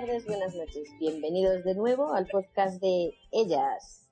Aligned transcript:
Tardes, 0.00 0.26
buenas 0.26 0.54
noches. 0.54 0.88
Bienvenidos 1.00 1.64
de 1.64 1.74
nuevo 1.74 2.14
al 2.14 2.28
podcast 2.28 2.80
de 2.80 3.18
Ellas. 3.32 4.08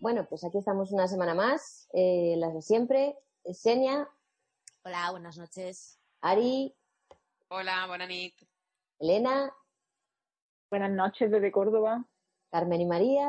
Bueno, 0.00 0.26
pues 0.26 0.42
aquí 0.42 0.56
estamos 0.56 0.90
una 0.90 1.06
semana 1.06 1.34
más, 1.34 1.86
eh, 1.92 2.36
las 2.38 2.54
de 2.54 2.62
siempre. 2.62 3.14
Senia. 3.52 4.08
Hola, 4.84 5.10
buenas 5.10 5.36
noches. 5.36 6.00
Ari. 6.22 6.74
Hola, 7.48 7.86
buenas 7.88 8.08
noches. 8.08 8.48
Elena. 9.00 9.52
Buenas 10.70 10.92
noches 10.92 11.30
desde 11.30 11.52
Córdoba. 11.52 12.06
Carmen 12.50 12.80
y 12.80 12.86
María. 12.86 13.28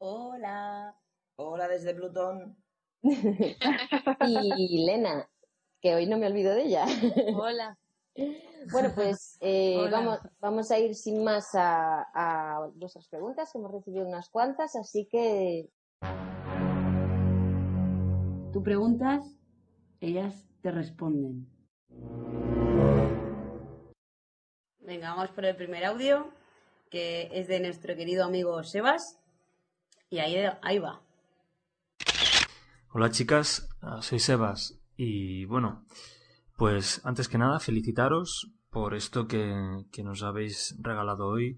Hola. 0.00 0.94
Hola 1.36 1.68
desde 1.68 1.94
Plutón. 1.94 2.62
y 3.02 4.82
Elena, 4.82 5.30
que 5.80 5.94
hoy 5.94 6.04
no 6.04 6.18
me 6.18 6.26
olvido 6.26 6.54
de 6.54 6.64
ella. 6.64 6.84
Hola. 7.34 7.78
Bueno, 8.72 8.90
pues 8.94 9.38
eh, 9.40 9.88
vamos, 9.90 10.18
vamos 10.40 10.70
a 10.70 10.78
ir 10.78 10.94
sin 10.94 11.24
más 11.24 11.54
a, 11.54 12.02
a 12.14 12.68
vuestras 12.74 13.08
preguntas, 13.08 13.54
hemos 13.54 13.72
recibido 13.72 14.06
unas 14.06 14.28
cuantas, 14.28 14.76
así 14.76 15.08
que... 15.10 15.70
Tú 18.52 18.62
preguntas, 18.62 19.24
ellas 20.00 20.46
te 20.62 20.70
responden. 20.70 21.46
Venga, 24.80 25.14
vamos 25.14 25.30
por 25.30 25.44
el 25.44 25.56
primer 25.56 25.84
audio, 25.84 26.32
que 26.90 27.28
es 27.32 27.46
de 27.46 27.60
nuestro 27.60 27.94
querido 27.94 28.24
amigo 28.24 28.62
Sebas. 28.64 29.18
Y 30.10 30.18
ahí, 30.18 30.36
ahí 30.62 30.78
va. 30.78 31.00
Hola 32.92 33.10
chicas, 33.10 33.68
ah, 33.80 34.02
soy 34.02 34.18
Sebas. 34.18 34.80
Y 34.96 35.44
bueno, 35.44 35.84
pues 36.60 37.00
antes 37.04 37.26
que 37.26 37.38
nada, 37.38 37.58
felicitaros 37.58 38.52
por 38.68 38.92
esto 38.94 39.26
que, 39.26 39.86
nos 40.04 40.22
habéis 40.22 40.76
regalado 40.78 41.26
hoy. 41.26 41.56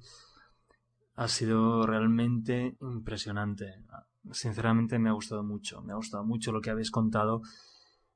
Ha 1.17 1.27
sido 1.27 1.84
realmente 1.84 2.77
impresionante. 2.81 3.83
Sinceramente 4.30 5.00
me 5.00 5.08
ha 5.08 5.14
gustado 5.14 5.42
mucho. 5.42 5.83
Me 5.83 5.92
ha 5.92 5.97
gustado 5.97 6.23
mucho 6.23 6.53
lo 6.53 6.61
que 6.61 6.70
habéis 6.70 6.92
contado 6.92 7.42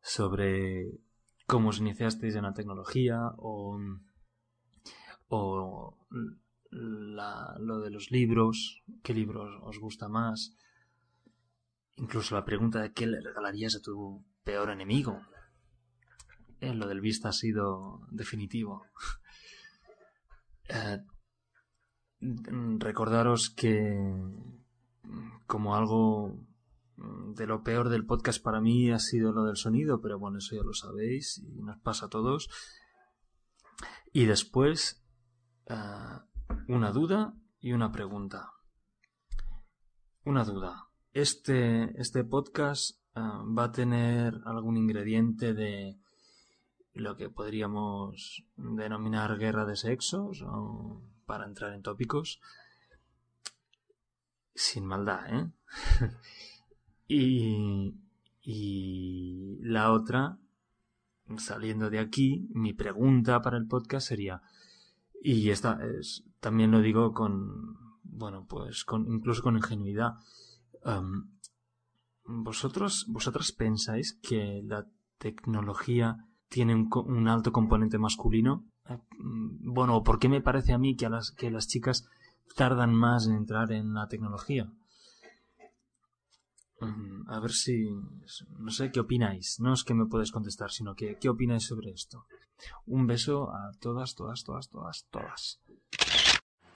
sobre 0.00 1.00
cómo 1.48 1.70
os 1.70 1.80
iniciasteis 1.80 2.36
en 2.36 2.44
la 2.44 2.54
tecnología 2.54 3.32
o, 3.36 3.80
o 5.26 5.98
lo 6.70 7.80
de 7.80 7.90
los 7.90 8.12
libros, 8.12 8.84
qué 9.02 9.12
libros 9.12 9.58
os 9.62 9.80
gusta 9.80 10.08
más. 10.08 10.54
Incluso 11.96 12.36
la 12.36 12.44
pregunta 12.44 12.80
de 12.80 12.92
qué 12.92 13.08
le 13.08 13.20
regalarías 13.20 13.74
a 13.74 13.82
tu 13.82 14.24
peor 14.44 14.70
enemigo. 14.70 15.20
Eh, 16.60 16.74
lo 16.74 16.86
del 16.86 17.00
vista 17.00 17.28
ha 17.28 17.32
sido 17.32 18.06
definitivo. 18.10 18.86
Eh, 20.68 20.98
recordaros 22.78 23.50
que 23.50 23.94
como 25.46 25.76
algo 25.76 26.40
de 26.96 27.46
lo 27.46 27.62
peor 27.62 27.90
del 27.90 28.06
podcast 28.06 28.42
para 28.42 28.60
mí 28.60 28.90
ha 28.90 28.98
sido 28.98 29.32
lo 29.32 29.44
del 29.44 29.56
sonido, 29.56 30.00
pero 30.00 30.18
bueno, 30.18 30.38
eso 30.38 30.56
ya 30.56 30.62
lo 30.62 30.72
sabéis 30.72 31.38
y 31.38 31.62
nos 31.62 31.78
pasa 31.80 32.06
a 32.06 32.08
todos. 32.08 32.48
Y 34.12 34.24
después, 34.24 35.04
eh, 35.66 35.74
una 36.68 36.90
duda 36.90 37.34
y 37.60 37.72
una 37.72 37.92
pregunta. 37.92 38.50
Una 40.24 40.42
duda. 40.42 40.88
Este, 41.12 42.00
este 42.00 42.24
podcast 42.24 42.98
va 43.14 43.64
a 43.64 43.72
tener 43.72 44.40
algún 44.44 44.76
ingrediente 44.76 45.54
de 45.54 45.98
lo 46.96 47.16
que 47.16 47.28
podríamos 47.28 48.44
denominar 48.56 49.38
guerra 49.38 49.66
de 49.66 49.76
sexos 49.76 50.44
para 51.26 51.44
entrar 51.44 51.72
en 51.74 51.82
tópicos 51.82 52.40
sin 54.54 54.86
maldad, 54.86 55.34
¿eh? 55.34 55.50
y, 57.08 57.94
y 58.40 59.58
la 59.60 59.92
otra, 59.92 60.38
saliendo 61.36 61.90
de 61.90 61.98
aquí, 61.98 62.48
mi 62.54 62.72
pregunta 62.72 63.42
para 63.42 63.58
el 63.58 63.66
podcast 63.66 64.08
sería, 64.08 64.40
y 65.22 65.50
esta 65.50 65.78
es, 65.84 66.24
también 66.40 66.70
lo 66.70 66.80
digo 66.80 67.12
con, 67.12 68.00
bueno, 68.02 68.46
pues 68.48 68.84
con, 68.84 69.12
incluso 69.12 69.42
con 69.42 69.56
ingenuidad, 69.56 70.14
um, 70.84 71.28
vosotros, 72.24 73.04
vosotras 73.08 73.52
pensáis 73.52 74.18
que 74.22 74.62
la 74.64 74.86
tecnología 75.18 76.26
tiene 76.48 76.74
un, 76.74 77.28
alto 77.28 77.52
componente 77.52 77.98
masculino. 77.98 78.64
Eh, 78.88 78.98
mm, 79.18 79.72
bueno, 79.72 80.02
¿por 80.02 80.18
qué 80.18 80.28
me 80.28 80.40
parece 80.40 80.72
a 80.72 80.78
mí 80.78 80.96
que, 80.96 81.06
a 81.06 81.10
las, 81.10 81.30
que 81.30 81.50
las 81.50 81.66
chicas 81.66 82.06
tardan 82.54 82.94
más 82.94 83.26
en 83.26 83.34
entrar 83.34 83.72
en 83.72 83.94
la 83.94 84.08
tecnología? 84.08 84.70
Mm, 86.80 87.28
a 87.30 87.40
ver 87.40 87.52
si... 87.52 87.90
No 88.58 88.70
sé 88.70 88.90
qué 88.90 89.00
opináis. 89.00 89.60
No 89.60 89.72
es 89.72 89.84
que 89.84 89.94
me 89.94 90.06
puedes 90.06 90.32
contestar, 90.32 90.70
sino 90.70 90.94
que 90.94 91.18
qué 91.18 91.28
opináis 91.28 91.66
sobre 91.66 91.90
esto. 91.90 92.26
Un 92.86 93.06
beso 93.06 93.50
a 93.50 93.72
todas, 93.80 94.14
todas, 94.14 94.44
todas, 94.44 94.68
todas, 94.68 95.06
todas. 95.10 95.60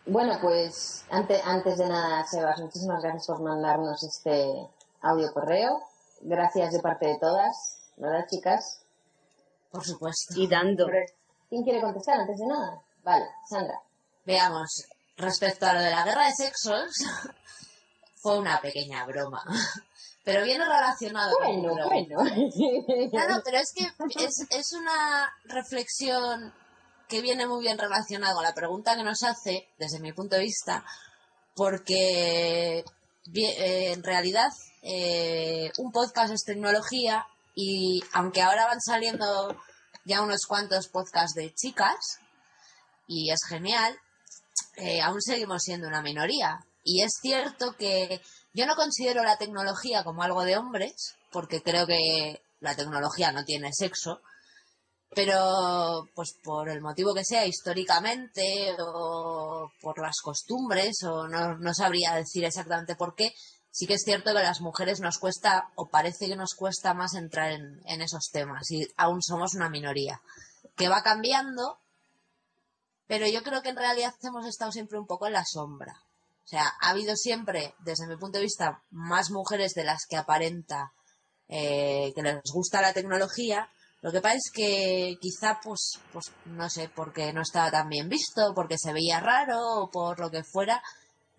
Bueno, 0.07 0.39
pues 0.41 1.05
antes, 1.11 1.41
antes 1.45 1.79
de 1.79 1.89
nada, 1.89 2.27
Sebas, 2.27 2.61
muchísimas 2.61 3.03
gracias 3.03 3.27
por 3.27 3.43
mandarnos 3.43 4.03
este 4.03 4.69
audio 5.03 5.33
correo. 5.33 5.81
Gracias 6.23 6.73
de 6.73 6.81
parte 6.81 7.07
de 7.07 7.19
todas, 7.19 7.93
¿verdad, 7.97 8.27
chicas? 8.29 8.80
Por 9.71 9.85
supuesto. 9.85 10.35
Y 10.37 10.49
dando. 10.49 10.87
¿Quién 11.49 11.63
quiere 11.63 11.81
contestar 11.81 12.21
antes 12.21 12.39
de 12.39 12.47
nada? 12.47 12.83
Vale, 13.03 13.27
Sandra. 13.49 13.81
Veamos, 14.25 14.87
respecto 15.17 15.67
a 15.67 15.75
lo 15.75 15.81
de 15.81 15.91
la 15.91 16.05
guerra 16.05 16.27
de 16.27 16.33
sexos, 16.33 16.91
fue 18.17 18.39
una 18.39 18.61
pequeña 18.61 19.05
broma. 19.07 19.43
Pero 20.25 20.45
viene 20.45 20.65
relacionado 20.65 21.35
bueno, 21.39 21.71
con 21.71 21.89
Bueno, 21.89 22.17
No, 23.13 23.29
no, 23.29 23.43
pero 23.43 23.57
es 23.57 23.73
que 23.75 23.85
es, 24.23 24.47
es 24.51 24.73
una 24.75 25.33
reflexión 25.45 26.53
que 27.09 27.23
viene 27.23 27.47
muy 27.47 27.63
bien 27.63 27.79
relacionada 27.79 28.35
con 28.35 28.45
la 28.45 28.55
pregunta 28.55 28.97
que 28.97 29.03
nos 29.03 29.23
hace, 29.23 29.67
desde 29.79 29.99
mi 29.99 30.13
punto 30.13 30.37
de 30.37 30.43
vista, 30.43 30.85
porque 31.57 32.85
eh, 33.35 33.93
en 33.93 34.03
realidad 34.03 34.51
eh, 34.83 35.73
un 35.79 35.91
podcast 35.91 36.33
es 36.33 36.45
tecnología 36.45 37.27
y 37.63 38.03
aunque 38.13 38.41
ahora 38.41 38.65
van 38.65 38.81
saliendo 38.81 39.55
ya 40.05 40.23
unos 40.23 40.47
cuantos 40.47 40.89
podcasts 40.89 41.35
de 41.35 41.53
chicas, 41.53 42.19
y 43.07 43.31
es 43.31 43.41
genial, 43.47 43.99
eh, 44.77 45.03
aún 45.03 45.21
seguimos 45.21 45.63
siendo 45.63 45.87
una 45.87 46.01
minoría. 46.01 46.65
Y 46.85 47.03
es 47.03 47.13
cierto 47.21 47.77
que 47.77 48.23
yo 48.55 48.65
no 48.65 48.77
considero 48.77 49.23
la 49.23 49.37
tecnología 49.37 50.05
como 50.05 50.23
algo 50.23 50.45
de 50.45 50.57
hombres, 50.57 51.17
porque 51.31 51.63
creo 51.63 51.87
que 51.87 52.41
la 52.61 52.75
tecnología 52.75 53.31
no 53.31 53.45
tiene 53.45 53.71
sexo, 53.75 54.23
pero 55.15 56.09
pues 56.15 56.35
por 56.43 56.71
el 56.71 56.81
motivo 56.81 57.13
que 57.13 57.25
sea, 57.25 57.45
históricamente 57.47 58.75
o 58.79 59.71
por 59.83 60.01
las 60.01 60.21
costumbres, 60.23 61.03
o 61.03 61.29
no, 61.29 61.59
no 61.59 61.75
sabría 61.75 62.15
decir 62.15 62.45
exactamente 62.45 62.97
por 62.97 63.15
qué, 63.15 63.35
sí 63.71 63.87
que 63.87 63.95
es 63.95 64.03
cierto 64.03 64.33
que 64.33 64.39
a 64.39 64.43
las 64.43 64.61
mujeres 64.61 65.01
nos 65.01 65.19
cuesta, 65.19 65.71
o 65.77 65.89
parece 65.89 66.27
que 66.27 66.37
nos 66.37 66.55
cuesta 66.55 66.95
más 66.95 67.15
entrar 67.15 67.53
en, 67.53 68.03
esos 68.03 68.31
temas, 68.33 68.71
y 68.71 68.87
aún 68.97 69.23
somos 69.23 69.55
una 69.55 69.69
minoría, 69.69 70.21
que 70.77 70.89
va 70.89 71.03
cambiando, 71.03 71.79
pero 73.07 73.27
yo 73.27 73.43
creo 73.43 73.63
que 73.63 73.71
en 73.71 73.77
realidad 73.77 74.15
hemos 74.23 74.47
estado 74.47 74.73
siempre 74.73 74.99
un 74.99 75.07
poco 75.07 75.27
en 75.27 75.35
la 75.35 75.45
sombra. 75.45 76.01
O 76.45 76.49
sea, 76.51 76.73
ha 76.81 76.91
habido 76.91 77.15
siempre, 77.17 77.75
desde 77.81 78.07
mi 78.07 78.17
punto 78.17 78.39
de 78.39 78.45
vista, 78.45 78.83
más 78.91 79.31
mujeres 79.31 79.75
de 79.75 79.85
las 79.85 80.07
que 80.07 80.17
aparenta 80.17 80.93
eh, 81.49 82.13
que 82.15 82.23
les 82.23 82.41
gusta 82.53 82.81
la 82.81 82.93
tecnología, 82.93 83.69
Lo 84.03 84.13
que 84.13 84.23
pasa 84.23 84.37
es 84.37 84.51
que 84.51 85.19
quizá, 85.21 85.61
pues, 85.63 86.01
pues 86.13 86.33
no 86.47 86.71
sé, 86.71 86.89
porque 86.89 87.35
no 87.35 87.43
estaba 87.43 87.71
tan 87.71 87.89
bien 87.89 88.09
visto, 88.09 88.55
porque 88.55 88.79
se 88.79 88.95
veía 88.95 89.21
raro 89.21 89.59
o 89.61 89.91
por 89.91 90.21
lo 90.21 90.31
que 90.31 90.43
fuera, 90.43 90.83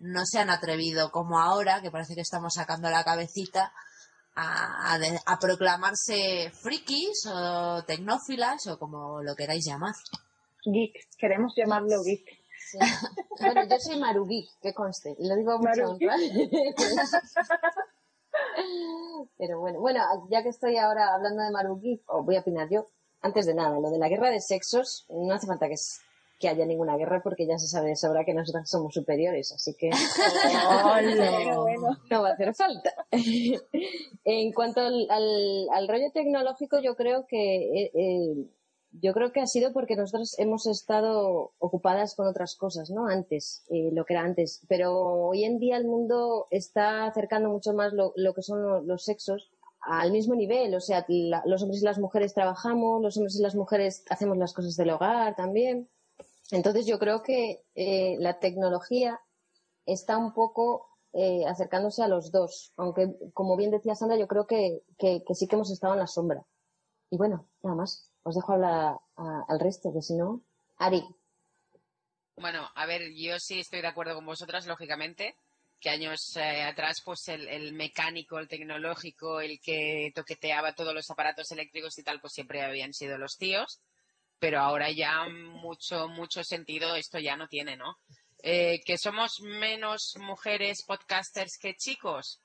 no 0.02 0.26
se 0.26 0.38
han 0.38 0.50
atrevido 0.50 1.10
como 1.10 1.38
ahora, 1.40 1.80
que 1.80 1.90
parece 1.90 2.14
que 2.14 2.20
estamos 2.20 2.52
sacando 2.54 2.90
la 2.90 3.04
cabecita, 3.04 3.72
a, 4.34 4.92
a 4.94 4.98
de- 4.98 5.20
a 5.26 5.38
proclamarse 5.38 6.50
frikis 6.62 7.26
o 7.26 7.82
tecnófilas 7.84 8.66
o 8.66 8.78
como 8.78 9.22
lo 9.22 9.34
queráis 9.34 9.64
llamar. 9.66 9.94
Geek, 10.64 10.94
queremos 11.18 11.52
llamarlo 11.56 12.02
geek. 12.04 12.24
Sí. 12.70 12.78
Bueno, 13.40 13.64
yo 13.68 13.76
soy 13.78 13.98
Marugi, 14.00 14.48
que 14.62 14.72
conste, 14.72 15.14
lo 15.18 15.34
digo 15.36 15.58
mucho. 15.58 15.98
Pero 19.38 19.60
bueno, 19.60 19.80
bueno, 19.80 20.00
ya 20.30 20.42
que 20.42 20.48
estoy 20.48 20.76
ahora 20.78 21.14
hablando 21.14 21.42
de 21.42 21.50
Marugi, 21.50 22.02
os 22.06 22.24
voy 22.24 22.36
a 22.36 22.40
opinar 22.40 22.68
yo. 22.70 22.88
Antes 23.20 23.44
de 23.46 23.54
nada, 23.54 23.78
lo 23.78 23.90
de 23.90 23.98
la 23.98 24.08
guerra 24.08 24.30
de 24.30 24.40
sexos, 24.40 25.04
no 25.10 25.34
hace 25.34 25.46
falta 25.46 25.68
que, 25.68 25.74
que 26.42 26.48
haya 26.48 26.66
ninguna 26.66 26.96
guerra 26.96 27.22
porque 27.22 27.46
ya 27.46 27.56
se 27.58 27.68
sabe 27.68 27.90
de 27.90 27.96
sobra 27.96 28.24
que 28.26 28.34
nosotras 28.34 28.68
somos 28.68 28.92
superiores, 28.92 29.52
así 29.52 29.74
que 29.78 29.88
Pero 31.38 31.62
bueno, 31.62 31.96
no 32.10 32.22
va 32.22 32.30
a 32.30 32.32
hacer 32.32 32.54
falta. 32.54 32.92
en 34.24 34.52
cuanto 34.52 34.80
al, 34.80 35.06
al- 35.10 35.68
al 35.72 35.88
rollo 35.88 36.10
tecnológico, 36.12 36.80
yo 36.80 36.94
creo 36.96 37.26
que 37.26 37.84
eh, 37.84 37.90
eh, 37.94 38.46
yo 39.00 39.12
creo 39.14 39.32
que 39.32 39.40
ha 39.40 39.46
sido 39.46 39.72
porque 39.72 39.96
nosotros 39.96 40.38
hemos 40.38 40.66
estado 40.66 41.52
ocupadas 41.58 42.14
con 42.14 42.26
otras 42.26 42.56
cosas, 42.56 42.90
¿no? 42.90 43.06
Antes, 43.06 43.64
eh, 43.70 43.90
lo 43.92 44.04
que 44.04 44.14
era 44.14 44.22
antes. 44.22 44.64
Pero 44.68 44.92
hoy 45.28 45.44
en 45.44 45.58
día 45.58 45.76
el 45.78 45.86
mundo 45.86 46.46
está 46.50 47.06
acercando 47.06 47.48
mucho 47.48 47.72
más 47.72 47.92
lo, 47.94 48.12
lo 48.16 48.34
que 48.34 48.42
son 48.42 48.62
lo- 48.62 48.82
los 48.82 49.04
sexos 49.04 49.50
al 49.80 50.12
mismo 50.12 50.34
nivel. 50.34 50.74
O 50.74 50.80
sea, 50.80 51.04
la- 51.08 51.42
los 51.46 51.62
hombres 51.62 51.80
y 51.82 51.84
las 51.86 51.98
mujeres 51.98 52.34
trabajamos, 52.34 53.00
los 53.02 53.16
hombres 53.16 53.36
y 53.38 53.42
las 53.42 53.54
mujeres 53.54 54.04
hacemos 54.10 54.36
las 54.36 54.52
cosas 54.52 54.76
del 54.76 54.90
hogar 54.90 55.34
también. 55.36 55.88
Entonces 56.52 56.86
yo 56.86 57.00
creo 57.00 57.24
que 57.24 57.64
eh, 57.74 58.16
la 58.20 58.38
tecnología 58.38 59.20
está 59.86 60.18
un 60.18 60.34
poco 60.34 60.88
eh, 61.14 61.44
acercándose 61.46 62.02
a 62.04 62.08
los 62.08 62.32
dos, 62.32 62.72
aunque 62.76 63.08
como 63.34 63.56
bien 63.56 63.72
decía 63.72 63.96
Sandra, 63.96 64.18
yo 64.18 64.28
creo 64.28 64.46
que, 64.46 64.82
que- 64.98 65.22
sí 65.34 65.48
que 65.48 65.56
hemos 65.56 65.70
estado 65.72 65.94
en 65.94 66.00
la 66.00 66.08
sombra. 66.08 66.44
Y 67.10 67.18
bueno, 67.18 67.48
nada 67.62 67.76
más, 67.76 68.12
os 68.24 68.34
dejo 68.36 68.52
hablar 68.54 68.98
al 69.16 69.60
resto, 69.60 69.92
que 69.94 70.02
si 70.02 70.16
no, 70.16 70.42
Ari, 70.78 71.04
Bueno, 72.36 72.68
a 72.74 72.86
ver, 72.86 73.02
yo 73.14 73.38
sí 73.38 73.60
estoy 73.60 73.80
de 73.82 73.88
acuerdo 73.88 74.14
con 74.14 74.26
vosotras, 74.26 74.66
lógicamente, 74.66 75.36
que 75.80 75.90
años 75.90 76.36
eh, 76.36 76.62
atrás, 76.62 77.02
pues 77.04 77.28
el, 77.28 77.48
el 77.48 77.72
mecánico, 77.74 78.38
el 78.38 78.48
tecnológico, 78.48 79.40
el 79.40 79.60
que 79.60 80.12
toqueteaba 80.14 80.74
todos 80.74 80.94
los 80.94 81.10
aparatos 81.10 81.50
eléctricos 81.52 81.98
y 81.98 82.02
tal, 82.02 82.20
pues 82.20 82.32
siempre 82.32 82.62
habían 82.62 82.92
sido 82.94 83.18
los 83.18 83.36
tíos, 83.36 83.80
pero 84.42 84.58
ahora 84.58 84.90
ya 84.90 85.28
mucho, 85.28 86.08
mucho 86.08 86.42
sentido 86.42 86.96
esto 86.96 87.20
ya 87.20 87.36
no 87.36 87.46
tiene, 87.46 87.76
¿no? 87.76 88.00
Eh, 88.42 88.82
que 88.84 88.98
somos 88.98 89.40
menos 89.40 90.16
mujeres 90.18 90.82
podcasters 90.82 91.58
que 91.58 91.76
chicos. 91.76 92.40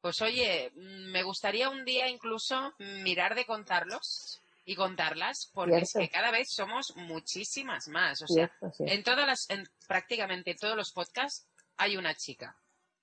Pues 0.00 0.20
oye, 0.22 0.72
mm, 0.74 1.12
me 1.12 1.22
gustaría 1.22 1.70
un 1.70 1.84
día 1.84 2.08
incluso 2.08 2.74
mirar 2.80 3.36
de 3.36 3.46
contarlos 3.46 4.40
y 4.64 4.74
contarlas, 4.74 5.48
porque 5.54 5.76
es 5.76 5.92
que 5.92 6.08
cada 6.08 6.32
vez 6.32 6.48
somos 6.50 6.96
muchísimas 6.96 7.86
más. 7.86 8.22
O 8.22 8.26
sea, 8.26 8.50
cierto, 8.58 8.84
en 8.84 9.04
todas 9.04 9.24
las, 9.24 9.48
en 9.48 9.68
prácticamente 9.86 10.56
todos 10.56 10.76
los 10.76 10.90
podcasts 10.90 11.46
hay 11.76 11.96
una 11.96 12.16
chica. 12.16 12.56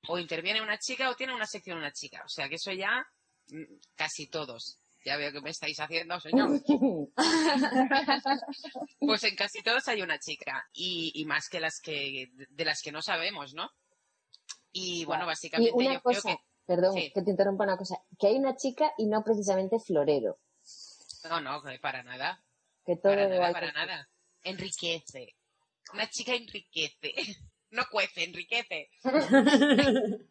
O 0.09 0.19
interviene 0.19 0.61
una 0.61 0.77
chica 0.79 1.09
o 1.09 1.15
tiene 1.15 1.33
una 1.33 1.47
sección 1.47 1.77
una 1.77 1.93
chica. 1.93 2.21
O 2.25 2.29
sea 2.29 2.49
que 2.49 2.55
eso 2.55 2.73
ya 2.73 3.07
mm, 3.47 3.63
casi 3.95 4.27
todos. 4.27 4.82
Ya 5.05 5.17
veo 5.17 5.31
que 5.33 5.41
me 5.41 5.49
estáis 5.49 5.79
haciendo, 5.79 6.19
señor. 6.19 6.49
Pues 8.99 9.23
en 9.25 9.35
casi 9.35 9.61
todos 9.61 9.87
hay 9.87 10.01
una 10.01 10.17
chica. 10.19 10.65
Y, 10.73 11.11
y 11.15 11.25
más 11.25 11.49
que 11.49 11.59
las 11.59 11.79
que, 11.81 12.29
de 12.49 12.65
las 12.65 12.81
que 12.81 12.91
no 12.91 13.01
sabemos, 13.01 13.53
¿no? 13.53 13.69
Y 14.71 15.05
bueno, 15.05 15.23
y 15.23 15.27
básicamente 15.27 15.71
una 15.73 15.93
yo 15.95 16.01
cosa, 16.01 16.21
creo 16.21 16.35
que. 16.37 16.43
perdón, 16.65 16.93
sí. 16.95 17.11
que 17.13 17.21
te 17.21 17.31
interrumpa 17.31 17.63
una 17.65 17.77
cosa, 17.77 17.97
que 18.17 18.27
hay 18.27 18.35
una 18.37 18.55
chica 18.55 18.91
y 18.97 19.05
no 19.07 19.23
precisamente 19.23 19.77
florero, 19.79 20.39
No, 21.29 21.41
no, 21.41 21.61
para 21.81 22.01
nada. 22.03 22.43
que 22.85 22.95
todo 22.95 23.13
Para 23.13 23.27
nada, 23.27 23.51
para 23.51 23.67
que- 23.67 23.73
nada. 23.73 24.09
Enriquece. 24.43 25.35
Una 25.93 26.09
chica 26.09 26.33
enriquece. 26.33 27.13
No 27.71 27.83
cuece, 27.91 28.23
enriquece. 28.23 28.89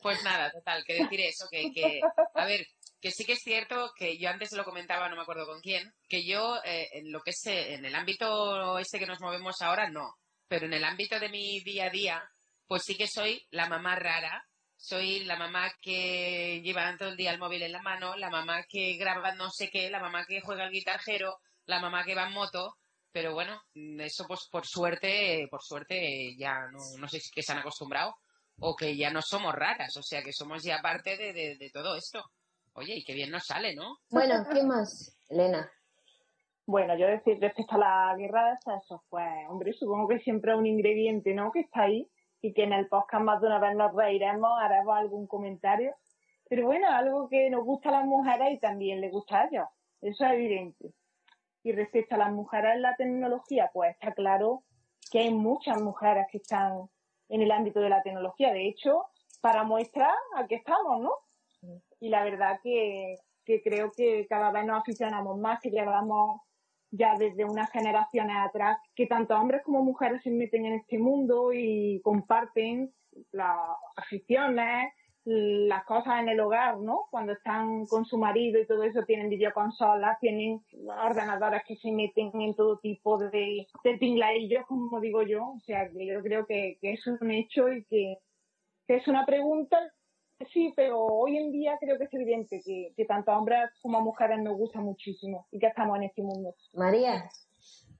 Pues 0.00 0.22
nada, 0.22 0.52
total, 0.52 0.84
que 0.84 0.94
decir 1.02 1.20
eso, 1.22 1.48
que, 1.50 1.72
que, 1.72 2.00
a 2.34 2.44
ver, 2.44 2.64
que 3.00 3.10
sí 3.10 3.24
que 3.24 3.32
es 3.34 3.40
cierto 3.42 3.92
que 3.96 4.18
yo 4.18 4.28
antes 4.30 4.52
lo 4.52 4.64
comentaba, 4.64 5.08
no 5.08 5.16
me 5.16 5.22
acuerdo 5.22 5.46
con 5.46 5.60
quién, 5.60 5.92
que 6.08 6.26
yo 6.26 6.58
eh, 6.64 6.88
en 6.92 7.12
lo 7.12 7.20
que 7.20 7.30
es 7.30 7.46
eh, 7.46 7.74
en 7.74 7.84
el 7.84 7.94
ámbito 7.94 8.78
este 8.78 8.98
que 8.98 9.06
nos 9.06 9.20
movemos 9.20 9.60
ahora, 9.62 9.88
no, 9.90 10.10
pero 10.48 10.66
en 10.66 10.72
el 10.74 10.84
ámbito 10.84 11.18
de 11.20 11.28
mi 11.28 11.60
día 11.60 11.86
a 11.86 11.90
día, 11.90 12.22
pues 12.66 12.82
sí 12.84 12.96
que 12.96 13.06
soy 13.06 13.46
la 13.50 13.68
mamá 13.68 13.96
rara, 13.96 14.42
soy 14.76 15.24
la 15.24 15.36
mamá 15.36 15.72
que 15.80 16.60
lleva 16.62 16.96
todo 16.96 17.08
el 17.10 17.16
día 17.16 17.32
el 17.32 17.38
móvil 17.38 17.62
en 17.62 17.72
la 17.72 17.82
mano, 17.82 18.16
la 18.16 18.30
mamá 18.30 18.64
que 18.68 18.96
graba 18.96 19.34
no 19.34 19.50
sé 19.50 19.70
qué, 19.70 19.90
la 19.90 20.00
mamá 20.00 20.24
que 20.26 20.40
juega 20.40 20.64
al 20.64 20.70
guitarjero, 20.72 21.38
la 21.66 21.80
mamá 21.80 22.04
que 22.04 22.14
va 22.14 22.26
en 22.28 22.32
moto, 22.34 22.76
pero 23.12 23.32
bueno, 23.32 23.60
eso 23.74 24.24
pues 24.26 24.48
por 24.50 24.66
suerte, 24.66 25.46
por 25.50 25.62
suerte 25.62 26.34
ya 26.38 26.66
no, 26.72 26.78
no 26.98 27.08
sé 27.08 27.20
si 27.20 27.30
que 27.30 27.42
se 27.42 27.52
han 27.52 27.58
acostumbrado 27.58 28.14
o 28.60 28.74
que 28.76 28.96
ya 28.96 29.10
no 29.10 29.22
somos 29.22 29.54
raras, 29.54 29.96
o 29.96 30.02
sea 30.02 30.22
que 30.22 30.32
somos 30.32 30.62
ya 30.64 30.80
parte 30.82 31.16
de- 31.16 31.32
de 31.56 31.70
todo 31.70 31.96
esto. 31.96 32.22
Oye, 32.78 32.98
y 32.98 33.04
qué 33.04 33.12
bien 33.12 33.32
nos 33.32 33.44
sale, 33.44 33.74
¿no? 33.74 33.96
Bueno, 34.08 34.46
¿qué 34.52 34.62
más? 34.62 35.18
Elena. 35.28 35.68
Bueno, 36.64 36.96
yo 36.96 37.08
decir 37.08 37.40
respecto 37.40 37.74
a 37.74 37.78
la 37.78 38.14
guerra 38.16 38.50
de 38.50 38.56
sexos, 38.58 39.00
pues, 39.08 39.26
hombre, 39.48 39.72
supongo 39.72 40.06
que 40.06 40.20
siempre 40.20 40.52
es 40.52 40.58
un 40.58 40.66
ingrediente, 40.66 41.34
¿no? 41.34 41.50
Que 41.50 41.60
está 41.60 41.82
ahí 41.82 42.08
y 42.40 42.52
que 42.52 42.62
en 42.62 42.72
el 42.72 42.86
podcast 42.86 43.24
más 43.24 43.40
de 43.40 43.48
una 43.48 43.58
vez 43.58 43.74
nos 43.74 43.92
reiremos, 43.92 44.50
haremos 44.60 44.96
algún 44.96 45.26
comentario. 45.26 45.92
Pero 46.48 46.66
bueno, 46.66 46.88
algo 46.88 47.28
que 47.28 47.50
nos 47.50 47.64
gusta 47.64 47.88
a 47.88 47.92
las 47.92 48.04
mujeres 48.04 48.52
y 48.52 48.60
también 48.60 49.00
les 49.00 49.10
gusta 49.10 49.40
a 49.40 49.48
ellos. 49.48 49.66
Eso 50.00 50.24
es 50.26 50.32
evidente. 50.34 50.94
Y 51.64 51.72
respecto 51.72 52.14
a 52.14 52.18
las 52.18 52.32
mujeres 52.32 52.76
en 52.76 52.82
la 52.82 52.94
tecnología, 52.94 53.70
pues 53.74 53.90
está 53.90 54.12
claro 54.12 54.62
que 55.10 55.18
hay 55.18 55.34
muchas 55.34 55.82
mujeres 55.82 56.26
que 56.30 56.38
están 56.38 56.88
en 57.28 57.42
el 57.42 57.50
ámbito 57.50 57.80
de 57.80 57.88
la 57.88 58.04
tecnología. 58.04 58.52
De 58.52 58.68
hecho, 58.68 59.06
para 59.40 59.64
muestra, 59.64 60.14
aquí 60.36 60.54
estamos, 60.54 61.00
¿no? 61.00 61.10
Y 62.00 62.08
la 62.08 62.24
verdad 62.24 62.60
que, 62.62 63.16
que 63.44 63.62
creo 63.62 63.90
que 63.90 64.26
cada 64.28 64.52
vez 64.52 64.64
nos 64.64 64.80
aficionamos 64.80 65.38
más, 65.38 65.60
que 65.60 65.70
llevamos 65.70 66.40
ya 66.90 67.14
desde 67.18 67.44
unas 67.44 67.70
generaciones 67.70 68.36
atrás, 68.36 68.78
que 68.94 69.06
tanto 69.06 69.34
hombres 69.34 69.62
como 69.64 69.82
mujeres 69.82 70.22
se 70.22 70.30
meten 70.30 70.66
en 70.66 70.74
este 70.74 70.98
mundo 70.98 71.52
y 71.52 72.00
comparten 72.02 72.92
las 73.32 73.58
aficiones, 73.96 74.92
las 75.24 75.84
cosas 75.84 76.20
en 76.20 76.30
el 76.30 76.40
hogar, 76.40 76.78
¿no? 76.78 77.06
Cuando 77.10 77.32
están 77.32 77.84
con 77.86 78.06
su 78.06 78.16
marido 78.16 78.58
y 78.58 78.66
todo 78.66 78.82
eso, 78.82 79.04
tienen 79.04 79.28
videoconsolas, 79.28 80.18
tienen 80.20 80.62
ordenadores 80.86 81.62
que 81.66 81.76
se 81.76 81.92
meten 81.92 82.30
en 82.40 82.54
todo 82.54 82.78
tipo 82.78 83.18
de, 83.18 83.66
de 83.84 83.98
tingladillos, 83.98 84.64
como 84.66 85.00
digo 85.00 85.22
yo. 85.22 85.48
O 85.48 85.60
sea, 85.60 85.90
que 85.90 86.06
yo 86.06 86.22
creo 86.22 86.46
que, 86.46 86.78
que 86.80 86.92
es 86.92 87.06
un 87.06 87.30
hecho 87.30 87.70
y 87.70 87.84
que, 87.84 88.16
que 88.86 88.96
es 88.96 89.06
una 89.06 89.26
pregunta 89.26 89.78
Sí, 90.52 90.72
pero 90.76 91.04
hoy 91.04 91.36
en 91.36 91.50
día 91.50 91.76
creo 91.80 91.98
que 91.98 92.04
es 92.04 92.14
evidente 92.14 92.62
que, 92.64 92.92
que 92.96 93.04
tanto 93.04 93.32
a 93.32 93.38
hombres 93.38 93.70
como 93.82 93.98
a 93.98 94.02
mujeres 94.02 94.38
nos 94.40 94.56
gusta 94.56 94.80
muchísimo 94.80 95.46
y 95.50 95.58
que 95.58 95.66
estamos 95.66 95.96
en 95.96 96.04
este 96.04 96.22
mundo. 96.22 96.54
María. 96.72 97.28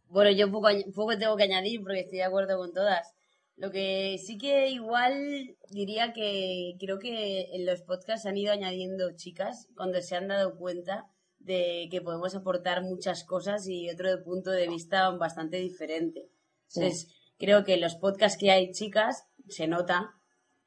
Bueno, 0.09 0.31
yo 0.31 0.51
poco, 0.51 0.69
poco 0.95 1.19
tengo 1.19 1.37
que 1.37 1.43
añadir 1.45 1.83
porque 1.83 2.01
estoy 2.01 2.19
de 2.19 2.25
acuerdo 2.25 2.57
con 2.57 2.73
todas. 2.73 3.13
Lo 3.57 3.73
que 3.73 4.19
sí 4.25 4.39
que 4.39 4.69
igual 4.69 5.57
diría 5.71 6.13
que 6.13 6.77
creo 6.79 7.01
que 7.01 7.55
en 7.55 7.67
los 7.67 7.83
podcasts 7.83 8.25
han 8.25 8.37
ido 8.37 8.53
añadiendo 8.53 9.17
chicas 9.17 9.69
cuando 9.77 10.01
se 10.01 10.15
han 10.15 10.29
dado 10.29 10.57
cuenta 10.57 11.07
de 11.41 11.89
que 11.91 12.01
podemos 12.01 12.37
aportar 12.37 12.83
muchas 12.83 13.25
cosas 13.25 13.67
y 13.67 13.91
otro 13.91 14.23
punto 14.23 14.51
de 14.53 14.69
vista 14.69 15.11
bastante 15.11 15.57
diferente. 15.57 16.29
Sí. 16.69 16.81
Entonces, 16.81 17.35
creo 17.37 17.65
que 17.65 17.75
en 17.75 17.81
los 17.81 17.97
podcasts 17.97 18.39
que 18.39 18.53
hay 18.53 18.71
chicas 18.71 19.27
se 19.49 19.67
nota 19.67 20.18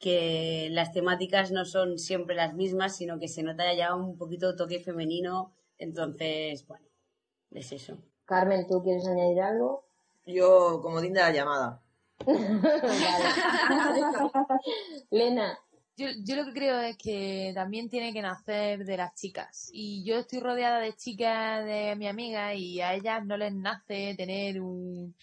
que 0.01 0.67
las 0.72 0.91
temáticas 0.91 1.51
no 1.51 1.63
son 1.63 2.00
siempre 2.00 2.36
las 2.36 2.55
mismas, 2.55 2.98
sino 2.98 3.20
que 3.20 3.27
se 3.27 3.43
nota 3.43 3.72
ya 3.74 3.96
un 3.96 4.17
poquito 4.17 4.55
toque 4.55 4.79
femenino. 4.79 5.53
Entonces, 5.77 6.65
bueno, 6.67 6.86
es 7.51 7.72
eso. 7.72 7.98
Carmen, 8.25 8.67
¿tú 8.67 8.81
quieres 8.84 9.08
añadir 9.08 9.41
algo? 9.41 9.86
Yo, 10.25 10.79
como 10.81 11.01
de 11.01 11.12
la 11.12 11.31
llamada. 11.31 11.81
Lena. 15.12 15.58
Yo, 15.98 16.08
yo 16.24 16.36
lo 16.36 16.46
que 16.46 16.53
creo 16.53 16.79
es 16.79 16.98
que 16.98 17.51
también 17.53 17.89
tiene 17.89 18.12
que 18.12 18.22
nacer 18.22 18.86
de 18.86 18.98
las 18.98 19.13
chicas. 19.13 19.70
Y 19.72 20.03
yo 20.03 20.17
estoy 20.17 20.39
rodeada 20.39 20.79
de 20.79 20.93
chicas 20.93 21.63
de 21.65 21.96
mi 21.96 22.08
amiga 22.08 22.55
y 22.55 22.81
a 22.81 22.96
ellas 22.96 23.24
no 23.25 23.38
les 23.38 23.53
nace 23.53 24.15
tener 24.17 24.62
un 24.62 25.13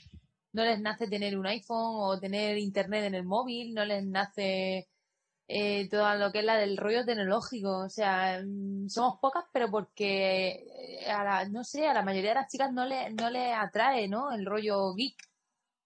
no 0.53 0.65
les 0.65 0.81
nace 0.81 1.09
tener 1.09 1.39
un 1.39 1.47
iPhone 1.47 1.95
o 2.01 2.19
tener 2.21 2.59
internet 2.59 3.05
en 3.05 3.15
el 3.15 3.25
móvil, 3.25 3.75
no 3.75 3.85
les 3.85 4.05
nace 4.07 4.89
eh, 5.49 5.89
todo 5.91 6.15
lo 6.17 6.33
que 6.33 6.41
es 6.41 6.45
la 6.45 6.57
del 6.59 6.77
rollo 6.77 7.05
tecnológico. 7.05 7.79
O 7.87 7.89
sea, 7.91 8.43
mm, 8.45 8.89
somos 8.89 9.19
pocas, 9.21 9.45
pero 9.53 9.71
porque 9.71 10.65
eh, 11.03 11.11
a 11.11 11.25
la, 11.25 11.49
no 11.49 11.65
sé, 11.65 11.87
a 11.89 11.95
la 11.95 12.03
mayoría 12.03 12.31
de 12.31 12.37
las 12.37 12.51
chicas 12.53 12.73
no 12.73 12.87
le, 12.87 13.11
no 13.15 13.31
le 13.31 13.53
atrae, 13.55 14.09
¿no? 14.09 14.33
El 14.33 14.47
rollo 14.47 14.95
geek. 14.95 15.17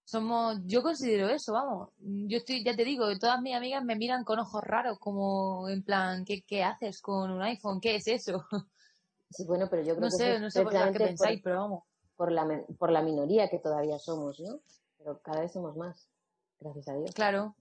Somos, 0.04 0.58
yo 0.66 0.82
considero 0.82 1.28
eso, 1.28 1.52
vamos. 1.54 1.90
Yo 1.98 2.38
estoy, 2.38 2.64
ya 2.64 2.76
te 2.76 2.84
digo, 2.84 3.06
todas 3.18 3.40
mis 3.40 3.54
amigas 3.56 3.84
me 3.84 3.96
miran 3.96 4.24
con 4.24 4.38
ojos 4.40 4.62
raros, 4.62 4.98
como 4.98 5.68
en 5.68 5.82
plan, 5.84 6.24
¿qué, 6.24 6.42
qué 6.46 6.64
haces 6.64 7.00
con 7.00 7.30
un 7.30 7.42
iPhone? 7.42 7.80
¿Qué 7.80 7.96
es 7.96 8.08
eso? 8.08 8.44
Sí, 9.30 9.44
bueno, 9.46 9.66
pero 9.70 9.82
yo 9.82 9.96
creo 9.96 10.10
No 10.10 10.10
que 10.10 10.16
sé, 10.16 10.38
no 10.38 10.50
sé 10.50 10.64
qué 10.66 11.00
pensáis, 11.00 11.40
pero 11.42 11.60
vamos. 11.60 11.84
Por 12.22 12.30
la, 12.30 12.44
men- 12.44 12.64
por 12.78 12.92
la 12.92 13.02
minoría 13.02 13.48
que 13.48 13.58
todavía 13.58 13.98
somos, 13.98 14.38
¿no? 14.38 14.60
Pero 14.96 15.20
cada 15.22 15.40
vez 15.40 15.50
somos 15.52 15.76
más, 15.76 16.08
gracias 16.60 16.88
a 16.88 16.94
Dios. 16.94 17.10
Claro. 17.16 17.56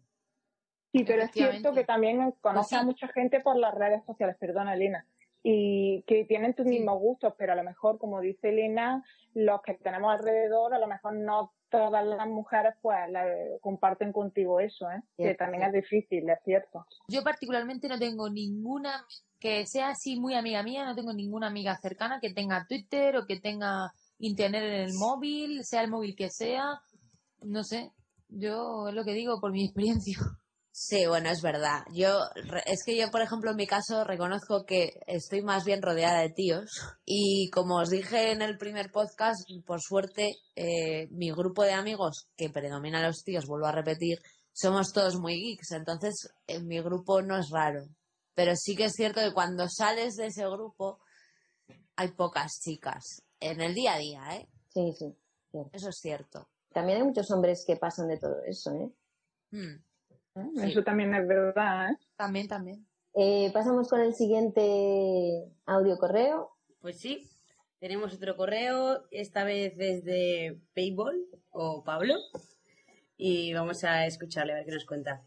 Sí, 0.92 1.04
pero 1.04 1.24
es 1.24 1.32
cierto 1.32 1.74
que 1.74 1.84
también 1.84 2.32
conoces 2.42 2.78
a 2.78 2.84
mucha 2.84 3.08
gente 3.08 3.40
por 3.40 3.56
las 3.58 3.74
redes 3.74 4.06
sociales, 4.06 4.36
perdona 4.40 4.76
Elena, 4.76 5.08
y 5.42 6.04
que 6.04 6.26
tienen 6.26 6.54
tus 6.54 6.68
mismos 6.68 7.00
gustos, 7.00 7.34
pero 7.40 7.54
a 7.54 7.56
lo 7.56 7.64
mejor, 7.64 7.98
como 7.98 8.22
dice 8.22 8.50
Elena, 8.50 9.04
los 9.34 9.64
que 9.64 9.74
tenemos 9.74 10.14
alrededor, 10.14 10.76
a 10.76 10.78
lo 10.80 10.86
mejor 10.86 11.14
no 11.14 11.56
todas 11.70 12.06
las 12.06 12.28
mujeres 12.28 12.76
pues 12.84 13.00
la- 13.10 13.26
comparten 13.62 14.14
contigo 14.14 14.60
eso, 14.60 14.92
¿eh? 14.92 15.02
Que 15.18 15.34
también 15.34 15.64
cierto. 15.64 15.78
es 15.78 15.84
difícil, 15.84 16.30
es 16.30 16.40
cierto. 16.46 16.86
Yo 17.08 17.24
particularmente 17.24 17.88
no 17.88 17.98
tengo 17.98 18.30
ninguna 18.30 19.08
que 19.40 19.66
sea 19.66 19.90
así 19.90 20.20
muy 20.20 20.36
amiga 20.36 20.62
mía, 20.62 20.86
no 20.86 20.94
tengo 20.94 21.14
ninguna 21.14 21.48
amiga 21.48 21.76
cercana 21.78 22.20
que 22.20 22.32
tenga 22.32 22.68
Twitter 22.68 23.18
o 23.18 23.26
que 23.26 23.40
tenga 23.40 23.92
internet 24.22 24.64
en 24.64 24.82
el 24.82 24.94
móvil, 24.94 25.64
sea 25.64 25.82
el 25.82 25.90
móvil 25.90 26.16
que 26.16 26.30
sea, 26.30 26.82
no 27.42 27.64
sé. 27.64 27.92
Yo 28.30 28.88
es 28.88 28.96
lo 28.96 29.04
que 29.04 29.14
digo 29.14 29.40
por 29.40 29.52
mi 29.52 29.66
experiencia. 29.66 30.18
Sí, 30.74 31.06
bueno, 31.06 31.30
es 31.30 31.42
verdad. 31.42 31.84
Yo, 31.94 32.22
es 32.66 32.84
que 32.86 32.96
yo, 32.96 33.12
por 33.12 33.22
ejemplo, 33.22 33.52
en 33.52 33.58
mi 33.58 33.68
caso, 33.68 34.06
reconozco 34.06 34.64
que 34.66 35.02
estoy 35.06 35.42
más 35.42 35.66
bien 35.66 35.82
rodeada 35.82 36.22
de 36.22 36.30
tíos. 36.30 36.72
Y 37.04 37.50
como 37.50 37.80
os 37.80 37.90
dije 37.90 38.32
en 38.32 38.42
el 38.42 38.58
primer 38.58 38.90
podcast, 38.90 39.42
por 39.66 39.82
suerte, 39.82 40.32
eh, 40.56 41.10
mi 41.12 41.30
grupo 41.32 41.64
de 41.64 41.74
amigos, 41.74 42.30
que 42.38 42.50
predomina 42.50 43.06
los 43.06 43.24
tíos, 43.26 43.48
vuelvo 43.48 43.68
a 43.68 43.74
repetir, 43.74 44.20
somos 44.54 44.94
todos 44.94 45.20
muy 45.20 45.36
geeks. 45.42 45.72
Entonces, 45.72 46.30
en 46.48 46.66
mi 46.68 46.80
grupo 46.80 47.22
no 47.22 47.38
es 47.38 47.50
raro. 47.50 47.84
Pero 48.34 48.56
sí 48.56 48.74
que 48.78 48.86
es 48.86 48.94
cierto 48.94 49.20
que 49.20 49.34
cuando 49.34 49.68
sales 49.68 50.16
de 50.16 50.28
ese 50.28 50.48
grupo, 50.48 51.00
hay 51.98 52.14
pocas 52.14 52.62
chicas. 52.64 53.24
En 53.42 53.60
el 53.60 53.74
día 53.74 53.96
a 53.96 53.98
día, 53.98 54.22
¿eh? 54.36 54.48
Sí, 54.70 54.94
sí, 54.94 55.18
cierto. 55.50 55.70
Eso 55.74 55.90
es 55.90 55.98
cierto. 55.98 56.48
También 56.72 57.00
hay 57.00 57.04
muchos 57.04 57.32
hombres 57.32 57.66
que 57.66 57.76
pasan 57.76 58.08
de 58.08 58.18
todo 58.18 58.38
eso, 58.46 58.72
¿eh? 58.76 58.92
Mm. 59.50 59.84
¿eh? 60.36 60.70
Eso 60.70 60.84
también 60.84 61.14
es 61.16 61.28
verdad, 61.28 61.90
¿eh? 61.90 61.98
También, 62.16 62.48
también. 62.48 62.88
Eh, 63.16 63.50
pasamos 63.52 63.90
con 63.90 64.00
el 64.00 64.14
siguiente 64.14 65.52
audio 65.66 65.98
correo. 65.98 66.56
Pues 66.82 67.00
sí, 67.00 67.32
tenemos 67.80 68.14
otro 68.14 68.38
correo, 68.38 69.08
esta 69.10 69.44
vez 69.44 69.76
desde 69.76 70.62
Payball 70.76 71.26
o 71.50 71.84
Pablo, 71.84 72.16
y 73.18 73.54
vamos 73.54 73.84
a 73.84 74.06
escucharle 74.06 74.54
a 74.54 74.56
ver 74.58 74.66
qué 74.66 74.72
nos 74.72 74.86
cuenta. 74.86 75.24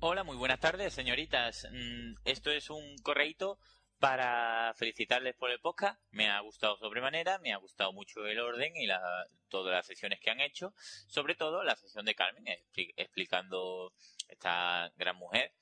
Hola, 0.00 0.24
muy 0.24 0.36
buenas 0.36 0.60
tardes, 0.60 0.94
señoritas. 0.94 1.68
Mm, 1.70 2.14
Esto 2.24 2.50
es 2.50 2.70
un 2.70 2.96
correíto 3.02 3.58
para 4.04 4.74
felicitarles 4.74 5.34
por 5.34 5.50
el 5.50 5.60
podcast. 5.60 5.98
Me 6.10 6.28
ha 6.28 6.38
gustado 6.40 6.76
sobremanera, 6.76 7.38
me 7.38 7.54
ha 7.54 7.56
gustado 7.56 7.90
mucho 7.94 8.26
el 8.26 8.38
orden 8.38 8.76
y 8.76 8.86
la, 8.86 9.00
todas 9.48 9.72
las 9.72 9.86
sesiones 9.86 10.20
que 10.20 10.28
han 10.30 10.42
hecho. 10.42 10.74
Sobre 10.76 11.34
todo 11.34 11.64
la 11.64 11.74
sesión 11.74 12.04
de 12.04 12.14
Carmen, 12.14 12.44
expli- 12.44 12.92
explicando 12.98 13.94
esta 14.28 14.92
gran 14.96 15.16
mujer, 15.16 15.54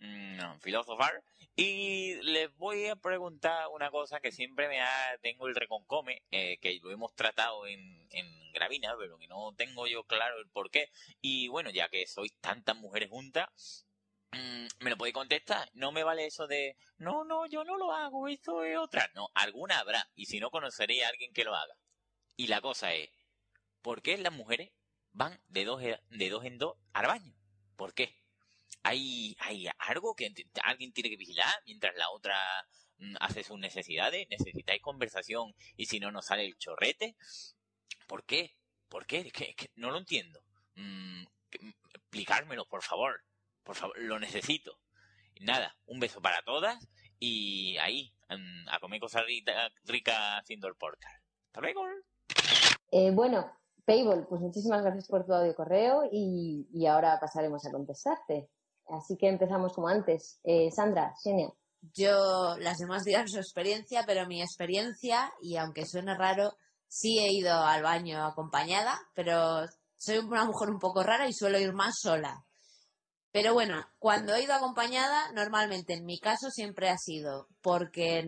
mm, 0.00 0.58
filosofar. 0.60 1.24
Y 1.56 2.16
les 2.24 2.54
voy 2.56 2.88
a 2.88 2.96
preguntar 2.96 3.68
una 3.68 3.90
cosa 3.90 4.20
que 4.20 4.32
siempre 4.32 4.68
me 4.68 4.82
ha, 4.82 5.16
tengo 5.22 5.48
el 5.48 5.54
reconcome, 5.54 6.24
eh, 6.30 6.58
que 6.58 6.78
lo 6.82 6.90
hemos 6.90 7.14
tratado 7.14 7.66
en, 7.66 8.06
en 8.10 8.52
Gravina, 8.52 8.94
pero 8.98 9.16
que 9.18 9.28
no 9.28 9.54
tengo 9.56 9.86
yo 9.86 10.04
claro 10.04 10.38
el 10.40 10.48
por 10.50 10.70
qué. 10.70 10.90
Y 11.22 11.48
bueno, 11.48 11.70
ya 11.70 11.88
que 11.88 12.06
sois 12.06 12.34
tantas 12.38 12.76
mujeres 12.76 13.08
juntas, 13.08 13.87
¿me 14.32 14.90
lo 14.90 14.96
podéis 14.96 15.14
contestar? 15.14 15.70
No 15.74 15.92
me 15.92 16.04
vale 16.04 16.26
eso 16.26 16.46
de, 16.46 16.76
no, 16.98 17.24
no, 17.24 17.46
yo 17.46 17.64
no 17.64 17.76
lo 17.76 17.92
hago, 17.92 18.28
esto 18.28 18.62
es 18.62 18.76
otra. 18.76 19.10
No, 19.14 19.28
alguna 19.34 19.78
habrá, 19.78 20.08
y 20.14 20.26
si 20.26 20.40
no, 20.40 20.50
conoceré 20.50 21.04
a 21.04 21.08
alguien 21.08 21.32
que 21.32 21.44
lo 21.44 21.54
haga. 21.54 21.74
Y 22.36 22.46
la 22.46 22.60
cosa 22.60 22.92
es, 22.94 23.10
¿por 23.82 24.02
qué 24.02 24.16
las 24.18 24.32
mujeres 24.32 24.70
van 25.12 25.40
de 25.48 25.64
dos, 25.64 25.82
de 25.82 26.28
dos 26.30 26.44
en 26.44 26.58
dos 26.58 26.76
al 26.92 27.06
baño? 27.06 27.34
¿Por 27.76 27.94
qué? 27.94 28.14
¿Hay, 28.82 29.36
hay 29.40 29.68
algo 29.78 30.14
que 30.14 30.32
alguien 30.62 30.92
tiene 30.92 31.10
que 31.10 31.16
vigilar 31.16 31.62
mientras 31.66 31.96
la 31.96 32.10
otra 32.10 32.36
mm, 32.98 33.16
hace 33.20 33.42
sus 33.42 33.58
necesidades? 33.58 34.28
¿Necesitáis 34.30 34.80
conversación 34.80 35.54
y 35.76 35.86
si 35.86 35.98
no 36.00 36.12
nos 36.12 36.26
sale 36.26 36.46
el 36.46 36.56
chorrete? 36.56 37.16
¿Por 38.06 38.24
qué? 38.24 38.56
¿Por 38.88 39.06
qué? 39.06 39.20
Es 39.20 39.32
que, 39.32 39.44
es 39.50 39.56
que 39.56 39.70
no 39.74 39.90
lo 39.90 39.98
entiendo. 39.98 40.40
Mm, 40.74 41.22
mm, 41.22 41.72
explicármelo, 41.94 42.66
por 42.66 42.82
favor. 42.82 43.22
Por 43.68 43.76
favor, 43.76 43.98
lo 43.98 44.18
necesito. 44.18 44.78
Nada, 45.42 45.76
un 45.84 46.00
beso 46.00 46.22
para 46.22 46.40
todas 46.42 46.78
y 47.18 47.76
ahí, 47.76 48.14
a 48.70 48.80
comer 48.80 48.98
cosas 48.98 49.24
rica- 49.26 49.70
ricas 49.84 50.16
haciendo 50.40 50.68
el 50.68 50.74
podcast. 50.76 51.22
Hasta 51.48 51.60
luego. 51.60 51.82
Eh, 52.90 53.10
bueno, 53.10 53.52
Payball, 53.84 54.26
pues 54.26 54.40
muchísimas 54.40 54.80
gracias 54.82 55.06
por 55.06 55.26
tu 55.26 55.34
audio 55.34 55.54
correo 55.54 56.08
y, 56.10 56.66
y 56.72 56.86
ahora 56.86 57.18
pasaremos 57.20 57.62
a 57.66 57.70
contestarte. 57.70 58.48
Así 58.86 59.18
que 59.18 59.28
empezamos 59.28 59.74
como 59.74 59.88
antes. 59.88 60.40
Eh, 60.44 60.70
Sandra, 60.70 61.12
Xenia. 61.22 61.50
Yo, 61.94 62.56
las 62.60 62.78
demás 62.78 63.04
dirán 63.04 63.28
su 63.28 63.36
experiencia, 63.36 64.04
pero 64.06 64.26
mi 64.26 64.40
experiencia, 64.40 65.30
y 65.42 65.56
aunque 65.56 65.84
suene 65.84 66.16
raro, 66.16 66.56
sí 66.88 67.18
he 67.18 67.30
ido 67.34 67.52
al 67.54 67.82
baño 67.82 68.24
acompañada, 68.24 68.98
pero 69.14 69.66
soy 69.98 70.16
una 70.20 70.46
mujer 70.46 70.70
un 70.70 70.78
poco 70.78 71.02
rara 71.02 71.28
y 71.28 71.34
suelo 71.34 71.58
ir 71.60 71.74
más 71.74 71.96
sola. 72.00 72.46
Pero 73.30 73.52
bueno, 73.52 73.86
cuando 73.98 74.34
he 74.34 74.42
ido 74.42 74.54
acompañada, 74.54 75.30
normalmente 75.32 75.92
en 75.92 76.06
mi 76.06 76.18
caso 76.18 76.50
siempre 76.50 76.88
ha 76.88 76.96
sido 76.96 77.48
porque 77.60 78.26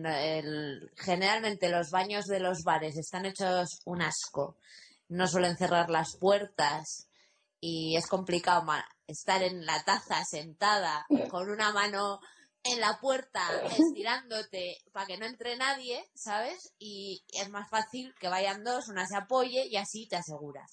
generalmente 0.97 1.69
los 1.69 1.89
baños 1.89 2.25
de 2.25 2.39
los 2.39 2.63
bares 2.63 2.97
están 2.97 3.25
hechos 3.25 3.79
un 3.85 4.01
asco. 4.01 4.57
No 5.09 5.27
suelen 5.27 5.57
cerrar 5.57 5.89
las 5.89 6.17
puertas 6.17 7.07
y 7.59 7.95
es 7.97 8.07
complicado 8.07 8.63
estar 9.07 9.41
en 9.43 9.65
la 9.65 9.83
taza 9.83 10.23
sentada 10.23 11.05
con 11.29 11.49
una 11.49 11.73
mano 11.73 12.19
en 12.63 12.79
la 12.79 12.99
puerta 12.99 13.41
estirándote 13.75 14.77
para 14.93 15.07
que 15.07 15.17
no 15.17 15.25
entre 15.25 15.57
nadie, 15.57 16.07
¿sabes? 16.13 16.73
Y 16.77 17.23
es 17.33 17.49
más 17.49 17.69
fácil 17.69 18.13
que 18.19 18.29
vayan 18.29 18.63
dos, 18.63 18.87
una 18.87 19.07
se 19.07 19.17
apoye 19.17 19.65
y 19.67 19.77
así 19.77 20.07
te 20.07 20.17
aseguras. 20.17 20.71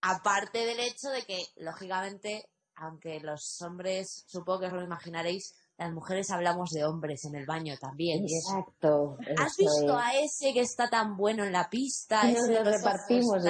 Aparte 0.00 0.66
del 0.66 0.80
hecho 0.80 1.08
de 1.10 1.22
que, 1.22 1.46
lógicamente, 1.56 2.48
aunque 2.76 3.20
los 3.20 3.60
hombres, 3.62 4.24
supongo 4.26 4.60
que 4.60 4.66
os 4.66 4.72
lo 4.72 4.82
imaginaréis, 4.82 5.54
las 5.78 5.92
mujeres 5.92 6.30
hablamos 6.30 6.70
de 6.70 6.84
hombres 6.84 7.24
en 7.26 7.34
el 7.34 7.44
baño 7.44 7.74
también. 7.78 8.24
Exacto. 8.24 9.18
¿Has 9.38 9.56
visto 9.56 9.98
es. 9.98 10.04
a 10.04 10.14
ese 10.14 10.54
que 10.54 10.60
está 10.60 10.88
tan 10.88 11.16
bueno 11.16 11.44
en 11.44 11.52
la 11.52 11.68
pista? 11.68 12.22
Y 12.24 12.34
Ese 12.34 12.52
lo 12.52 12.64
repartimos. 12.64 13.44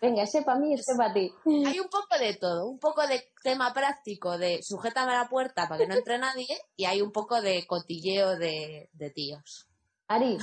Venga, 0.00 0.22
ese 0.22 0.42
para 0.42 0.58
mí, 0.58 0.72
ese 0.72 0.94
para 0.96 1.12
ti. 1.12 1.30
Hay 1.66 1.78
un 1.78 1.88
poco 1.88 2.18
de 2.18 2.34
todo, 2.36 2.66
un 2.66 2.78
poco 2.78 3.06
de 3.06 3.22
tema 3.42 3.74
práctico 3.74 4.38
de 4.38 4.60
sujétame 4.62 5.12
a 5.12 5.22
la 5.22 5.28
puerta 5.28 5.68
para 5.68 5.78
que 5.78 5.86
no 5.86 5.94
entre 5.94 6.18
nadie 6.18 6.46
y 6.74 6.86
hay 6.86 7.02
un 7.02 7.12
poco 7.12 7.40
de 7.42 7.66
cotilleo 7.66 8.36
de, 8.36 8.88
de 8.92 9.10
tíos. 9.10 9.68
Ari. 10.06 10.38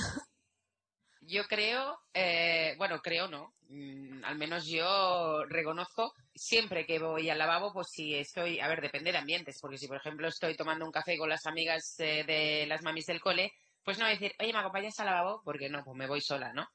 Yo 1.28 1.44
creo, 1.44 1.98
eh, 2.14 2.76
bueno, 2.78 3.00
creo 3.00 3.26
no, 3.26 3.52
mm, 3.68 4.24
al 4.24 4.38
menos 4.38 4.64
yo 4.68 5.44
reconozco, 5.48 6.12
siempre 6.32 6.86
que 6.86 7.00
voy 7.00 7.28
al 7.28 7.38
lavabo, 7.38 7.72
pues 7.72 7.88
si 7.90 8.14
estoy, 8.14 8.60
a 8.60 8.68
ver, 8.68 8.80
depende 8.80 9.10
de 9.10 9.18
ambientes, 9.18 9.58
porque 9.60 9.76
si 9.76 9.88
por 9.88 9.96
ejemplo 9.96 10.28
estoy 10.28 10.54
tomando 10.54 10.84
un 10.84 10.92
café 10.92 11.18
con 11.18 11.28
las 11.28 11.44
amigas 11.46 11.96
eh, 11.98 12.22
de 12.24 12.66
las 12.68 12.82
mamis 12.82 13.06
del 13.06 13.20
cole, 13.20 13.52
pues 13.82 13.98
no 13.98 14.04
voy 14.04 14.12
a 14.12 14.18
decir, 14.18 14.34
oye, 14.38 14.52
¿me 14.52 14.60
acompañas 14.60 15.00
al 15.00 15.06
lavabo? 15.06 15.42
Porque 15.44 15.68
no, 15.68 15.82
pues 15.82 15.96
me 15.96 16.06
voy 16.06 16.20
sola, 16.20 16.52
¿no? 16.52 16.68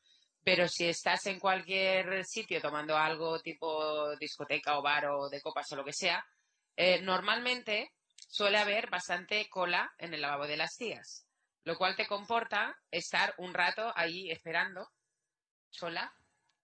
Pero 0.43 0.67
si 0.67 0.85
estás 0.85 1.25
en 1.27 1.39
cualquier 1.39 2.25
sitio 2.25 2.59
tomando 2.59 2.97
algo 2.97 3.39
tipo 3.39 4.17
discoteca 4.17 4.77
o 4.77 4.81
bar 4.81 5.05
o 5.05 5.29
de 5.29 5.39
copas 5.39 5.71
o 5.71 5.77
lo 5.77 5.85
que 5.85 5.93
sea, 5.93 6.25
eh, 6.75 6.99
normalmente 7.01 7.91
suele 8.27 8.57
haber 8.57 8.89
bastante 8.89 9.47
cola 9.49 9.93
en 9.97 10.13
el 10.13 10.21
lavabo 10.21 10.45
de 10.45 10.57
las 10.57 10.75
tías, 10.75 11.25
lo 11.63 11.77
cual 11.77 11.95
te 11.95 12.07
comporta 12.07 12.75
estar 12.89 13.33
un 13.37 13.53
rato 13.53 13.91
ahí 13.95 14.31
esperando 14.31 14.87
sola 15.69 16.13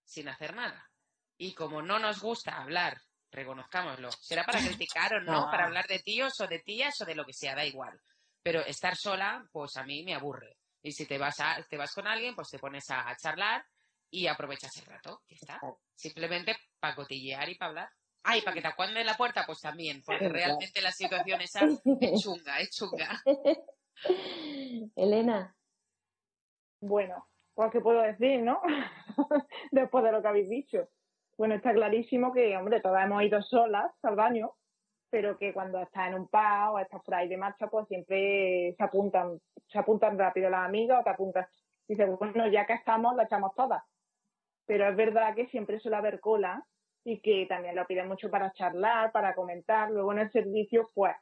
sin 0.03 0.27
hacer 0.29 0.55
nada. 0.55 0.89
Y 1.37 1.53
como 1.53 1.81
no 1.81 1.99
nos 1.99 2.19
gusta 2.21 2.57
hablar, 2.57 2.99
reconozcámoslo, 3.31 4.11
será 4.11 4.43
para 4.43 4.59
criticar 4.59 5.13
o 5.15 5.21
no, 5.21 5.45
No. 5.45 5.51
para 5.51 5.65
hablar 5.65 5.85
de 5.87 5.99
tíos 5.99 6.39
o 6.39 6.47
de 6.47 6.59
tías 6.59 6.99
o 7.01 7.05
de 7.05 7.15
lo 7.15 7.25
que 7.25 7.33
sea, 7.33 7.55
da 7.55 7.65
igual. 7.65 7.99
Pero 8.41 8.61
estar 8.61 8.95
sola, 8.95 9.45
pues 9.51 9.75
a 9.77 9.83
mí 9.83 10.03
me 10.03 10.15
aburre. 10.15 10.57
Y 10.81 10.91
si 10.93 11.05
te 11.05 11.17
vas, 11.17 11.39
a, 11.39 11.61
te 11.69 11.77
vas 11.77 11.91
con 11.93 12.07
alguien, 12.07 12.33
pues 12.33 12.49
te 12.49 12.59
pones 12.59 12.89
a, 12.89 13.13
charlar 13.17 13.65
y 14.09 14.27
aprovechas 14.27 14.75
el 14.77 14.85
rato. 14.85 15.21
Ya 15.27 15.35
está. 15.35 15.59
Simplemente 15.95 16.55
para 16.79 16.95
cotillear 16.95 17.49
y 17.49 17.55
para 17.55 17.69
hablar. 17.69 17.89
Ay, 18.23 18.41
para 18.41 18.55
que 18.55 18.61
te 18.61 18.67
acuanden 18.67 19.05
la 19.05 19.15
puerta, 19.15 19.45
pues 19.45 19.59
también, 19.59 20.01
porque 20.03 20.27
realmente 20.29 20.81
la 20.81 20.91
situación 20.91 21.41
esa 21.41 21.65
es 21.65 22.21
chunga, 22.21 22.59
es 22.59 22.69
chunga. 22.71 23.21
Elena, 24.95 25.55
Bueno, 26.81 27.27
pues 27.53 27.71
qué 27.71 27.81
puedo 27.81 28.01
decir, 28.01 28.41
¿no? 28.43 28.61
Después 29.71 30.03
de 30.03 30.11
lo 30.11 30.21
que 30.21 30.27
habéis 30.27 30.49
dicho. 30.49 30.89
Bueno, 31.37 31.55
está 31.55 31.73
clarísimo 31.73 32.33
que, 32.33 32.55
hombre, 32.57 32.81
todas 32.81 33.05
hemos 33.05 33.23
ido 33.23 33.41
solas 33.41 33.91
al 34.03 34.15
baño, 34.15 34.51
pero 35.09 35.37
que 35.37 35.53
cuando 35.53 35.81
estás 35.81 36.07
en 36.09 36.15
un 36.15 36.27
pub 36.27 36.73
o 36.73 36.79
estás 36.79 37.01
por 37.03 37.15
ahí 37.15 37.27
de 37.27 37.37
marcha, 37.37 37.67
pues 37.67 37.87
siempre 37.87 38.73
se 38.77 38.83
apuntan, 38.83 39.39
se 39.67 39.79
apuntan 39.79 40.17
rápido 40.17 40.49
las 40.49 40.65
amigas 40.67 41.01
o 41.01 41.03
te 41.03 41.09
apuntas. 41.11 41.47
Dices, 41.87 42.09
bueno, 42.19 42.47
ya 42.49 42.65
que 42.65 42.73
estamos, 42.73 43.15
la 43.15 43.23
echamos 43.23 43.53
todas. 43.55 43.83
Pero 44.65 44.87
es 44.89 44.95
verdad 44.95 45.35
que 45.35 45.47
siempre 45.47 45.79
suele 45.79 45.97
haber 45.97 46.19
cola 46.19 46.63
y 47.03 47.21
que 47.21 47.45
también 47.47 47.75
lo 47.75 47.87
piden 47.87 48.07
mucho 48.07 48.29
para 48.29 48.51
charlar, 48.53 49.11
para 49.11 49.33
comentar. 49.35 49.89
Luego 49.91 50.11
en 50.13 50.19
el 50.19 50.31
servicio, 50.31 50.91
pues, 50.93 51.15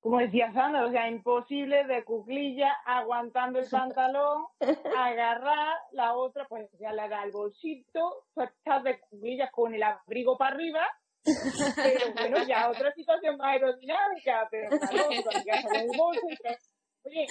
como 0.00 0.18
decía 0.18 0.52
Sandra, 0.52 0.86
o 0.86 0.90
sea, 0.90 1.08
imposible 1.08 1.84
de 1.84 2.04
cuclilla, 2.04 2.72
aguantando 2.86 3.58
el 3.58 3.68
pantalón, 3.68 4.46
agarrar, 4.98 5.76
la 5.92 6.14
otra, 6.14 6.46
pues 6.48 6.68
ya 6.78 6.92
le 6.92 7.08
da 7.08 7.24
el 7.24 7.32
bolsito, 7.32 8.24
tú 8.34 8.40
estás 8.40 8.82
de 8.82 8.98
cuclillas 9.00 9.50
con 9.52 9.74
el 9.74 9.82
abrigo 9.82 10.38
para 10.38 10.54
arriba, 10.54 10.86
pero 11.22 12.12
bueno, 12.14 12.46
ya 12.46 12.70
otra 12.70 12.92
situación 12.92 13.36
más 13.36 13.48
aerodinámica, 13.48 14.48
pero 14.50 14.70
claro, 14.70 15.08
cuando 15.22 15.44
ya 15.44 15.80
el 15.80 15.88
bolso, 15.96 16.26
oye, 17.04 17.26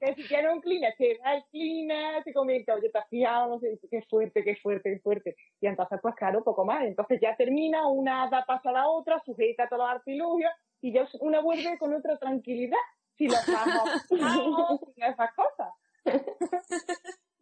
que 0.00 0.14
si 0.14 0.26
tiene 0.26 0.50
un 0.50 0.62
cleaner, 0.62 0.94
te 0.96 1.18
da 1.22 1.34
el 1.34 1.44
cleaner, 1.50 2.24
te 2.24 2.32
comenta, 2.32 2.74
oye, 2.74 2.88
te 2.88 2.98
has 2.98 3.08
fijado, 3.10 3.48
no 3.50 3.58
sé, 3.58 3.78
qué 3.90 4.00
fuerte, 4.08 4.42
qué 4.42 4.56
fuerte, 4.56 4.94
qué 4.94 5.00
fuerte. 5.00 5.36
Y 5.60 5.66
entonces, 5.66 5.98
pues 6.00 6.14
claro, 6.14 6.42
poco 6.42 6.64
más. 6.64 6.82
Entonces 6.84 7.20
ya 7.20 7.36
termina, 7.36 7.86
una 7.86 8.26
da 8.30 8.46
paso 8.46 8.70
a 8.70 8.72
la 8.72 8.88
otra, 8.88 9.20
sujeta 9.20 9.68
todos 9.68 9.82
los 9.82 9.90
artilugios, 9.90 10.50
y 10.80 10.92
ya 10.92 11.08
una 11.20 11.40
vuelve 11.40 11.78
con 11.78 11.94
otra 11.94 12.18
tranquilidad. 12.18 12.78
Si 13.16 13.28
lo 13.28 13.34
estamos 13.34 13.90
sin 14.08 15.04
esas 15.04 15.30
cosas. 15.34 15.72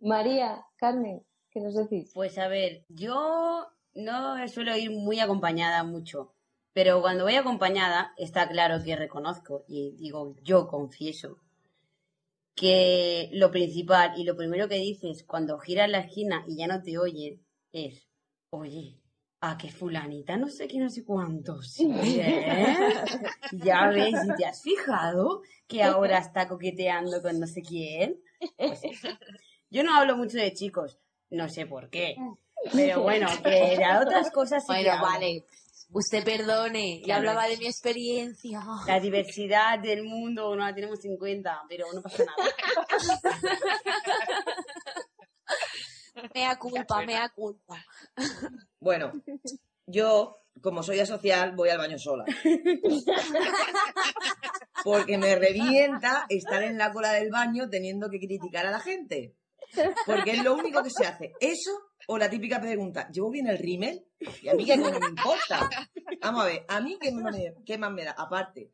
María, 0.01 0.65
Carmen, 0.77 1.25
¿qué 1.51 1.61
nos 1.61 1.75
decís? 1.75 2.11
Pues 2.15 2.39
a 2.39 2.49
ver, 2.49 2.85
yo 2.89 3.67
no 3.95 4.49
suelo 4.49 4.77
ir 4.77 4.91
muy 4.91 5.21
acompañada 5.21 5.85
mucho, 5.85 6.35
pero 6.73 7.01
cuando 7.01 7.25
voy 7.25 7.37
acompañada 7.37 8.13
está 8.17 8.49
claro 8.49 8.83
que 8.85 8.97
reconozco 8.97 9.65
y 9.69 9.97
digo, 9.99 10.35
yo 10.43 10.69
confieso 10.69 11.39
que 12.55 13.31
lo 13.33 13.51
principal 13.51 14.15
y 14.17 14.25
lo 14.25 14.37
primero 14.37 14.69
que 14.69 14.77
dices 14.77 15.23
cuando 15.25 15.59
giras 15.59 15.89
la 15.89 16.01
esquina 16.01 16.45
y 16.49 16.57
ya 16.57 16.67
no 16.67 16.83
te 16.83 16.99
oyen 16.99 17.41
es, 17.73 18.09
oye, 18.51 19.01
a 19.41 19.57
que 19.57 19.71
fulanita 19.71 20.37
no 20.37 20.49
sé 20.49 20.67
qué, 20.67 20.79
no 20.79 20.91
sé 20.91 21.05
cuánto, 21.05 21.63
sí, 21.63 21.89
¿eh? 22.21 22.95
Ya 23.53 23.89
ves, 23.89 24.15
y 24.25 24.35
te 24.37 24.47
has 24.47 24.63
fijado 24.63 25.43
que 25.67 25.83
ahora 25.83 26.19
está 26.19 26.49
coqueteando 26.49 27.23
con 27.23 27.39
no 27.39 27.47
sé 27.47 27.63
quién. 27.63 28.21
Pues. 28.57 28.81
Yo 29.71 29.83
no 29.85 29.95
hablo 29.95 30.17
mucho 30.17 30.39
de 30.39 30.53
chicos, 30.55 30.99
no 31.31 31.49
sé 31.49 31.67
por 31.67 31.91
qué, 31.91 32.17
pero 32.73 33.03
bueno, 33.09 33.29
que 33.43 33.77
de 33.77 33.87
otras 34.01 34.31
cosas 34.31 34.65
sí 34.67 34.73
Bueno, 34.73 35.01
vale. 35.03 35.45
Usted 35.91 36.23
perdone, 36.23 36.99
yo 36.99 37.05
Claro. 37.07 37.31
hablaba 37.31 37.49
de 37.49 37.57
mi 37.57 37.65
experiencia. 37.67 38.61
La 38.87 39.01
diversidad 39.01 39.79
del 39.79 40.03
mundo 40.05 40.55
no 40.55 40.67
la 40.67 40.75
tenemos 40.75 41.03
en 41.07 41.17
cuenta, 41.17 41.63
pero 41.67 41.87
no 41.95 42.03
pasa 42.03 42.25
nada. 42.27 42.37
Mea 46.35 46.57
culpa, 46.57 47.07
mea 47.07 47.29
culpa. 47.31 47.83
Bueno, 48.81 49.13
yo, 49.87 50.43
como 50.61 50.83
soy 50.83 51.01
asocial, 51.01 51.55
voy 51.55 51.71
al 51.71 51.79
baño 51.79 51.99
sola. 51.99 52.25
Porque 54.85 55.19
me 55.19 55.35
revienta 55.35 56.27
estar 56.29 56.63
en 56.63 56.79
la 56.79 56.93
cola 56.93 57.13
del 57.13 57.31
baño 57.31 57.69
teniendo 57.69 58.09
que 58.09 58.19
criticar 58.19 58.67
a 58.67 58.71
la 58.71 58.81
gente. 58.81 59.35
Porque 60.07 60.33
es 60.33 60.45
lo 60.45 60.55
único 60.55 60.83
que 60.83 60.91
se 60.91 61.07
hace. 61.07 61.33
Eso 61.41 61.89
o 62.07 62.17
la 62.17 62.31
típica 62.31 62.61
pregunta, 62.61 63.09
¿llevo 63.11 63.31
bien 63.31 63.49
el 63.49 63.59
rímel? 63.59 64.07
Y 64.43 64.49
a 64.49 64.55
mí 64.55 64.65
que 64.65 64.77
no 64.77 64.91
me 64.91 65.07
importa. 65.07 65.69
Vamos 66.23 66.43
a 66.43 66.47
ver, 66.47 66.65
a 66.69 66.81
mí 66.81 66.99
qué, 66.99 67.13
más 67.79 67.93
me 67.93 68.05
da. 68.05 68.13
Aparte, 68.13 68.73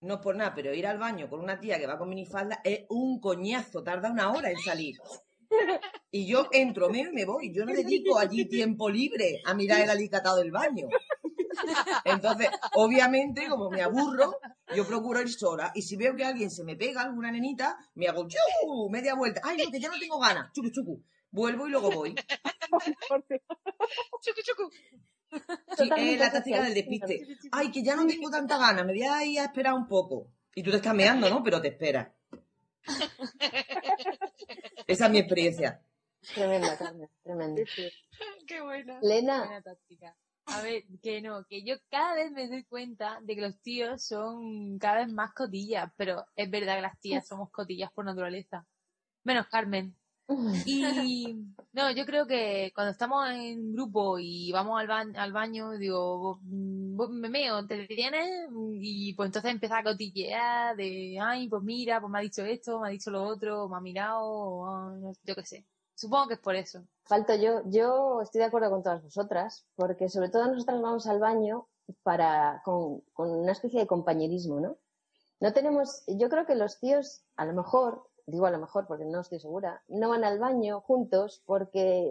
no 0.00 0.14
es 0.14 0.20
por 0.20 0.34
nada, 0.34 0.54
pero 0.54 0.74
ir 0.74 0.86
al 0.86 0.98
baño 0.98 1.28
con 1.28 1.40
una 1.40 1.60
tía 1.60 1.78
que 1.78 1.86
va 1.86 1.98
con 1.98 2.08
minifalda 2.08 2.60
es 2.64 2.84
un 2.88 3.20
coñazo, 3.20 3.82
tarda 3.84 4.10
una 4.10 4.32
hora 4.32 4.50
en 4.50 4.58
salir. 4.58 4.96
Y 6.10 6.26
yo 6.26 6.48
entro, 6.52 6.90
meo 6.90 7.10
y 7.10 7.14
me 7.14 7.24
voy. 7.24 7.52
Yo 7.52 7.64
no 7.64 7.72
dedico 7.72 8.18
allí 8.18 8.44
tiempo 8.46 8.88
libre 8.88 9.40
a 9.44 9.54
mirar 9.54 9.80
el 9.80 9.90
alicatado 9.90 10.36
del 10.38 10.50
baño. 10.52 10.88
Entonces, 12.04 12.48
obviamente, 12.74 13.48
como 13.48 13.70
me 13.70 13.82
aburro, 13.82 14.38
yo 14.74 14.86
procuro 14.86 15.20
ir 15.20 15.30
sola. 15.30 15.72
Y 15.74 15.82
si 15.82 15.96
veo 15.96 16.14
que 16.16 16.24
alguien 16.24 16.50
se 16.50 16.64
me 16.64 16.76
pega, 16.76 17.02
alguna 17.02 17.30
nenita, 17.30 17.78
me 17.94 18.08
hago 18.08 18.26
¡chu! 18.28 18.38
media 18.90 19.14
vuelta. 19.14 19.40
Ay, 19.44 19.58
no, 19.58 19.70
que 19.70 19.80
ya 19.80 19.88
no 19.88 19.98
tengo 19.98 20.18
ganas. 20.18 20.52
Chucu, 20.52 20.70
chucu. 20.70 21.02
Vuelvo 21.30 21.66
y 21.66 21.70
luego 21.70 21.90
voy. 21.90 22.14
Chucu, 24.20 24.40
chucu. 24.42 24.70
Sí, 25.76 25.90
es 25.96 26.18
la 26.18 26.30
táctica 26.30 26.62
del 26.62 26.74
despiste. 26.74 27.26
Ay, 27.50 27.72
que 27.72 27.82
ya 27.82 27.96
no 27.96 28.06
tengo 28.06 28.30
tanta 28.30 28.56
ganas, 28.56 28.86
me 28.86 28.92
voy 28.92 29.02
a 29.02 29.24
ir 29.24 29.40
a 29.40 29.44
esperar 29.46 29.74
un 29.74 29.88
poco. 29.88 30.28
Y 30.54 30.62
tú 30.62 30.70
te 30.70 30.76
estás 30.76 30.94
meando, 30.94 31.28
¿no? 31.28 31.42
Pero 31.42 31.60
te 31.60 31.68
esperas. 31.68 32.08
Esa 34.86 35.06
es 35.06 35.10
mi 35.10 35.18
experiencia. 35.18 35.80
Tremenda, 36.34 36.76
Carmen, 36.76 37.08
tremenda. 37.22 37.62
Qué 38.46 38.60
buena. 38.60 38.98
Lena, 39.02 39.44
Buena 39.44 39.62
táctica. 39.62 40.16
A 40.46 40.60
ver, 40.60 40.84
que 41.02 41.22
no, 41.22 41.44
que 41.46 41.64
yo 41.64 41.76
cada 41.90 42.14
vez 42.14 42.30
me 42.30 42.48
doy 42.48 42.64
cuenta 42.64 43.18
de 43.22 43.34
que 43.34 43.40
los 43.40 43.58
tíos 43.60 44.04
son 44.04 44.78
cada 44.78 45.04
vez 45.04 45.12
más 45.12 45.32
cotillas, 45.32 45.90
pero 45.96 46.26
es 46.36 46.50
verdad 46.50 46.76
que 46.76 46.82
las 46.82 47.00
tías 47.00 47.26
somos 47.26 47.50
cotillas 47.50 47.90
por 47.92 48.04
naturaleza. 48.04 48.66
Menos 49.24 49.46
Carmen. 49.48 49.96
Y 50.66 51.36
no, 51.72 51.90
yo 51.90 52.06
creo 52.06 52.26
que 52.26 52.72
cuando 52.74 52.92
estamos 52.92 53.28
en 53.30 53.72
grupo 53.72 54.18
y 54.18 54.52
vamos 54.52 54.80
al, 54.80 54.86
ba- 54.86 55.04
al 55.22 55.32
baño, 55.32 55.72
digo, 55.72 56.38
mm, 56.42 57.10
me 57.20 57.28
meo, 57.28 57.66
¿te 57.66 57.76
detienes? 57.76 58.48
Y 58.80 59.12
pues 59.14 59.28
entonces 59.28 59.50
empieza 59.50 59.78
a 59.78 59.82
cotillear 59.84 60.76
de, 60.76 61.18
ay, 61.20 61.48
pues 61.48 61.62
mira, 61.62 62.00
pues 62.00 62.10
me 62.10 62.18
ha 62.18 62.22
dicho 62.22 62.42
esto, 62.44 62.80
me 62.80 62.88
ha 62.88 62.90
dicho 62.90 63.10
lo 63.10 63.22
otro, 63.24 63.68
me 63.68 63.76
ha 63.76 63.80
mirado, 63.80 64.20
o, 64.24 64.66
ah, 64.66 64.94
no- 64.98 65.12
yo 65.24 65.34
qué 65.34 65.44
sé. 65.44 65.66
Supongo 65.94 66.28
que 66.28 66.34
es 66.34 66.40
por 66.40 66.56
eso. 66.56 66.82
falto 67.04 67.34
yo. 67.36 67.62
Yo 67.66 68.20
estoy 68.22 68.40
de 68.40 68.46
acuerdo 68.46 68.70
con 68.70 68.82
todas 68.82 69.02
vosotras, 69.02 69.66
porque 69.76 70.08
sobre 70.08 70.28
todo 70.30 70.46
nosotras 70.46 70.80
vamos 70.80 71.06
al 71.06 71.18
baño 71.20 71.66
para, 72.02 72.62
con, 72.64 73.00
con 73.12 73.30
una 73.30 73.52
especie 73.52 73.80
de 73.80 73.86
compañerismo, 73.86 74.58
¿no? 74.60 74.76
No 75.40 75.52
tenemos, 75.52 76.02
yo 76.06 76.28
creo 76.30 76.46
que 76.46 76.54
los 76.54 76.78
tíos, 76.80 77.22
a 77.36 77.44
lo 77.44 77.52
mejor, 77.52 78.08
digo 78.26 78.46
a 78.46 78.50
lo 78.50 78.58
mejor 78.58 78.86
porque 78.86 79.04
no 79.04 79.20
estoy 79.20 79.40
segura, 79.40 79.82
no 79.88 80.08
van 80.10 80.24
al 80.24 80.38
baño 80.38 80.80
juntos 80.80 81.42
porque 81.44 82.10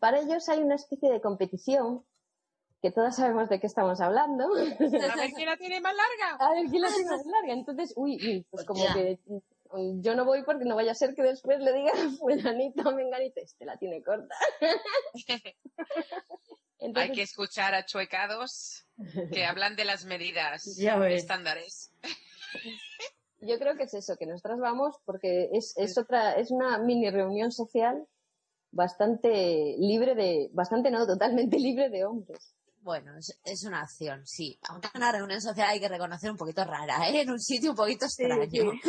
para 0.00 0.20
ellos 0.20 0.48
hay 0.48 0.60
una 0.60 0.74
especie 0.76 1.10
de 1.10 1.20
competición, 1.20 2.04
que 2.80 2.90
todas 2.90 3.16
sabemos 3.16 3.48
de 3.48 3.60
qué 3.60 3.66
estamos 3.66 4.00
hablando. 4.02 4.44
A 4.54 5.16
ver 5.16 5.32
quién 5.34 5.46
la 5.46 5.56
tiene 5.56 5.80
más 5.80 5.94
larga. 5.96 6.36
A 6.44 6.52
ver 6.52 6.66
quién 6.68 6.82
la 6.82 6.88
tiene 6.88 7.10
más 7.10 7.24
larga. 7.24 7.52
Entonces, 7.54 7.94
uy, 7.96 8.18
uy, 8.22 8.46
pues 8.50 8.66
como 8.66 8.84
Ya. 8.84 8.92
que 8.92 9.18
yo 10.02 10.14
no 10.14 10.24
voy 10.26 10.42
porque 10.44 10.66
no 10.66 10.76
vaya 10.76 10.92
a 10.92 10.94
ser 10.94 11.14
que 11.14 11.22
después 11.22 11.60
le 11.60 11.72
diga 11.72 11.92
fulanito 12.18 12.88
o 12.88 12.92
menganito, 12.92 13.40
este 13.40 13.64
la 13.64 13.78
tiene 13.78 14.02
corta. 14.02 14.34
Hay 15.28 16.88
Entonces, 16.88 17.12
que 17.12 17.22
escuchar 17.22 17.74
a 17.74 17.86
chuecados 17.86 18.86
que 19.32 19.46
hablan 19.46 19.74
de 19.76 19.86
las 19.86 20.04
medidas 20.04 20.66
estándares. 21.08 21.90
yo 23.46 23.58
creo 23.58 23.76
que 23.76 23.84
es 23.84 23.94
eso, 23.94 24.16
que 24.16 24.26
nosotras 24.26 24.58
vamos 24.58 24.96
porque 25.04 25.48
es, 25.52 25.74
es 25.76 25.96
otra, 25.98 26.32
es 26.34 26.50
una 26.50 26.78
mini 26.78 27.10
reunión 27.10 27.52
social 27.52 28.06
bastante 28.72 29.76
libre 29.78 30.14
de, 30.14 30.50
bastante 30.52 30.90
no, 30.90 31.06
totalmente 31.06 31.58
libre 31.58 31.88
de 31.90 32.04
hombres. 32.04 32.54
Bueno, 32.80 33.16
es, 33.16 33.38
es 33.44 33.64
una 33.64 33.80
acción, 33.80 34.26
sí. 34.26 34.58
Aunque 34.68 34.88
una 34.94 35.10
reunión 35.10 35.40
social 35.40 35.68
hay 35.70 35.80
que 35.80 35.88
reconocer 35.88 36.30
un 36.30 36.36
poquito 36.36 36.64
rara, 36.64 37.08
¿eh? 37.08 37.22
En 37.22 37.30
un 37.30 37.40
sitio 37.40 37.70
un 37.70 37.76
poquito 37.76 38.04
extraño. 38.04 38.72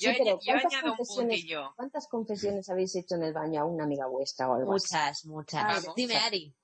Yo, 0.00 0.10
Sí, 0.12 0.18
yo 0.24 0.38
¿cuántas 0.44 0.64
añado 0.72 0.92
un 0.92 0.96
confesiones- 0.98 1.16
puntillo. 1.36 1.72
¿Cuántas 1.76 2.08
confesiones 2.08 2.68
habéis 2.68 2.94
hecho 2.96 3.14
en 3.16 3.22
el 3.24 3.32
baño 3.32 3.60
a 3.62 3.64
una 3.64 3.84
amiga 3.84 4.06
vuestra 4.06 4.48
o 4.48 4.54
algo 4.54 4.74
así? 4.74 4.86
Muchas, 4.94 5.24
muchas. 5.26 5.64
Vamos. 5.64 5.94
Dime, 5.96 6.16
Ari. 6.16 6.54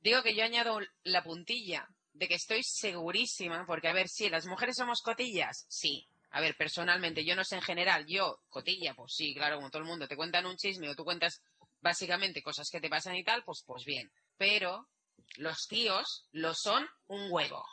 Digo 0.00 0.22
que 0.22 0.34
yo 0.36 0.44
añado 0.44 0.78
la 1.04 1.22
puntilla 1.24 1.88
de 2.14 2.28
que 2.28 2.34
estoy 2.34 2.62
segurísima, 2.62 3.66
porque 3.66 3.88
a 3.88 3.92
ver, 3.92 4.08
sí, 4.08 4.30
las 4.30 4.46
mujeres 4.46 4.76
somos 4.76 5.02
cotillas, 5.02 5.66
sí. 5.68 6.08
A 6.30 6.40
ver, 6.40 6.56
personalmente, 6.56 7.24
yo 7.24 7.36
no 7.36 7.44
sé 7.44 7.56
en 7.56 7.62
general, 7.62 8.06
yo, 8.06 8.40
cotilla, 8.48 8.94
pues 8.94 9.12
sí, 9.14 9.34
claro, 9.34 9.56
como 9.56 9.70
todo 9.70 9.82
el 9.82 9.88
mundo, 9.88 10.08
te 10.08 10.16
cuentan 10.16 10.46
un 10.46 10.56
chisme 10.56 10.88
o 10.88 10.94
tú 10.94 11.04
cuentas 11.04 11.42
básicamente 11.80 12.42
cosas 12.42 12.68
que 12.70 12.80
te 12.80 12.88
pasan 12.88 13.14
y 13.16 13.24
tal, 13.24 13.44
pues, 13.44 13.62
pues 13.66 13.84
bien. 13.84 14.10
Pero 14.36 14.88
los 15.36 15.66
tíos 15.68 16.28
lo 16.32 16.54
son 16.54 16.86
un 17.06 17.30
huevo. 17.30 17.64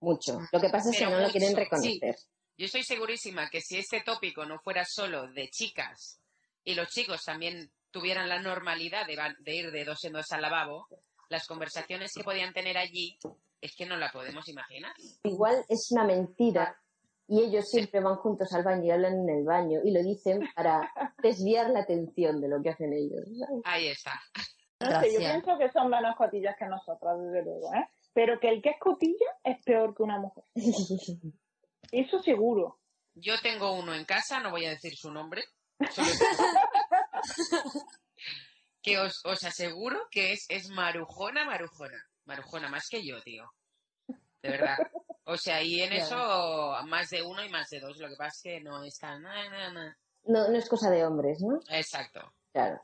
Mucho. 0.00 0.38
Lo 0.52 0.60
que 0.60 0.68
pasa 0.68 0.90
es 0.90 0.98
que 0.98 1.04
Pero 1.04 1.16
no 1.16 1.26
lo 1.26 1.30
quieren 1.30 1.50
sí. 1.50 1.54
reconocer. 1.54 2.16
Yo 2.56 2.66
estoy 2.66 2.84
segurísima 2.84 3.48
que 3.48 3.60
si 3.60 3.78
este 3.78 4.02
tópico 4.02 4.44
no 4.44 4.58
fuera 4.60 4.84
solo 4.84 5.28
de 5.32 5.48
chicas 5.48 6.20
y 6.62 6.74
los 6.74 6.88
chicos 6.88 7.22
también 7.24 7.70
tuvieran 7.90 8.28
la 8.28 8.40
normalidad 8.40 9.06
de, 9.06 9.18
de 9.38 9.54
ir 9.54 9.70
de 9.70 9.84
dos 9.84 10.04
en 10.04 10.12
dos 10.12 10.30
al 10.30 10.42
lavabo, 10.42 10.88
las 11.34 11.46
conversaciones 11.46 12.12
que 12.14 12.24
podían 12.24 12.52
tener 12.52 12.78
allí, 12.78 13.18
es 13.60 13.74
que 13.76 13.86
no 13.86 13.96
la 13.96 14.10
podemos 14.12 14.48
imaginar. 14.48 14.92
Igual 15.24 15.64
es 15.68 15.90
una 15.90 16.04
mentira 16.04 16.76
y 17.26 17.42
ellos 17.42 17.68
siempre 17.68 18.00
van 18.00 18.16
juntos 18.16 18.52
al 18.52 18.62
baño 18.64 18.84
y 18.84 18.90
hablan 18.90 19.14
en 19.20 19.28
el 19.38 19.44
baño 19.44 19.80
y 19.84 19.90
lo 19.92 20.02
dicen 20.02 20.40
para 20.54 20.92
desviar 21.22 21.70
la 21.70 21.80
atención 21.80 22.40
de 22.40 22.48
lo 22.48 22.62
que 22.62 22.70
hacen 22.70 22.92
ellos. 22.92 23.24
¿sabes? 23.38 23.62
Ahí 23.64 23.88
está. 23.88 24.12
No 24.80 25.00
sé, 25.00 25.12
yo 25.12 25.18
pienso 25.18 25.58
que 25.58 25.70
son 25.72 25.88
menos 25.88 26.14
cotillas 26.16 26.54
que 26.58 26.66
nosotras, 26.66 27.16
desde 27.22 27.42
luego, 27.44 27.72
¿eh? 27.74 27.88
Pero 28.12 28.38
que 28.38 28.48
el 28.50 28.60
que 28.62 28.70
es 28.70 28.78
cotilla 28.78 29.26
es 29.42 29.56
peor 29.64 29.94
que 29.94 30.02
una 30.02 30.18
mujer. 30.18 30.44
Eso 31.90 32.18
seguro. 32.22 32.78
Yo 33.14 33.34
tengo 33.42 33.72
uno 33.72 33.94
en 33.94 34.04
casa, 34.04 34.40
no 34.40 34.50
voy 34.50 34.66
a 34.66 34.70
decir 34.70 34.92
su 34.94 35.10
nombre. 35.10 35.42
solo- 35.90 36.08
que 38.84 38.98
os, 38.98 39.24
os 39.24 39.42
aseguro 39.42 39.98
que 40.10 40.32
es, 40.32 40.44
es 40.50 40.68
marujona, 40.68 41.46
marujona. 41.46 41.98
Marujona, 42.26 42.68
más 42.68 42.86
que 42.88 43.04
yo, 43.04 43.20
tío. 43.22 43.50
De 44.42 44.50
verdad. 44.50 44.76
O 45.24 45.38
sea, 45.38 45.62
y 45.62 45.80
en 45.80 45.94
eso 45.94 46.76
más 46.86 47.08
de 47.08 47.22
uno 47.22 47.42
y 47.42 47.48
más 47.48 47.70
de 47.70 47.80
dos. 47.80 47.96
Lo 47.96 48.08
que 48.08 48.16
pasa 48.16 48.36
es 48.36 48.42
que 48.42 48.60
no 48.60 48.84
es 48.84 48.98
tan... 48.98 49.22
na, 49.22 49.48
na, 49.48 49.72
na. 49.72 49.98
No, 50.26 50.48
no 50.48 50.56
es 50.56 50.68
cosa 50.68 50.90
de 50.90 51.04
hombres, 51.04 51.40
¿no? 51.40 51.60
Exacto. 51.70 52.20
Claro. 52.52 52.78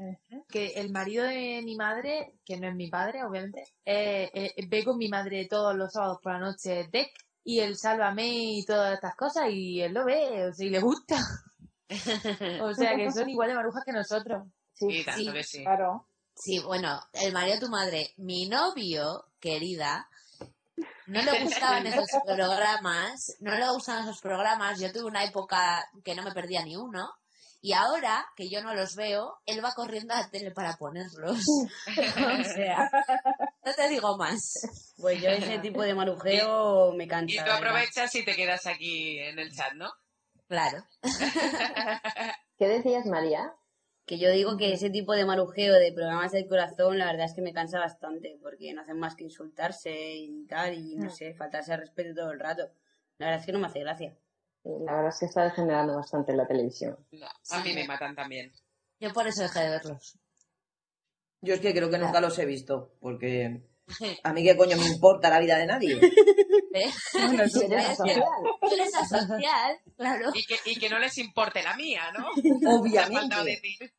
que 0.49 0.73
el 0.77 0.91
marido 0.91 1.25
de 1.25 1.63
mi 1.63 1.77
madre, 1.77 2.35
que 2.45 2.57
no 2.57 2.67
es 2.67 2.75
mi 2.75 2.89
padre, 2.89 3.23
obviamente, 3.23 3.63
eh, 3.85 4.29
eh, 4.35 4.67
ve 4.67 4.85
con 4.85 4.99
mi 4.99 5.09
madre 5.09 5.47
todos 5.49 5.77
los 5.77 5.93
sábados 5.93 6.19
por 6.21 6.33
la 6.33 6.41
noche 6.41 6.89
Deck 6.91 7.13
y 7.45 7.61
el 7.61 7.77
Sálvame 7.77 8.27
y 8.27 8.65
todas 8.65 8.95
estas 8.95 9.15
cosas 9.15 9.45
y 9.49 9.81
él 9.81 9.93
lo 9.93 10.05
ve, 10.05 10.49
o 10.49 10.53
sea, 10.53 10.67
y 10.67 10.71
le 10.71 10.81
gusta. 10.81 11.19
O 12.63 12.73
sea, 12.73 12.95
que 12.97 13.11
son 13.11 13.29
igual 13.29 13.49
de 13.49 13.57
marujas 13.57 13.83
que 13.85 13.93
nosotros. 13.93 14.45
Tanto 14.81 15.21
Sí, 15.21 15.33
que 15.33 15.45
sí. 15.45 15.63
Claro. 15.63 16.07
Sí, 16.35 16.59
bueno, 16.61 17.01
el 17.13 17.33
marido 17.33 17.57
de 17.57 17.61
tu 17.61 17.69
madre, 17.69 18.15
mi 18.17 18.49
novio, 18.49 19.27
querida, 19.39 20.09
no 21.07 21.23
le 21.23 21.43
gustaban 21.43 21.87
esos 21.87 22.09
programas, 22.25 23.37
no 23.41 23.55
le 23.55 23.69
gustaban 23.71 24.05
esos 24.05 24.21
programas, 24.21 24.81
yo 24.81 24.91
tuve 24.93 25.05
una 25.05 25.25
época 25.25 25.87
que 26.03 26.15
no 26.15 26.23
me 26.23 26.33
perdía 26.33 26.63
ni 26.65 26.77
uno, 26.77 27.13
y 27.63 27.75
ahora 27.75 28.27
que 28.37 28.49
yo 28.49 28.63
no 28.63 28.73
los 28.75 28.97
veo, 28.97 29.39
él 29.45 29.63
va 29.63 29.73
corriendo 29.75 30.15
a 30.15 30.23
la 30.23 30.31
tele 30.31 30.51
para 30.51 30.79
ponerlos. 30.79 31.45
o 31.87 32.45
sea, 32.55 32.91
no 33.63 33.75
te 33.75 33.89
digo 33.89 34.17
más. 34.17 34.95
Pues 34.99 35.21
yo 35.21 35.29
ese 35.29 35.59
tipo 35.59 35.83
de 35.83 35.95
marujeo 35.95 36.93
me 36.95 37.07
cansa. 37.07 37.35
Y 37.35 37.45
tú 37.45 37.51
aprovechas 37.51 38.15
y 38.15 38.25
te 38.25 38.35
quedas 38.35 38.67
aquí 38.67 39.19
en 39.19 39.39
el 39.39 39.55
chat, 39.55 39.75
¿no? 39.75 39.93
Claro. 40.49 40.83
¿Qué 42.59 42.67
decías, 42.67 43.05
María? 43.05 43.55
Que 44.11 44.19
yo 44.19 44.29
digo 44.33 44.57
que 44.57 44.73
ese 44.73 44.91
tipo 44.91 45.13
de 45.13 45.25
marujeo 45.25 45.75
de 45.75 45.93
programas 45.93 46.33
del 46.33 46.49
corazón, 46.49 46.99
la 46.99 47.07
verdad 47.07 47.27
es 47.27 47.33
que 47.33 47.43
me 47.43 47.53
cansa 47.53 47.79
bastante, 47.79 48.41
porque 48.43 48.75
no 48.75 48.83
hacen 48.83 48.99
más 48.99 49.15
que 49.15 49.23
insultarse 49.23 50.17
y 50.17 50.47
tal, 50.49 50.75
y 50.75 50.97
no 50.97 51.09
sé, 51.11 51.33
faltarse 51.33 51.73
al 51.73 51.79
respeto 51.79 52.13
todo 52.17 52.33
el 52.33 52.41
rato. 52.41 52.73
La 53.19 53.27
verdad 53.27 53.39
es 53.39 53.47
que 53.47 53.53
no 53.53 53.61
me 53.61 53.69
hace 53.69 53.79
gracia. 53.79 54.19
La 54.65 54.97
verdad 54.97 55.11
es 55.11 55.19
que 55.21 55.27
está 55.27 55.45
degenerando 55.45 55.95
bastante 55.95 56.35
la 56.35 56.45
televisión. 56.45 56.99
No, 57.13 57.29
a 57.51 57.63
mí 57.63 57.73
me 57.73 57.87
matan 57.87 58.17
también. 58.17 58.53
Yo 58.99 59.13
por 59.13 59.29
eso 59.29 59.43
dejé 59.43 59.61
de 59.61 59.71
verlos. 59.71 60.19
Yo 61.41 61.55
es 61.55 61.61
que 61.61 61.73
creo 61.73 61.89
que 61.89 61.99
nunca 61.99 62.21
los 62.21 62.37
he 62.41 62.47
visto, 62.47 62.97
porque 62.99 63.63
a 64.25 64.33
mí 64.33 64.43
qué 64.43 64.57
coño 64.57 64.77
me 64.77 64.89
importa 64.89 65.31
la 65.31 65.39
vida 65.39 65.57
de 65.57 65.67
nadie. 65.67 66.01
¿Ves? 66.73 66.95
Bueno, 67.13 67.45
tú 67.49 67.61
eres 67.61 67.71
¿Ves? 67.71 67.91
asocial. 67.91 68.25
Tú 68.61 68.75
eres 68.75 68.95
asocial, 68.97 69.79
claro. 69.97 70.31
Y 70.35 70.45
que, 70.47 70.57
y 70.65 70.81
que 70.81 70.89
no 70.89 70.99
les 70.99 71.17
importe 71.19 71.63
la 71.63 71.77
mía, 71.77 72.11
¿no? 72.13 72.27
Obviamente. 72.77 73.93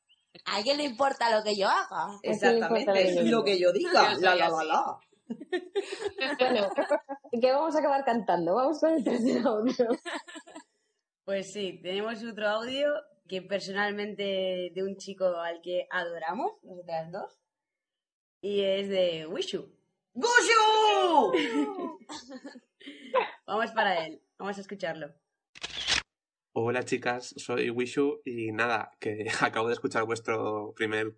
¿A 0.45 0.55
alguien 0.55 0.77
le 0.77 0.83
importa 0.83 1.35
lo 1.35 1.43
que 1.43 1.55
yo 1.55 1.67
haga? 1.67 2.19
Exactamente, 2.23 3.23
lo 3.23 3.43
que 3.43 3.59
yo 3.59 3.71
diga. 3.71 4.13
La, 4.19 4.35
la, 4.35 4.49
la, 4.49 4.63
la. 4.63 4.99
Bueno, 6.39 6.69
que 7.41 7.51
vamos 7.51 7.75
a 7.75 7.79
acabar 7.79 8.03
cantando. 8.03 8.55
Vamos 8.55 8.79
con 8.79 8.93
el 8.93 9.03
tercer 9.03 9.45
audio. 9.45 9.87
Pues 11.23 11.53
sí, 11.53 11.79
tenemos 11.81 12.23
otro 12.23 12.49
audio 12.49 12.91
que 13.27 13.41
personalmente 13.41 14.71
de 14.73 14.83
un 14.83 14.97
chico 14.97 15.25
al 15.39 15.61
que 15.61 15.87
adoramos, 15.89 16.51
nosotras 16.63 17.11
dos, 17.11 17.39
y 18.41 18.61
es 18.61 18.89
de 18.89 19.25
Wishu. 19.27 19.71
¡Gushu! 20.13 21.31
Vamos 23.45 23.71
para 23.71 24.05
él, 24.05 24.21
vamos 24.37 24.57
a 24.57 24.61
escucharlo. 24.61 25.13
Hola 26.63 26.85
chicas, 26.85 27.33
soy 27.37 27.71
Wishu 27.71 28.21
y 28.23 28.51
nada, 28.51 28.91
que 28.99 29.25
acabo 29.41 29.67
de 29.67 29.73
escuchar 29.73 30.05
vuestro 30.05 30.73
primer 30.75 31.15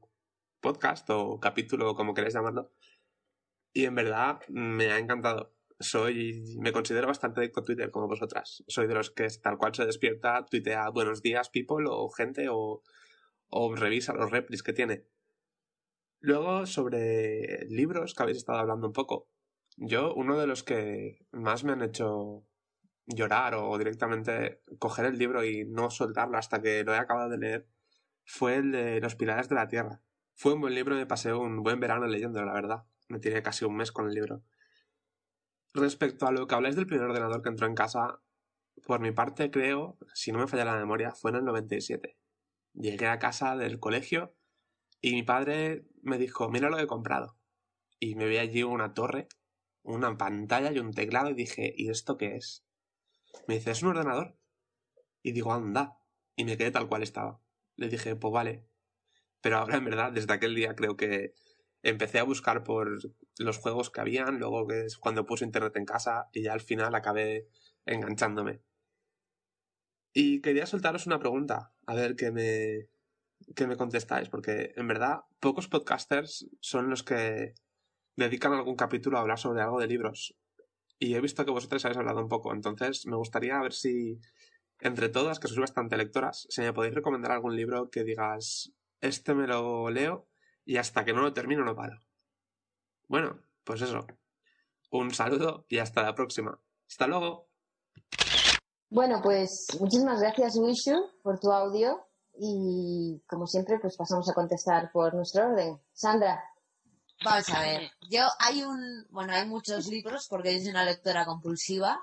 podcast 0.62 1.10
o 1.10 1.38
capítulo, 1.42 1.96
como 1.96 2.14
queréis 2.14 2.34
llamarlo, 2.34 2.72
y 3.74 3.84
en 3.84 3.94
verdad 3.94 4.40
me 4.48 4.92
ha 4.92 5.00
encantado. 5.00 5.54
Soy, 5.82 6.56
me 6.62 6.72
considero 6.72 7.08
bastante 7.08 7.42
adicto 7.42 7.60
a 7.60 7.66
Twitter 7.66 7.92
como 7.92 8.08
vosotras. 8.08 8.64
Soy 8.68 8.88
de 8.88 8.94
los 8.94 9.12
que 9.12 9.28
tal 9.42 9.58
cual 9.58 9.76
se 9.76 9.86
despierta, 9.86 10.46
tuitea 10.46 10.90
buenos 10.92 11.22
días 11.22 11.50
people 11.50 11.88
o 11.90 12.08
gente 12.10 12.48
o, 12.50 12.82
o 13.50 13.76
revisa 13.76 14.14
los 14.14 14.32
replis 14.32 14.64
que 14.64 14.72
tiene. 14.72 15.08
Luego 16.22 16.66
sobre 16.66 17.66
libros 17.68 18.14
que 18.14 18.24
habéis 18.24 18.38
estado 18.38 18.60
hablando 18.60 18.88
un 18.88 18.94
poco. 18.94 19.28
Yo, 19.76 20.14
uno 20.14 20.40
de 20.40 20.48
los 20.48 20.64
que 20.64 21.18
más 21.34 21.66
me 21.66 21.74
han 21.74 21.82
hecho 21.82 22.46
llorar 23.06 23.56
o 23.56 23.78
directamente 23.78 24.62
coger 24.80 25.06
el 25.06 25.18
libro 25.18 25.44
y 25.44 25.66
no 25.66 25.90
soltarlo 25.90 26.38
hasta 26.38 26.62
que 26.62 26.84
lo 26.84 26.94
he 26.94 26.98
acabado 26.98 27.30
de 27.30 27.38
leer 27.38 27.68
fue 28.26 28.56
el 28.56 28.72
de 28.72 29.00
Los 29.02 29.16
Pilares 29.16 29.50
de 29.50 29.56
la 29.56 29.68
Tierra. 29.68 30.02
Fue 30.36 30.54
un 30.54 30.62
buen 30.62 30.74
libro 30.74 30.96
me 30.96 31.06
pasé 31.06 31.34
un 31.34 31.62
buen 31.62 31.80
verano 31.80 32.08
leyéndolo, 32.08 32.46
la 32.46 32.54
verdad. 32.54 32.84
Me 33.10 33.20
tiré 33.20 33.44
casi 33.44 33.66
un 33.66 33.76
mes 33.76 33.92
con 33.92 34.08
el 34.08 34.14
libro. 34.14 34.44
Respecto 35.74 36.28
a 36.28 36.32
lo 36.32 36.48
que 36.48 36.56
habláis 36.56 36.76
del 36.76 36.88
primer 36.88 37.08
ordenador 37.08 37.42
que 37.42 37.50
entró 37.50 37.68
en 37.68 37.76
casa, 37.76 38.22
por 38.86 39.00
mi 39.00 39.12
parte 39.12 39.52
creo, 39.52 39.98
si 40.14 40.32
no 40.32 40.40
me 40.40 40.48
falla 40.48 40.66
la 40.66 40.76
memoria, 40.76 41.12
fue 41.12 41.32
en 41.32 41.38
el 41.38 41.46
97. 41.46 42.18
Llegué 42.74 43.08
a 43.08 43.20
casa 43.20 43.56
del 43.56 43.80
colegio 43.80 44.36
y 45.02 45.14
mi 45.14 45.24
padre 45.24 45.86
me 46.02 46.18
dijo, 46.18 46.50
mira 46.50 46.70
lo 46.70 46.78
que 46.78 46.84
he 46.84 46.88
comprado. 46.88 47.38
Y 48.00 48.16
me 48.16 48.28
vi 48.28 48.38
allí 48.38 48.64
una 48.64 48.94
torre, 48.94 49.28
una 49.84 50.18
pantalla 50.18 50.72
y 50.72 50.80
un 50.80 50.94
teclado 50.94 51.30
y 51.30 51.34
dije, 51.34 51.74
¿y 51.76 51.90
esto 51.90 52.18
qué 52.18 52.36
es? 52.36 52.63
Me 53.48 53.56
dice, 53.56 53.72
¿es 53.72 53.84
un 53.84 53.90
ordenador? 53.90 54.36
Y 55.22 55.32
digo, 55.32 55.54
anda. 55.54 55.98
Y 56.36 56.46
me 56.46 56.58
quedé 56.58 56.72
tal 56.72 56.88
cual 56.88 57.04
estaba. 57.04 57.40
Le 57.76 57.90
dije, 57.90 58.16
pues 58.16 58.34
vale. 58.34 58.66
Pero 59.42 59.58
ahora, 59.58 59.78
en 59.78 59.86
verdad, 59.86 60.12
desde 60.12 60.34
aquel 60.34 60.56
día 60.56 60.76
creo 60.76 60.96
que 60.96 61.34
empecé 61.84 62.20
a 62.20 62.24
buscar 62.24 62.64
por 62.64 63.00
los 63.38 63.58
juegos 63.58 63.90
que 63.90 64.02
habían, 64.02 64.40
luego 64.40 64.68
que 64.68 64.86
es 64.86 64.98
cuando 64.98 65.26
puse 65.26 65.46
internet 65.46 65.76
en 65.76 65.86
casa 65.86 66.30
y 66.32 66.44
ya 66.44 66.54
al 66.54 66.62
final 66.62 66.96
acabé 66.96 67.48
enganchándome. 67.86 68.62
Y 70.14 70.42
quería 70.42 70.66
soltaros 70.66 71.08
una 71.08 71.20
pregunta, 71.20 71.74
a 71.86 71.96
ver 71.96 72.16
qué 72.16 72.32
me, 72.32 72.88
qué 73.56 73.68
me 73.68 73.78
contestáis, 73.78 74.30
porque 74.30 74.74
en 74.76 74.88
verdad 74.88 75.22
pocos 75.40 75.68
podcasters 75.68 76.48
son 76.62 76.90
los 76.90 77.04
que 77.04 77.56
dedican 78.16 78.54
algún 78.54 78.76
capítulo 78.76 79.18
a 79.18 79.22
hablar 79.22 79.40
sobre 79.40 79.62
algo 79.62 79.80
de 79.80 79.88
libros. 79.88 80.36
Y 81.04 81.16
he 81.16 81.20
visto 81.20 81.44
que 81.44 81.52
vosotros 81.52 81.84
habéis 81.84 81.98
hablado 81.98 82.22
un 82.22 82.30
poco, 82.30 82.54
entonces 82.54 83.06
me 83.08 83.18
gustaría 83.18 83.60
ver 83.60 83.74
si, 83.74 84.22
entre 84.80 85.10
todas, 85.10 85.38
que 85.38 85.50
sois 85.50 85.60
bastante 85.60 85.98
lectoras, 85.98 86.48
si 86.50 86.62
me 86.62 86.72
podéis 86.72 86.96
recomendar 86.96 87.34
algún 87.34 87.58
libro 87.58 87.90
que 87.90 88.06
digas, 88.06 88.72
este 89.02 89.34
me 89.34 89.46
lo 89.46 89.90
leo 89.90 90.30
y 90.64 90.78
hasta 90.78 91.04
que 91.04 91.12
no 91.12 91.22
lo 91.22 91.34
termino 91.34 91.66
no 91.66 91.76
paro. 91.76 92.00
Bueno, 93.10 93.38
pues 93.66 93.82
eso. 93.82 94.08
Un 94.92 95.14
saludo 95.14 95.66
y 95.68 95.80
hasta 95.80 96.04
la 96.04 96.16
próxima. 96.16 96.58
Hasta 96.88 97.06
luego. 97.08 97.50
Bueno, 98.90 99.20
pues 99.22 99.78
muchísimas 99.82 100.22
gracias, 100.22 100.56
Wishu, 100.56 100.96
por 101.22 101.38
tu 101.38 101.52
audio. 101.52 102.00
Y 102.40 103.22
como 103.28 103.46
siempre, 103.46 103.78
pues 103.78 103.98
pasamos 103.98 104.30
a 104.30 104.34
contestar 104.34 104.90
por 104.94 105.14
nuestro 105.14 105.50
orden. 105.50 105.82
Sandra. 105.92 106.42
Vamos 107.24 107.50
a 107.50 107.60
ver, 107.62 107.92
yo 108.10 108.28
hay 108.40 108.64
un, 108.64 109.06
bueno, 109.10 109.34
hay 109.34 109.46
muchos 109.46 109.88
libros 109.88 110.28
porque 110.30 110.54
yo 110.54 110.60
soy 110.60 110.70
una 110.70 110.86
lectora 110.86 111.26
compulsiva 111.26 112.00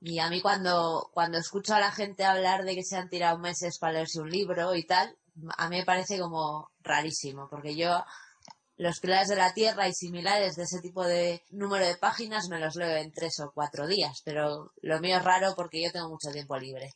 y 0.00 0.18
a 0.18 0.28
mí 0.28 0.40
cuando, 0.40 1.10
cuando 1.12 1.38
escucho 1.38 1.74
a 1.74 1.80
la 1.80 1.92
gente 1.92 2.24
hablar 2.24 2.64
de 2.64 2.74
que 2.74 2.84
se 2.84 2.96
han 2.96 3.08
tirado 3.08 3.38
meses 3.38 3.78
para 3.78 3.94
leerse 3.94 4.20
un 4.20 4.30
libro 4.30 4.74
y 4.74 4.84
tal, 4.84 5.16
a 5.56 5.68
mí 5.68 5.78
me 5.78 5.84
parece 5.84 6.18
como 6.18 6.70
rarísimo 6.80 7.48
porque 7.48 7.76
yo 7.76 8.04
los 8.76 8.98
pilares 9.00 9.28
de 9.28 9.36
la 9.36 9.54
tierra 9.54 9.86
y 9.88 9.94
similares 9.94 10.56
de 10.56 10.64
ese 10.64 10.80
tipo 10.80 11.04
de 11.04 11.44
número 11.50 11.86
de 11.86 11.96
páginas 11.96 12.48
me 12.48 12.58
los 12.58 12.74
leo 12.74 12.96
en 12.96 13.12
tres 13.12 13.38
o 13.40 13.52
cuatro 13.54 13.86
días, 13.86 14.22
pero 14.24 14.72
lo 14.80 15.00
mío 15.00 15.18
es 15.18 15.24
raro 15.24 15.54
porque 15.54 15.82
yo 15.82 15.92
tengo 15.92 16.08
mucho 16.08 16.32
tiempo 16.32 16.56
libre. 16.58 16.92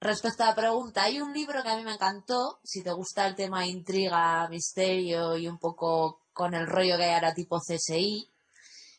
Respecto 0.00 0.44
a 0.44 0.46
la 0.46 0.54
pregunta, 0.54 1.02
hay 1.02 1.20
un 1.20 1.34
libro 1.34 1.62
que 1.62 1.68
a 1.68 1.76
mí 1.76 1.84
me 1.84 1.92
encantó, 1.92 2.60
si 2.64 2.82
te 2.82 2.92
gusta 2.92 3.26
el 3.26 3.34
tema 3.34 3.66
intriga, 3.66 4.48
misterio 4.48 5.36
y 5.36 5.46
un 5.46 5.58
poco 5.58 6.19
con 6.32 6.54
el 6.54 6.66
rollo 6.66 6.96
que 6.96 7.04
hay 7.04 7.14
ahora 7.14 7.34
tipo 7.34 7.58
CSI, 7.60 8.28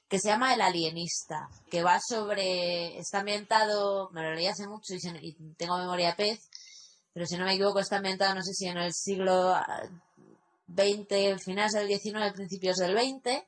que 0.07 0.19
se 0.19 0.27
llama 0.29 0.53
El 0.53 0.61
Alienista, 0.61 1.47
que 1.69 1.83
va 1.83 1.99
sobre, 1.99 2.97
está 2.97 3.19
ambientado, 3.19 4.09
me 4.11 4.21
lo 4.23 4.33
leí 4.33 4.47
hace 4.47 4.67
mucho 4.67 4.93
y, 4.93 4.99
se- 4.99 5.17
y 5.21 5.33
tengo 5.57 5.77
memoria 5.77 6.15
pez, 6.15 6.49
pero 7.13 7.25
si 7.25 7.37
no 7.37 7.45
me 7.45 7.53
equivoco 7.53 7.79
está 7.79 7.97
ambientado, 7.97 8.35
no 8.35 8.41
sé 8.43 8.53
si 8.53 8.67
en 8.67 8.77
el 8.77 8.93
siglo 8.93 9.55
XX, 10.67 11.41
finales 11.43 11.73
del 11.73 11.87
XIX, 11.87 12.33
principios 12.33 12.77
del 12.77 12.97
XX, 12.97 13.43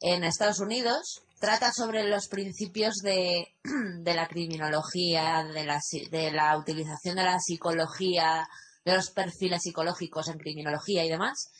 en 0.00 0.24
Estados 0.24 0.60
Unidos. 0.60 1.22
Trata 1.38 1.72
sobre 1.72 2.04
los 2.04 2.28
principios 2.28 2.96
de, 3.02 3.48
de 3.64 4.14
la 4.14 4.28
criminología, 4.28 5.44
de 5.44 5.64
la, 5.64 5.80
de 6.10 6.30
la 6.32 6.56
utilización 6.56 7.16
de 7.16 7.24
la 7.24 7.38
psicología, 7.40 8.48
de 8.84 8.94
los 8.94 9.10
perfiles 9.10 9.62
psicológicos 9.62 10.28
en 10.28 10.38
criminología 10.38 11.04
y 11.04 11.08
demás. 11.08 11.50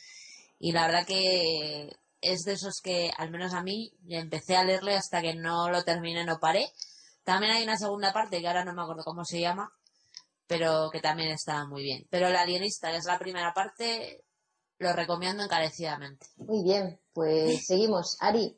Y 0.63 0.71
la 0.71 0.87
verdad 0.87 1.05
que 1.05 1.93
es 2.21 2.43
de 2.45 2.53
esos 2.53 2.79
que, 2.81 3.11
al 3.17 3.29
menos 3.29 3.53
a 3.53 3.61
mí, 3.61 3.91
empecé 4.07 4.55
a 4.55 4.63
leerlo 4.63 4.91
y 4.91 4.93
hasta 4.93 5.21
que 5.21 5.35
no 5.35 5.69
lo 5.69 5.83
terminé 5.83 6.23
no 6.23 6.39
paré. 6.39 6.71
También 7.25 7.51
hay 7.51 7.63
una 7.63 7.75
segunda 7.75 8.13
parte 8.13 8.39
que 8.39 8.47
ahora 8.47 8.63
no 8.63 8.73
me 8.73 8.81
acuerdo 8.81 9.03
cómo 9.03 9.25
se 9.25 9.41
llama, 9.41 9.73
pero 10.47 10.89
que 10.89 11.01
también 11.01 11.31
está 11.31 11.65
muy 11.67 11.83
bien. 11.83 12.07
Pero 12.09 12.27
El 12.27 12.37
alienista, 12.37 12.91
que 12.91 12.95
es 12.95 13.03
la 13.03 13.19
primera 13.19 13.53
parte, 13.53 14.23
lo 14.77 14.93
recomiendo 14.93 15.43
encarecidamente. 15.43 16.27
Muy 16.37 16.63
bien, 16.63 16.97
pues 17.11 17.65
seguimos. 17.67 18.15
Ari, 18.21 18.57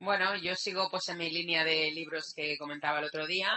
Bueno, 0.00 0.36
yo 0.36 0.54
sigo 0.54 0.90
pues 0.90 1.08
en 1.08 1.16
mi 1.16 1.30
línea 1.30 1.64
de 1.64 1.92
libros 1.92 2.34
que 2.36 2.58
comentaba 2.58 2.98
el 2.98 3.06
otro 3.06 3.26
día, 3.26 3.48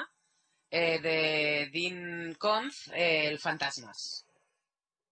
eh, 0.71 1.01
de 1.01 1.69
Dean 1.73 2.35
Conz, 2.35 2.87
eh, 2.93 3.27
El 3.27 3.37
Fantasmas. 3.37 4.26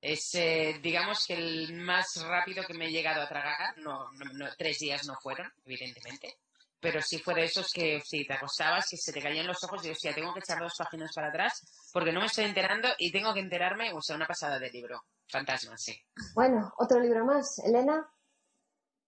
Es, 0.07 0.35
eh, 0.35 0.79
digamos 0.83 1.25
que 1.25 1.33
el 1.33 1.73
más 1.73 2.23
rápido 2.27 2.63
que 2.63 2.75
me 2.75 2.85
he 2.85 2.91
llegado 2.91 3.21
a 3.23 3.27
tragar. 3.27 3.75
No, 3.77 4.11
no- 4.11 4.33
no- 4.33 4.49
tres 4.57 4.77
días 4.79 5.07
no 5.07 5.15
fueron, 5.15 5.51
evidentemente. 5.65 6.35
Pero 6.79 7.01
sí 7.01 7.17
fue 7.17 7.33
de 7.33 7.45
esos 7.45 7.71
que 7.73 7.99
si 8.01 8.23
te 8.25 8.33
acostabas 8.33 8.93
y 8.93 8.97
se 8.97 9.11
te 9.11 9.19
caían 9.21 9.47
los 9.47 9.63
ojos 9.63 9.83
y 9.83 9.89
decía, 9.89 10.13
tengo 10.13 10.31
que 10.33 10.41
echar 10.41 10.59
dos 10.59 10.75
páginas 10.77 11.11
para 11.15 11.29
atrás 11.29 11.89
porque 11.91 12.11
no 12.11 12.19
me 12.19 12.27
estoy 12.27 12.45
enterando 12.45 12.89
y 12.99 13.11
tengo 13.11 13.33
que 13.33 13.39
enterarme, 13.39 13.91
o 13.93 14.01
sea, 14.01 14.15
una 14.15 14.27
pasada 14.27 14.59
de 14.59 14.69
libro. 14.69 15.01
Fantasmas, 15.27 15.81
sí. 15.81 15.95
bueno, 16.35 16.71
otro 16.77 16.99
libro 16.99 17.25
más. 17.25 17.57
Elena, 17.65 18.07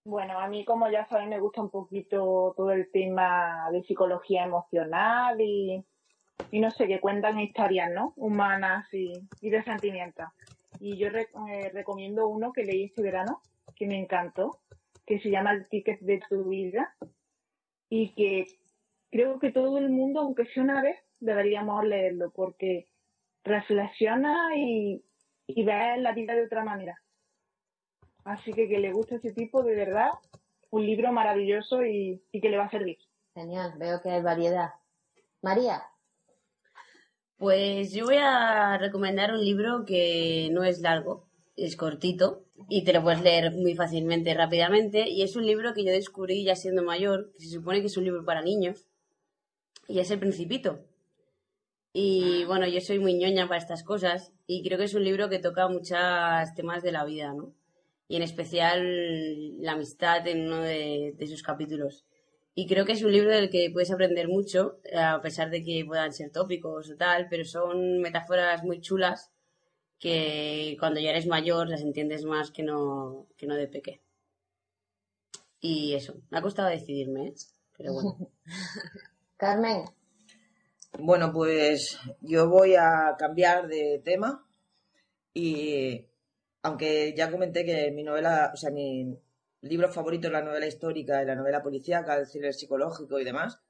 Bueno, 0.04 0.40
a 0.40 0.48
mí, 0.48 0.66
como 0.66 0.90
ya 0.90 1.06
sabéis, 1.08 1.30
me 1.30 1.40
gusta 1.40 1.62
un 1.62 1.70
poquito 1.70 2.54
todo 2.58 2.72
el 2.72 2.90
tema 2.92 3.70
de 3.72 3.84
psicología 3.84 4.46
emocional 4.46 5.40
y, 5.42 5.86
y 6.50 6.60
no 6.60 6.72
sé, 6.72 6.88
que 6.88 7.00
cuentan 7.02 7.40
historias, 7.40 7.92
¿no? 7.92 8.14
Humanas 8.16 8.88
y, 8.94 9.12
y 9.42 9.50
de 9.52 9.64
sentimientos. 9.64 10.26
Y 10.80 10.98
yo 10.98 11.08
eh, 11.08 11.70
recomiendo 11.74 12.28
uno 12.28 12.52
que 12.54 12.64
leí 12.64 12.86
este 12.86 13.02
verano, 13.02 13.42
que 13.76 13.88
me 13.88 14.00
encantó, 14.00 14.60
que 15.06 15.20
se 15.20 15.30
llama 15.30 15.54
El 15.54 15.68
ticket 15.68 16.00
de 16.02 16.20
tu 16.30 16.46
vida 16.46 16.96
y 17.90 18.14
que 18.14 18.46
creo 19.10 19.40
que 19.40 19.52
todo 19.52 19.78
el 19.78 19.90
mundo, 19.90 20.22
aunque 20.22 20.46
sea 20.48 20.64
una 20.64 20.82
vez, 20.82 20.98
deberíamos 21.20 21.84
leerlo 21.86 22.32
porque 22.32 22.88
reflexiona 23.44 24.56
y, 24.58 25.04
y 25.48 25.64
ve 25.64 25.98
la 25.98 26.12
vida 26.12 26.36
de 26.36 26.46
otra 26.46 26.64
manera. 26.64 27.02
Así 28.26 28.52
que 28.54 28.68
que 28.68 28.80
le 28.80 28.92
guste 28.92 29.16
ese 29.16 29.32
tipo, 29.32 29.64
de 29.64 29.74
verdad, 29.74 30.10
un 30.70 30.86
libro 30.86 31.12
maravilloso 31.14 31.86
y, 31.86 32.22
y 32.32 32.42
que 32.42 32.50
le 32.50 32.58
va 32.58 32.66
a 32.66 32.70
servir. 32.72 32.98
genial, 33.34 33.74
veo 33.78 34.02
que 34.02 34.10
hay 34.10 34.22
variedad. 34.22 34.72
María, 35.42 35.82
Pues 37.38 37.94
yo 37.94 38.06
voy 38.06 38.18
a 38.20 38.80
recomendar 38.80 39.32
un 39.32 39.46
libro 39.46 39.86
que 39.86 40.50
no 40.52 40.64
es 40.64 40.82
largo, 40.82 41.28
es 41.56 41.76
cortito 41.76 42.46
y 42.68 42.84
te 42.84 42.94
lo 42.94 43.04
puedes 43.04 43.22
leer 43.22 43.52
muy 43.52 43.76
fácilmente, 43.76 44.34
rápidamente. 44.34 45.08
Y 45.08 45.22
es 45.22 45.36
un 45.36 45.46
libro 45.46 45.76
que 45.76 45.86
yo 45.86 45.92
descubrí 45.92 46.44
ya 46.44 46.56
siendo 46.56 46.82
mayor, 46.82 47.32
que 47.38 47.46
se 47.46 47.52
supone 47.52 47.82
que 47.82 47.88
es 47.88 47.98
un 47.98 48.06
libro 48.06 48.26
para 48.26 48.42
niños, 48.42 48.88
y 49.88 50.00
es 50.00 50.10
El 50.10 50.18
Principito. 50.20 50.80
Y 51.94 52.44
bueno, 52.46 52.68
yo 52.68 52.82
soy 52.82 52.98
muy 52.98 53.14
ñoña 53.14 53.48
para 53.48 53.62
estas 53.62 53.84
cosas 53.84 54.34
y 54.48 54.64
creo 54.64 54.80
que 54.80 54.86
es 54.86 54.96
un 54.96 55.04
libro 55.04 55.30
que 55.30 55.38
toca 55.40 55.68
muchos 55.68 56.00
temas 56.56 56.82
de 56.82 56.92
la 56.92 57.06
vida, 57.06 57.34
¿no? 57.34 57.54
Y 58.08 58.16
en 58.16 58.24
especial 58.24 59.62
la 59.62 59.74
amistad 59.74 60.28
en 60.28 60.48
uno 60.48 60.62
de, 60.62 61.14
de 61.16 61.28
sus 61.28 61.44
capítulos. 61.44 62.07
Y 62.60 62.66
creo 62.66 62.86
que 62.86 62.94
es 62.94 63.04
un 63.04 63.12
libro 63.12 63.30
del 63.30 63.52
que 63.52 63.70
puedes 63.72 63.92
aprender 63.92 64.28
mucho, 64.28 64.80
a 64.92 65.22
pesar 65.22 65.52
de 65.52 65.62
que 65.64 65.86
puedan 65.86 66.12
ser 66.12 66.32
tópicos 66.32 66.90
o 66.90 66.96
tal, 66.96 67.28
pero 67.30 67.46
son 67.46 68.00
metáforas 68.00 68.64
muy 68.64 68.82
chulas 68.82 69.32
que 70.00 70.76
cuando 70.80 71.00
ya 71.00 71.12
eres 71.12 71.28
mayor 71.28 71.70
las 71.70 71.82
entiendes 71.82 72.26
más 72.26 72.50
que 72.50 72.64
no, 72.64 73.28
que 73.38 73.46
no 73.46 73.54
de 73.54 73.68
peque. 73.68 74.02
Y 75.60 75.94
eso, 75.94 76.16
me 76.32 76.40
ha 76.40 76.42
costado 76.42 76.70
decidirme, 76.70 77.28
¿eh? 77.28 77.34
Pero 77.78 77.94
bueno. 77.94 78.32
Carmen, 79.38 79.84
Bueno, 80.98 81.32
pues 81.32 82.00
yo 82.22 82.50
voy 82.50 82.74
a 82.74 83.16
cambiar 83.20 83.68
de 83.68 84.02
tema 84.04 84.44
y 85.32 86.08
aunque 86.64 87.14
ya 87.16 87.30
comenté 87.30 87.64
que 87.64 87.92
mi 87.92 88.02
novela, 88.02 88.50
o 88.52 88.58
sea, 88.58 88.72
mi 88.72 89.16
libro 89.62 89.92
favorito 89.92 90.28
es 90.28 90.34
la 90.34 90.44
novela 90.44 90.68
histórica 90.68 91.24
la 91.24 91.36
novela 91.36 91.62
policíaca, 91.62 92.16
el 92.16 92.28
thriller 92.28 92.54
psicológico 92.54 93.20
y 93.20 93.24
demás, 93.24 93.62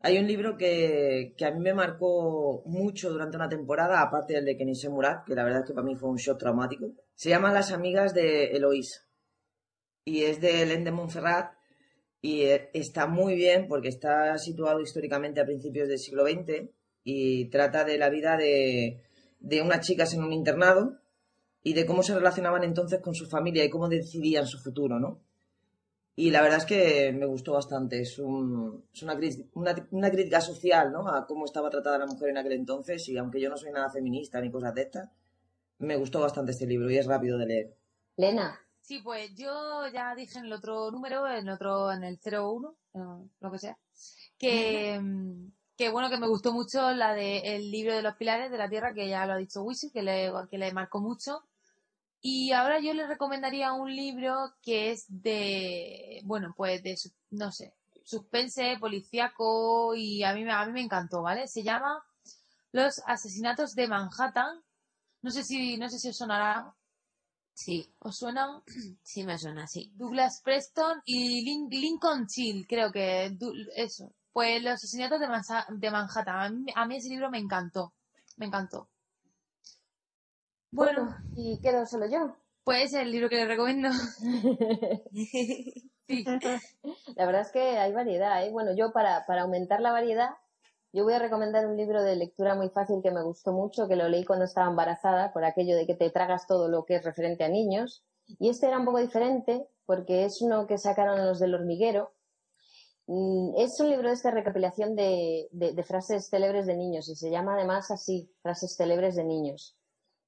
hay 0.00 0.18
un 0.18 0.28
libro 0.28 0.56
que, 0.56 1.34
que 1.36 1.44
a 1.44 1.50
mí 1.50 1.58
me 1.58 1.74
marcó 1.74 2.62
mucho 2.66 3.10
durante 3.10 3.36
una 3.36 3.48
temporada, 3.48 4.00
aparte 4.00 4.34
del 4.34 4.44
de 4.44 4.56
Kenise 4.56 4.88
Murat, 4.88 5.26
que 5.26 5.34
la 5.34 5.42
verdad 5.42 5.62
es 5.62 5.66
que 5.66 5.74
para 5.74 5.86
mí 5.86 5.96
fue 5.96 6.08
un 6.08 6.16
shock 6.16 6.38
traumático. 6.38 6.92
Se 7.14 7.30
llama 7.30 7.52
Las 7.52 7.72
amigas 7.72 8.14
de 8.14 8.52
Eloís 8.52 9.08
y 10.04 10.22
es 10.22 10.40
de 10.40 10.62
Hélène 10.62 10.84
de 10.84 11.48
y 12.20 12.42
eh, 12.42 12.70
está 12.72 13.06
muy 13.06 13.34
bien 13.34 13.66
porque 13.68 13.88
está 13.88 14.38
situado 14.38 14.80
históricamente 14.80 15.40
a 15.40 15.44
principios 15.44 15.88
del 15.88 15.98
siglo 15.98 16.24
XX 16.26 16.68
y 17.04 17.48
trata 17.50 17.84
de 17.84 17.98
la 17.98 18.08
vida 18.08 18.36
de, 18.36 19.02
de 19.40 19.62
unas 19.62 19.86
chicas 19.86 20.14
en 20.14 20.22
un 20.22 20.32
internado 20.32 20.98
y 21.62 21.72
de 21.74 21.84
cómo 21.86 22.02
se 22.02 22.14
relacionaban 22.14 22.64
entonces 22.64 23.00
con 23.00 23.14
su 23.14 23.26
familia 23.26 23.64
y 23.64 23.70
cómo 23.70 23.88
decidían 23.88 24.46
su 24.46 24.58
futuro, 24.58 24.98
¿no? 24.98 25.20
Y 26.16 26.30
la 26.30 26.42
verdad 26.42 26.58
es 26.58 26.64
que 26.64 27.12
me 27.12 27.26
gustó 27.26 27.52
bastante. 27.52 28.00
Es, 28.00 28.18
un- 28.18 28.84
es 28.92 29.02
una, 29.02 29.16
una, 29.54 29.88
una 29.92 30.10
crítica 30.10 30.40
social, 30.40 30.90
¿no? 30.90 31.08
A 31.08 31.26
cómo 31.26 31.44
estaba 31.44 31.70
tratada 31.70 31.98
la 31.98 32.06
mujer 32.06 32.30
en 32.30 32.38
aquel 32.38 32.52
entonces 32.52 33.08
y 33.08 33.16
aunque 33.16 33.40
yo 33.40 33.48
no 33.50 33.56
soy 33.56 33.70
nada 33.70 33.88
feminista 33.90 34.40
ni 34.40 34.50
cosas 34.50 34.74
de 34.74 34.82
estas, 34.82 35.10
me 35.78 35.96
gustó 35.96 36.20
bastante 36.20 36.50
este 36.52 36.66
libro 36.66 36.90
y 36.90 36.98
es 36.98 37.06
rápido 37.06 37.38
de 37.38 37.46
leer. 37.46 37.76
Lena, 38.16 38.58
Sí, 38.80 39.00
pues 39.04 39.34
yo 39.34 39.86
ya 39.92 40.14
dije 40.14 40.38
en 40.38 40.46
el 40.46 40.52
otro 40.54 40.90
número, 40.90 41.28
en 41.30 41.46
otro, 41.50 41.92
en 41.92 42.04
el 42.04 42.18
01, 42.18 42.74
eh, 42.94 43.28
lo 43.40 43.52
que 43.52 43.58
sea, 43.58 43.76
que, 44.38 44.98
que 45.78 45.90
bueno, 45.90 46.10
que 46.10 46.18
me 46.18 46.28
gustó 46.28 46.52
mucho 46.52 46.92
la 46.92 47.14
de 47.14 47.38
el 47.56 47.70
libro 47.70 47.94
de 47.96 48.02
los 48.02 48.16
pilares 48.16 48.50
de 48.52 48.58
la 48.58 48.68
tierra, 48.70 48.94
que 48.94 49.08
ya 49.08 49.26
lo 49.26 49.34
ha 49.34 49.38
dicho 49.38 49.62
Wishi, 49.62 49.90
que 49.92 50.02
le, 50.02 50.32
que 50.50 50.58
le 50.58 50.72
marcó 50.72 51.00
mucho. 51.00 51.44
Y 52.20 52.52
ahora 52.52 52.80
yo 52.80 52.94
le 52.94 53.06
recomendaría 53.06 53.72
un 53.72 53.94
libro 53.94 54.54
que 54.62 54.90
es 54.92 55.06
de, 55.08 56.20
bueno, 56.24 56.54
pues 56.56 56.82
de, 56.82 56.96
no 57.30 57.52
sé, 57.52 57.74
suspense, 58.04 58.76
policíaco, 58.80 59.94
y 59.94 60.24
a 60.24 60.34
mí, 60.34 60.44
me- 60.44 60.52
a 60.52 60.66
mí 60.66 60.72
me 60.72 60.82
encantó, 60.82 61.22
¿vale? 61.22 61.48
Se 61.48 61.62
llama 61.62 62.04
Los 62.72 63.02
asesinatos 63.06 63.74
de 63.74 63.88
Manhattan. 63.88 64.62
No 65.22 65.30
sé 65.30 65.44
si, 65.44 65.78
no 65.78 65.88
sé 65.90 65.98
si 65.98 66.08
os 66.10 66.16
sonará. 66.18 66.74
Sí, 67.54 67.92
¿Os 68.00 68.16
suenan? 68.18 68.62
sí 69.02 69.24
me 69.24 69.38
suena 69.38 69.64
así. 69.64 69.92
Douglas 69.96 70.40
Preston 70.42 71.02
y 71.04 71.42
Lin- 71.44 71.68
Lincoln 71.70 72.26
Chill, 72.26 72.66
creo 72.66 72.90
que 72.92 73.36
eso. 73.76 74.12
Pues 74.38 74.62
los 74.62 74.74
asesinatos 74.74 75.18
de, 75.18 75.26
Mansa- 75.26 75.66
de 75.68 75.90
Manhattan. 75.90 76.36
A 76.36 76.48
mí, 76.48 76.66
a 76.76 76.86
mí 76.86 76.96
ese 76.98 77.08
libro 77.08 77.28
me 77.28 77.38
encantó. 77.38 77.92
Me 78.36 78.46
encantó. 78.46 78.88
Bueno, 80.70 81.16
y 81.34 81.58
quedo 81.60 81.84
solo 81.86 82.06
yo. 82.06 82.36
pues 82.62 82.92
el 82.94 83.10
libro 83.10 83.28
que 83.28 83.34
les 83.34 83.48
recomiendo. 83.48 83.88
Sí. 86.08 86.24
La 87.16 87.26
verdad 87.26 87.40
es 87.42 87.50
que 87.50 87.60
hay 87.78 87.92
variedad, 87.92 88.42
¿eh? 88.46 88.50
Bueno, 88.52 88.70
yo 88.76 88.92
para, 88.92 89.26
para 89.26 89.42
aumentar 89.42 89.80
la 89.80 89.90
variedad, 89.92 90.30
yo 90.92 91.02
voy 91.04 91.14
a 91.14 91.18
recomendar 91.18 91.66
un 91.66 91.76
libro 91.76 92.02
de 92.02 92.14
lectura 92.16 92.54
muy 92.54 92.70
fácil 92.70 93.00
que 93.02 93.10
me 93.10 93.22
gustó 93.24 93.52
mucho, 93.52 93.88
que 93.88 93.96
lo 93.96 94.08
leí 94.08 94.24
cuando 94.24 94.44
estaba 94.44 94.70
embarazada, 94.70 95.32
por 95.32 95.44
aquello 95.44 95.76
de 95.76 95.84
que 95.86 95.96
te 95.96 96.08
tragas 96.10 96.46
todo 96.46 96.68
lo 96.68 96.84
que 96.84 96.94
es 96.94 97.04
referente 97.04 97.42
a 97.44 97.48
niños. 97.48 98.04
Y 98.38 98.48
este 98.50 98.68
era 98.68 98.78
un 98.78 98.84
poco 98.86 99.00
diferente, 99.00 99.66
porque 99.84 100.24
es 100.24 100.40
uno 100.40 100.66
que 100.68 100.78
sacaron 100.78 101.26
los 101.26 101.40
del 101.40 101.54
hormiguero. 101.56 102.12
Mm, 103.08 103.54
Es 103.56 103.80
un 103.80 103.88
libro 103.90 104.08
de 104.08 104.14
esta 104.14 104.30
recopilación 104.30 104.94
de, 104.94 105.48
frases 105.86 106.28
célebres 106.28 106.66
de 106.66 106.76
niños, 106.76 107.08
y 107.08 107.16
se 107.16 107.30
llama 107.30 107.54
además 107.54 107.90
así, 107.90 108.30
frases 108.42 108.76
célebres 108.76 109.16
de 109.16 109.24
niños. 109.24 109.76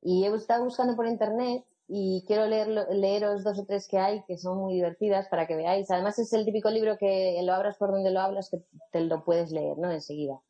Y 0.03 0.25
he 0.25 0.35
estado 0.35 0.65
buscando 0.65 0.97
por 0.97 1.07
internet 1.07 1.65
y 1.89 2.25
quiero 2.27 2.47
leerlo- 2.47 2.89
leeros 2.91 3.45
dos 3.45 3.59
o 3.59 3.67
tres 3.67 3.87
que 3.89 3.99
hay 3.99 4.25
que 4.27 4.39
son 4.39 4.59
muy 4.59 4.75
divertidas 4.75 5.29
para 5.29 5.47
que 5.47 5.57
veáis. 5.57 5.91
Además 5.91 6.19
es 6.19 6.33
el 6.33 6.45
típico 6.47 6.71
libro 6.71 6.97
que 6.99 7.39
lo 7.45 7.53
abras 7.55 7.77
por 7.79 7.91
donde 7.93 8.11
lo 8.13 8.21
hablas 8.21 8.49
que 8.51 8.65
te 8.93 9.01
lo 9.03 9.25
puedes 9.25 9.51
leer, 9.53 9.77
¿no? 9.79 9.91
Enseguida. 9.91 10.41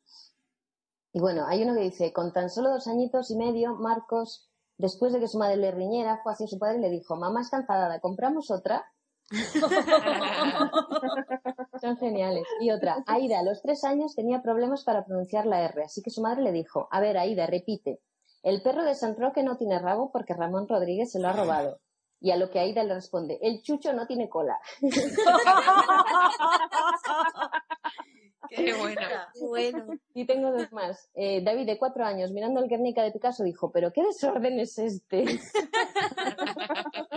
Y 1.13 1.19
bueno, 1.19 1.45
hay 1.47 1.63
uno 1.63 1.73
que 1.75 1.81
dice, 1.81 2.13
con 2.13 2.31
tan 2.31 2.49
solo 2.49 2.69
dos 2.69 2.87
añitos 2.87 3.29
y 3.31 3.35
medio, 3.35 3.75
Marcos, 3.75 4.49
después 4.77 5.11
de 5.11 5.19
que 5.19 5.27
su 5.27 5.37
madre 5.37 5.57
le 5.57 5.71
riñera, 5.71 6.21
fue 6.23 6.31
hacia 6.33 6.47
su 6.47 6.57
padre 6.57 6.77
y 6.77 6.81
le 6.81 6.89
dijo, 6.89 7.17
mamá 7.17 7.41
está 7.41 7.57
enfadada, 7.57 7.99
¿compramos 7.99 8.49
otra? 8.51 8.85
Son 11.81 11.97
geniales. 11.97 12.43
Y 12.59 12.71
otra, 12.71 13.03
Aida, 13.07 13.39
a 13.39 13.43
los 13.43 13.61
tres 13.61 13.83
años 13.83 14.15
tenía 14.15 14.41
problemas 14.41 14.83
para 14.83 15.05
pronunciar 15.05 15.45
la 15.45 15.61
R, 15.61 15.83
así 15.83 16.01
que 16.01 16.09
su 16.09 16.21
madre 16.21 16.41
le 16.41 16.51
dijo, 16.51 16.87
a 16.91 16.99
ver, 16.99 17.17
Aida, 17.17 17.47
repite. 17.47 17.99
El 18.43 18.61
perro 18.61 18.83
de 18.83 18.95
San 18.95 19.15
Roque 19.17 19.43
no 19.43 19.57
tiene 19.57 19.79
rabo 19.79 20.11
porque 20.11 20.33
Ramón 20.33 20.67
Rodríguez 20.67 21.11
se 21.11 21.19
lo 21.19 21.29
ha 21.29 21.33
robado. 21.33 21.79
Y 22.19 22.31
a 22.31 22.37
lo 22.37 22.49
que 22.49 22.59
Aida 22.59 22.83
le 22.83 22.93
responde, 22.93 23.39
el 23.41 23.61
chucho 23.61 23.93
no 23.93 24.05
tiene 24.05 24.29
cola. 24.29 24.59
Qué 28.49 28.73
bueno. 28.73 29.01
bueno. 29.39 29.85
Y 30.13 30.25
tengo 30.25 30.51
dos 30.51 30.71
más. 30.73 31.09
Eh, 31.13 31.41
David, 31.43 31.67
de 31.67 31.77
cuatro 31.77 32.03
años, 32.03 32.31
mirando 32.31 32.59
el 32.59 32.67
Guernica 32.67 33.01
de 33.01 33.11
Picasso, 33.11 33.43
dijo, 33.43 33.71
pero 33.71 33.93
qué 33.93 34.03
desorden 34.03 34.59
es 34.59 34.77
este. 34.77 35.23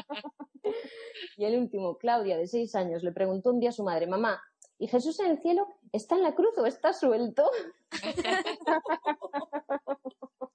y 1.37 1.45
el 1.45 1.59
último, 1.59 1.97
Claudia, 1.97 2.37
de 2.37 2.47
seis 2.47 2.75
años, 2.75 3.03
le 3.03 3.13
preguntó 3.13 3.51
un 3.51 3.61
día 3.61 3.71
a 3.71 3.73
su 3.73 3.85
madre, 3.85 4.07
mamá, 4.07 4.41
¿y 4.79 4.89
Jesús 4.89 5.19
en 5.21 5.33
el 5.33 5.41
cielo 5.41 5.67
está 5.93 6.17
en 6.17 6.23
la 6.23 6.35
cruz 6.35 6.57
o 6.59 6.67
está 6.67 6.93
suelto? 6.93 7.51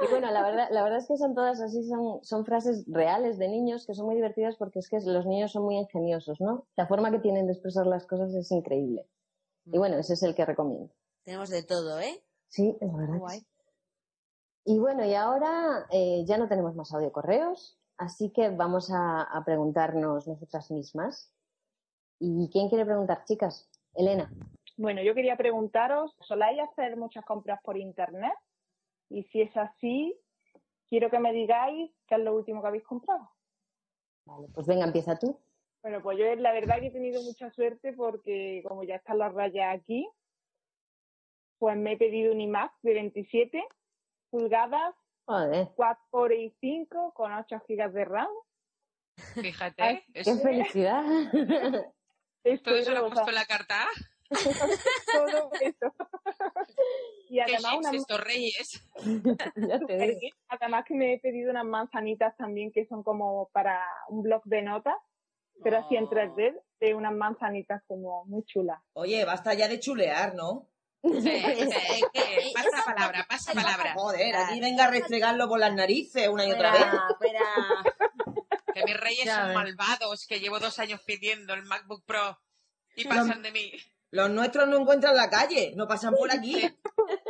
Y 0.00 0.06
bueno, 0.10 0.30
la 0.30 0.42
verdad, 0.42 0.68
la 0.70 0.84
verdad 0.84 1.00
es 1.00 1.08
que 1.08 1.16
son 1.16 1.34
todas 1.34 1.60
así, 1.60 1.82
son, 1.88 2.22
son 2.22 2.44
frases 2.44 2.84
reales 2.86 3.36
de 3.36 3.48
niños 3.48 3.84
que 3.84 3.94
son 3.94 4.06
muy 4.06 4.14
divertidas 4.14 4.54
porque 4.56 4.78
es 4.78 4.88
que 4.88 5.00
los 5.00 5.26
niños 5.26 5.50
son 5.50 5.64
muy 5.64 5.76
ingeniosos, 5.76 6.40
¿no? 6.40 6.68
La 6.76 6.86
forma 6.86 7.10
que 7.10 7.18
tienen 7.18 7.46
de 7.46 7.52
expresar 7.52 7.84
las 7.86 8.06
cosas 8.06 8.32
es 8.32 8.50
increíble. 8.52 9.08
Y 9.66 9.76
bueno, 9.76 9.98
ese 9.98 10.14
es 10.14 10.22
el 10.22 10.36
que 10.36 10.44
recomiendo. 10.44 10.92
Tenemos 11.24 11.50
de 11.50 11.64
todo, 11.64 11.98
¿eh? 11.98 12.22
Sí, 12.48 12.76
es 12.80 12.92
verdad. 12.92 13.18
sí. 13.30 13.46
Y 14.64 14.78
bueno, 14.78 15.04
y 15.04 15.14
ahora 15.14 15.86
eh, 15.90 16.24
ya 16.26 16.38
no 16.38 16.46
tenemos 16.46 16.74
más 16.74 16.92
audio 16.92 17.10
correos, 17.10 17.78
así 17.98 18.30
que 18.30 18.48
vamos 18.50 18.90
a, 18.90 19.22
a 19.22 19.44
preguntarnos 19.44 20.26
nosotras 20.26 20.70
mismas. 20.70 21.34
¿Y 22.20 22.48
quién 22.50 22.68
quiere 22.68 22.84
preguntar, 22.84 23.24
chicas? 23.24 23.68
Elena. 23.94 24.30
Bueno, 24.76 25.02
yo 25.02 25.14
quería 25.14 25.36
preguntaros, 25.36 26.14
¿soláis 26.20 26.60
hacer 26.60 26.96
muchas 26.96 27.24
compras 27.24 27.60
por 27.62 27.76
internet? 27.76 28.32
Y 29.10 29.24
si 29.24 29.42
es 29.42 29.56
así, 29.56 30.18
quiero 30.88 31.10
que 31.10 31.18
me 31.18 31.32
digáis 31.32 31.90
qué 32.06 32.14
es 32.14 32.20
lo 32.20 32.34
último 32.34 32.62
que 32.62 32.68
habéis 32.68 32.84
comprado. 32.84 33.28
Vale, 34.24 34.48
pues 34.54 34.66
venga, 34.66 34.84
empieza 34.84 35.18
tú. 35.18 35.38
Bueno, 35.82 36.02
pues 36.02 36.18
yo 36.18 36.34
la 36.36 36.52
verdad 36.52 36.80
que 36.80 36.88
he 36.88 36.92
tenido 36.92 37.22
mucha 37.22 37.50
suerte 37.50 37.92
porque 37.92 38.62
como 38.66 38.84
ya 38.84 38.96
están 38.96 39.18
las 39.18 39.32
rayas 39.32 39.76
aquí, 39.76 40.08
pues 41.58 41.76
me 41.76 41.92
he 41.92 41.96
pedido 41.96 42.32
un 42.32 42.40
iMac 42.40 42.72
de 42.82 42.94
27 42.94 43.64
pulgadas, 44.30 44.94
Joder, 45.28 45.68
4 45.76 46.32
y 46.34 46.50
5 46.58 47.12
con 47.14 47.32
8 47.32 47.60
gigas 47.66 47.92
de 47.92 48.04
RAM. 48.06 48.28
Fíjate. 49.34 49.82
Ay, 49.82 50.02
eso- 50.14 50.32
qué 50.36 50.40
felicidad. 50.42 51.02
¿Todo 52.64 52.76
eso 52.76 52.90
lo 52.92 52.96
ha 52.96 53.00
rebosada. 53.00 53.08
puesto 53.10 53.28
en 53.28 53.34
la 53.34 53.44
carta? 53.44 53.76
Todo 55.12 55.50
eso. 55.60 55.94
y 57.28 57.34
¿Qué 57.36 57.42
además, 57.42 57.72
chips 57.72 57.88
una, 57.88 57.98
estos 57.98 58.20
reyes? 58.24 58.90
ya 59.56 59.78
te 59.80 59.96
digo. 59.98 60.36
además 60.48 60.84
que 60.86 60.94
me 60.94 61.12
he 61.14 61.18
pedido 61.18 61.50
unas 61.50 61.64
manzanitas 61.66 62.34
también 62.36 62.72
que 62.72 62.86
son 62.86 63.02
como 63.02 63.48
para 63.52 63.84
un 64.08 64.22
blog 64.22 64.42
de 64.44 64.62
notas, 64.62 64.96
pero 65.62 65.78
así 65.78 65.96
en 65.96 66.04
Oh. 66.04 66.10
3D, 66.10 66.58
de 66.80 66.94
unas 66.94 67.12
manzanitas 67.12 67.82
como 67.86 68.24
muy 68.24 68.44
chulas. 68.44 68.80
Oye, 68.94 69.24
basta 69.26 69.52
ya 69.54 69.68
de 69.68 69.78
chulear, 69.80 70.34
¿no? 70.34 70.68
Sí, 71.02 71.20
sí, 71.22 72.02
que 72.12 72.50
pasa 72.54 72.84
palabra, 72.84 73.26
pasa 73.28 73.52
palabra. 73.52 73.94
Joder, 73.94 74.34
aquí 74.36 74.60
venga 74.60 74.86
a 74.86 74.90
restregarlo 74.90 75.48
por 75.48 75.60
las 75.60 75.72
narices 75.72 76.28
una 76.28 76.44
y 76.46 76.52
otra 76.52 76.72
vez. 76.72 76.86
Espera. 77.10 77.40
Que 78.74 78.84
mis 78.84 78.96
reyes 79.00 79.24
Ya 79.24 79.36
son 79.38 79.46
ves. 79.48 79.54
malvados, 79.56 80.26
que 80.26 80.38
llevo 80.38 80.60
dos 80.60 80.78
años 80.78 81.00
pidiendo 81.04 81.52
el 81.54 81.64
MacBook 81.64 82.04
Pro 82.04 82.38
y 82.94 83.04
pasan 83.06 83.42
de 83.42 83.50
mí. 83.50 83.72
Los 84.10 84.30
nuestros 84.30 84.68
no 84.68 84.76
encuentran 84.78 85.16
la 85.16 85.28
calle, 85.28 85.72
no 85.74 85.88
pasan 85.88 86.14
por 86.14 86.30
aquí. 86.30 86.60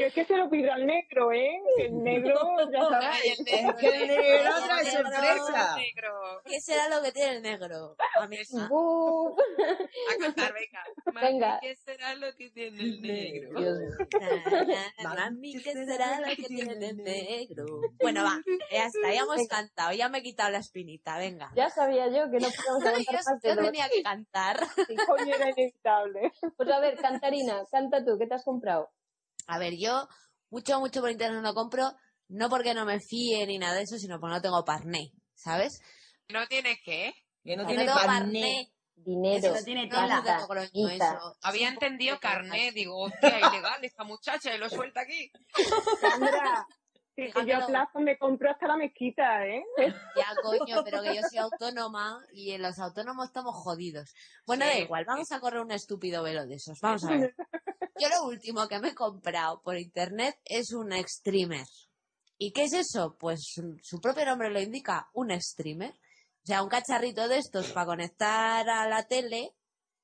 Yo 0.00 0.06
es 0.06 0.14
que 0.14 0.24
se 0.24 0.36
lo 0.36 0.48
pido 0.48 0.72
al 0.72 0.86
negro, 0.86 1.30
¿eh? 1.32 1.60
El 1.78 2.02
negro, 2.02 2.34
ya 2.72 2.80
sabes. 2.88 3.38
el 3.38 3.44
negro, 3.44 3.74
el 3.80 4.64
trae 4.64 4.84
sorpresa. 4.86 5.76
¿Qué 6.44 6.60
será 6.60 6.88
lo 6.88 7.02
que 7.02 7.12
tiene 7.12 7.36
el 7.36 7.42
negro? 7.42 7.94
A 8.18 8.26
mí. 8.26 8.38
A 8.38 10.18
cantar, 10.18 10.52
venga. 10.54 10.82
Venga. 11.20 11.48
Mami, 11.48 11.60
¿Qué 11.60 11.76
será 11.76 12.14
lo 12.14 12.26
que 12.34 12.50
tiene 12.50 12.82
el 12.82 13.00
negro? 13.02 13.60
Dios 13.60 13.78
mío. 13.78 14.78
Mami, 15.02 15.52
¿qué 15.62 15.72
será 15.72 16.20
lo 16.20 16.26
que 16.34 16.42
tiene 16.44 16.72
el 16.88 16.96
negro? 16.96 17.66
Bueno, 18.00 18.24
va, 18.24 18.40
ya 18.72 18.86
está, 18.86 19.12
ya 19.12 19.20
hemos 19.22 19.46
cantado, 19.48 19.92
ya 19.92 20.08
me 20.08 20.18
he 20.18 20.22
quitado 20.22 20.50
la 20.50 20.58
espinita, 20.58 21.18
venga. 21.18 21.52
Ya 21.54 21.68
sabía 21.68 22.08
yo 22.08 22.30
que 22.30 22.38
no 22.38 22.48
podíamos 22.48 22.84
Yo, 22.84 22.90
de 22.90 23.48
yo 23.48 23.54
dos. 23.56 23.64
tenía 23.66 23.88
que 23.88 24.02
cantar. 24.02 24.58
Sí, 24.86 24.96
coño, 25.06 25.34
era 25.34 25.50
inevitable. 25.50 26.32
Pues 26.56 26.68
a 26.70 26.80
ver, 26.80 26.96
Cantarina, 26.96 27.62
canta 27.70 28.04
tú, 28.04 28.16
¿qué 28.18 28.26
te 28.26 28.34
has 28.34 28.44
comprado? 28.44 28.90
A 29.46 29.58
ver, 29.58 29.74
yo 29.76 30.08
mucho, 30.50 30.80
mucho 30.80 31.00
por 31.00 31.10
internet 31.10 31.42
no 31.42 31.54
compro, 31.54 31.92
no 32.28 32.48
porque 32.48 32.74
no 32.74 32.84
me 32.84 33.00
fíe 33.00 33.46
ni 33.46 33.58
nada 33.58 33.74
de 33.74 33.82
eso, 33.82 33.98
sino 33.98 34.20
porque 34.20 34.34
no 34.34 34.42
tengo 34.42 34.64
parné, 34.64 35.12
¿sabes? 35.34 35.80
¿No 36.28 36.46
tiene 36.46 36.78
qué? 36.84 37.12
Que 37.42 37.56
no 37.56 37.64
no 37.64 37.68
tengo 37.68 37.94
carné. 37.94 38.70
Dinero. 38.96 39.54
Eso 39.54 39.64
tiene 39.64 39.88
eso. 39.88 41.36
Había 41.42 41.68
entendido 41.68 42.18
carné, 42.20 42.70
digo, 42.72 42.96
hostia, 42.96 43.38
ilegal 43.60 43.84
esta 43.84 44.04
muchacha 44.04 44.54
y 44.54 44.58
lo 44.58 44.70
suelta 44.70 45.00
aquí. 45.00 45.30
Sandra, 46.00 46.66
sí, 47.16 47.30
que 47.32 47.44
yo 47.44 47.56
a 47.58 47.66
plazo 47.66 47.98
me 47.98 48.16
compro 48.16 48.50
hasta 48.50 48.68
la 48.68 48.76
mezquita, 48.76 49.44
¿eh? 49.46 49.64
Ya, 49.76 50.32
coño, 50.42 50.84
pero 50.84 51.02
que 51.02 51.16
yo 51.16 51.22
soy 51.28 51.38
autónoma 51.38 52.24
y 52.32 52.52
en 52.52 52.62
los 52.62 52.78
autónomos 52.78 53.26
estamos 53.26 53.56
jodidos. 53.56 54.14
Bueno, 54.46 54.64
da 54.64 54.78
igual, 54.78 55.04
vamos 55.04 55.30
a 55.32 55.40
correr 55.40 55.60
un 55.60 55.72
estúpido 55.72 56.22
velo 56.22 56.46
de 56.46 56.54
esos. 56.54 56.78
Vamos 56.80 57.04
a 57.04 57.10
ver. 57.10 57.34
Yo 57.98 58.08
lo 58.08 58.24
último 58.24 58.66
que 58.68 58.78
me 58.80 58.88
he 58.88 58.94
comprado 58.94 59.62
por 59.62 59.78
internet 59.78 60.36
es 60.44 60.72
un 60.72 60.92
streamer. 61.06 61.66
¿Y 62.38 62.52
qué 62.52 62.64
es 62.64 62.72
eso? 62.72 63.16
Pues 63.18 63.44
su- 63.44 63.78
su 63.82 64.00
propio 64.00 64.24
nombre 64.26 64.50
lo 64.50 64.60
indica, 64.60 65.08
un 65.14 65.30
streamer. 65.40 65.92
O 65.92 66.46
sea, 66.46 66.62
un 66.62 66.68
cacharrito 66.68 67.28
de 67.28 67.38
estos 67.38 67.68
para 67.72 67.86
conectar 67.86 68.68
a 68.68 68.88
la 68.88 69.04
tele 69.06 69.54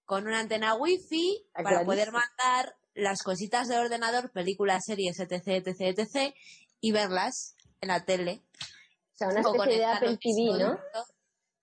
con 0.04 0.26
una 0.26 0.40
antena 0.40 0.74
wifi 0.74 1.46
para 1.64 1.84
poder 1.84 2.12
mandar 2.12 2.76
las 2.94 3.22
cositas 3.22 3.68
de 3.68 3.78
ordenador, 3.78 4.30
películas, 4.32 4.84
series, 4.86 5.18
etc, 5.20 5.48
etc, 5.48 5.80
etc, 5.98 6.34
y 6.80 6.92
verlas 6.92 7.54
en 7.80 7.88
la 7.88 8.04
tele. 8.04 8.42
O 9.14 9.16
sea, 9.16 9.28
una 9.28 9.40
especie 9.40 9.78
de 9.78 9.84
Apple 9.84 10.18
TV, 10.18 10.58
¿no? 10.64 10.78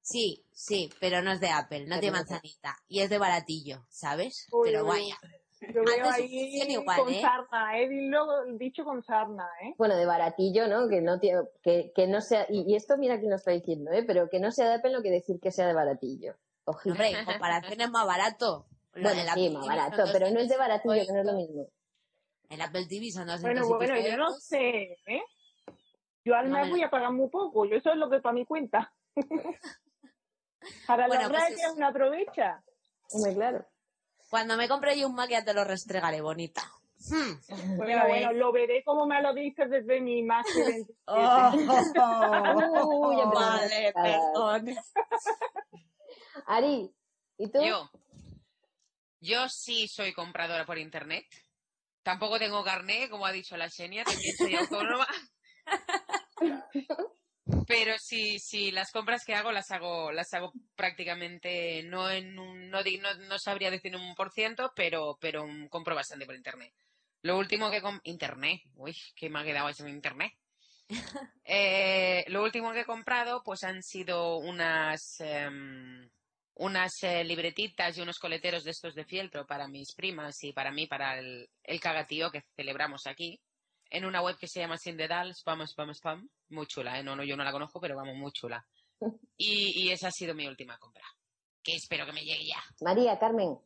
Sí, 0.02 0.46
sí, 0.54 0.90
pero 1.00 1.22
no 1.22 1.32
es 1.34 1.40
de 1.42 1.50
Apple, 1.50 1.82
no 1.86 1.96
Pero 1.96 2.02
tiene 2.02 2.18
no 2.18 2.22
es 2.22 2.28
de- 2.28 2.34
manzanita. 2.34 2.78
Y 2.88 3.00
es 3.02 3.10
de 3.10 3.18
baratillo, 3.18 3.86
¿sabes? 3.90 4.48
Uy, 4.52 4.70
pero 4.70 4.84
uy, 4.84 4.88
vaya. 4.90 5.18
Yo 5.62 5.84
veo 5.84 6.06
Antes 6.06 6.13
ahí 6.13 6.62
igual, 6.72 7.00
con 7.00 7.13
¿eh? 7.13 7.22
sarna, 7.22 7.80
¿eh? 7.80 7.89
Dilo 7.89 8.26
dicho 8.58 8.84
con 8.84 9.04
sarna, 9.04 9.48
¿eh? 9.63 9.74
Bueno, 9.78 9.96
de 9.96 10.06
baratillo, 10.06 10.67
¿no? 10.67 10.88
Que 10.88 11.02
no 11.02 11.20
tiene, 11.20 11.41
que, 11.63 11.91
que 11.96 12.06
no 12.08 12.22
sea, 12.22 12.46
y, 12.50 12.72
y 12.72 12.76
esto 12.76 12.96
mira 12.98 13.17
quién 13.17 13.32
lo 13.32 13.38
está 13.38 13.52
diciendo, 13.52 13.91
¿eh? 13.91 14.04
Pero 14.04 14.30
que 14.30 14.39
no 14.39 14.52
sea 14.52 14.70
de 14.70 14.76
Apple 14.76 14.91
lo 14.91 15.02
que 15.02 15.10
decir 15.10 15.39
que 15.39 15.52
sea 15.52 15.65
de 15.67 15.74
baratillo. 15.74 16.36
Ojito. 16.65 16.91
Hombre, 16.93 17.12
en 17.12 17.26
comparación 17.26 17.82
es 17.82 17.89
más 17.89 18.06
barato. 18.06 18.67
Bueno, 18.93 19.22
sí, 19.34 19.50
más 19.50 19.65
barato, 19.67 19.98
dos 19.98 20.12
pero 20.12 20.30
no 20.32 20.39
es 20.39 20.50
de 20.50 20.58
baratillo, 20.58 21.06
que 21.06 21.13
no 21.13 21.20
es 21.20 21.26
lo 21.26 21.32
200 21.34 21.36
mismo. 21.36 21.67
El 22.50 22.62
Apple 22.62 22.86
TV 22.88 23.12
son 23.12 23.28
200 23.28 23.41
Bueno, 23.41 23.67
bueno, 23.78 24.08
yo 24.10 24.17
no 24.17 24.32
sé, 24.32 24.98
¿eh? 25.08 25.22
Yo 26.24 26.36
al 26.36 26.50
No 26.50 26.58
mes 26.58 26.65
me- 26.65 26.72
voy 26.72 26.84
a 26.84 26.89
pagar 26.89 27.12
muy 27.12 27.30
poco, 27.30 27.65
yo 27.65 27.78
eso 27.78 27.89
es 27.91 27.98
lo 27.98 28.10
que 28.10 28.20
para 28.20 28.34
mi 28.34 28.46
cuenta. 28.46 28.93
Para 30.88 31.08
Bueno, 31.08 31.30
los 31.30 31.32
pues 31.32 31.52
es- 31.52 31.72
una 31.76 31.88
aprovecha. 31.88 32.62
Hombre, 33.12 33.34
claro. 33.34 33.65
Cuando 34.30 34.58
me 34.58 34.68
compre 34.68 35.00
yo 35.00 35.08
un 35.08 35.16
Mac 35.16 35.30
ya 35.30 35.44
te 35.44 35.54
lo 35.54 35.63
restregaré, 35.63 36.22
bonita. 36.22 36.62
Hmm. 37.10 37.34
Bueno, 37.78 38.08
bueno, 38.08 38.34
lo 38.34 38.52
veré 38.52 38.84
como 38.84 39.06
me 39.06 39.22
lo 39.22 39.34
dices 39.34 39.70
desde 39.70 40.02
mi 40.02 40.20
imagen. 40.20 40.54
27. 40.56 40.88
Oh, 41.08 41.52
Uy, 43.10 43.18
ya 43.18 43.24
empezamos 43.24 43.62
Vale, 43.62 43.94
perdón. 43.94 44.76
Ari, 46.48 46.92
¿y 47.38 47.52
tú? 47.52 47.63
Yo. 47.63 47.90
Yo 49.20 49.50
sí 49.50 49.88
soy 49.88 50.13
compradora 50.13 50.66
por 50.66 50.78
internet. 50.78 51.26
Tampoco 52.04 52.40
tengo 52.40 52.63
carné, 52.63 53.10
como 53.10 53.26
ha 53.26 53.32
dicho 53.32 53.58
la 53.58 53.70
Xenia, 53.70 54.04
también 54.04 54.36
soy 54.38 54.56
autónoma. 54.56 55.08
Pero 57.65 57.95
sí, 57.99 58.39
sí, 58.39 58.71
las 58.71 58.91
compras 58.91 59.25
que 59.25 59.36
hago 59.36 59.51
las 59.51 59.71
hago, 59.71 60.12
las 60.12 60.33
hago 60.33 60.53
prácticamente 60.75 61.83
no 61.83 62.10
en 62.10 62.39
un, 62.39 62.69
no, 62.69 62.79
no, 62.81 63.13
no 63.27 63.39
sabría 63.39 63.69
decir 63.71 63.95
un 63.95 64.15
por 64.15 64.31
ciento, 64.31 64.71
pero, 64.75 65.17
pero 65.19 65.45
compro 65.69 65.93
bastante 65.95 66.25
por 66.25 66.36
internet. 66.36 66.73
Lo 67.23 67.38
último 67.38 67.69
que 67.69 67.81
com- 67.81 67.99
internet, 68.03 68.62
uy, 68.75 68.95
que 69.15 69.29
me 69.29 69.39
ha 69.39 69.43
quedado 69.43 69.69
eso 69.69 69.86
en 69.86 69.89
internet. 69.95 70.33
Eh, 71.50 72.25
lo 72.27 72.43
último 72.43 72.73
que 72.73 72.81
he 72.81 72.85
comprado, 72.85 73.41
pues 73.43 73.63
han 73.63 73.81
sido 73.81 74.37
unas, 74.37 75.21
em, 75.21 76.10
unas 76.56 77.04
eh, 77.04 77.23
libretitas 77.23 77.98
y 77.98 78.02
unos 78.02 78.19
coleteros 78.19 78.65
de 78.65 78.71
estos 78.71 78.95
de 78.95 79.06
fieltro 79.06 79.45
para 79.48 79.67
mis 79.69 79.93
primas 79.95 80.43
y 80.43 80.52
para 80.52 80.71
mí, 80.71 80.87
para 80.87 81.17
el, 81.19 81.50
el 81.63 81.79
cagatío 81.79 82.31
que 82.31 82.43
celebramos 82.56 83.08
aquí, 83.08 83.39
en 83.90 84.06
una 84.06 84.21
web 84.21 84.38
que 84.38 84.48
se 84.48 84.60
llama 84.60 84.77
Sindedal, 84.77 85.33
spam, 85.33 85.62
spam, 85.67 85.94
spam. 85.94 86.29
Muy 86.50 86.65
chula, 86.67 87.00
¿eh? 87.00 87.04
No, 87.04 87.15
no, 87.15 87.23
yo 87.23 87.35
no 87.35 87.44
la 87.44 87.52
conozco, 87.52 87.79
pero 87.79 87.96
vamos, 87.96 88.15
muy 88.15 88.31
chula. 88.31 88.65
Y, 89.40 89.83
y 89.83 89.92
esa 89.92 90.08
ha 90.08 90.12
sido 90.12 90.33
mi 90.33 90.48
última 90.48 90.77
compra. 90.79 91.04
Que 91.62 91.75
espero 91.75 92.06
que 92.08 92.13
me 92.13 92.21
llegue 92.21 92.48
ya. 92.48 92.63
María, 92.81 93.19
Carmen. 93.19 93.60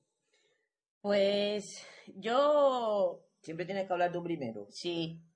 Pues 1.00 1.88
yo 2.08 3.24
Siempre 3.42 3.66
tienes 3.66 3.88
que 3.88 3.94
hablar 3.94 4.12
tú 4.12 4.24
primero. 4.24 4.68
sí. 4.70 5.20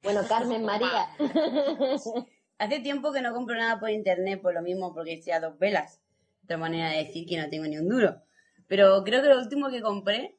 Bueno, 0.00 0.20
Carmen, 0.28 0.64
María. 0.64 1.08
Hace 2.58 2.78
tiempo 2.78 3.12
que 3.12 3.20
no 3.20 3.34
compro 3.34 3.56
nada 3.56 3.80
por 3.80 3.90
internet 3.90 4.40
por 4.40 4.54
lo 4.54 4.62
mismo, 4.62 4.94
porque 4.94 5.14
estoy 5.14 5.32
a 5.32 5.40
dos 5.40 5.58
velas. 5.58 6.00
Otra 6.44 6.56
manera 6.56 6.90
de 6.90 6.98
decir 6.98 7.26
que 7.26 7.36
no 7.36 7.48
tengo 7.48 7.64
ni 7.64 7.78
un 7.78 7.88
duro. 7.88 8.22
Pero 8.68 9.02
creo 9.02 9.22
que 9.22 9.28
lo 9.28 9.40
último 9.40 9.68
que 9.70 9.82
compré 9.82 10.37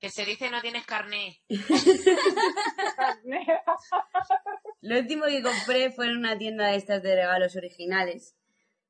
Que 0.00 0.08
se 0.08 0.24
dice 0.24 0.50
no 0.50 0.62
tienes 0.62 0.86
carné. 0.86 1.42
Lo 4.80 4.98
último 4.98 5.26
que 5.26 5.42
compré 5.42 5.90
fue 5.90 6.06
en 6.06 6.16
una 6.16 6.38
tienda 6.38 6.68
de 6.68 6.76
estas 6.76 7.02
de 7.02 7.14
regalos 7.14 7.54
originales. 7.54 8.34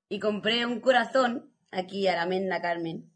Y 0.08 0.20
compré 0.20 0.64
un 0.66 0.80
corazón, 0.80 1.52
aquí 1.72 2.06
a 2.06 2.14
la 2.14 2.26
Menda 2.26 2.62
Carmen, 2.62 3.10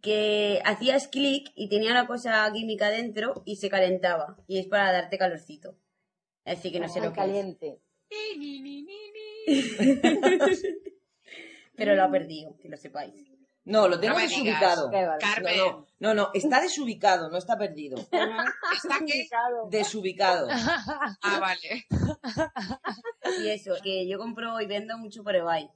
que 0.00 0.62
hacías 0.64 1.08
clic 1.08 1.50
y 1.56 1.68
tenía 1.68 1.90
una 1.90 2.06
cosa 2.06 2.48
química 2.52 2.88
dentro 2.88 3.42
y 3.44 3.56
se 3.56 3.68
calentaba. 3.68 4.36
Y 4.46 4.60
es 4.60 4.68
para 4.68 4.92
darte 4.92 5.18
calorcito. 5.18 5.76
Así 6.44 6.70
que 6.70 6.78
no 6.80 6.88
sé 6.88 7.00
Muy 7.00 7.08
lo 7.08 7.14
que 7.14 7.20
es. 7.20 7.26
caliente. 7.26 7.80
Pero 11.76 11.94
lo 11.96 12.04
ha 12.04 12.10
perdido, 12.10 12.56
que 12.58 12.68
lo 12.68 12.76
sepáis. 12.76 13.14
No, 13.64 13.88
lo 13.88 14.00
tengo 14.00 14.14
No 14.14 14.20
desubicado. 14.20 14.90
Carmen. 15.20 15.56
No, 15.56 15.64
no, 15.66 15.86
no, 15.98 16.14
no, 16.14 16.30
está 16.32 16.60
desubicado, 16.60 17.30
no 17.30 17.36
está 17.36 17.58
perdido. 17.58 17.98
¿Está 17.98 18.98
qué? 19.06 19.28
Desubicado. 19.68 20.48
Ah, 21.22 21.38
vale. 21.38 21.86
Y 23.40 23.48
eso, 23.48 23.74
que 23.82 24.08
yo 24.08 24.18
compro 24.18 24.60
y 24.60 24.66
vendo 24.66 24.96
mucho 24.98 25.22
por 25.22 25.36
eBay. 25.36 25.70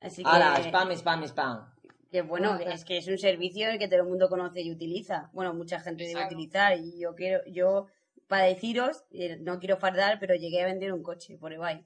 Así 0.00 0.22
que, 0.22 0.28
Ahora, 0.28 0.56
spam, 0.60 0.92
spam, 0.92 1.24
spam. 1.24 1.74
que 2.10 2.22
bueno, 2.22 2.56
es 2.56 2.84
que 2.84 2.98
es 2.98 3.08
un 3.08 3.18
servicio 3.18 3.66
que 3.78 3.88
todo 3.88 4.00
el 4.00 4.06
mundo 4.06 4.28
conoce 4.28 4.62
y 4.62 4.70
utiliza. 4.70 5.28
Bueno, 5.32 5.52
mucha 5.54 5.80
gente 5.80 6.04
debe 6.04 6.24
utilizar 6.24 6.78
y 6.78 7.00
yo 7.00 7.14
quiero, 7.14 7.40
yo, 7.46 7.86
para 8.28 8.44
deciros, 8.44 9.04
eh, 9.10 9.38
no 9.40 9.58
quiero 9.58 9.76
fardar, 9.76 10.18
pero 10.20 10.34
llegué 10.34 10.62
a 10.62 10.66
vender 10.66 10.92
un 10.92 11.02
coche 11.02 11.36
por 11.36 11.52
eBay. 11.52 11.84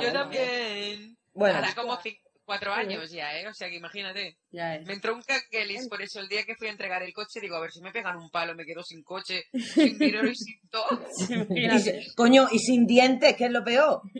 Yo 0.00 0.12
también. 0.12 1.18
Bueno, 1.32 1.58
Hará 1.58 1.74
como 1.74 1.98
cuatro 2.44 2.72
años 2.72 3.10
ya, 3.10 3.38
¿eh? 3.38 3.48
O 3.48 3.54
sea 3.54 3.68
que 3.68 3.76
imagínate. 3.76 4.38
Ya 4.50 4.76
es. 4.76 4.86
Me 4.86 4.94
entró 4.94 5.14
un 5.14 5.22
canguelis 5.22 5.88
por 5.88 6.02
eso 6.02 6.20
el 6.20 6.28
día 6.28 6.44
que 6.44 6.54
fui 6.54 6.68
a 6.68 6.70
entregar 6.70 7.02
el 7.02 7.12
coche. 7.12 7.40
Digo, 7.40 7.56
a 7.56 7.60
ver 7.60 7.72
si 7.72 7.80
me 7.80 7.92
pegan 7.92 8.16
un 8.16 8.30
palo, 8.30 8.54
me 8.54 8.64
quedo 8.64 8.82
sin 8.82 9.02
coche, 9.02 9.44
sin 9.52 9.98
dinero 9.98 10.28
y 10.28 10.34
sin 10.34 10.60
todo. 10.70 10.86
y 11.50 12.14
coño, 12.14 12.48
y 12.50 12.58
sin 12.58 12.86
dientes, 12.86 13.36
que 13.36 13.46
es 13.46 13.50
lo 13.50 13.64
peor. 13.64 14.02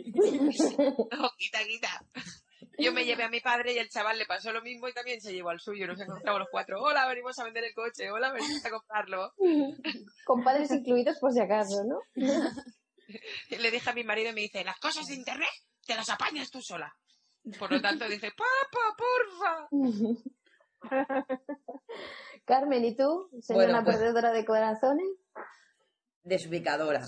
No, 1.15 1.29
quita, 1.37 1.59
quita. 1.65 2.05
Yo 2.77 2.91
me 2.91 3.05
llevé 3.05 3.23
a 3.23 3.29
mi 3.29 3.39
padre 3.39 3.73
y 3.73 3.77
el 3.77 3.89
chaval 3.89 4.17
le 4.17 4.25
pasó 4.25 4.51
lo 4.51 4.61
mismo 4.61 4.87
y 4.87 4.93
también 4.93 5.21
se 5.21 5.33
llevó 5.33 5.49
al 5.49 5.59
suyo. 5.59 5.87
Nos 5.87 5.99
encontramos 5.99 6.39
los 6.39 6.49
cuatro. 6.51 6.81
Hola, 6.81 7.07
venimos 7.07 7.37
a 7.39 7.43
vender 7.45 7.63
el 7.63 7.73
coche. 7.73 8.11
Hola, 8.11 8.31
venimos 8.33 8.65
a 8.65 8.69
comprarlo. 8.69 9.33
Con 10.25 10.43
padres 10.43 10.71
incluidos 10.71 11.17
por 11.19 11.31
si 11.31 11.39
acaso, 11.39 11.83
¿no? 11.85 11.99
Le 12.17 13.71
dije 13.71 13.89
a 13.89 13.93
mi 13.93 14.03
marido 14.03 14.31
y 14.31 14.33
me 14.33 14.41
dice, 14.41 14.63
las 14.63 14.79
cosas 14.79 15.05
de 15.05 15.15
internet 15.15 15.49
te 15.85 15.95
las 15.95 16.09
apañas 16.09 16.49
tú 16.49 16.61
sola. 16.61 16.93
Por 17.59 17.71
lo 17.71 17.81
tanto 17.81 18.07
dije, 18.07 18.29
papá, 18.31 18.95
porfa. 18.97 19.67
Carmen, 22.45 22.85
¿y 22.85 22.95
tú? 22.95 23.29
¿Sería 23.41 23.63
Bueno, 23.63 23.73
una 23.77 23.83
pues- 23.83 23.97
perdedora 23.97 24.31
de 24.31 24.45
corazones? 24.45 25.05
Desubicadora. 26.23 27.01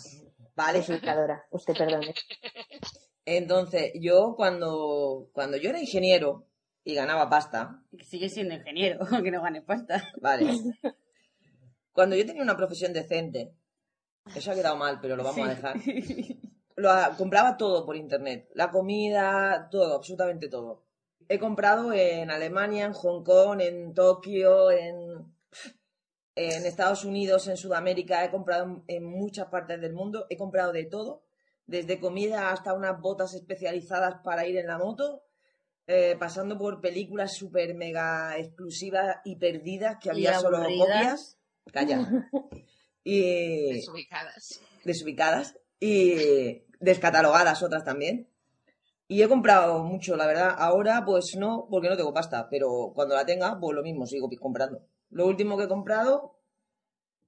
¿Vale? 0.55 0.79
Desubicadora, 0.79 1.45
usted 1.51 1.73
perdone. 1.75 2.13
Entonces, 3.25 3.91
yo 3.95 4.33
cuando, 4.35 5.29
cuando 5.33 5.57
yo 5.57 5.69
era 5.69 5.79
ingeniero 5.79 6.47
y 6.83 6.93
ganaba 6.95 7.29
pasta, 7.29 7.83
Que 7.97 8.03
sigue 8.03 8.29
siendo 8.29 8.53
ingeniero, 8.55 8.99
que 9.23 9.31
no 9.31 9.41
gane 9.41 9.61
pasta. 9.61 10.03
vale. 10.21 10.45
Cuando 11.91 12.15
yo 12.15 12.27
tenía 12.27 12.43
una 12.43 12.55
profesión 12.55 12.93
decente, 12.93 13.55
eso 14.35 14.51
ha 14.51 14.53
quedado 14.53 14.75
mal, 14.77 14.99
pero 15.01 15.15
lo 15.15 15.23
vamos 15.23 15.47
a 15.47 15.49
dejar. 15.49 15.77
Lo 16.78 16.89
compraba 17.17 17.57
todo 17.57 17.86
por 17.86 17.95
internet. 17.95 18.49
La 18.53 18.69
comida, 18.71 19.67
todo, 19.69 19.95
absolutamente 19.95 20.47
todo. 20.47 20.84
He 21.28 21.39
comprado 21.39 21.91
en 21.91 22.32
Alemania, 22.32 22.86
en 22.86 22.93
Hong 22.93 23.23
Kong, 23.23 23.59
en 23.61 23.93
Tokio, 23.93 24.71
en, 24.71 25.36
en 26.36 26.65
Estados 26.65 27.03
Unidos, 27.03 27.47
en 27.47 27.57
Sudamérica. 27.57 28.23
He 28.23 28.32
comprado 28.32 28.63
en, 28.65 28.84
en 28.88 29.03
muchas 29.05 29.47
partes 29.47 29.82
del 29.82 29.93
mundo. 29.93 30.25
He 30.30 30.38
comprado 30.38 30.71
de 30.71 30.86
todo. 30.86 31.23
Desde 31.65 31.99
comida 31.99 32.51
hasta 32.51 32.73
unas 32.73 33.01
botas 33.01 33.34
especializadas 33.34 34.21
para 34.23 34.47
ir 34.47 34.57
en 34.57 34.67
la 34.67 34.78
moto. 34.78 35.23
eh, 35.88 36.15
pasando 36.19 36.57
por 36.57 36.80
películas 36.82 37.34
super 37.34 37.73
mega 37.73 38.38
exclusivas 38.38 39.17
y 39.25 39.36
perdidas 39.38 39.97
que 40.01 40.09
había 40.11 40.38
solo 40.39 40.59
copias. 40.63 41.38
Calla. 41.73 42.07
Y 43.09 43.73
Desubicadas. 43.75 44.59
desubicadas 44.84 45.55
y 45.80 46.63
descatalogadas 46.80 47.63
otras 47.63 47.84
también. 47.84 48.28
Y 49.07 49.21
he 49.21 49.28
comprado 49.30 49.84
mucho, 49.84 50.15
la 50.17 50.28
verdad. 50.28 50.55
Ahora, 50.57 51.03
pues 51.05 51.36
no, 51.38 51.67
porque 51.69 51.89
no 51.89 51.95
tengo 51.95 52.13
pasta, 52.13 52.49
pero 52.49 52.91
cuando 52.93 53.15
la 53.15 53.25
tenga, 53.25 53.57
pues 53.59 53.75
lo 53.75 53.82
mismo, 53.84 54.05
sigo 54.05 54.30
comprando. 54.39 54.82
Lo 55.09 55.25
último 55.28 55.57
que 55.57 55.63
he 55.63 55.67
comprado 55.69 56.36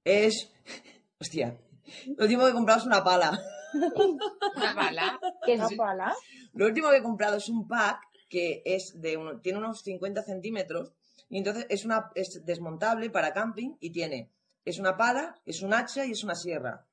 es. 0.04 0.52
Hostia. 1.20 1.56
Lo 2.16 2.24
último 2.24 2.44
que 2.44 2.50
he 2.50 2.54
comprado 2.54 2.80
es 2.80 2.86
una 2.86 3.02
pala. 3.02 3.38
Una 4.56 4.74
bala. 4.74 5.20
¿Qué 5.44 5.54
es? 5.54 5.60
¿Una 5.60 5.68
pala? 5.76 6.14
Lo 6.54 6.66
último 6.66 6.90
que 6.90 6.96
he 6.98 7.02
comprado 7.02 7.36
es 7.36 7.48
un 7.48 7.66
pack 7.68 8.00
que 8.28 8.62
es 8.64 9.00
de 9.00 9.16
uno- 9.16 9.40
tiene 9.40 9.58
unos 9.58 9.82
50 9.82 10.22
centímetros 10.22 10.92
y 11.28 11.38
entonces 11.38 11.66
es 11.68 11.84
una 11.84 12.10
es 12.14 12.44
desmontable 12.44 13.10
para 13.10 13.32
camping 13.32 13.76
y 13.80 13.90
tiene 13.90 14.30
es 14.64 14.78
una 14.78 14.96
pala, 14.96 15.40
es 15.46 15.62
un 15.62 15.72
hacha 15.74 16.04
y 16.04 16.12
es 16.12 16.22
una 16.24 16.34
sierra. 16.34 16.86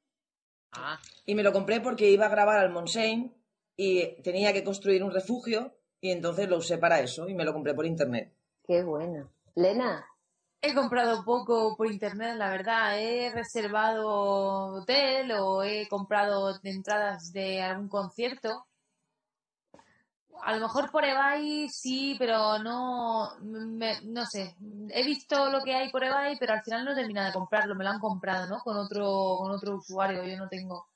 Ah, 0.74 1.00
Y 1.26 1.36
me 1.36 1.44
lo 1.44 1.52
compré 1.54 1.82
porque 1.82 2.10
iba 2.10 2.26
a 2.26 2.30
grabar 2.30 2.60
al 2.60 2.72
Montseny 2.72 3.34
y 3.76 4.22
tenía 4.22 4.54
que 4.54 4.64
construir 4.64 5.04
un 5.04 5.12
refugio 5.12 5.74
y 6.02 6.12
entonces 6.12 6.48
lo 6.50 6.58
usé 6.58 6.78
para 6.78 7.00
eso 7.00 7.28
y 7.28 7.34
me 7.34 7.46
lo 7.46 7.54
compré 7.54 7.74
por 7.74 7.86
internet. 7.86 8.34
Qué 8.66 8.84
bueno. 8.84 9.30
Lena, 9.56 10.06
He 10.62 10.74
comprado 10.74 11.24
poco 11.24 11.76
por 11.78 11.88
internet, 11.92 12.36
la 12.36 12.50
verdad. 12.50 13.00
He 13.00 13.32
reservado 13.32 14.80
hotel 14.80 15.32
o 15.34 15.64
he 15.64 15.88
comprado 15.88 16.60
entradas 16.64 17.32
de 17.32 17.62
algún 17.62 17.88
concierto. 17.88 18.66
A 20.42 20.54
lo 20.56 20.62
mejor 20.62 20.90
por 20.92 21.04
eBay 21.06 21.68
sí, 21.70 22.16
pero 22.18 22.60
no, 22.60 23.38
me- 23.42 24.02
no 24.04 24.26
sé. 24.26 24.56
He 24.90 25.04
visto 25.04 25.50
lo 25.50 25.62
que 25.64 25.76
hay 25.76 25.90
por 25.92 26.04
eBay, 26.04 26.38
pero 26.40 26.54
al 26.54 26.64
final 26.64 26.86
no 26.86 26.92
he 26.92 26.96
terminado 26.96 27.28
de 27.28 27.34
comprarlo. 27.34 27.76
Me 27.76 27.84
lo 27.84 27.90
han 27.92 28.00
comprado, 28.00 28.48
¿no? 28.48 28.60
Con 28.60 28.78
otro, 28.78 29.36
con 29.40 29.52
otro 29.52 29.76
usuario, 29.78 30.24
yo 30.26 30.38
no 30.38 30.48
tengo. 30.50 30.88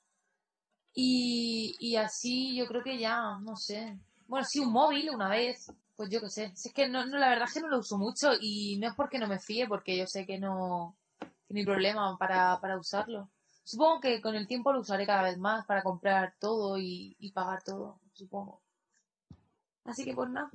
Y, 0.94 1.74
y 1.80 1.96
así 1.96 2.56
yo 2.56 2.66
creo 2.66 2.82
que 2.82 2.98
ya, 2.98 3.38
no 3.40 3.56
sé. 3.56 3.98
Bueno, 4.26 4.44
sí, 4.46 4.60
un 4.60 4.72
móvil 4.72 5.10
una 5.10 5.28
vez, 5.28 5.72
pues 5.96 6.10
yo 6.10 6.20
qué 6.20 6.28
sé. 6.30 6.52
Si 6.56 6.68
es 6.68 6.74
que 6.74 6.88
no, 6.88 7.06
no, 7.06 7.18
la 7.18 7.28
verdad 7.30 7.46
es 7.48 7.54
que 7.54 7.60
no 7.60 7.68
lo 7.68 7.78
uso 7.78 7.98
mucho 7.98 8.32
y 8.40 8.78
no 8.78 8.88
es 8.88 8.94
porque 8.94 9.18
no 9.18 9.26
me 9.28 9.38
fíe, 9.38 9.66
porque 9.68 9.96
yo 9.96 10.06
sé 10.06 10.26
que 10.26 10.38
no, 10.38 10.96
que 11.48 11.64
problema 11.64 12.16
para, 12.18 12.60
para 12.60 12.78
usarlo. 12.78 13.30
Supongo 13.64 14.00
que 14.00 14.20
con 14.22 14.34
el 14.36 14.46
tiempo 14.48 14.72
lo 14.72 14.80
usaré 14.80 15.06
cada 15.06 15.22
vez 15.24 15.38
más 15.38 15.66
para 15.66 15.82
comprar 15.82 16.34
todo 16.40 16.78
y, 16.78 17.16
y 17.18 17.32
pagar 17.32 17.62
todo, 17.64 18.00
supongo. 18.12 18.61
Así 19.84 20.04
que 20.04 20.14
pues 20.14 20.28
nada, 20.30 20.52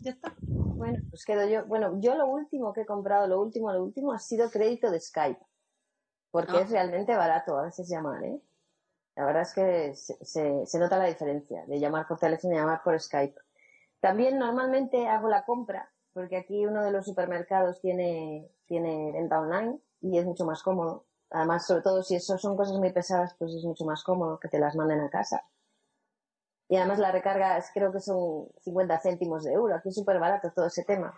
ya 0.00 0.12
está. 0.12 0.34
bueno, 0.76 0.98
pues 1.10 1.24
quedo 1.24 1.46
yo. 1.48 1.64
Bueno, 1.66 2.00
yo 2.00 2.14
lo 2.14 2.26
último 2.26 2.72
que 2.72 2.82
he 2.82 2.86
comprado, 2.86 3.26
lo 3.26 3.40
último, 3.40 3.72
lo 3.72 3.82
último 3.84 4.12
ha 4.12 4.18
sido 4.18 4.50
crédito 4.50 4.90
de 4.90 5.00
Skype. 5.00 5.40
Porque 6.30 6.58
Ah. 6.58 6.60
es 6.62 6.70
realmente 6.70 7.16
barato 7.16 7.58
a 7.58 7.64
veces 7.64 7.88
llamar, 7.88 8.24
¿eh? 8.24 8.40
La 9.16 9.26
verdad 9.26 9.42
es 9.42 9.54
que 9.54 9.94
se, 9.96 10.24
se- 10.24 10.66
se 10.66 10.78
nota 10.78 10.98
la 10.98 11.06
diferencia 11.06 11.66
de 11.66 11.80
llamar 11.80 12.06
por 12.08 12.18
teléfono 12.18 12.54
y 12.54 12.58
llamar 12.58 12.82
por 12.84 13.00
Skype. 13.00 13.36
También 14.00 14.38
normalmente 14.38 15.08
hago 15.08 15.28
la 15.28 15.44
compra, 15.44 15.92
porque 16.14 16.36
aquí 16.38 16.66
uno 16.66 16.84
de 16.84 16.92
los 16.92 17.06
supermercados 17.06 17.80
tiene, 17.80 18.50
tiene 18.66 19.12
venta 19.12 19.40
online 19.40 19.80
y 20.00 20.18
es 20.18 20.26
mucho 20.26 20.44
más 20.46 20.62
cómodo. 20.62 21.06
Además, 21.30 21.66
sobre 21.66 21.82
todo 21.82 22.02
si 22.02 22.16
eso 22.16 22.38
son 22.38 22.56
cosas 22.56 22.78
muy 22.78 22.92
pesadas, 22.92 23.36
pues 23.38 23.54
es 23.54 23.64
mucho 23.64 23.84
más 23.86 24.04
cómodo 24.04 24.40
que 24.40 24.48
te 24.48 24.58
las 24.60 24.76
manden 24.76 25.00
a 25.00 25.10
casa. 25.10 25.42
Y 26.68 26.76
además 26.76 26.98
la 26.98 27.12
recarga 27.12 27.58
es, 27.58 27.70
creo 27.72 27.92
que 27.92 28.00
son 28.00 28.48
50 28.62 29.00
céntimos 29.00 29.44
de 29.44 29.52
euro. 29.52 29.74
Aquí 29.74 29.90
es 29.90 29.94
súper 29.94 30.18
barato 30.18 30.50
todo 30.54 30.66
ese 30.66 30.84
tema. 30.84 31.14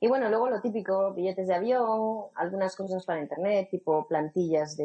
Y 0.00 0.08
bueno, 0.08 0.28
luego 0.28 0.48
lo 0.48 0.60
típico, 0.60 1.12
billetes 1.12 1.48
de 1.48 1.54
avión, 1.54 2.26
algunas 2.34 2.76
cosas 2.76 3.04
para 3.04 3.20
internet, 3.20 3.68
tipo 3.70 4.06
plantillas 4.06 4.76
de, 4.76 4.84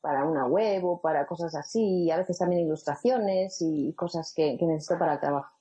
para 0.00 0.24
una 0.24 0.46
web 0.46 0.84
o 0.84 1.00
para 1.00 1.26
cosas 1.26 1.54
así, 1.56 2.10
a 2.10 2.16
veces 2.16 2.38
también 2.38 2.64
ilustraciones 2.64 3.58
y 3.60 3.92
cosas 3.94 4.32
que, 4.34 4.56
que 4.56 4.66
necesito 4.66 4.98
para 4.98 5.14
el 5.14 5.20
trabajo. 5.20 5.52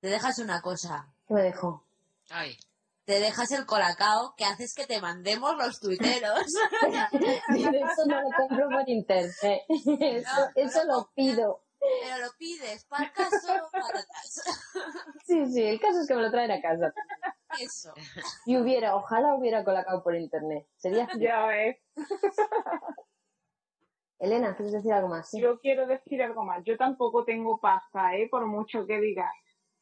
Te 0.00 0.08
dejas 0.08 0.38
una 0.38 0.62
cosa. 0.62 1.12
¿Qué 1.26 1.34
me 1.34 1.42
dejo? 1.42 1.84
ay. 2.30 2.56
Te 3.04 3.20
dejas 3.20 3.50
el 3.52 3.64
colacao 3.64 4.34
que 4.36 4.44
haces 4.44 4.74
que 4.74 4.86
te 4.86 5.00
mandemos 5.00 5.56
los 5.56 5.80
tuiteros. 5.80 6.44
eso 7.12 8.06
no 8.06 8.20
lo 8.20 8.28
compro 8.36 8.68
por 8.68 8.86
internet. 8.86 9.62
Eso, 9.66 10.50
eso 10.54 10.84
lo 10.84 11.10
pido. 11.14 11.62
Pero 11.80 12.26
lo 12.26 12.32
pides, 12.38 12.84
para 12.86 13.04
el 13.04 13.12
caso, 13.12 13.68
patatas. 13.72 14.42
Sí, 15.24 15.46
sí, 15.46 15.62
el 15.64 15.80
caso 15.80 16.00
es 16.00 16.08
que 16.08 16.14
me 16.14 16.22
lo 16.22 16.30
traen 16.30 16.50
a 16.50 16.60
casa. 16.60 16.92
Eso. 17.60 17.92
Y 18.46 18.56
hubiera, 18.56 18.94
ojalá 18.94 19.34
hubiera 19.34 19.64
colacao 19.64 20.02
por 20.02 20.14
internet. 20.14 20.66
Sería 20.76 21.08
Ya 21.20 21.46
ves. 21.46 21.78
Elena, 24.18 24.56
¿quieres 24.56 24.72
decir 24.72 24.92
algo 24.92 25.08
más? 25.08 25.30
Sí. 25.30 25.40
Yo 25.40 25.60
quiero 25.60 25.86
decir 25.86 26.20
algo 26.22 26.44
más. 26.44 26.64
Yo 26.64 26.76
tampoco 26.76 27.24
tengo 27.24 27.60
pasta, 27.60 28.16
¿eh? 28.16 28.28
Por 28.28 28.46
mucho 28.46 28.84
que 28.84 29.00
digas. 29.00 29.32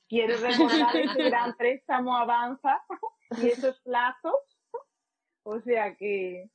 Quiero 0.08 0.36
recordar 0.36 0.94
ese 0.94 1.22
gran 1.24 1.54
préstamo 1.58 2.16
avanza 2.16 2.82
y 3.42 3.48
esos 3.48 3.80
plazos. 3.80 4.34
O 5.42 5.58
sea 5.60 5.96
que... 5.96 6.50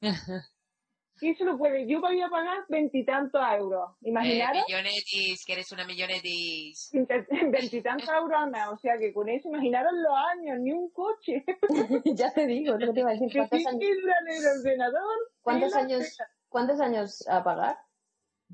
¿Quién 1.21 1.35
se 1.35 1.45
lo 1.45 1.55
puede? 1.55 1.85
Yo 1.85 2.01
voy 2.01 2.19
a 2.19 2.29
pagar 2.29 2.65
veintitantos 2.67 3.39
euros. 3.59 3.91
Imaginaros. 4.01 4.57
Eh, 4.57 4.65
millonetis, 4.67 5.45
que 5.45 5.53
eres 5.53 5.71
una 5.71 5.85
millonetis. 5.85 6.89
Veintitantos 7.51 8.09
euros 8.09 8.33
al 8.39 8.49
mes. 8.49 8.63
O 8.71 8.77
sea 8.77 8.97
que 8.97 9.13
con 9.13 9.29
eso, 9.29 9.47
imaginaros 9.49 9.91
los 9.93 10.13
años, 10.31 10.59
ni 10.61 10.71
un 10.71 10.89
coche. 10.89 11.45
ya 12.15 12.33
te 12.33 12.47
digo, 12.47 12.75
no 12.79 12.91
te 12.91 13.01
iba 13.01 13.11
a 13.11 13.13
decir 13.13 13.29
cuántos 13.37 13.65
años, 13.67 13.83
el 13.83 14.59
ordenador. 14.59 15.17
¿cuántos 15.43 15.75
años, 15.75 16.17
cuántos 16.49 16.81
años 16.81 17.27
a 17.29 17.43
pagar? 17.43 17.77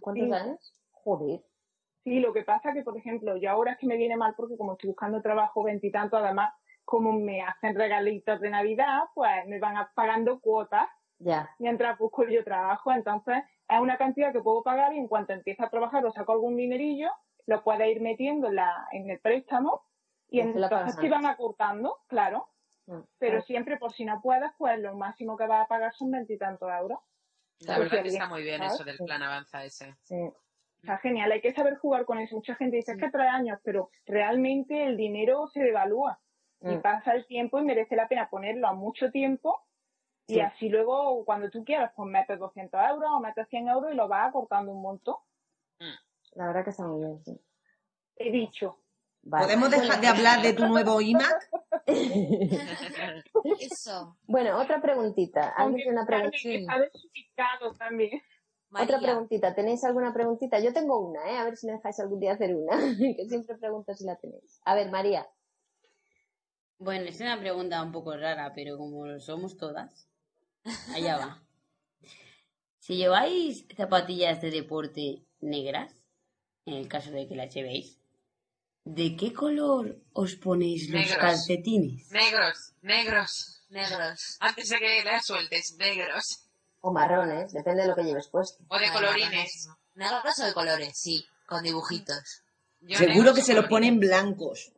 ¿Cuántos 0.01 0.25
Sí. 0.27 0.33
años? 0.33 0.75
Joder. 0.91 1.39
Sí, 2.03 2.19
lo 2.19 2.33
que 2.33 2.43
pasa 2.43 2.73
que, 2.73 2.83
por 2.83 2.97
ejemplo, 2.97 3.37
yo 3.37 3.49
ahora 3.49 3.71
es 3.71 3.77
que 3.79 3.87
me 3.87 3.95
viene 3.95 4.17
mal 4.17 4.33
porque 4.35 4.57
como 4.57 4.73
estoy 4.73 4.89
buscando 4.89 5.21
trabajo 5.21 5.63
veintitantos, 5.63 6.21
además, 6.21 6.53
como 6.83 7.13
me 7.13 7.41
hacen 7.41 7.75
regalitos 7.75 8.41
de 8.41 8.49
Navidad, 8.49 9.03
pues 9.15 9.45
me 9.47 9.57
van 9.59 9.77
a- 9.77 9.91
pagando 9.95 10.39
cuotas 10.41 10.87
Ya. 11.19 11.57
mientras 11.59 11.97
busco 11.97 12.25
yo 12.27 12.43
trabajo. 12.43 12.91
Entonces, 12.91 13.37
es 13.69 13.79
una 13.79 13.97
cantidad 13.97 14.31
que 14.33 14.41
puedo 14.41 14.63
pagar 14.63 14.93
y 14.93 14.97
en 14.99 15.07
cuanto 15.07 15.33
empiece 15.33 15.63
a 15.63 15.69
trabajar 15.69 16.05
o 16.05 16.11
saco 16.11 16.33
algún 16.33 16.55
dinerillo, 16.57 17.09
lo 17.45 17.63
puedo 17.63 17.83
ir 17.85 18.01
metiendo 18.01 18.47
en, 18.49 18.55
la, 18.55 18.87
en 18.91 19.09
el 19.09 19.19
préstamo 19.19 19.81
y 20.29 20.41
entonces 20.41 20.97
te 20.99 21.09
van 21.09 21.25
acortando, 21.25 21.97
claro. 22.07 22.49
Mm, 22.87 23.03
Pero 23.19 23.41
claro. 23.41 23.43
siempre, 23.43 23.77
por 23.77 23.93
si 23.93 24.05
no 24.05 24.21
puedes, 24.21 24.51
pues 24.57 24.79
lo 24.79 24.95
máximo 24.95 25.37
que 25.37 25.47
vas 25.47 25.65
a 25.65 25.67
pagar 25.67 25.93
son 25.95 26.11
veintitantos 26.11 26.69
euros. 26.71 26.99
La 27.59 27.77
Pues 27.77 27.89
verdad 27.89 28.01
sí, 28.01 28.01
que 28.01 28.07
está 28.07 28.27
muy 28.27 28.41
bien 28.41 28.63
¿sabes? 28.63 28.63
eso 28.63 28.83
del 28.83 28.99
plan 29.01 29.21
avanza 29.21 29.63
ese. 29.63 29.95
Sí. 30.03 30.15
Está 30.79 30.97
genial, 30.99 31.31
hay 31.31 31.41
que 31.41 31.53
saber 31.53 31.75
jugar 31.77 32.05
con 32.05 32.17
eso. 32.19 32.35
Mucha 32.35 32.55
gente 32.55 32.77
dice 32.77 32.93
"Es 32.93 32.97
que 32.97 33.09
trae 33.09 33.27
años, 33.27 33.59
pero 33.63 33.89
realmente 34.05 34.85
el 34.85 34.95
dinero 34.97 35.47
se 35.47 35.61
devalúa 35.61 36.19
y 36.65 36.77
Mm. 36.77 36.81
pasa 36.81 37.11
el 37.13 37.25
tiempo 37.27 37.59
y 37.59 37.63
merece 37.65 37.95
la 37.95 38.07
pena 38.07 38.29
ponerlo 38.29 38.67
a 38.67 38.73
mucho 38.73 39.11
tiempo 39.11 39.59
y 40.27 40.35
Sí. 40.35 40.39
así 40.41 40.69
luego 40.69 41.23
cuando 41.25 41.49
tú 41.49 41.63
quieras 41.63 41.91
pues 41.95 42.09
metes 42.09 42.37
200 42.37 42.79
euros 42.91 43.09
o 43.11 43.19
metes 43.19 43.47
100 43.49 43.67
euros 43.69 43.91
y 43.91 43.95
lo 43.95 44.07
vas 44.07 44.29
acortando 44.29 44.71
un 44.71 44.81
montón. 44.81 45.15
La 46.33 46.47
verdad 46.47 46.63
que 46.63 46.69
está 46.71 46.85
muy 46.85 47.05
bien, 47.05 47.23
sí. 47.23 47.41
He 48.17 48.31
dicho. 48.31 48.77
Vale. 49.23 49.45
¿Podemos 49.45 49.71
dejar 49.71 49.99
de 49.99 50.07
hablar 50.07 50.41
de 50.41 50.53
tu 50.53 50.67
nuevo 50.67 51.01
iMac? 51.01 51.49
Eso. 53.59 54.17
Bueno, 54.23 54.59
otra 54.59 54.81
preguntita. 54.81 55.49
¿Alguien 55.49 55.97
Aunque 55.97 56.37
tiene 56.37 56.65
una 56.65 57.75
también. 57.77 58.21
Otra 58.71 58.99
preguntita. 58.99 59.55
¿Tenéis 59.55 59.83
alguna 59.83 60.13
preguntita? 60.13 60.59
Yo 60.59 60.73
tengo 60.73 60.99
una, 60.99 61.29
¿eh? 61.31 61.37
A 61.37 61.45
ver 61.45 61.57
si 61.57 61.67
me 61.67 61.73
dejáis 61.73 61.99
algún 61.99 62.19
día 62.19 62.33
hacer 62.33 62.55
una. 62.55 62.77
que 63.17 63.25
siempre 63.27 63.57
pregunto 63.57 63.93
si 63.93 64.05
la 64.05 64.15
tenéis. 64.17 64.61
A 64.65 64.75
ver, 64.75 64.89
María. 64.91 65.27
Bueno, 66.79 67.05
es 67.05 67.19
una 67.21 67.39
pregunta 67.39 67.81
un 67.81 67.91
poco 67.91 68.15
rara, 68.15 68.51
pero 68.53 68.77
como 68.77 69.07
lo 69.07 69.19
somos 69.19 69.57
todas, 69.57 70.07
allá 70.93 71.17
va. 71.17 71.43
Si 72.79 72.95
lleváis 72.95 73.65
zapatillas 73.75 74.41
de 74.41 74.51
deporte 74.51 75.23
negras, 75.41 75.93
en 76.65 76.75
el 76.75 76.87
caso 76.87 77.11
de 77.11 77.27
que 77.27 77.35
las 77.35 77.53
llevéis, 77.53 77.99
¿de 78.85 79.15
qué 79.17 79.33
color 79.33 79.97
os 80.13 80.35
ponéis 80.35 80.89
los 80.89 81.01
Negros. 81.01 81.17
calcetines? 81.17 82.11
Negros, 82.11 82.73
negros. 82.81 83.53
Negros. 83.69 84.37
Antes 84.39 84.69
de 84.69 84.77
que 84.79 85.03
las 85.03 85.25
sueltes, 85.25 85.75
negros. 85.77 86.47
O 86.79 86.93
marrones, 86.93 87.51
depende 87.51 87.81
de 87.81 87.89
lo 87.89 87.95
que 87.95 88.03
lleves 88.03 88.29
puesto. 88.29 88.63
O 88.69 88.79
de 88.79 88.89
colorines. 88.91 89.67
marrones. 89.67 89.69
Negros 89.95 90.39
o 90.39 90.45
de 90.45 90.53
colores, 90.53 90.91
sí, 90.97 91.25
con 91.45 91.63
dibujitos. 91.63 92.43
Yo 92.79 92.97
Seguro 92.97 93.33
que 93.33 93.41
se 93.41 93.53
los 93.53 93.65
colorines. 93.65 93.69
ponen 93.69 93.99
blancos. 93.99 94.71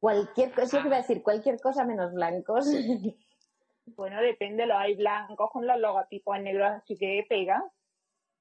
Cualquier 0.00 0.50
cosa, 0.52 0.64
es 0.66 0.72
lo 0.72 0.80
que 0.82 0.86
iba 0.88 0.96
a 0.96 1.00
decir, 1.02 1.22
cualquier 1.22 1.60
cosa 1.60 1.84
menos 1.84 2.12
blancos. 2.12 2.66
Bueno, 3.86 4.20
depende, 4.20 4.66
los 4.66 4.76
hay 4.76 4.94
blancos 4.94 5.50
con 5.50 5.66
los 5.66 5.78
logotipos 5.78 6.36
en 6.36 6.44
negro, 6.44 6.66
así 6.66 6.96
que 6.96 7.24
pegan. 7.28 7.62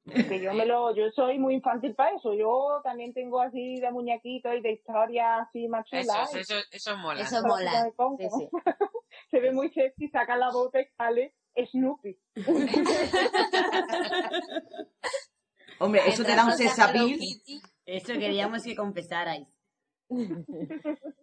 Que 0.05 0.41
yo 0.41 0.53
me 0.53 0.65
lo, 0.65 0.95
yo 0.95 1.11
soy 1.11 1.37
muy 1.37 1.53
infantil 1.53 1.93
para 1.93 2.15
eso. 2.15 2.33
Yo 2.33 2.81
también 2.83 3.13
tengo 3.13 3.39
así 3.39 3.79
de 3.79 3.91
muñequitos 3.91 4.55
y 4.55 4.61
de 4.61 4.71
historias 4.71 5.47
así 5.47 5.67
más 5.67 5.87
chulas. 5.87 6.33
Eso, 6.33 6.39
eso, 6.39 6.55
eso 6.71 6.97
mola. 6.97 7.21
Eso 7.21 7.39
mola. 7.45 7.91
Sí, 8.17 8.27
sí. 8.39 8.49
Se 9.29 9.39
ve 9.39 9.51
muy 9.51 9.69
sexy, 9.69 10.09
saca 10.09 10.35
la 10.37 10.49
bota 10.51 10.81
y 10.81 10.87
sale 10.97 11.35
Snoopy. 11.55 12.17
Hombre, 15.79 16.01
eso 16.07 16.23
te 16.23 16.35
da 16.35 16.45
un 16.45 16.55
Kitty, 16.55 17.61
Eso 17.85 18.13
queríamos 18.13 18.63
que 18.63 18.75
confesarais. 18.75 19.47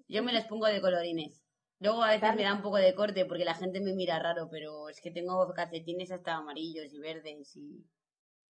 Yo 0.08 0.22
me 0.22 0.32
los 0.32 0.44
pongo 0.46 0.66
de 0.66 0.80
colorines. 0.80 1.42
Luego 1.80 2.02
a 2.02 2.10
veces 2.10 2.34
me 2.34 2.42
da 2.42 2.54
un 2.54 2.62
poco 2.62 2.76
de 2.76 2.94
corte 2.94 3.24
porque 3.24 3.44
la 3.44 3.54
gente 3.54 3.80
me 3.80 3.92
mira 3.94 4.18
raro, 4.18 4.48
pero 4.50 4.88
es 4.88 5.00
que 5.00 5.10
tengo 5.10 5.52
calcetines 5.54 6.10
hasta 6.10 6.34
amarillos 6.34 6.92
y 6.92 6.98
verdes 6.98 7.54
y... 7.56 7.84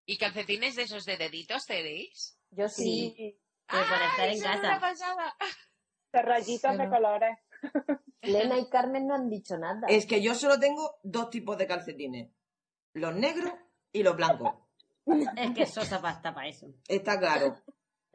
¿Y 0.05 0.17
calcetines 0.17 0.75
de 0.77 0.83
esos 0.83 1.03
de 1.05 1.17
deditos 1.17 1.65
tenéis? 1.65 2.39
Yo 2.51 2.69
sí. 2.69 3.13
Sí, 3.17 3.39
Pero 3.69 3.83
para 3.89 4.07
estar 4.09 4.29
en 4.29 4.41
casa. 4.79 5.37
de 6.13 6.21
rayitas 6.21 6.77
de 6.77 6.83
Sí. 6.85 6.89
colores. 6.89 7.37
Lena 8.21 8.57
y 8.57 8.69
Carmen 8.69 9.05
no 9.07 9.15
han 9.15 9.29
dicho 9.29 9.57
nada. 9.57 9.87
Es 9.89 10.05
que 10.05 10.21
yo 10.21 10.33
solo 10.33 10.57
tengo 10.59 10.97
dos 11.03 11.29
tipos 11.29 11.57
de 11.57 11.67
calcetines. 11.67 12.31
Los 12.93 13.13
negros 13.15 13.51
y 13.91 14.03
los 14.03 14.15
blancos. 14.15 14.53
Es 15.35 15.51
que 15.53 15.65
Sosa 15.65 16.01
pasta 16.01 16.33
para 16.33 16.47
eso. 16.47 16.67
Está 16.87 17.19
claro. 17.19 17.55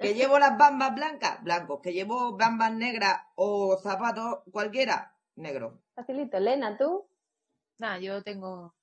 Que 0.03 0.15
llevo 0.15 0.39
las 0.39 0.59
bambas 0.59 0.95
blancas, 0.95 1.43
blancos. 1.43 1.81
Que 1.83 1.93
llevo 1.93 2.37
bambas 2.37 2.73
negras 2.73 3.21
o 3.37 3.77
zapatos 3.79 4.41
cualquiera, 4.53 5.15
negro. 5.37 5.79
Facilito. 5.95 6.39
Lena, 6.39 6.77
¿tú? 6.77 7.07
Nada, 7.79 7.99
yo 7.99 8.23
tengo. 8.23 8.75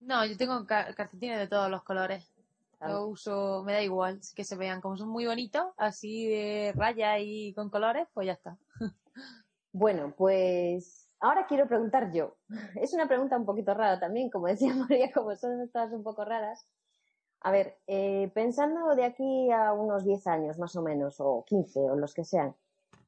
No, 0.00 0.24
yo 0.24 0.36
tengo 0.36 0.64
ca- 0.66 0.92
calcetines 0.94 1.38
de 1.38 1.48
todos 1.48 1.70
los 1.70 1.82
colores. 1.82 2.32
Yo 2.80 3.06
uso, 3.08 3.64
me 3.64 3.72
da 3.72 3.82
igual 3.82 4.20
que 4.36 4.44
se 4.44 4.54
vean 4.56 4.80
como 4.80 4.96
son 4.96 5.08
muy 5.08 5.26
bonitos, 5.26 5.66
así 5.76 6.28
de 6.28 6.72
raya 6.76 7.18
y 7.18 7.52
con 7.54 7.70
colores, 7.70 8.06
pues 8.14 8.26
ya 8.28 8.34
está. 8.34 8.56
Bueno, 9.72 10.14
pues 10.16 11.08
ahora 11.18 11.46
quiero 11.48 11.66
preguntar 11.66 12.12
yo. 12.12 12.36
Es 12.76 12.92
una 12.94 13.08
pregunta 13.08 13.36
un 13.36 13.44
poquito 13.44 13.74
rara 13.74 13.98
también, 13.98 14.30
como 14.30 14.46
decía 14.46 14.72
María, 14.88 15.10
como 15.12 15.34
son 15.34 15.68
todas 15.70 15.92
un 15.92 16.04
poco 16.04 16.24
raras. 16.24 16.66
A 17.40 17.52
ver, 17.52 17.78
eh, 17.86 18.30
pensando 18.34 18.94
de 18.96 19.04
aquí 19.04 19.50
a 19.50 19.72
unos 19.72 20.04
10 20.04 20.26
años 20.26 20.58
más 20.58 20.74
o 20.76 20.82
menos, 20.82 21.16
o 21.20 21.44
15 21.46 21.80
o 21.90 21.96
los 21.96 22.14
que 22.14 22.24
sean, 22.24 22.54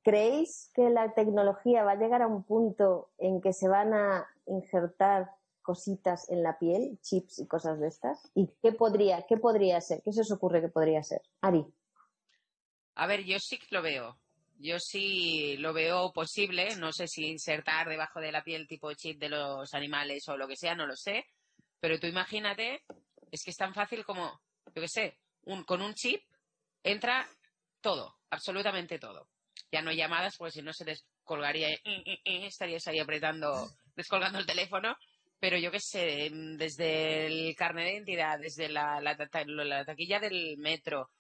¿creéis 0.03 0.71
que 0.75 0.89
la 0.91 1.13
tecnología 1.15 1.85
va 1.85 1.93
a 1.93 1.97
llegar 1.97 2.23
a 2.23 2.29
un 2.29 2.45
punto 2.45 3.11
en 3.19 3.41
que 3.41 3.53
se 3.53 3.69
van 3.69 3.93
a 3.93 4.27
injertar 4.47 5.31
cositas 5.63 6.29
en 6.31 6.43
la 6.43 6.59
piel, 6.59 6.99
chips 7.03 7.41
y 7.41 7.47
cosas 7.47 7.81
de 7.81 7.89
estas? 7.89 8.31
¿Y 8.35 8.49
qué 8.63 8.73
podría, 8.73 9.27
qué 9.27 9.37
podría 9.37 9.81
ser? 9.81 10.03
¿Qué 10.03 10.13
se 10.13 10.21
os 10.21 10.31
ocurre 10.31 10.61
que 10.61 10.69
podría 10.69 11.03
ser? 11.03 11.23
Ari. 11.41 11.67
A 12.95 13.07
ver, 13.07 13.25
yo 13.25 13.39
sí 13.41 13.59
que 13.59 13.67
lo 13.71 13.83
veo. 13.83 14.17
Yo 14.59 14.79
sí 14.79 15.57
lo 15.57 15.73
veo 15.73 16.13
posible. 16.13 16.77
No 16.77 16.93
sé 16.93 17.09
si 17.09 17.27
insertar 17.27 17.89
debajo 17.89 18.21
de 18.21 18.31
la 18.31 18.45
piel 18.45 18.69
tipo 18.69 18.93
chip 18.93 19.19
de 19.19 19.31
los 19.31 19.73
animales 19.75 20.29
o 20.29 20.37
lo 20.37 20.47
que 20.47 20.57
sea, 20.57 20.75
no 20.75 20.87
lo 20.87 20.97
sé. 20.97 21.25
Pero 21.81 21.99
tú 21.99 22.07
imagínate, 22.07 22.83
es 23.31 23.43
que 23.45 23.51
es 23.51 23.57
tan 23.57 23.75
fácil 23.75 24.05
como, 24.05 24.41
yo 24.75 24.83
qué 24.83 24.89
sé, 24.89 25.19
un, 25.45 25.65
con 25.65 25.83
un 25.83 25.95
chip 25.95 26.23
entra 26.83 27.27
todo, 27.81 28.17
absolutamente 28.31 28.99
todo. 28.99 29.29
Ya 29.73 29.83
no 29.83 29.91
hay 29.91 29.97
llamadas, 29.97 30.37
porque 30.37 30.53
si 30.53 30.63
no 30.63 30.73
se 30.73 30.85
descolgaría, 30.85 31.71
eh, 31.71 31.81
eh, 31.85 32.21
eh, 32.25 32.47
estarías 32.47 32.87
ahí 32.89 32.99
apretando, 32.99 33.71
descolgando 33.95 34.39
el 34.39 34.47
teléfono. 34.47 34.97
Pero 35.39 35.57
yo 35.57 35.71
qué 35.71 35.81
sé, 35.81 36.29
desde 36.59 37.27
el 37.27 37.55
carnet 37.57 37.87
de 37.87 37.93
identidad, 37.95 38.39
desde 38.39 38.69
la, 38.69 39.01
la 39.01 39.17
ta- 39.17 39.45
la 39.47 39.85
taquilla 39.87 40.21
del 40.21 40.59
metro, 40.59 41.11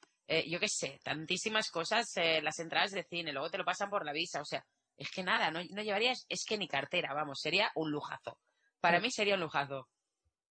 yo 0.46 0.60
qué 0.60 0.68
sé, 0.68 1.00
tantísimas 1.02 1.70
cosas, 1.70 2.12
las 2.42 2.58
entradas 2.58 2.90
de 2.90 3.02
cine, 3.04 3.32
luego 3.32 3.48
te 3.50 3.56
lo 3.56 3.64
pasan 3.64 3.88
por 3.88 4.04
la 4.04 4.12
visa, 4.12 4.42
o 4.42 4.44
sea, 4.44 4.62
es 4.98 5.10
que 5.10 5.22
nada, 5.22 5.50
no, 5.50 5.60
no 5.70 5.82
llevarías, 5.82 6.26
es 6.28 6.44
que 6.44 6.58
ni 6.58 6.68
cartera, 6.68 7.14
vamos, 7.14 7.40
sería 7.40 7.72
un 7.74 7.90
lujazo. 7.90 8.38
Para 8.78 9.00
mí 9.00 9.10
sería 9.10 9.34
un 9.36 9.40
lujazo. 9.40 9.88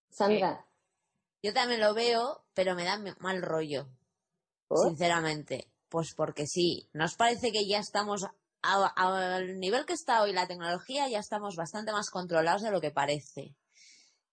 Sandra. 0.09 0.65
Yo 1.41 1.53
también 1.53 1.79
lo 1.79 1.93
veo, 1.93 2.45
pero 2.53 2.75
me 2.75 2.83
da 2.83 2.99
mal 3.19 3.41
rollo, 3.41 3.87
¿Por? 4.67 4.87
sinceramente. 4.89 5.71
Pues 5.89 6.13
porque 6.15 6.45
sí, 6.45 6.89
¿nos 6.93 7.15
parece 7.15 7.51
que 7.51 7.67
ya 7.67 7.79
estamos 7.79 8.23
a- 8.23 8.31
a- 8.95 9.35
al 9.35 9.59
nivel 9.59 9.85
que 9.85 9.93
está 9.93 10.21
hoy 10.21 10.33
la 10.33 10.47
tecnología, 10.47 11.07
ya 11.07 11.19
estamos 11.19 11.55
bastante 11.55 11.91
más 11.91 12.09
controlados 12.09 12.61
de 12.61 12.71
lo 12.71 12.81
que 12.81 12.91
parece? 12.91 13.55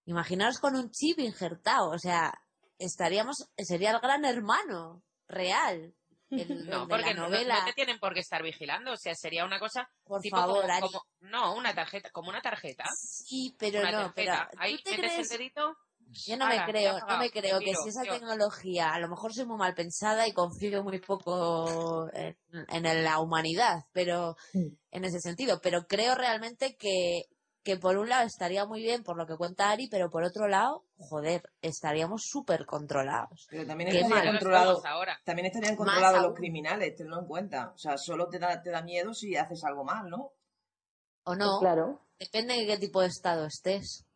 Imaginaros 0.04 0.58
con 0.58 0.76
un 0.76 0.90
chip 0.90 1.18
injertado, 1.18 1.90
o 1.90 1.98
sea, 1.98 2.32
estaríamos, 2.78 3.36
sería 3.56 3.92
el 3.92 4.00
gran 4.00 4.24
hermano 4.24 5.02
real. 5.28 5.94
El, 6.30 6.66
No, 6.70 6.88
porque 6.88 7.14
no, 7.14 7.28
no- 7.28 7.64
te 7.64 7.72
tienen 7.72 7.98
por 7.98 8.12
qué 8.12 8.20
estar 8.20 8.42
vigilando, 8.42 8.92
o 8.92 8.96
sea, 8.96 9.14
sería 9.14 9.44
una 9.44 9.58
cosa 9.58 9.88
Por 10.04 10.20
tipo 10.20 10.36
favor, 10.36 10.62
como, 10.62 10.72
Ari. 10.72 10.82
como- 10.82 11.02
no, 11.20 11.54
una 11.54 11.74
tarjeta, 11.74 12.10
como 12.10 12.28
una 12.30 12.42
tarjeta. 12.42 12.84
Sí, 12.96 13.54
pero 13.58 13.80
una 13.80 13.90
no, 13.92 14.12
pero 14.14 14.32
tarjeta. 14.32 14.50
¿tú 14.52 14.58
Ahí 14.60 14.82
te 14.82 14.90
metes 14.90 15.12
crees? 15.12 15.30
el 15.30 15.38
dedito 15.38 15.76
Yo 16.08 16.36
no 16.36 16.46
me 16.46 16.64
creo, 16.64 16.98
no 17.06 17.18
me 17.18 17.30
creo 17.30 17.58
que 17.58 17.74
si 17.74 17.88
esa 17.88 18.04
yo. 18.04 18.12
tecnología, 18.12 18.92
a 18.92 19.00
lo 19.00 19.08
mejor 19.08 19.34
soy 19.34 19.44
muy 19.44 19.58
mal 19.58 19.74
pensada 19.74 20.26
y 20.26 20.32
confío 20.32 20.82
muy 20.82 21.00
poco 21.00 22.08
en, 22.12 22.36
en 22.68 23.04
la 23.04 23.20
humanidad, 23.20 23.84
pero 23.92 24.36
en 24.54 25.04
ese 25.04 25.20
sentido, 25.20 25.60
pero 25.60 25.86
creo 25.86 26.14
realmente 26.14 26.76
que, 26.76 27.24
que 27.66 27.76
por 27.76 27.98
un 27.98 28.08
lado 28.08 28.24
estaría 28.24 28.64
muy 28.64 28.80
bien 28.80 29.02
por 29.02 29.16
lo 29.16 29.26
que 29.26 29.36
cuenta 29.36 29.70
Ari, 29.70 29.88
pero 29.88 30.08
por 30.08 30.22
otro 30.22 30.46
lado, 30.46 30.84
joder, 30.98 31.42
estaríamos 31.60 32.22
súper 32.24 32.64
controlados. 32.64 33.48
Pero 33.50 33.66
también 33.66 33.88
estarían 33.88 34.10
mal. 34.10 34.28
controlados, 34.28 34.84
ahora. 34.84 35.20
también 35.24 35.46
estarían 35.46 35.74
controlados 35.74 36.22
los 36.22 36.34
criminales, 36.34 36.94
tenlo 36.94 37.18
en 37.18 37.26
cuenta. 37.26 37.72
O 37.74 37.78
sea, 37.78 37.98
solo 37.98 38.28
te 38.28 38.38
da, 38.38 38.62
te 38.62 38.70
da 38.70 38.82
miedo 38.82 39.12
si 39.12 39.36
haces 39.36 39.64
algo 39.64 39.82
mal, 39.84 40.08
¿no? 40.08 40.32
¿O 41.24 41.34
no? 41.34 41.58
Claro. 41.58 42.00
Depende 42.20 42.54
de 42.54 42.66
qué 42.66 42.78
tipo 42.78 43.00
de 43.00 43.08
estado 43.08 43.46
estés. 43.46 44.06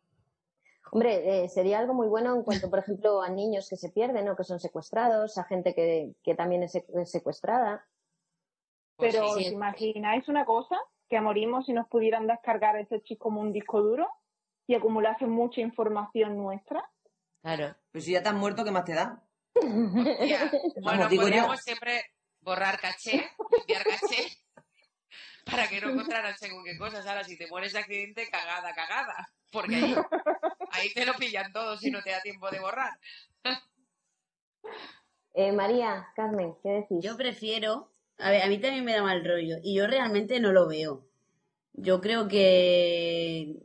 Hombre, 0.91 1.43
eh, 1.45 1.49
sería 1.49 1.79
algo 1.79 1.93
muy 1.93 2.07
bueno 2.07 2.35
en 2.35 2.43
cuanto, 2.43 2.69
por 2.69 2.79
ejemplo, 2.79 3.21
a 3.21 3.29
niños 3.29 3.69
que 3.69 3.77
se 3.77 3.89
pierden 3.89 4.27
o 4.29 4.35
que 4.35 4.43
son 4.43 4.59
secuestrados, 4.59 5.37
a 5.37 5.45
gente 5.45 5.73
que, 5.73 6.13
que 6.21 6.35
también 6.35 6.63
es 6.63 6.75
sec- 6.75 7.01
es 7.01 7.09
secuestrada. 7.09 7.87
Pues 8.97 9.13
Pero, 9.15 9.27
sí. 9.33 9.45
¿os 9.47 9.51
imagináis 9.53 10.27
una 10.27 10.43
cosa? 10.45 10.77
Que 11.09 11.21
morimos 11.21 11.65
si 11.65 11.73
nos 11.73 11.87
pudieran 11.87 12.27
descargar 12.27 12.75
ese 12.77 13.01
chip 13.03 13.19
como 13.19 13.39
un 13.41 13.53
disco 13.53 13.81
duro 13.81 14.07
y 14.67 14.75
acumulase 14.75 15.25
mucha 15.25 15.61
información 15.61 16.35
nuestra. 16.37 16.89
Claro. 17.41 17.75
Pero 17.91 18.03
si 18.05 18.11
ya 18.11 18.21
te 18.21 18.29
has 18.29 18.35
muerto, 18.35 18.63
¿qué 18.65 18.71
más 18.71 18.85
te 18.85 18.93
da? 18.93 19.23
Hostia. 19.55 20.51
Bueno, 20.83 21.07
digo 21.07 21.23
yo. 21.23 21.27
podríamos 21.29 21.59
siempre 21.61 22.01
borrar 22.41 22.79
caché, 22.79 23.29
limpiar 23.57 23.83
caché, 23.83 24.27
para 25.45 25.67
que 25.67 25.79
no 25.81 25.89
encontraran 25.91 26.35
según 26.37 26.63
qué 26.63 26.77
cosas. 26.77 27.05
Ahora, 27.07 27.23
si 27.23 27.37
te 27.37 27.47
mueres 27.47 27.71
de 27.73 27.79
accidente, 27.79 28.29
cagada, 28.29 28.73
cagada. 28.73 29.27
Porque 29.51 29.75
ahí, 29.75 29.95
ahí 30.71 30.93
te 30.93 31.05
lo 31.05 31.13
pillan 31.13 31.51
todo 31.51 31.77
si 31.77 31.91
no 31.91 32.01
te 32.01 32.11
da 32.11 32.21
tiempo 32.21 32.49
de 32.49 32.59
borrar. 32.59 32.99
Eh, 35.33 35.51
María, 35.51 36.07
Carmen, 36.15 36.55
¿qué 36.61 36.69
decís? 36.69 36.97
Yo 37.01 37.15
prefiero, 37.15 37.91
a 38.17 38.31
ver, 38.31 38.41
a 38.41 38.47
mí 38.47 38.57
también 38.57 38.83
me 38.83 38.93
da 38.93 39.01
mal 39.01 39.23
rollo 39.23 39.57
y 39.63 39.75
yo 39.75 39.87
realmente 39.87 40.39
no 40.39 40.51
lo 40.51 40.67
veo. 40.67 41.07
Yo 41.73 42.01
creo 42.01 42.27
que 42.27 43.55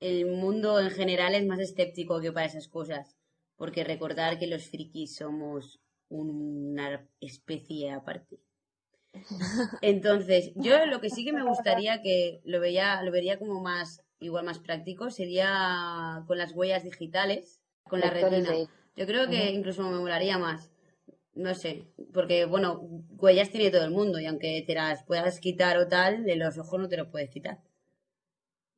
el 0.00 0.26
mundo 0.26 0.80
en 0.80 0.90
general 0.90 1.34
es 1.34 1.44
más 1.46 1.58
escéptico 1.60 2.20
que 2.20 2.32
para 2.32 2.46
esas 2.46 2.68
cosas, 2.68 3.16
porque 3.56 3.84
recordar 3.84 4.38
que 4.38 4.46
los 4.46 4.68
frikis 4.68 5.16
somos 5.16 5.80
una 6.08 7.06
especie 7.20 7.92
aparte. 7.92 8.38
Entonces, 9.82 10.52
yo 10.54 10.86
lo 10.86 11.00
que 11.00 11.10
sí 11.10 11.24
que 11.24 11.32
me 11.32 11.44
gustaría 11.44 12.00
que 12.00 12.40
lo 12.44 12.60
veía, 12.60 13.02
lo 13.02 13.12
vería 13.12 13.38
como 13.38 13.60
más, 13.60 14.02
igual 14.20 14.44
más 14.44 14.58
práctico, 14.58 15.10
sería 15.10 16.22
con 16.26 16.38
las 16.38 16.52
huellas 16.52 16.84
digitales, 16.84 17.60
con 17.84 18.00
la 18.00 18.10
retina. 18.10 18.50
de- 18.50 18.68
Yo 18.96 19.06
creo 19.06 19.28
que 19.28 19.50
incluso 19.50 19.82
me 19.90 19.98
molaría 19.98 20.38
más. 20.38 20.70
No 21.34 21.54
sé, 21.54 21.84
porque 22.12 22.44
bueno, 22.44 22.80
huellas 23.18 23.50
tiene 23.50 23.70
todo 23.70 23.84
el 23.84 23.90
mundo 23.92 24.18
y 24.18 24.26
aunque 24.26 24.62
te 24.66 24.74
las 24.74 25.04
puedas 25.04 25.38
quitar 25.40 25.78
o 25.78 25.86
tal, 25.88 26.24
de 26.24 26.36
los 26.36 26.58
ojos 26.58 26.78
no 26.80 26.88
te 26.88 26.96
los 26.96 27.08
puedes 27.08 27.30
quitar. 27.30 27.58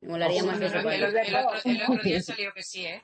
Me 0.01 0.09
molaría 0.09 0.41
Ojo, 0.43 0.47
más 0.51 0.57
el, 0.61 0.67
eso. 0.67 0.77
otro- 0.77 0.91
el 0.91 1.03
el 1.03 1.35
otro, 1.35 1.59
el 1.65 1.81
otro 1.81 2.03
día 2.03 2.21
salió 2.21 2.53
que 2.53 2.63
sí, 2.63 2.85
¿eh? 2.85 3.01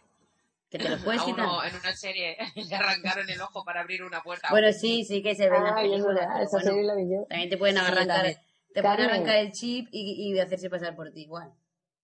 Que 0.70 0.78
te 0.78 0.88
los 0.88 1.02
puedes 1.02 1.22
A 1.22 1.26
quitar. 1.26 1.46
uno 1.46 1.64
en 1.64 1.76
una 1.76 1.94
serie 1.96 2.38
le 2.56 2.76
arrancaron 2.76 3.28
el 3.30 3.42
ojo 3.42 3.64
para 3.66 3.82
abrir 3.82 4.04
una 4.04 4.22
puerta. 4.22 4.50
Bueno, 4.52 4.72
sí, 4.72 5.04
sí 5.04 5.24
que 5.24 5.34
se 5.36 5.50
ve 5.50 5.58
en 5.58 5.64
la 5.64 5.76
película, 5.76 6.30
pero 6.32 6.44
esa 6.44 6.52
bueno, 6.52 6.68
serie 6.72 6.84
la 6.84 6.96
vi 6.96 7.10
yo. 7.12 7.26
también 7.28 7.50
te 7.50 7.58
pueden 7.58 7.78
arrancar, 7.80 8.26
te 8.74 8.82
pueden 8.82 9.02
arrancar 9.02 9.38
el 9.38 9.52
chip 9.52 9.88
y, 9.92 10.32
y 10.32 10.40
hacerse 10.40 10.70
pasar 10.70 10.96
por 10.96 11.12
ti 11.12 11.22
igual. 11.24 11.52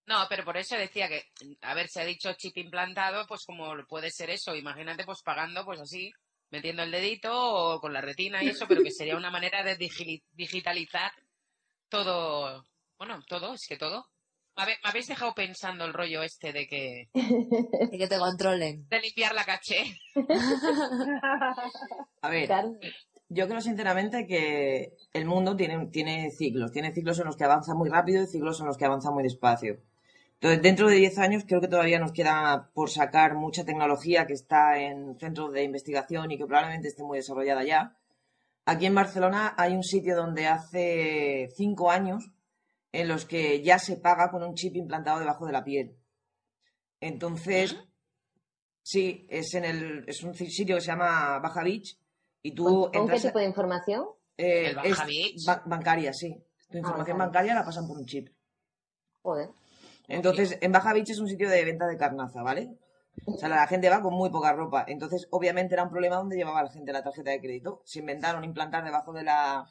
No, 0.07 0.25
pero 0.29 0.45
por 0.45 0.55
eso 0.57 0.75
decía 0.77 1.07
que, 1.09 1.23
a 1.61 1.73
ver, 1.73 1.87
se 1.87 2.01
ha 2.01 2.05
dicho 2.05 2.31
chip 2.33 2.55
implantado, 2.57 3.25
pues 3.27 3.43
como 3.45 3.73
puede 3.87 4.11
ser 4.11 4.29
eso, 4.29 4.55
imagínate 4.55 5.03
pues 5.03 5.21
pagando 5.23 5.65
pues 5.65 5.81
así, 5.81 6.11
metiendo 6.51 6.83
el 6.83 6.91
dedito 6.91 7.31
o 7.33 7.79
con 7.81 7.91
la 7.91 8.01
retina 8.01 8.43
y 8.43 8.49
eso, 8.49 8.65
pero 8.67 8.83
que 8.83 8.91
sería 8.91 9.17
una 9.17 9.31
manera 9.31 9.63
de 9.63 9.77
digi- 9.77 10.21
digitalizar 10.33 11.11
todo, 11.89 12.63
bueno, 12.99 13.19
todo, 13.27 13.55
es 13.55 13.65
que 13.67 13.77
todo. 13.77 14.05
Me 14.57 14.77
habéis 14.83 15.07
dejado 15.07 15.33
pensando 15.33 15.83
el 15.85 15.93
rollo 15.93 16.21
este 16.23 16.53
de 16.53 16.67
que, 16.67 17.09
Y 17.91 17.97
que 17.97 18.07
te 18.07 18.17
controlen. 18.19 18.87
de 18.87 18.99
limpiar 19.01 19.33
la 19.33 19.43
caché. 19.43 19.97
A 22.21 22.29
ver, 22.29 22.49
yo 23.29 23.47
creo 23.47 23.61
sinceramente 23.61 24.25
que 24.27 24.93
el 25.13 25.25
mundo 25.25 25.55
tiene, 25.55 25.87
tiene 25.87 26.31
ciclos. 26.31 26.71
Tiene 26.71 26.93
ciclos 26.93 27.19
en 27.19 27.25
los 27.25 27.35
que 27.35 27.43
avanza 27.43 27.73
muy 27.75 27.89
rápido 27.89 28.23
y 28.23 28.27
ciclos 28.27 28.59
en 28.59 28.67
los 28.67 28.77
que 28.77 28.85
avanza 28.85 29.11
muy 29.11 29.23
despacio. 29.23 29.77
Entonces, 30.45 30.61
dentro 30.61 30.87
de 30.89 30.97
10 30.97 31.17
años 31.17 31.43
creo 31.47 31.59
que 31.59 31.67
todavía 31.67 31.97
nos 31.97 32.11
queda 32.11 32.69
por 32.75 32.91
sacar 32.91 33.33
mucha 33.33 33.65
tecnología 33.65 34.27
que 34.27 34.33
está 34.33 34.77
en 34.77 35.17
centros 35.17 35.51
de 35.51 35.63
investigación 35.63 36.29
y 36.29 36.37
que 36.37 36.45
probablemente 36.45 36.87
esté 36.87 37.01
muy 37.01 37.17
desarrollada 37.17 37.63
ya. 37.63 37.97
Aquí 38.65 38.85
en 38.85 38.93
Barcelona 38.93 39.55
hay 39.57 39.73
un 39.73 39.81
sitio 39.81 40.15
donde 40.15 40.45
hace 40.45 41.49
5 41.55 41.89
años 41.89 42.29
en 42.91 43.07
los 43.07 43.25
que 43.25 43.63
ya 43.63 43.79
se 43.79 43.97
paga 43.97 44.29
con 44.29 44.43
un 44.43 44.53
chip 44.53 44.75
implantado 44.75 45.17
debajo 45.17 45.47
de 45.47 45.51
la 45.51 45.63
piel. 45.63 45.97
Entonces, 46.99 47.75
sí, 48.83 49.25
es 49.31 49.51
en 49.55 49.65
el 49.65 50.03
es 50.07 50.21
un 50.21 50.35
sitio 50.35 50.75
que 50.75 50.81
se 50.81 50.87
llama 50.91 51.39
Baja 51.39 51.63
Beach 51.63 51.97
y 52.43 52.53
tú 52.53 52.65
¿Con, 52.91 52.91
con 52.91 53.07
qué 53.09 53.19
tipo 53.19 53.39
de 53.39 53.45
información? 53.45 54.05
eh, 54.37 54.67
¿El 54.67 54.75
Baja 54.75 54.89
es 54.89 55.07
Beach? 55.07 55.43
ba- 55.47 55.63
bancaria, 55.65 56.13
sí. 56.13 56.37
Tu 56.69 56.77
información 56.77 57.17
bancaria. 57.17 57.25
bancaria 57.25 57.55
la 57.55 57.65
pasan 57.65 57.87
por 57.87 57.97
un 57.97 58.05
chip. 58.05 58.29
Joder. 59.23 59.49
Entonces, 60.07 60.57
en 60.61 60.71
Baja 60.71 60.93
Beach 60.93 61.09
es 61.09 61.19
un 61.19 61.27
sitio 61.27 61.49
de 61.49 61.63
venta 61.65 61.87
de 61.87 61.97
carnaza, 61.97 62.41
¿vale? 62.43 62.69
O 63.25 63.37
sea, 63.37 63.49
la 63.49 63.65
gente 63.67 63.89
va 63.89 64.01
con 64.01 64.13
muy 64.13 64.29
poca 64.29 64.53
ropa. 64.53 64.85
Entonces, 64.87 65.27
obviamente 65.31 65.73
era 65.73 65.83
un 65.83 65.89
problema 65.89 66.17
donde 66.17 66.35
llevaba 66.35 66.63
la 66.63 66.69
gente 66.71 66.91
la 66.91 67.03
tarjeta 67.03 67.31
de 67.31 67.39
crédito. 67.39 67.81
Se 67.85 67.99
inventaron 67.99 68.43
implantar 68.43 68.83
debajo 68.83 69.13
de 69.13 69.23
la 69.23 69.67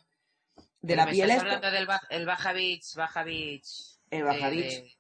de 0.81 0.97
la 0.97 1.07
me 1.07 1.13
piel 1.13 1.31
estás 1.31 1.45
hablando 1.45 1.71
del 1.71 1.87
Ba- 1.87 2.03
el 2.11 2.27
Baja 2.27 2.53
Beach, 2.53 2.95
Baja 2.97 3.25
Beach. 3.25 3.99
El 4.11 4.25
Baja 4.25 4.51
de- 4.51 4.57
Beach. 4.57 4.73
de- 4.83 4.95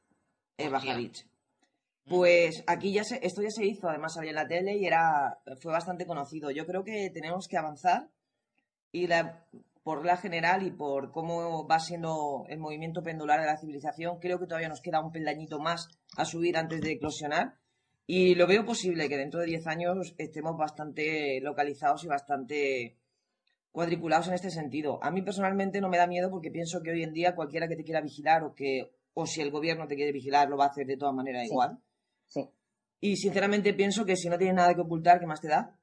Eh, 0.64 0.68
Baja. 0.68 0.94
Beach. 0.96 1.26
Pues 2.06 2.62
aquí 2.66 2.92
ya 2.92 3.02
se, 3.02 3.18
esto 3.26 3.42
ya 3.42 3.50
se 3.50 3.64
hizo, 3.64 3.88
además 3.88 4.14
salía 4.14 4.30
en 4.30 4.36
la 4.36 4.46
tele 4.46 4.76
y 4.76 4.86
era, 4.86 5.38
fue 5.60 5.72
bastante 5.72 6.06
conocido. 6.06 6.50
Yo 6.50 6.66
creo 6.66 6.84
que 6.84 7.10
tenemos 7.12 7.48
que 7.48 7.56
avanzar 7.56 8.08
y 8.92 9.06
la, 9.06 9.42
por 9.84 10.04
la 10.04 10.16
general 10.16 10.66
y 10.66 10.70
por 10.70 11.12
cómo 11.12 11.66
va 11.68 11.78
siendo 11.78 12.44
el 12.48 12.58
movimiento 12.58 13.02
pendular 13.02 13.38
de 13.40 13.46
la 13.46 13.58
civilización, 13.58 14.18
creo 14.18 14.38
que 14.40 14.46
todavía 14.46 14.68
nos 14.70 14.80
queda 14.80 15.00
un 15.04 15.12
peldañito 15.12 15.60
más 15.60 15.88
a 16.16 16.24
subir 16.24 16.56
antes 16.56 16.80
de 16.80 16.92
eclosionar. 16.92 17.54
Y 18.06 18.34
lo 18.34 18.46
veo 18.46 18.64
posible 18.64 19.08
que 19.08 19.16
dentro 19.16 19.40
de 19.40 19.46
10 19.46 19.66
años 19.66 20.14
estemos 20.18 20.56
bastante 20.56 21.38
localizados 21.42 22.02
y 22.04 22.08
bastante 22.08 22.96
cuadriculados 23.72 24.28
en 24.28 24.34
este 24.34 24.50
sentido. 24.50 24.98
A 25.02 25.10
mí 25.10 25.20
personalmente 25.22 25.80
no 25.80 25.88
me 25.88 25.98
da 25.98 26.06
miedo 26.06 26.30
porque 26.30 26.50
pienso 26.50 26.82
que 26.82 26.90
hoy 26.90 27.02
en 27.02 27.12
día 27.12 27.34
cualquiera 27.34 27.68
que 27.68 27.76
te 27.76 27.84
quiera 27.84 28.00
vigilar 28.00 28.42
o 28.42 28.54
que 28.54 28.90
o 29.14 29.26
si 29.26 29.40
el 29.42 29.50
gobierno 29.50 29.86
te 29.86 29.96
quiere 29.96 30.12
vigilar 30.12 30.48
lo 30.48 30.56
va 30.56 30.64
a 30.64 30.68
hacer 30.68 30.86
de 30.86 30.96
todas 30.96 31.14
maneras 31.14 31.42
Sí. 31.42 31.48
igual. 31.50 31.78
Sí. 32.26 32.48
Y 33.00 33.16
sinceramente 33.16 33.74
pienso 33.74 34.04
que 34.06 34.16
si 34.16 34.28
no 34.28 34.38
tienes 34.38 34.56
nada 34.56 34.74
que 34.74 34.80
ocultar, 34.80 35.20
¿qué 35.20 35.26
más 35.26 35.40
te 35.40 35.48
da? 35.48 35.76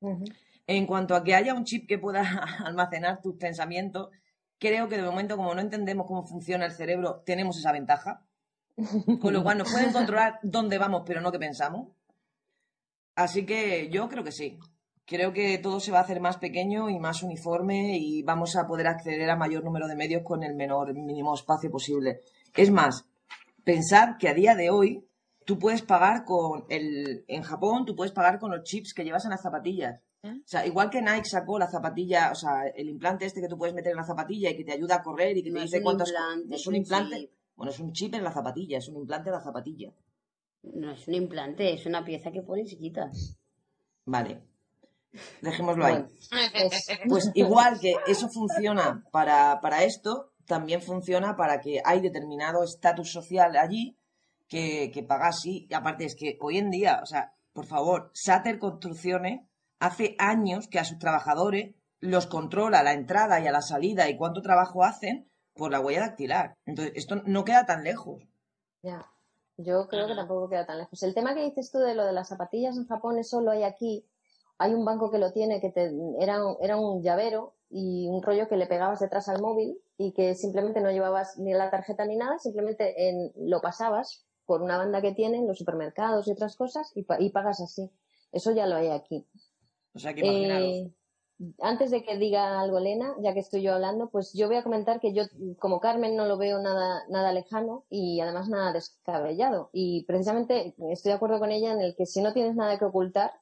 Ujú. 0.00 0.24
En 0.70 0.86
cuanto 0.86 1.16
a 1.16 1.24
que 1.24 1.34
haya 1.34 1.52
un 1.52 1.64
chip 1.64 1.88
que 1.88 1.98
pueda 1.98 2.22
almacenar 2.64 3.20
tus 3.20 3.34
pensamientos, 3.34 4.10
creo 4.56 4.86
que 4.88 4.98
de 4.98 5.02
momento, 5.02 5.36
como 5.36 5.52
no 5.52 5.60
entendemos 5.60 6.06
cómo 6.06 6.24
funciona 6.24 6.64
el 6.64 6.70
cerebro, 6.70 7.24
tenemos 7.26 7.58
esa 7.58 7.72
ventaja. 7.72 8.24
Con 9.20 9.32
lo 9.32 9.42
cual 9.42 9.58
nos 9.58 9.72
pueden 9.72 9.92
controlar 9.92 10.38
dónde 10.44 10.78
vamos, 10.78 11.02
pero 11.04 11.20
no 11.20 11.32
qué 11.32 11.40
pensamos. 11.40 11.88
Así 13.16 13.44
que 13.44 13.90
yo 13.90 14.08
creo 14.08 14.22
que 14.22 14.30
sí. 14.30 14.60
Creo 15.06 15.32
que 15.32 15.58
todo 15.58 15.80
se 15.80 15.90
va 15.90 15.98
a 15.98 16.02
hacer 16.02 16.20
más 16.20 16.36
pequeño 16.36 16.88
y 16.88 17.00
más 17.00 17.24
uniforme 17.24 17.98
y 17.98 18.22
vamos 18.22 18.54
a 18.54 18.68
poder 18.68 18.86
acceder 18.86 19.28
a 19.28 19.34
mayor 19.34 19.64
número 19.64 19.88
de 19.88 19.96
medios 19.96 20.22
con 20.22 20.44
el 20.44 20.54
menor 20.54 20.94
mínimo 20.94 21.34
espacio 21.34 21.68
posible. 21.68 22.20
Es 22.54 22.70
más, 22.70 23.06
pensar 23.64 24.18
que 24.18 24.28
a 24.28 24.34
día 24.34 24.54
de 24.54 24.70
hoy 24.70 25.04
tú 25.44 25.58
puedes 25.58 25.82
pagar 25.82 26.24
con 26.24 26.64
el 26.68 27.24
en 27.26 27.42
Japón 27.42 27.86
tú 27.86 27.96
puedes 27.96 28.12
pagar 28.12 28.38
con 28.38 28.52
los 28.52 28.62
chips 28.62 28.94
que 28.94 29.02
llevas 29.02 29.24
en 29.24 29.32
las 29.32 29.42
zapatillas. 29.42 30.00
¿Eh? 30.22 30.32
O 30.38 30.42
sea, 30.48 30.66
igual 30.66 30.90
que 30.90 31.00
Nike 31.00 31.24
sacó 31.24 31.58
la 31.58 31.70
zapatilla, 31.70 32.30
o 32.32 32.34
sea, 32.34 32.66
el 32.74 32.88
implante 32.88 33.24
este 33.26 33.40
que 33.40 33.48
tú 33.48 33.56
puedes 33.56 33.74
meter 33.74 33.92
en 33.92 33.96
la 33.96 34.04
zapatilla 34.04 34.50
y 34.50 34.56
que 34.56 34.64
te 34.64 34.72
ayuda 34.72 34.96
a 34.96 35.02
correr 35.02 35.36
y 35.36 35.42
que 35.42 35.50
te 35.50 35.56
No 35.56 35.62
dice 35.62 35.82
cuántas 35.82 36.08
implante, 36.10 36.54
es 36.54 36.66
un 36.66 36.74
implante. 36.76 37.16
chip. 37.20 37.30
Bueno, 37.56 37.72
es 37.72 37.78
un 37.80 37.92
chip 37.92 38.14
en 38.14 38.24
la 38.24 38.32
zapatilla, 38.32 38.78
es 38.78 38.88
un 38.88 38.96
implante 38.96 39.30
en 39.30 39.34
la 39.36 39.42
zapatilla. 39.42 39.92
No 40.62 40.90
es 40.92 41.08
un 41.08 41.14
implante, 41.14 41.72
es 41.72 41.86
una 41.86 42.04
pieza 42.04 42.30
que 42.30 42.42
pones 42.42 42.70
y 42.72 42.76
quitas. 42.78 43.36
Vale. 44.04 44.42
Dejémoslo 45.40 45.84
ahí. 45.86 45.94
Bueno, 45.94 46.10
es- 46.54 46.86
Pues 47.08 47.30
igual 47.34 47.80
que 47.80 47.94
eso 48.06 48.28
funciona 48.28 49.04
para, 49.10 49.58
para 49.60 49.84
esto, 49.84 50.32
también 50.46 50.82
funciona 50.82 51.36
para 51.36 51.60
que 51.60 51.80
hay 51.84 52.00
determinado 52.00 52.62
estatus 52.62 53.10
social 53.10 53.56
allí 53.56 53.96
que, 54.48 54.90
que 54.92 55.02
paga 55.02 55.28
así. 55.28 55.66
Y 55.70 55.74
aparte 55.74 56.04
es 56.04 56.14
que 56.14 56.36
hoy 56.40 56.58
en 56.58 56.70
día, 56.70 57.00
o 57.02 57.06
sea, 57.06 57.32
por 57.52 57.66
favor, 57.66 58.10
Sater 58.14 58.58
Construcciones 58.58 59.40
hace 59.80 60.14
años 60.18 60.68
que 60.68 60.78
a 60.78 60.84
sus 60.84 60.98
trabajadores 60.98 61.74
los 62.00 62.26
controla 62.26 62.82
la 62.82 62.92
entrada 62.92 63.40
y 63.40 63.46
a 63.46 63.52
la 63.52 63.60
salida 63.62 64.08
y 64.08 64.16
cuánto 64.16 64.40
trabajo 64.42 64.84
hacen 64.84 65.28
por 65.54 65.70
la 65.72 65.80
huella 65.80 66.00
dactilar. 66.00 66.54
Entonces, 66.64 66.92
esto 66.96 67.16
no 67.26 67.44
queda 67.44 67.66
tan 67.66 67.82
lejos. 67.84 68.22
ya. 68.82 69.04
Yo 69.62 69.88
creo 69.88 70.06
que 70.06 70.14
tampoco 70.14 70.48
queda 70.48 70.64
tan 70.64 70.78
lejos. 70.78 71.02
El 71.02 71.12
tema 71.14 71.34
que 71.34 71.42
dices 71.44 71.70
tú 71.70 71.80
de 71.80 71.94
lo 71.94 72.06
de 72.06 72.14
las 72.14 72.28
zapatillas 72.28 72.78
en 72.78 72.86
Japón, 72.86 73.18
eso 73.18 73.42
lo 73.42 73.50
hay 73.50 73.62
aquí. 73.62 74.08
Hay 74.56 74.72
un 74.72 74.86
banco 74.86 75.10
que 75.10 75.18
lo 75.18 75.32
tiene, 75.34 75.60
que 75.60 75.68
te, 75.70 75.90
era, 76.18 76.42
un- 76.42 76.56
era 76.62 76.78
un 76.78 77.02
llavero 77.02 77.56
y 77.68 78.08
un 78.08 78.22
rollo 78.22 78.48
que 78.48 78.56
le 78.56 78.66
pegabas 78.66 79.00
detrás 79.00 79.28
al 79.28 79.42
móvil 79.42 79.78
y 79.98 80.14
que 80.14 80.34
simplemente 80.34 80.80
no 80.80 80.90
llevabas 80.90 81.36
ni 81.38 81.52
la 81.52 81.70
tarjeta 81.70 82.06
ni 82.06 82.16
nada, 82.16 82.38
simplemente 82.38 83.10
en- 83.10 83.32
lo 83.36 83.60
pasabas 83.60 84.24
por 84.46 84.62
una 84.62 84.78
banda 84.78 85.02
que 85.02 85.12
tiene 85.12 85.36
en 85.36 85.46
los 85.46 85.58
supermercados 85.58 86.26
y 86.26 86.32
otras 86.32 86.56
cosas 86.56 86.90
y 86.94 87.02
pagas 87.30 87.60
así. 87.60 87.90
Eso 88.32 88.52
ya 88.52 88.66
lo 88.66 88.76
hay 88.76 88.88
aquí. 88.88 89.28
Eh, 90.20 90.90
antes 91.60 91.90
de 91.90 92.02
que 92.02 92.18
diga 92.18 92.60
algo 92.60 92.78
Elena, 92.78 93.14
ya 93.22 93.32
que 93.32 93.40
estoy 93.40 93.62
yo 93.62 93.74
hablando, 93.74 94.10
pues 94.10 94.34
yo 94.34 94.46
voy 94.46 94.56
a 94.56 94.62
comentar 94.62 95.00
que 95.00 95.14
yo, 95.14 95.24
como 95.58 95.80
Carmen, 95.80 96.14
no 96.16 96.26
lo 96.26 96.36
veo 96.36 96.60
nada, 96.60 97.04
nada 97.08 97.32
lejano 97.32 97.84
y 97.88 98.20
además 98.20 98.48
nada 98.48 98.72
descabellado. 98.72 99.70
Y 99.72 100.04
precisamente 100.04 100.74
estoy 100.90 101.10
de 101.10 101.16
acuerdo 101.16 101.38
con 101.38 101.50
ella 101.50 101.72
en 101.72 101.80
el 101.80 101.96
que 101.96 102.04
si 102.06 102.20
no 102.20 102.34
tienes 102.34 102.56
nada 102.56 102.78
que 102.78 102.84
ocultar, 102.84 103.32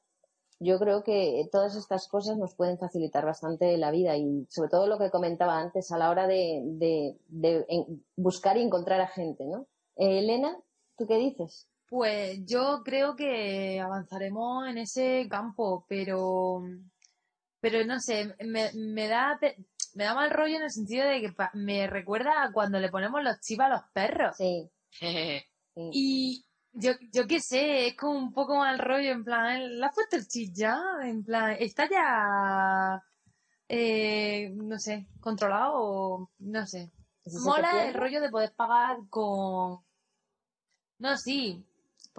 yo 0.61 0.77
creo 0.79 1.03
que 1.03 1.47
todas 1.51 1.75
estas 1.75 2.07
cosas 2.07 2.37
nos 2.37 2.55
pueden 2.55 2.77
facilitar 2.77 3.25
bastante 3.25 3.77
la 3.77 3.91
vida 3.91 4.17
y 4.17 4.45
sobre 4.49 4.69
todo 4.69 4.87
lo 4.87 4.97
que 4.97 5.09
comentaba 5.09 5.59
antes 5.59 5.91
a 5.91 5.97
la 5.97 6.09
hora 6.09 6.27
de, 6.27 6.61
de- 6.65 7.85
buscar 8.15 8.57
y 8.57 8.61
encontrar 8.61 8.99
a 9.01 9.07
gente, 9.07 9.45
¿no? 9.45 9.67
Eh, 9.95 10.19
Elena, 10.19 10.57
¿tú 10.97 11.07
qué 11.07 11.17
dices? 11.17 11.67
Pues 11.89 12.39
yo 12.45 12.81
creo 12.83 13.15
que 13.15 13.79
avanzaremos 13.79 14.67
en 14.67 14.77
ese 14.77 15.27
campo, 15.29 15.85
pero, 15.89 16.61
pero 17.59 17.83
no 17.85 17.99
sé, 17.99 18.35
me, 18.45 18.71
me 18.73 19.07
da, 19.07 19.39
me 19.95 20.03
da 20.03 20.13
mal 20.13 20.29
rollo 20.29 20.57
en 20.57 20.63
el 20.63 20.71
sentido 20.71 21.07
de 21.07 21.21
que 21.21 21.33
me 21.53 21.87
recuerda 21.87 22.43
a 22.43 22.51
cuando 22.51 22.79
le 22.79 22.89
ponemos 22.89 23.23
los 23.23 23.39
chivos 23.41 23.65
a 23.65 23.69
los 23.69 23.81
perros. 23.93 24.35
Sí. 25.75 25.91
Y 25.93 26.45
yo, 26.73 26.91
yo 27.13 27.27
qué 27.27 27.39
sé, 27.39 27.87
es 27.87 27.95
como 27.95 28.17
un 28.17 28.33
poco 28.33 28.55
mal 28.57 28.79
rollo, 28.79 29.11
en 29.11 29.23
plan, 29.23 29.79
¿le 29.79 29.85
has 29.85 29.93
puesto 29.93 30.15
el 30.17 30.27
chip 30.27 30.51
ya? 30.53 30.77
En 31.03 31.23
plan, 31.23 31.55
¿está 31.59 31.87
ya, 31.87 33.01
eh, 33.67 34.49
no 34.55 34.77
sé, 34.79 35.07
controlado 35.21 35.73
o 35.75 36.31
no 36.39 36.65
sé? 36.65 36.91
¿Y 37.23 37.29
si 37.29 37.37
se 37.37 37.43
te 37.43 37.49
Mola 37.49 37.87
el 37.87 37.93
rollo 37.93 38.19
de 38.19 38.29
poder 38.29 38.53
pagar 38.55 38.97
con... 39.09 39.79
No, 40.97 41.17
sí, 41.17 41.63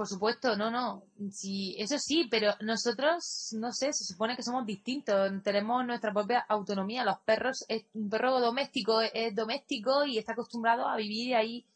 por 0.00 0.08
supuesto, 0.08 0.56
no, 0.56 0.70
no. 0.70 1.02
Sí, 1.30 1.76
eso 1.78 1.98
sí, 1.98 2.26
pero 2.30 2.54
nosotros, 2.62 3.54
no 3.58 3.70
sé, 3.70 3.92
se 3.92 4.04
supone 4.04 4.34
que 4.34 4.42
somos 4.42 4.64
distintos, 4.64 5.30
tenemos 5.44 5.84
nuestra 5.84 6.10
propia 6.10 6.40
autonomía. 6.48 7.04
Los 7.04 7.18
perros, 7.18 7.66
es, 7.68 7.84
un 7.92 8.08
perro 8.08 8.40
doméstico 8.40 9.02
es, 9.02 9.10
es 9.12 9.34
doméstico 9.34 10.06
y 10.06 10.16
está 10.16 10.32
acostumbrado 10.32 10.88
a 10.88 10.96
vivir 10.96 11.36
ahí 11.36 11.66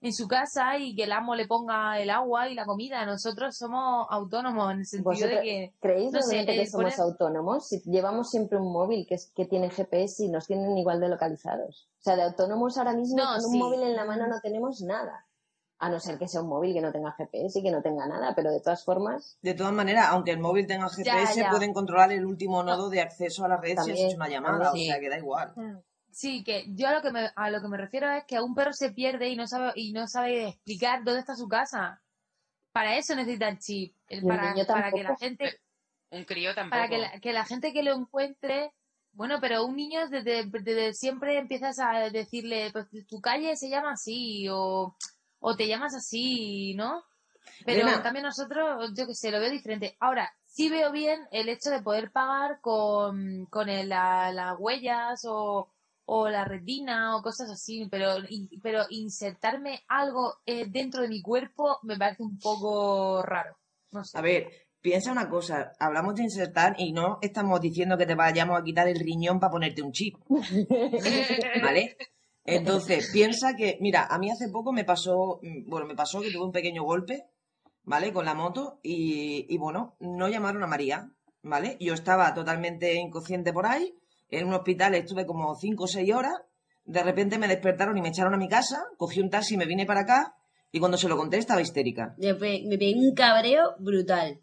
en 0.00 0.12
su 0.12 0.26
casa 0.26 0.76
y 0.76 0.96
que 0.96 1.04
el 1.04 1.12
amo 1.12 1.36
le 1.36 1.46
ponga 1.46 2.00
el 2.00 2.10
agua 2.10 2.48
y 2.48 2.56
la 2.56 2.64
comida. 2.66 3.06
Nosotros 3.06 3.56
somos 3.56 4.08
autónomos 4.10 4.72
en 4.72 4.80
el 4.80 4.86
sentido 4.86 5.12
de 5.12 5.18
¿Vosotros 5.20 5.40
que... 5.44 5.74
creéis 5.78 6.12
no 6.12 6.22
sé, 6.22 6.46
que 6.46 6.66
somos 6.66 6.94
poner- 6.94 7.00
autónomos? 7.00 7.68
Si 7.68 7.80
llevamos 7.84 8.28
siempre 8.28 8.58
un 8.58 8.72
móvil 8.72 9.06
que, 9.06 9.14
es- 9.14 9.30
que 9.36 9.44
tiene 9.44 9.70
GPS 9.70 10.24
y 10.24 10.28
nos 10.30 10.48
tienen 10.48 10.76
igual 10.76 10.98
de 10.98 11.10
localizados. 11.10 11.88
O 12.00 12.02
sea, 12.02 12.16
de 12.16 12.22
autónomos 12.24 12.76
ahora 12.76 12.92
mismo 12.94 13.18
No, 13.18 13.36
con 13.36 13.44
un 13.52 13.56
móvil 13.60 13.82
en 13.82 13.94
la 13.94 14.04
mano 14.04 14.26
no 14.26 14.40
tenemos 14.40 14.80
nada. 14.80 15.26
A 15.80 15.88
no 15.88 16.00
ser 16.00 16.18
que 16.18 16.26
sea 16.26 16.40
un 16.42 16.48
móvil 16.48 16.74
que 16.74 16.80
no 16.80 16.90
tenga 16.90 17.12
GPS 17.12 17.60
y 17.60 17.62
que 17.62 17.70
no 17.70 17.80
tenga 17.82 18.06
nada, 18.06 18.34
pero 18.34 18.50
de 18.50 18.60
todas 18.60 18.84
formas, 18.84 19.38
De 19.42 19.54
todas 19.54 19.72
maneras, 19.72 20.06
aunque 20.08 20.32
el 20.32 20.40
móvil 20.40 20.66
tenga 20.66 20.88
GPS, 20.88 21.36
ya. 21.40 21.50
pueden 21.50 21.72
controlar 21.72 22.10
el 22.12 22.26
último 22.26 22.62
nodo 22.64 22.90
de 22.90 23.00
acceso 23.00 23.44
a 23.44 23.48
la 23.48 23.56
red 23.58 23.78
si 23.84 23.92
has 23.92 23.98
hecho 24.00 24.16
una 24.16 24.28
llamada. 24.28 24.64
también. 24.66 24.90
O 24.90 24.92
sea, 24.92 25.00
que 25.00 25.08
da 25.08 25.18
igual. 25.18 25.54
Sí, 26.10 26.42
que 26.42 26.64
yo 26.74 26.88
a 26.88 26.92
lo 26.94 27.00
que 27.02 27.12
me, 27.12 27.30
a 27.34 27.50
lo 27.50 27.60
que 27.62 27.68
me 27.68 27.76
refiero 27.76 28.10
es 28.10 28.24
que 28.24 28.34
a 28.36 28.42
un 28.42 28.54
perro 28.56 28.72
se 28.72 28.90
pierde 28.90 29.28
y 29.28 29.36
no 29.36 29.46
sabe 29.46 29.72
y 29.76 29.92
no 29.92 30.08
sabe 30.08 30.48
explicar 30.48 31.04
dónde 31.04 31.20
está 31.20 31.36
su 31.36 31.46
casa. 31.46 32.02
Para 32.72 32.96
eso 32.96 33.14
necesita 33.14 33.48
el 33.48 33.58
chip, 33.60 33.94
el- 34.08 34.18
Y 34.18 34.20
el 34.22 34.26
para, 34.26 34.52
niño 34.54 34.66
para 34.66 34.90
que 34.90 35.02
la 35.04 35.16
gente 35.16 35.60
Un 36.10 36.24
crío 36.24 36.54
tampoco. 36.56 36.76
para 36.76 36.88
que 36.88 36.98
la, 36.98 37.20
que 37.20 37.32
la 37.32 37.44
gente 37.44 37.72
que 37.72 37.82
lo 37.84 37.94
encuentre, 37.94 38.72
bueno, 39.12 39.38
pero 39.40 39.64
un 39.64 39.76
niño 39.76 40.08
desde, 40.08 40.44
desde 40.44 40.92
siempre 40.94 41.38
empiezas 41.38 41.78
a 41.78 42.10
decirle, 42.10 42.70
pues 42.72 42.86
tu 43.06 43.20
calle 43.20 43.54
se 43.56 43.68
llama 43.68 43.92
así 43.92 44.48
o, 44.50 44.96
o 45.40 45.56
te 45.56 45.66
llamas 45.68 45.94
así, 45.94 46.74
¿no? 46.74 47.02
Pero 47.64 47.80
Elena. 47.82 47.96
en 47.96 48.02
cambio 48.02 48.22
nosotros, 48.22 48.92
yo 48.96 49.06
que 49.06 49.14
sé, 49.14 49.30
lo 49.30 49.40
veo 49.40 49.50
diferente. 49.50 49.96
Ahora, 50.00 50.32
sí 50.46 50.68
veo 50.68 50.92
bien 50.92 51.20
el 51.32 51.48
hecho 51.48 51.70
de 51.70 51.82
poder 51.82 52.10
pagar 52.12 52.60
con, 52.60 53.46
con 53.46 53.68
el- 53.68 53.88
la- 53.88 54.32
las 54.32 54.56
huellas 54.58 55.24
o, 55.26 55.68
o 56.04 56.28
la 56.28 56.44
retina 56.44 57.16
o 57.16 57.22
cosas 57.22 57.50
así, 57.50 57.86
pero, 57.90 58.16
pero 58.62 58.84
insertarme 58.90 59.82
algo 59.88 60.34
eh, 60.46 60.66
dentro 60.68 61.02
de 61.02 61.08
mi 61.08 61.22
cuerpo 61.22 61.78
me 61.82 61.96
parece 61.96 62.22
un 62.22 62.38
poco 62.38 63.22
raro. 63.22 63.56
No 63.92 64.04
sé. 64.04 64.18
A 64.18 64.20
ver, 64.20 64.50
piensa 64.80 65.10
una 65.12 65.28
cosa. 65.28 65.72
Hablamos 65.78 66.14
de 66.16 66.24
insertar 66.24 66.74
y 66.78 66.92
no 66.92 67.18
estamos 67.22 67.60
diciendo 67.60 67.96
que 67.96 68.06
te 68.06 68.14
vayamos 68.14 68.60
a 68.60 68.64
quitar 68.64 68.88
el 68.88 68.98
riñón 69.00 69.40
para 69.40 69.50
ponerte 69.52 69.82
un 69.82 69.92
chip. 69.92 70.16
¿Vale? 71.62 71.96
Entonces, 72.56 73.08
piensa 73.12 73.54
que, 73.56 73.78
mira, 73.80 74.06
a 74.08 74.18
mí 74.18 74.30
hace 74.30 74.48
poco 74.50 74.72
me 74.72 74.84
pasó, 74.84 75.40
mm, 75.42 75.68
bueno, 75.68 75.86
me 75.86 75.94
pasó 75.94 76.20
que 76.20 76.30
tuve 76.30 76.44
un 76.44 76.52
pequeño 76.52 76.82
golpe, 76.84 77.24
¿vale? 77.84 78.12
Con 78.12 78.24
la 78.24 78.34
moto 78.34 78.80
y, 78.82 79.46
y 79.48 79.58
bueno, 79.58 79.96
no 80.00 80.28
llamaron 80.28 80.62
a 80.62 80.66
María, 80.66 81.10
¿vale? 81.42 81.76
Yo 81.80 81.94
estaba 81.94 82.34
totalmente 82.34 82.94
inconsciente 82.94 83.52
por 83.52 83.66
ahí, 83.66 83.94
en 84.30 84.46
un 84.46 84.54
hospital 84.54 84.94
estuve 84.94 85.24
como 85.26 85.54
5 85.54 85.84
o 85.84 85.86
6 85.86 86.12
horas, 86.14 86.34
de 86.84 87.02
repente 87.02 87.38
me 87.38 87.48
despertaron 87.48 87.96
y 87.98 88.02
me 88.02 88.08
echaron 88.08 88.34
a 88.34 88.38
mi 88.38 88.48
casa, 88.48 88.82
cogí 88.96 89.20
un 89.20 89.30
taxi 89.30 89.54
y 89.54 89.56
me 89.58 89.66
vine 89.66 89.86
para 89.86 90.00
acá 90.00 90.34
y 90.72 90.78
cuando 90.80 90.98
se 90.98 91.08
lo 91.08 91.16
conté 91.16 91.38
estaba 91.38 91.60
histérica. 91.62 92.14
Me 92.18 92.34
pe- 92.34 92.62
me 92.66 92.76
pegué 92.78 92.94
un 92.98 93.14
cabreo 93.14 93.74
brutal. 93.78 94.40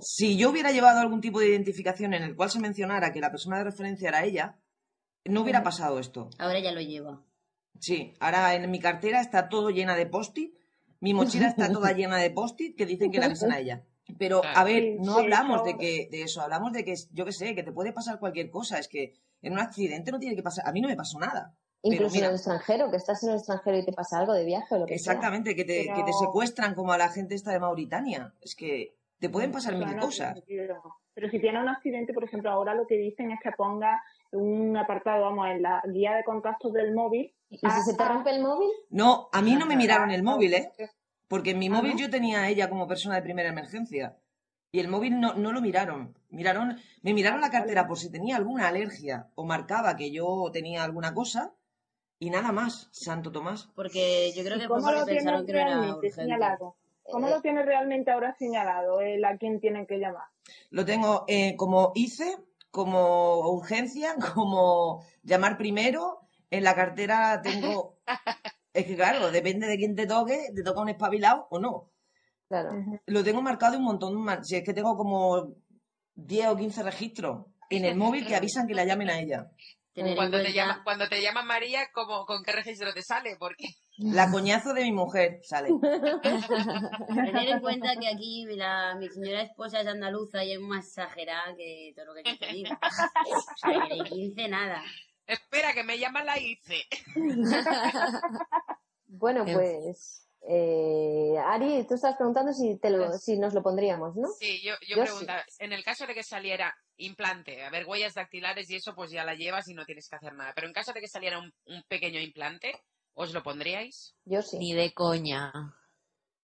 Si 0.00 0.36
yo 0.36 0.50
hubiera 0.50 0.72
llevado 0.72 1.00
algún 1.00 1.20
tipo 1.20 1.38
de 1.38 1.48
identificación 1.48 2.14
en 2.14 2.22
el 2.22 2.34
cual 2.34 2.50
se 2.50 2.60
mencionara 2.60 3.12
que 3.12 3.20
la 3.20 3.30
persona 3.30 3.58
de 3.58 3.64
referencia 3.64 4.08
era 4.08 4.24
ella, 4.24 4.56
no 5.28 5.42
hubiera 5.42 5.62
pasado 5.62 5.98
esto. 5.98 6.30
Ahora 6.38 6.58
ya 6.60 6.72
lo 6.72 6.80
lleva. 6.80 7.22
Sí, 7.78 8.14
ahora 8.20 8.54
en 8.54 8.70
mi 8.70 8.80
cartera 8.80 9.20
está 9.20 9.48
todo 9.48 9.70
llena 9.70 9.94
de 9.96 10.06
post-it, 10.06 10.54
mi 11.00 11.12
mochila 11.14 11.48
está 11.48 11.70
toda 11.70 11.92
llena 11.96 12.16
de 12.18 12.30
post-it 12.30 12.76
que 12.76 12.86
dicen 12.86 13.10
que 13.10 13.18
la 13.18 13.26
avisen 13.26 13.52
a 13.52 13.58
ella. 13.58 13.84
Pero, 14.18 14.40
a 14.44 14.62
ver, 14.64 14.96
no 15.00 15.18
hablamos 15.18 15.64
de 15.64 15.76
que 15.76 16.08
de 16.10 16.22
eso, 16.22 16.40
hablamos 16.40 16.72
de 16.72 16.84
que, 16.84 16.94
yo 17.12 17.24
qué 17.24 17.32
sé, 17.32 17.54
que 17.54 17.64
te 17.64 17.72
puede 17.72 17.92
pasar 17.92 18.18
cualquier 18.20 18.50
cosa. 18.50 18.78
Es 18.78 18.86
que 18.88 19.14
en 19.42 19.52
un 19.52 19.58
accidente 19.58 20.12
no 20.12 20.18
tiene 20.20 20.36
que 20.36 20.42
pasar. 20.44 20.66
A 20.66 20.72
mí 20.72 20.80
no 20.80 20.88
me 20.88 20.96
pasó 20.96 21.18
nada. 21.18 21.54
Incluso 21.82 22.14
mira, 22.14 22.26
en 22.26 22.30
el 22.30 22.36
extranjero, 22.36 22.90
que 22.90 22.96
estás 22.96 23.22
en 23.24 23.30
el 23.30 23.36
extranjero 23.36 23.78
y 23.78 23.84
te 23.84 23.92
pasa 23.92 24.18
algo 24.20 24.32
de 24.32 24.44
viaje 24.44 24.74
o 24.74 24.78
lo 24.78 24.86
que 24.86 24.98
sea. 24.98 25.12
exactamente, 25.12 25.54
que 25.54 25.64
te, 25.64 25.82
que 25.86 25.92
te 25.92 26.02
Pero- 26.04 26.18
secuestran 26.18 26.74
como 26.74 26.92
a 26.92 26.98
la 26.98 27.08
gente 27.10 27.34
esta 27.34 27.50
de 27.52 27.58
Mauritania. 27.60 28.32
Es 28.40 28.54
que 28.54 28.96
te 29.18 29.28
pueden 29.28 29.50
pasar 29.52 29.76
mil 29.76 29.96
cosas. 29.98 30.40
pero, 30.46 30.80
pero 31.12 31.28
si 31.30 31.40
tiene 31.40 31.60
un 31.60 31.68
accidente, 31.68 32.12
por 32.12 32.24
ejemplo, 32.24 32.50
ahora 32.50 32.74
lo 32.74 32.86
que 32.86 32.96
dicen 32.96 33.30
es 33.32 33.38
que 33.42 33.50
ponga 33.56 34.00
un 34.36 34.76
apartado, 34.76 35.22
vamos, 35.24 35.48
en 35.48 35.62
la 35.62 35.82
guía 35.86 36.14
de 36.14 36.24
contactos 36.24 36.72
del 36.72 36.94
móvil. 36.94 37.32
¿Y 37.48 37.58
si 37.58 37.82
se 37.82 37.94
te 37.96 38.04
rompe 38.04 38.30
el 38.30 38.42
móvil? 38.42 38.68
No, 38.90 39.28
a 39.32 39.40
mí 39.42 39.54
no 39.54 39.66
me 39.66 39.76
miraron 39.76 40.10
el 40.10 40.22
móvil, 40.22 40.54
¿eh? 40.54 40.70
Ah, 40.80 40.84
Porque 41.28 41.50
en 41.50 41.58
mi 41.58 41.70
móvil 41.70 41.96
yo 41.96 42.10
tenía 42.10 42.40
a 42.42 42.48
ella 42.48 42.68
como 42.68 42.86
persona 42.88 43.16
de 43.16 43.22
primera 43.22 43.48
emergencia. 43.48 44.16
Y 44.72 44.80
el 44.80 44.88
móvil 44.88 45.18
no, 45.20 45.34
no 45.34 45.52
lo 45.52 45.60
miraron. 45.60 46.14
Miraron, 46.28 46.76
me 47.02 47.14
miraron 47.14 47.40
la 47.40 47.50
cartera 47.50 47.86
por 47.86 47.98
si 47.98 48.10
tenía 48.10 48.36
alguna 48.36 48.68
alergia 48.68 49.28
o 49.36 49.44
marcaba 49.44 49.96
que 49.96 50.10
yo 50.10 50.50
tenía 50.52 50.82
alguna 50.84 51.14
cosa. 51.14 51.52
Y 52.18 52.30
nada 52.30 52.50
más, 52.52 52.88
Santo 52.92 53.30
Tomás. 53.30 53.68
Porque 53.74 54.32
yo 54.34 54.42
creo 54.42 54.56
¿Y 54.56 54.60
que 54.60 54.66
cómo 54.68 54.90
lo 54.90 55.04
tiene 55.04 55.20
pensaron 55.20 55.46
que 55.46 55.52
no 55.52 55.58
era 55.58 55.80
urgente. 55.80 56.10
señalado? 56.10 56.76
¿Cómo 57.04 57.28
Eh, 57.28 57.30
lo 57.30 57.40
tiene 57.40 57.62
realmente 57.62 58.10
ahora 58.10 58.34
señalado 58.34 59.00
el 59.00 59.24
a 59.24 59.36
quién 59.38 59.60
tienen 59.60 59.86
que 59.86 59.98
llamar? 59.98 60.24
Lo 60.70 60.84
tengo 60.84 61.24
eh, 61.28 61.54
como 61.56 61.92
ICE, 61.94 62.36
como 62.76 63.38
urgencia, 63.48 64.14
como 64.34 65.02
llamar 65.22 65.56
primero. 65.56 66.20
En 66.50 66.62
la 66.62 66.74
cartera 66.74 67.40
tengo... 67.42 67.96
Es 68.74 68.84
que 68.84 68.94
claro, 68.94 69.30
depende 69.30 69.66
de 69.66 69.78
quién 69.78 69.96
te 69.96 70.06
toque, 70.06 70.50
te 70.54 70.62
toca 70.62 70.82
un 70.82 70.90
espabilado 70.90 71.46
o 71.48 71.58
no. 71.58 71.90
Claro. 72.46 72.72
Lo 73.06 73.24
tengo 73.24 73.40
marcado 73.40 73.72
de 73.72 73.78
un 73.78 73.84
montón. 73.84 74.44
Si 74.44 74.56
es 74.56 74.62
que 74.62 74.74
tengo 74.74 74.94
como 74.98 75.54
10 76.16 76.48
o 76.48 76.56
15 76.56 76.82
registros 76.82 77.46
en 77.70 77.86
el 77.86 77.96
móvil 77.96 78.26
que 78.26 78.36
avisan 78.36 78.66
que 78.66 78.74
la 78.74 78.84
llamen 78.84 79.08
a 79.08 79.18
ella. 79.18 79.50
Tener 79.96 80.14
Cuando 80.14 80.42
te, 80.42 80.52
llama, 80.52 80.82
cuando 80.84 81.08
te 81.08 81.22
llama 81.22 81.42
María, 81.42 81.88
¿cómo, 81.94 82.26
¿con 82.26 82.42
qué 82.44 82.52
registro 82.52 82.92
te 82.92 83.00
sale? 83.00 83.34
Porque 83.38 83.64
La 83.96 84.30
coñazo 84.30 84.74
de 84.74 84.82
mi 84.82 84.92
mujer 84.92 85.40
sale. 85.42 85.70
Tener 86.20 87.48
en 87.48 87.60
cuenta 87.60 87.96
que 87.98 88.06
aquí 88.06 88.44
la, 88.50 88.94
mi 88.96 89.08
señora 89.08 89.40
esposa 89.40 89.80
es 89.80 89.86
andaluza 89.86 90.44
y 90.44 90.52
es 90.52 90.60
más 90.60 90.86
exagerada 90.86 91.56
que 91.56 91.94
todo 91.96 92.04
lo 92.06 92.14
que 92.14 92.36
te 92.36 92.46
digo. 92.52 92.68
O 92.82 93.56
sea, 93.56 93.88
que 93.88 93.94
de 93.94 94.04
15 94.04 94.48
nada. 94.48 94.82
espera, 95.26 95.72
que 95.72 95.82
me 95.82 95.98
llama 95.98 96.22
la 96.24 96.38
ICE. 96.38 96.86
Bueno, 99.08 99.44
En 99.46 99.54
pues, 99.54 100.25
eh, 100.48 101.36
Ari, 101.38 101.86
tú 101.86 101.94
estás 101.94 102.16
preguntando 102.16 102.52
si, 102.52 102.78
te 102.78 102.90
lo, 102.90 103.12
si 103.18 103.38
nos 103.38 103.52
lo 103.52 103.62
pondríamos, 103.62 104.14
¿no? 104.16 104.28
Sí, 104.38 104.62
yo, 104.62 104.74
yo, 104.86 104.96
Yo 104.96 105.02
preguntaba, 105.04 105.44
en 105.58 105.72
el 105.72 105.82
caso 105.82 106.06
de 106.06 106.14
que 106.14 106.22
saliera 106.22 106.74
implante, 106.98 107.64
a 107.64 107.70
ver, 107.70 107.86
huellas 107.86 108.14
dactilares 108.14 108.70
y 108.70 108.76
eso, 108.76 108.94
pues 108.94 109.10
ya 109.10 109.24
la 109.24 109.34
llevas 109.34 109.68
y 109.68 109.74
no 109.74 109.84
tienes 109.84 110.08
que 110.08 110.16
hacer 110.16 110.34
nada. 110.34 110.52
Pero 110.54 110.66
en 110.68 110.72
caso 110.72 110.92
de 110.92 111.00
que 111.00 111.08
saliera 111.08 111.38
un, 111.38 111.52
un 111.66 111.82
pequeño 111.88 112.20
implante, 112.20 112.72
¿os 113.14 113.32
lo 113.34 113.42
pondríais? 113.42 114.14
Yo 114.24 114.40
sí. 114.42 114.58
Ni 114.58 114.72
de 114.72 114.92
coña. 114.94 115.52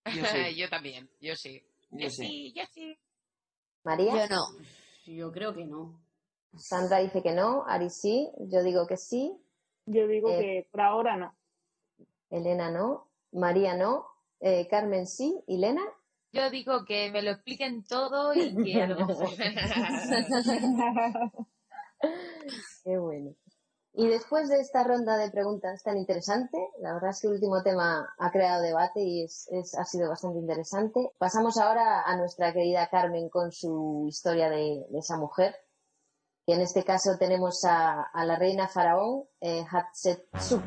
Yo 0.05 0.25
sí. 0.25 0.55
yo 0.57 0.69
también, 0.69 1.09
yo 1.21 1.35
sí. 1.35 1.65
Yo 1.91 2.09
sí, 2.09 2.27
sí. 2.27 2.53
yo 2.55 2.63
sí. 2.73 2.97
María. 3.83 4.27
Yo 4.27 4.35
no. 4.35 4.45
Yo 5.05 5.31
creo 5.31 5.53
que 5.53 5.65
no. 5.65 6.01
Sandra 6.57 6.99
dice 6.99 7.21
que 7.21 7.31
no. 7.33 7.63
Ari 7.67 7.89
sí. 7.89 8.29
Yo 8.49 8.63
digo 8.63 8.85
que 8.85 8.97
sí. 8.97 9.33
Yo 9.85 10.07
digo 10.07 10.29
Eh, 10.31 10.39
que 10.39 10.67
por 10.71 10.81
ahora 10.81 11.17
no. 11.17 11.35
Elena 12.29 12.71
no. 12.71 13.12
María 13.33 13.75
no. 13.75 14.05
Eh, 14.39 14.67
Carmen 14.69 15.07
sí. 15.07 15.41
¿Y 15.47 15.57
Lena? 15.57 15.81
Yo 16.31 16.49
digo 16.49 16.83
que 16.85 17.11
me 17.11 17.21
lo 17.21 17.31
expliquen 17.31 17.83
todo 17.85 18.33
y 18.33 18.55
que 18.63 18.81
a 18.81 18.87
lo 18.87 19.05
mejor. 19.05 19.29
Qué 22.83 22.97
bueno. 22.97 23.35
Y 23.95 24.07
después 24.07 24.49
de 24.49 24.59
esta 24.59 24.83
ronda 24.83 25.17
de 25.17 25.29
preguntas 25.29 25.83
tan 25.83 25.97
interesante, 25.97 26.57
la 26.79 26.93
verdad 26.95 27.11
es 27.11 27.21
que 27.21 27.27
el 27.27 27.33
último 27.33 27.61
tema 27.61 28.09
ha 28.17 28.31
creado 28.31 28.63
debate 28.63 29.01
y 29.01 29.23
es, 29.23 29.47
es- 29.51 29.77
ha 29.77 29.85
sido 29.85 30.09
bastante 30.09 30.39
interesante. 30.39 31.11
Pasamos 31.19 31.57
ahora 31.59 32.01
a 32.01 32.17
nuestra 32.17 32.51
querida 32.53 32.89
Carmen 32.89 33.29
con 33.29 33.51
su 33.51 34.05
historia 34.09 34.49
de, 34.49 34.83
de 34.89 34.97
esa 34.99 35.17
mujer. 35.17 35.55
Que 36.45 36.55
en 36.55 36.61
este 36.61 36.83
caso 36.83 37.11
tenemos 37.19 37.63
a, 37.65 38.01
a 38.01 38.25
la 38.25 38.35
reina 38.35 38.67
faraón 38.67 39.25
eh, 39.39 39.63
Hatshepsut. 39.69 40.63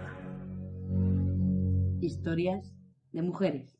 Historias 2.01 2.73
de 3.13 3.23
mujeres. 3.23 3.79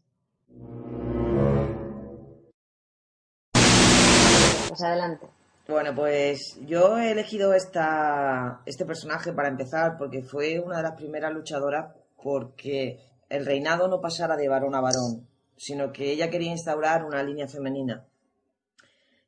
Pues 3.53 4.83
adelante. 4.83 5.27
Bueno, 5.69 5.95
pues 5.95 6.59
yo 6.67 6.99
he 6.99 7.11
elegido 7.11 7.53
esta, 7.53 8.63
este 8.67 8.85
personaje 8.85 9.33
para 9.33 9.49
empezar 9.49 9.97
porque 9.99 10.23
fue 10.23 10.61
una 10.61 10.77
de 10.79 10.83
las 10.85 10.97
primeras 10.97 11.33
luchadoras 11.33 11.95
porque 12.23 13.01
el 13.29 13.45
reinado 13.45 13.89
no 13.89 14.01
pasara 14.01 14.37
de 14.37 14.49
varón 14.49 14.75
a 14.75 14.81
varón, 14.81 15.27
sino 15.57 15.93
que 15.93 16.13
ella 16.13 16.31
quería 16.31 16.53
instaurar 16.53 17.05
una 17.05 17.23
línea 17.23 17.49
femenina. 17.49 18.07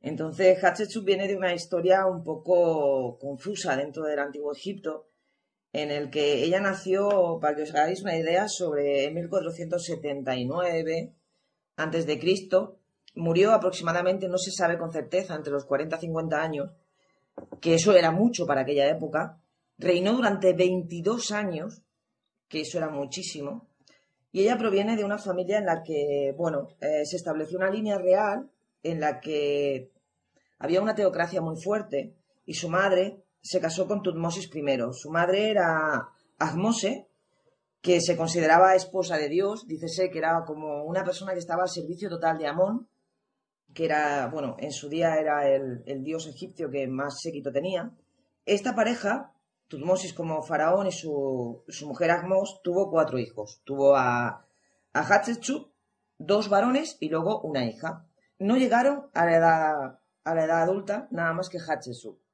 Entonces, 0.01 0.63
Hatshepsut 0.63 1.05
viene 1.05 1.27
de 1.27 1.37
una 1.37 1.53
historia 1.53 2.07
un 2.07 2.23
poco 2.23 3.19
confusa 3.19 3.77
dentro 3.77 4.05
del 4.05 4.21
antiguo 4.21 4.53
Egipto, 4.53 5.07
en 5.73 5.91
el 5.91 6.11
que 6.11 6.45
ella 6.45 6.61
nació, 6.61 7.39
para 7.41 7.57
que 7.57 7.63
os 7.63 7.75
hagáis 7.75 8.03
una 8.03 8.17
idea, 8.17 8.49
sobre 8.49 9.11
1479 9.11 11.13
antes 11.77 12.07
de 12.07 12.19
Cristo, 12.19 12.79
murió 13.15 13.53
aproximadamente, 13.53 14.29
no 14.29 14.39
se 14.39 14.51
sabe 14.51 14.79
con 14.79 14.93
certeza, 14.93 15.35
entre 15.35 15.53
los 15.53 15.65
40 15.65 15.97
y 15.97 16.01
50 16.01 16.43
años, 16.43 16.71
que 17.61 17.75
eso 17.75 17.95
era 17.95 18.11
mucho 18.11 18.47
para 18.47 18.63
aquella 18.63 18.89
época. 18.89 19.41
Reinó 19.77 20.15
durante 20.15 20.55
22 20.55 21.31
años, 21.33 21.83
que 22.49 22.63
eso 22.63 22.79
era 22.79 22.89
muchísimo. 22.89 23.69
Y 24.33 24.43
ella 24.43 24.59
proviene 24.59 24.97
de 24.97 25.05
una 25.05 25.19
familia 25.19 25.59
en 25.59 25.67
la 25.67 25.83
que, 25.83 26.35
bueno, 26.37 26.69
eh, 26.81 27.05
se 27.05 27.17
estableció 27.17 27.59
una 27.59 27.71
línea 27.71 27.99
real 27.99 28.51
en 28.83 29.01
la 29.01 29.21
que 29.21 29.91
había 30.59 30.83
una 30.83 30.95
teocracia 30.95 31.41
muy 31.41 31.61
fuerte 31.61 32.15
y 32.45 32.55
su 32.55 32.69
madre 32.69 33.23
se 33.49 33.61
casó 33.63 33.87
con 33.87 34.03
Tutmosis 34.03 34.51
I. 34.55 34.63
Su 34.93 35.11
madre 35.11 35.49
era 35.49 36.11
Ahmose, 36.39 37.09
que 37.81 38.03
se 38.03 38.15
consideraba 38.15 38.75
esposa 38.75 39.17
de 39.17 39.31
Dios, 39.31 39.67
dícese 39.67 40.11
que 40.11 40.19
era 40.19 40.45
como 40.45 40.85
una 40.85 41.03
persona 41.03 41.33
que 41.33 41.39
estaba 41.39 41.63
al 41.63 41.71
servicio 41.71 42.11
total 42.11 42.37
de 42.37 42.47
Amón, 42.47 42.91
que 43.73 43.87
era, 43.87 44.27
bueno, 44.27 44.57
en 44.59 44.71
su 44.71 44.91
día 44.91 45.15
era 45.15 45.49
el, 45.49 45.83
dios 46.05 46.27
egipcio 46.27 46.71
que 46.71 46.89
más 46.89 47.23
séquito 47.23 47.51
tenía. 47.51 47.91
Esta 48.45 48.75
pareja, 48.75 49.33
Tutmosis 49.69 50.13
como 50.13 50.43
faraón 50.43 50.87
y 50.87 50.93
su, 50.93 51.65
su 51.69 51.87
mujer 51.87 52.11
Ahmos, 52.11 52.61
tuvo 52.63 52.91
cuatro 52.91 53.19
hijos. 53.19 53.63
Tuvo 53.65 53.97
a, 53.97 54.45
a 54.93 55.01
Hatshepsut, 55.01 55.73
dos 56.19 56.51
varones 56.51 56.99
y 57.01 57.09
luego 57.09 57.41
una 57.41 57.65
hija. 57.65 58.05
No 58.39 58.59
llegaron 58.59 59.09
a 59.15 59.25
la 59.25 59.37
edad, 59.37 60.01
a 60.25 60.35
la 60.35 60.45
edad 60.45 60.63
adulta 60.65 61.09
nada 61.11 61.33
más 61.33 61.49
que 61.49 61.59
Hatshepsut. 61.59 62.28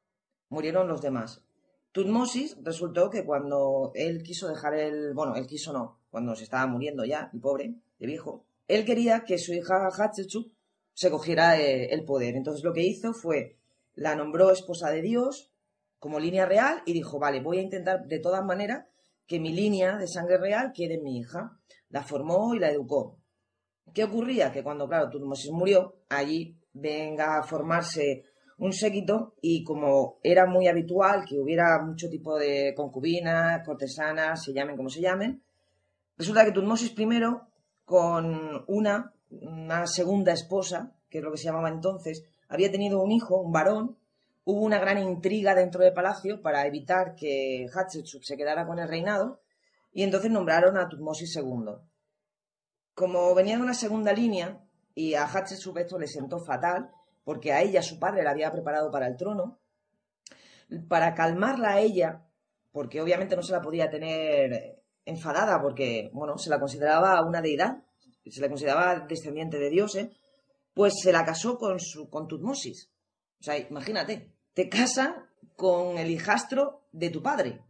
Murieron 0.55 0.87
los 0.87 1.03
demás. 1.03 1.43
Tutmosis 1.91 2.57
resultó 2.63 3.11
que 3.11 3.25
cuando 3.25 3.91
él 3.97 4.23
quiso 4.23 4.47
dejar 4.47 4.75
el... 4.75 5.13
Bueno, 5.15 5.35
él 5.35 5.49
quiso 5.49 5.73
no, 5.73 5.99
cuando 6.11 6.37
se 6.37 6.45
estaba 6.45 6.65
muriendo 6.69 7.05
ya, 7.05 7.29
el 7.33 7.41
pobre, 7.41 7.75
de 7.99 8.07
viejo, 8.07 8.45
él 8.69 8.85
quería 8.85 9.25
que 9.25 9.37
su 9.37 9.53
hija 9.53 9.89
Hatshepsut 9.89 10.53
se 10.93 11.11
cogiera 11.11 11.61
eh, 11.61 11.93
el 11.93 12.05
poder. 12.05 12.37
Entonces 12.37 12.63
lo 12.63 12.73
que 12.73 12.85
hizo 12.85 13.13
fue, 13.15 13.57
la 13.97 14.15
nombró 14.15 14.53
esposa 14.53 14.91
de 14.93 15.03
Dios 15.03 15.51
como 15.99 16.21
línea 16.21 16.47
real 16.47 16.83
y 16.87 16.93
dijo, 16.93 17.19
vale, 17.19 17.41
voy 17.41 17.59
a 17.59 17.63
intentar 17.63 18.07
de 18.07 18.21
todas 18.21 18.45
maneras 18.45 18.87
que 19.27 19.41
mi 19.41 19.53
línea 19.53 19.99
de 19.99 20.07
sangre 20.07 20.39
real 20.39 20.73
quede 20.73 20.95
en 20.95 21.03
mi 21.03 21.19
hija. 21.19 21.59
La 21.89 22.05
formó 22.05 22.55
y 22.55 22.61
la 22.61 22.71
educó. 22.71 23.19
¿Qué 23.93 24.05
ocurría? 24.05 24.53
Que 24.53 24.63
cuando, 24.63 24.87
claro, 24.87 25.11
Tutmosis 25.11 25.51
murió, 25.51 25.97
allí 26.09 26.57
venga 26.73 27.39
a 27.39 27.43
formarse 27.43 28.25
un 28.59 28.73
séquito 28.73 29.35
y 29.41 29.65
como 29.65 30.19
era 30.23 30.47
muy 30.47 30.69
habitual 30.69 31.25
que 31.29 31.41
hubiera 31.41 31.83
mucho 31.83 32.09
tipo 32.09 32.39
de 32.39 32.73
concubinas, 32.77 33.65
cortesanas, 33.65 34.43
se 34.43 34.53
llamen 34.53 34.77
como 34.77 34.89
se 34.89 35.01
llamen, 35.01 35.43
resulta 36.17 36.45
que 36.45 36.53
Tutmosis 36.53 36.91
primero 36.91 37.49
con 37.85 38.65
una, 38.69 39.13
una 39.31 39.87
segunda 39.87 40.33
esposa, 40.33 40.93
que 41.11 41.19
es 41.19 41.25
lo 41.25 41.33
que 41.33 41.39
se 41.39 41.45
llamaba 41.45 41.69
entonces, 41.69 42.25
había 42.49 42.71
tenido 42.71 43.03
un 43.03 43.11
hijo, 43.11 43.41
un 43.41 43.53
varón, 43.53 43.97
hubo 44.45 44.61
una 44.61 44.79
gran 44.79 44.99
intriga 44.99 45.55
dentro 45.55 45.83
del 45.83 45.93
palacio 45.93 46.41
para 46.41 46.67
evitar 46.67 47.15
que 47.15 47.67
Hatshepsut 47.75 48.23
se 48.23 48.37
quedara 48.37 48.67
con 48.67 48.79
el 48.79 48.89
reinado 48.89 49.41
y 49.93 50.03
entonces 50.03 50.31
nombraron 50.31 50.77
a 50.77 50.89
Tutmosis 50.89 51.37
II. 51.37 51.75
Como 52.95 53.35
venía 53.35 53.57
de 53.57 53.63
una 53.63 53.75
segunda 53.75 54.13
línea 54.13 54.61
y 54.95 55.15
a 55.15 55.25
Hatshepsut 55.25 55.77
esto 55.79 55.99
le 55.99 56.07
sentó 56.07 56.39
fatal, 56.39 56.91
porque 57.25 57.53
a 57.53 57.63
ella 57.63 57.83
su 57.83 57.99
padre 57.99 58.23
la 58.23 58.31
había 58.31 58.53
preparado 58.53 58.91
para 58.91 59.07
el 59.07 59.17
trono, 59.17 59.59
para 60.89 61.15
calmarla 61.15 61.73
a 61.73 61.81
ella, 61.81 62.25
porque 62.73 63.01
obviamente 63.01 63.37
no 63.37 63.43
se 63.43 63.53
la 63.53 63.63
podía 63.63 63.91
tener 63.91 64.83
enfadada, 65.05 65.61
porque, 65.61 66.11
bueno, 66.13 66.39
se 66.39 66.51
la 66.51 66.59
consideraba 66.59 67.25
una 67.25 67.41
deidad, 67.41 67.83
se 68.27 68.41
la 68.41 68.49
consideraba 68.49 69.01
descendiente 69.01 69.59
de 69.59 69.71
dioses, 69.71 70.09
pues 70.73 70.95
se 71.01 71.13
la 71.13 71.25
casó 71.25 71.57
con, 71.59 71.79
su, 71.79 72.09
con 72.09 72.27
Tutmosis. 72.27 72.91
O 73.41 73.43
sea, 73.43 73.59
imagínate, 73.59 74.33
te 74.55 74.69
casan 74.69 75.29
con 75.57 75.99
el 75.99 76.11
hijastro 76.11 76.87
de 76.93 77.11
tu 77.11 77.23
padre. 77.23 77.61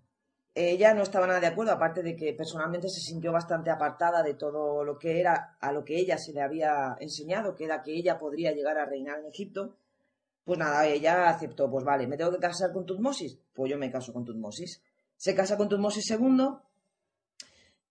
Ella 0.57 0.95
no 0.95 1.03
estaba 1.03 1.27
nada 1.27 1.41
de 1.41 1.49
acuerdo, 1.49 1.73
aparte 1.73 2.01
de 2.01 2.15
que 2.15 2.33
personalmente 2.33 2.89
se 2.89 3.01
sintió 3.01 3.33
bastante 3.33 3.71
apartada 3.71 4.23
de 4.23 4.35
todo 4.35 4.85
lo 4.85 4.97
que 4.97 5.19
era 5.19 5.57
a 5.61 5.73
lo 5.73 5.85
que 5.85 5.99
ella 5.99 6.17
se 6.17 6.33
le 6.33 6.43
había 6.43 6.97
enseñado, 7.01 7.57
que 7.57 7.65
era 7.65 7.83
que 7.83 7.93
ella 7.93 8.21
podría 8.21 8.53
llegar 8.53 8.79
a 8.79 8.87
reinar 8.87 9.19
en 9.19 9.27
Egipto. 9.27 9.77
Pues 10.45 10.57
nada, 10.57 10.87
ella 10.87 11.29
aceptó, 11.29 11.69
pues 11.69 11.85
vale, 11.85 12.07
¿me 12.07 12.17
tengo 12.17 12.31
que 12.31 12.39
casar 12.39 12.73
con 12.73 12.87
Tutmosis? 12.87 13.37
Pues 13.53 13.69
yo 13.69 13.79
me 13.79 13.91
caso 13.91 14.13
con 14.13 14.25
Tutmosis. 14.25 14.81
Se 15.17 15.35
casa 15.35 15.57
con 15.57 15.69
Tutmosis 15.69 16.09
II, 16.11 16.51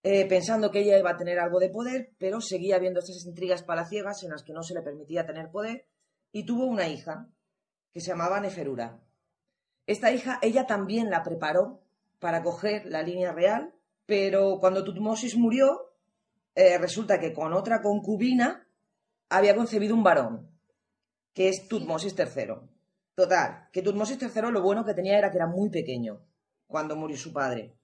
eh, 0.03 0.25
pensando 0.27 0.71
que 0.71 0.79
ella 0.79 0.97
iba 0.97 1.11
a 1.11 1.17
tener 1.17 1.39
algo 1.39 1.59
de 1.59 1.69
poder, 1.69 2.13
pero 2.17 2.39
seguía 2.39 2.77
habiendo 2.77 2.99
estas 3.01 3.25
intrigas 3.25 3.63
palaciegas 3.63 4.23
en 4.23 4.29
las 4.29 4.43
que 4.43 4.53
no 4.53 4.63
se 4.63 4.73
le 4.73 4.81
permitía 4.81 5.25
tener 5.25 5.51
poder, 5.51 5.85
y 6.31 6.45
tuvo 6.45 6.65
una 6.65 6.87
hija, 6.87 7.27
que 7.91 7.99
se 7.99 8.11
llamaba 8.11 8.39
Neferura. 8.39 9.01
Esta 9.85 10.11
hija, 10.11 10.39
ella 10.41 10.65
también 10.65 11.09
la 11.09 11.23
preparó 11.23 11.82
para 12.23 12.41
coger 12.41 12.85
la 12.85 13.03
línea 13.03 13.33
real, 13.33 13.75
pero 14.05 14.57
cuando 14.61 14.85
Tutmosis 14.85 15.35
murió, 15.35 15.91
eh, 16.55 16.77
resulta 16.77 17.19
que 17.19 17.33
con 17.33 17.51
otra 17.51 17.81
concubina 17.81 18.65
había 19.27 19.53
concebido 19.53 19.93
un 19.93 20.03
varón, 20.03 20.49
que 21.33 21.49
es 21.49 21.67
Tutmosis 21.67 22.15
III. 22.17 22.61
Total, 23.13 23.67
que 23.73 23.81
Tutmosis 23.81 24.21
III 24.21 24.51
lo 24.51 24.61
bueno 24.61 24.85
que 24.85 24.93
tenía 24.93 25.17
era 25.17 25.31
que 25.31 25.37
era 25.37 25.47
muy 25.47 25.69
pequeño 25.69 26.21
cuando 26.65 26.95
murió 26.95 27.17
su 27.17 27.33
padre. 27.33 27.75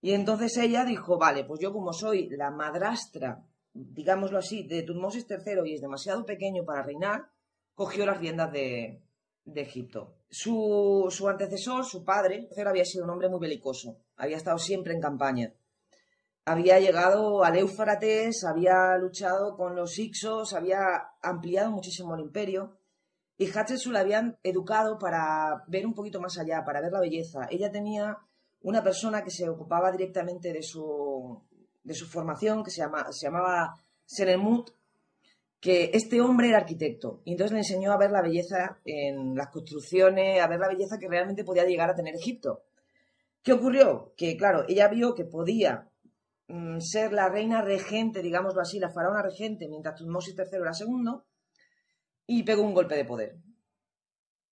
Y 0.00 0.12
entonces 0.12 0.56
ella 0.56 0.86
dijo, 0.86 1.18
vale, 1.18 1.44
pues 1.44 1.60
yo 1.60 1.70
como 1.70 1.92
soy 1.92 2.30
la 2.30 2.50
madrastra, 2.50 3.44
digámoslo 3.74 4.38
así, 4.38 4.66
de 4.66 4.82
Tutmosis 4.82 5.26
III 5.28 5.60
y 5.66 5.74
es 5.74 5.82
demasiado 5.82 6.24
pequeño 6.24 6.64
para 6.64 6.84
reinar, 6.84 7.28
cogió 7.74 8.06
las 8.06 8.18
riendas 8.18 8.50
de, 8.50 9.02
de 9.52 9.62
Egipto. 9.62 10.14
Su, 10.28 11.06
su, 11.10 11.28
antecesor, 11.28 11.84
su 11.84 12.04
padre, 12.04 12.48
había 12.66 12.84
sido 12.84 13.04
un 13.04 13.10
hombre 13.10 13.28
muy 13.28 13.40
belicoso, 13.40 13.96
había 14.16 14.36
estado 14.36 14.58
siempre 14.58 14.92
en 14.94 15.00
campaña. 15.00 15.54
Había 16.44 16.80
llegado 16.80 17.44
al 17.44 17.58
Éufrates, 17.58 18.44
había 18.44 18.96
luchado 18.96 19.54
con 19.54 19.76
los 19.76 19.98
Ixos, 19.98 20.54
había 20.54 20.78
ampliado 21.22 21.70
muchísimo 21.70 22.14
el 22.14 22.22
imperio. 22.22 22.78
Y 23.36 23.46
Hatshepsut 23.46 23.92
la 23.92 24.00
habían 24.00 24.38
educado 24.42 24.98
para 24.98 25.64
ver 25.68 25.86
un 25.86 25.94
poquito 25.94 26.20
más 26.20 26.38
allá, 26.38 26.64
para 26.64 26.80
ver 26.80 26.90
la 26.90 27.00
belleza. 27.00 27.46
Ella 27.50 27.70
tenía 27.70 28.16
una 28.62 28.82
persona 28.82 29.22
que 29.22 29.30
se 29.30 29.48
ocupaba 29.48 29.92
directamente 29.92 30.52
de 30.52 30.62
su, 30.62 31.42
de 31.82 31.94
su 31.94 32.06
formación, 32.06 32.64
que 32.64 32.70
se, 32.70 32.80
llama, 32.80 33.12
se 33.12 33.26
llamaba 33.26 33.74
Senemut, 34.04 34.70
que 35.60 35.90
este 35.92 36.20
hombre 36.20 36.48
era 36.48 36.58
arquitecto 36.58 37.20
y 37.24 37.32
entonces 37.32 37.52
le 37.52 37.58
enseñó 37.58 37.92
a 37.92 37.98
ver 37.98 38.10
la 38.10 38.22
belleza 38.22 38.78
en 38.84 39.34
las 39.34 39.48
construcciones, 39.48 40.40
a 40.40 40.46
ver 40.46 40.60
la 40.60 40.68
belleza 40.68 40.98
que 40.98 41.08
realmente 41.08 41.44
podía 41.44 41.64
llegar 41.64 41.90
a 41.90 41.94
tener 41.94 42.14
Egipto. 42.14 42.62
¿Qué 43.42 43.52
ocurrió? 43.52 44.12
Que, 44.16 44.36
claro, 44.36 44.64
ella 44.68 44.88
vio 44.88 45.14
que 45.14 45.24
podía 45.24 45.88
mm, 46.48 46.78
ser 46.80 47.12
la 47.12 47.28
reina 47.28 47.62
regente, 47.62 48.22
digámoslo 48.22 48.60
así, 48.60 48.78
la 48.78 48.90
faraona 48.90 49.22
regente, 49.22 49.68
mientras 49.68 49.96
Tutmosis 49.96 50.36
III 50.36 50.60
era 50.60 50.72
segundo, 50.72 51.24
y 52.26 52.42
pegó 52.42 52.62
un 52.62 52.74
golpe 52.74 52.96
de 52.96 53.04
poder. 53.04 53.36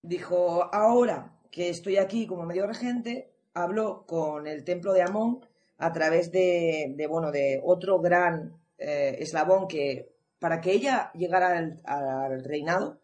Dijo, 0.01 0.73
ahora 0.73 1.37
que 1.51 1.69
estoy 1.69 1.97
aquí 1.97 2.27
como 2.27 2.45
medio 2.45 2.65
regente, 2.67 3.33
habló 3.53 4.05
con 4.05 4.47
el 4.47 4.63
templo 4.63 4.93
de 4.93 5.03
Amón 5.03 5.45
a 5.77 5.91
través 5.91 6.31
de, 6.31 6.93
de, 6.95 7.07
bueno, 7.07 7.31
de 7.31 7.61
otro 7.63 7.99
gran 7.99 8.57
eh, 8.77 9.17
eslabón 9.19 9.67
que 9.67 10.16
para 10.39 10.61
que 10.61 10.71
ella 10.71 11.11
llegara 11.13 11.57
al, 11.85 12.43
reinado 12.43 13.01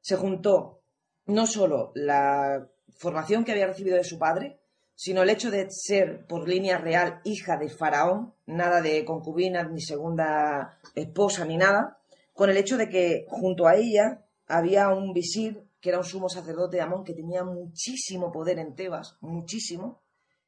se 0.00 0.16
juntó 0.16 0.80
no 1.26 1.46
solo 1.46 1.92
la 1.94 2.68
formación 2.96 3.44
que 3.44 3.52
había 3.52 3.66
recibido 3.66 3.96
de 3.96 4.04
su 4.04 4.18
padre, 4.18 4.58
sino 4.94 5.22
el 5.22 5.30
hecho 5.30 5.50
de 5.50 5.68
ser 5.70 6.26
por 6.26 6.48
línea 6.48 6.78
real 6.78 7.20
hija 7.24 7.56
de 7.56 7.68
faraón, 7.68 8.34
nada 8.46 8.80
de 8.80 9.04
concubina 9.04 9.62
ni 9.64 9.80
segunda 9.80 10.78
esposa 10.94 11.44
ni 11.44 11.56
nada, 11.56 11.98
con 12.32 12.50
el 12.50 12.56
hecho 12.56 12.76
de 12.76 12.88
que 12.88 13.26
junto 13.28 13.66
a 13.66 13.76
ella 13.76 14.24
había 14.46 14.88
un 14.88 15.12
visir 15.12 15.64
que 15.80 15.90
era 15.90 15.98
un 15.98 16.04
sumo 16.04 16.28
sacerdote 16.28 16.76
de 16.76 16.82
Amón 16.82 17.04
que 17.04 17.14
tenía 17.14 17.44
muchísimo 17.44 18.32
poder 18.32 18.58
en 18.58 18.74
Tebas, 18.74 19.16
muchísimo, 19.20 20.02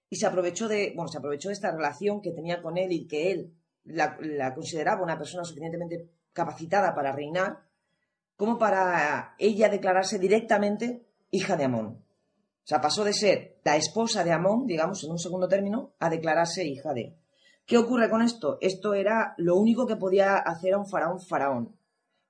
y 0.09 0.16
se 0.16 0.26
aprovechó 0.26 0.66
de, 0.66 0.93
bueno, 0.97 1.09
se 1.09 1.18
aprovechó 1.18 1.49
de 1.49 1.55
esta 1.55 1.70
relación 1.70 2.20
que 2.20 2.33
tenía 2.33 2.61
con 2.61 2.76
él 2.78 2.91
y 2.91 3.07
que 3.07 3.31
él 3.31 3.55
la 3.85 4.55
consideraba 4.55 5.03
una 5.03 5.16
persona 5.16 5.45
suficientemente 5.45 6.09
capacitada 6.33 6.95
para 6.95 7.12
reinar, 7.12 7.64
como 8.37 8.59
para 8.59 9.35
ella 9.39 9.68
declararse 9.68 10.18
directamente 10.18 11.07
hija 11.31 11.57
de 11.57 11.64
Amón. 11.64 12.05
O 12.64 12.66
sea, 12.70 12.81
pasó 12.81 13.05
de 13.05 13.12
ser 13.12 13.59
la 13.64 13.76
esposa 13.76 14.24
de 14.24 14.33
Amón, 14.33 14.66
digamos, 14.66 15.03
en 15.05 15.11
un 15.11 15.18
segundo 15.18 15.49
término, 15.49 15.95
a 15.99 16.09
declararse 16.09 16.64
hija 16.64 16.93
de. 16.93 17.16
¿Qué 17.66 17.78
ocurre 17.78 18.11
con 18.11 18.22
esto? 18.22 18.59
Esto 18.61 18.95
era 18.95 19.35
lo 19.37 19.57
único 19.57 19.87
que 19.87 19.97
podía 19.97 20.37
hacer 20.37 20.74
a 20.74 20.78
un 20.78 20.89
faraón 20.89 21.20
faraón. 21.20 21.76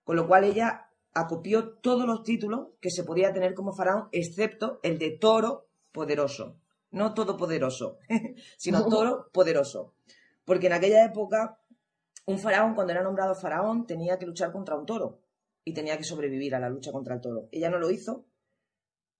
Con 0.05 0.17
lo 0.17 0.27
cual 0.27 0.45
ella 0.45 0.89
acopió 1.15 1.75
todos 1.75 2.07
los 2.07 2.23
títulos 2.23 2.69
que 2.81 2.91
se 2.91 3.05
podía 3.05 3.33
tener 3.33 3.55
como 3.55 3.73
faraón, 3.73 4.09
excepto 4.13 4.81
el 4.83 4.99
de 4.99 5.11
toro 5.13 5.69
poderoso. 5.93 6.57
No 6.91 7.15
todopoderoso, 7.15 7.99
sino 8.57 8.85
toro 8.89 9.31
poderoso. 9.33 9.95
Porque 10.45 10.67
en 10.67 10.73
aquella 10.73 11.05
época, 11.05 11.60
un 12.31 12.39
faraón, 12.39 12.75
cuando 12.75 12.93
era 12.93 13.03
nombrado 13.03 13.35
faraón, 13.35 13.87
tenía 13.87 14.19
que 14.19 14.27
luchar 14.27 14.53
contra 14.53 14.77
un 14.77 14.87
toro 14.87 15.21
y 15.65 15.75
tenía 15.75 15.97
que 15.97 16.05
sobrevivir 16.05 16.55
a 16.55 16.61
la 16.61 16.69
lucha 16.69 16.93
contra 16.93 17.15
el 17.15 17.21
toro. 17.21 17.49
Ella 17.53 17.71
no 17.71 17.79
lo 17.79 17.91
hizo, 17.91 18.25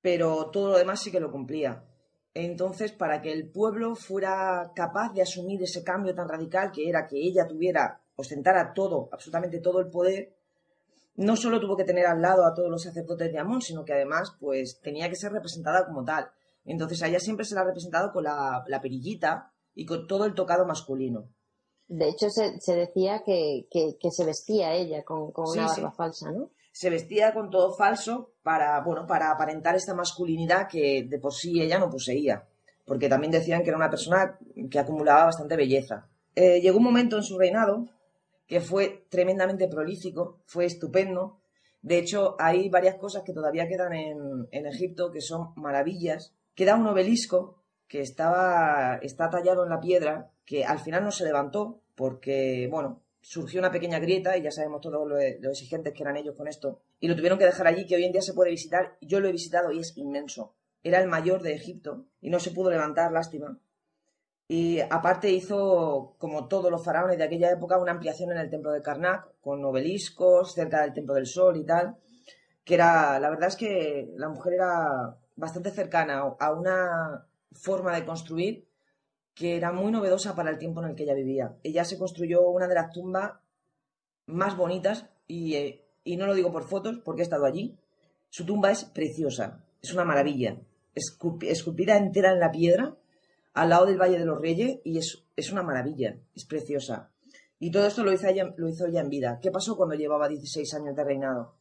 pero 0.01 0.51
todo 0.51 0.71
lo 0.71 0.79
demás 0.79 1.01
sí 1.01 1.11
que 1.11 1.21
lo 1.21 1.31
cumplía. 1.31 1.85
Entonces, 2.33 2.93
para 2.93 3.21
que 3.21 3.33
el 3.33 3.51
pueblo 3.51 3.97
fuera 3.97 4.73
capaz 4.75 5.13
de 5.13 5.23
asumir 5.23 5.63
ese 5.63 5.83
cambio 5.83 6.15
tan 6.15 6.29
radical 6.29 6.71
que 6.71 6.89
era 6.89 7.07
que 7.07 7.19
ella 7.19 7.47
tuviera, 7.47 8.01
ostentara 8.15 8.73
todo, 8.73 9.09
absolutamente 9.13 9.61
todo 9.61 9.81
el 9.81 9.89
poder, 9.89 10.37
no 11.17 11.37
solo 11.37 11.61
tuvo 11.61 11.77
que 11.77 11.85
tener 11.85 12.07
al 12.07 12.23
lado 12.23 12.47
a 12.47 12.55
todos 12.55 12.71
los 12.71 12.83
sacerdotes 12.83 13.33
de 13.33 13.39
Amón, 13.39 13.61
sino 13.61 13.85
que 13.85 13.93
además, 13.93 14.37
pues, 14.39 14.81
tenía 14.81 15.09
que 15.09 15.17
ser 15.17 15.33
representada 15.33 15.85
como 15.87 16.05
tal. 16.05 16.31
Entonces, 16.65 17.03
a 17.03 17.09
ella 17.09 17.19
siempre 17.19 17.45
se 17.45 17.55
la 17.55 17.63
ha 17.63 17.65
representado 17.65 18.13
con 18.13 18.25
la, 18.25 18.65
la 18.69 18.81
perillita 18.81 19.53
y 19.75 19.85
con 19.85 20.07
todo 20.07 20.25
el 20.25 20.35
tocado 20.35 20.65
masculino. 20.67 21.29
De 21.91 22.09
hecho, 22.09 22.31
se, 22.31 22.61
se 22.61 22.75
decía 22.75 23.23
que, 23.25 23.67
que, 23.71 23.97
que 24.01 24.11
se 24.11 24.25
vestía 24.25 24.73
ella 24.75 25.03
con, 25.05 25.33
con 25.33 25.51
una 25.51 25.67
barba 25.67 25.91
sí. 25.91 25.97
falsa, 25.97 26.31
¿no? 26.31 26.51
se 26.73 26.91
vestía 26.91 27.35
con 27.35 27.51
todo 27.51 27.75
falso 27.75 28.33
para, 28.43 28.81
bueno, 28.81 29.07
para 29.07 29.31
aparentar 29.31 29.77
esta 29.77 29.95
masculinidad 29.95 30.69
que 30.69 31.05
de 31.09 31.19
por 31.19 31.35
sí 31.35 31.61
ella 31.61 31.79
no 31.79 31.91
poseía, 31.91 32.47
porque 32.85 33.09
también 33.09 33.33
decían 33.33 33.63
que 33.63 33.71
era 33.71 33.77
una 33.77 33.91
persona 33.91 34.39
que 34.71 34.79
acumulaba 34.79 35.25
bastante 35.25 35.57
belleza. 35.57 36.09
Eh, 36.35 36.61
llegó 36.61 36.79
un 36.79 36.85
momento 36.85 37.17
en 37.17 37.23
su 37.23 37.39
reinado 37.39 37.87
que 38.47 38.61
fue 38.61 39.07
tremendamente 39.09 39.69
prolífico, 39.69 40.41
fue 40.47 40.65
estupendo. 40.65 41.41
De 41.83 41.99
hecho, 41.99 42.37
hay 42.39 42.69
varias 42.69 42.97
cosas 42.97 43.23
que 43.25 43.33
todavía 43.33 43.69
quedan 43.69 43.93
en, 43.93 44.49
en 44.51 44.67
Egipto 44.67 45.11
que 45.11 45.21
son 45.21 45.53
maravillas. 45.57 46.35
Queda 46.55 46.75
un 46.75 46.87
obelisco 46.87 47.63
que 47.87 48.01
estaba, 48.01 48.99
está 49.03 49.31
tallado 49.31 49.65
en 49.65 49.71
la 49.71 49.81
piedra, 49.81 50.31
que 50.51 50.65
al 50.65 50.81
final 50.81 51.05
no 51.05 51.13
se 51.13 51.23
levantó 51.23 51.81
porque, 51.95 52.67
bueno, 52.73 53.05
surgió 53.21 53.61
una 53.61 53.71
pequeña 53.71 54.01
grieta 54.01 54.37
y 54.37 54.43
ya 54.43 54.51
sabemos 54.51 54.81
todo 54.81 55.07
lo, 55.07 55.15
lo 55.15 55.51
exigentes 55.51 55.95
que 55.95 56.03
eran 56.03 56.17
ellos 56.17 56.35
con 56.35 56.49
esto. 56.49 56.81
Y 56.99 57.07
lo 57.07 57.15
tuvieron 57.15 57.39
que 57.39 57.45
dejar 57.45 57.69
allí, 57.69 57.87
que 57.87 57.95
hoy 57.95 58.03
en 58.03 58.11
día 58.11 58.21
se 58.21 58.35
puede 58.35 58.51
visitar. 58.51 58.97
Yo 59.01 59.21
lo 59.21 59.29
he 59.29 59.33
visitado 59.33 59.71
y 59.71 59.79
es 59.79 59.97
inmenso. 59.97 60.57
Era 60.83 61.01
el 61.01 61.07
mayor 61.07 61.43
de 61.43 61.55
Egipto 61.55 62.07
y 62.21 62.31
no 62.31 62.41
se 62.41 62.51
pudo 62.51 62.69
levantar, 62.69 63.13
lástima. 63.13 63.61
Y 64.49 64.81
aparte 64.81 65.31
hizo, 65.31 66.17
como 66.19 66.49
todos 66.49 66.69
los 66.69 66.85
faraones 66.85 67.17
de 67.17 67.23
aquella 67.23 67.53
época, 67.53 67.79
una 67.79 67.93
ampliación 67.93 68.33
en 68.33 68.39
el 68.39 68.51
templo 68.51 68.73
de 68.73 68.83
Karnak, 68.83 69.29
con 69.41 69.65
obeliscos 69.65 70.53
cerca 70.53 70.83
del 70.83 70.93
templo 70.93 71.15
del 71.15 71.27
sol 71.27 71.59
y 71.59 71.65
tal. 71.65 71.97
Que 72.65 72.75
era, 72.75 73.21
la 73.21 73.31
verdad 73.31 73.51
es 73.51 73.57
que 73.57 74.13
la 74.17 74.29
mujer 74.29 74.55
era 74.55 75.17
bastante 75.37 75.71
cercana 75.71 76.35
a 76.41 76.53
una 76.53 77.25
forma 77.53 77.95
de 77.95 78.05
construir 78.05 78.70
que 79.41 79.57
era 79.57 79.73
muy 79.73 79.91
novedosa 79.91 80.35
para 80.37 80.51
el 80.51 80.59
tiempo 80.59 80.83
en 80.83 80.91
el 80.91 80.95
que 80.95 81.05
ella 81.05 81.15
vivía. 81.15 81.57
Ella 81.63 81.87
se 81.87 81.97
construyó 81.97 82.47
una 82.51 82.69
de 82.69 82.75
las 82.75 82.93
tumbas 82.93 83.33
más 84.27 84.55
bonitas 84.55 85.07
y, 85.27 85.55
eh, 85.55 85.89
y 86.05 86.19
no 86.19 86.27
lo 86.27 86.35
digo 86.35 86.53
por 86.53 86.69
fotos 86.69 86.99
porque 87.03 87.23
he 87.23 87.25
estado 87.25 87.47
allí. 87.47 87.79
Su 88.29 88.45
tumba 88.45 88.71
es 88.71 88.85
preciosa, 88.85 89.65
es 89.81 89.95
una 89.95 90.05
maravilla, 90.05 90.61
esculp- 90.95 91.45
esculpida 91.49 91.97
entera 91.97 92.33
en 92.33 92.39
la 92.39 92.51
piedra 92.51 92.99
al 93.55 93.71
lado 93.71 93.87
del 93.87 93.97
Valle 93.99 94.19
de 94.19 94.27
los 94.27 94.39
Reyes 94.39 94.81
y 94.85 94.99
es, 94.99 95.25
es 95.37 95.51
una 95.51 95.63
maravilla, 95.63 96.19
es 96.35 96.45
preciosa. 96.45 97.11
Y 97.59 97.71
todo 97.71 97.87
esto 97.87 98.05
lo 98.05 98.13
hizo, 98.13 98.27
ella, 98.29 98.53
lo 98.59 98.69
hizo 98.69 98.85
ella 98.87 99.01
en 99.01 99.09
vida. 99.09 99.39
¿Qué 99.41 99.51
pasó 99.51 99.75
cuando 99.75 99.95
llevaba 99.95 100.29
16 100.29 100.75
años 100.75 100.95
de 100.95 101.03
reinado? 101.03 101.55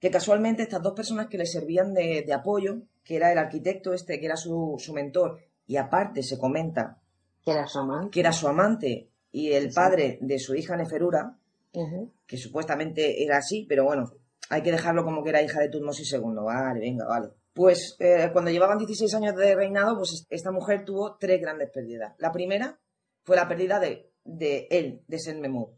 Que 0.00 0.10
casualmente 0.10 0.64
estas 0.64 0.82
dos 0.82 0.94
personas 0.94 1.28
que 1.28 1.38
le 1.38 1.46
servían 1.46 1.94
de, 1.94 2.24
de 2.26 2.32
apoyo, 2.32 2.82
que 3.04 3.14
era 3.14 3.30
el 3.30 3.38
arquitecto 3.38 3.92
este, 3.92 4.18
que 4.18 4.26
era 4.26 4.36
su, 4.36 4.74
su 4.78 4.92
mentor, 4.92 5.38
y 5.66 5.76
aparte 5.76 6.22
se 6.22 6.38
comenta 6.38 7.00
Que 7.44 7.52
era 7.52 7.66
su 7.66 7.78
amante. 7.78 8.10
que 8.10 8.20
era 8.20 8.32
su 8.32 8.48
amante 8.48 9.08
y 9.32 9.52
el 9.52 9.70
Sí. 9.70 9.74
padre 9.74 10.18
de 10.20 10.38
su 10.38 10.54
hija 10.54 10.76
Neferura, 10.76 11.36
que 12.26 12.36
supuestamente 12.36 13.24
era 13.24 13.38
así, 13.38 13.66
pero 13.68 13.84
bueno, 13.84 14.04
hay 14.50 14.62
que 14.62 14.70
dejarlo 14.70 15.04
como 15.04 15.22
que 15.24 15.30
era 15.30 15.42
hija 15.42 15.60
de 15.60 15.68
Tutmosis 15.68 16.12
II. 16.12 16.20
Vale, 16.44 16.80
venga, 16.80 17.04
vale. 17.06 17.30
Pues 17.52 17.96
eh, 17.98 18.30
cuando 18.32 18.50
llevaban 18.50 18.78
16 18.78 19.12
años 19.14 19.34
de 19.36 19.54
reinado, 19.54 19.96
pues 19.96 20.26
esta 20.30 20.50
mujer 20.52 20.84
tuvo 20.84 21.16
tres 21.16 21.40
grandes 21.40 21.70
pérdidas. 21.70 22.14
La 22.18 22.30
primera 22.32 22.78
fue 23.24 23.36
la 23.36 23.48
pérdida 23.48 23.78
de, 23.80 24.10
de 24.24 24.66
él, 24.70 25.02
de 25.08 25.18
Senmemur, 25.18 25.70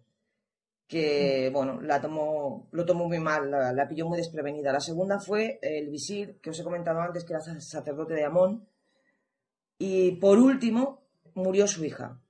que, 0.86 1.50
bueno, 1.52 1.80
la 1.80 2.00
tomó, 2.00 2.68
lo 2.70 2.84
tomó 2.84 3.06
muy 3.08 3.18
mal, 3.18 3.50
la, 3.50 3.72
la 3.72 3.88
pilló 3.88 4.06
muy 4.06 4.18
desprevenida. 4.18 4.72
La 4.72 4.80
segunda 4.80 5.18
fue 5.18 5.58
el 5.62 5.88
visir, 5.90 6.38
que 6.40 6.50
os 6.50 6.60
he 6.60 6.64
comentado 6.64 7.00
antes, 7.00 7.24
que 7.24 7.32
era 7.32 7.40
sa- 7.40 7.60
sacerdote 7.60 8.14
de 8.14 8.24
Amón. 8.24 8.66
Y 9.78 10.12
por 10.12 10.38
último, 10.38 11.02
murió 11.34 11.66
su 11.66 11.84
hija. 11.84 12.20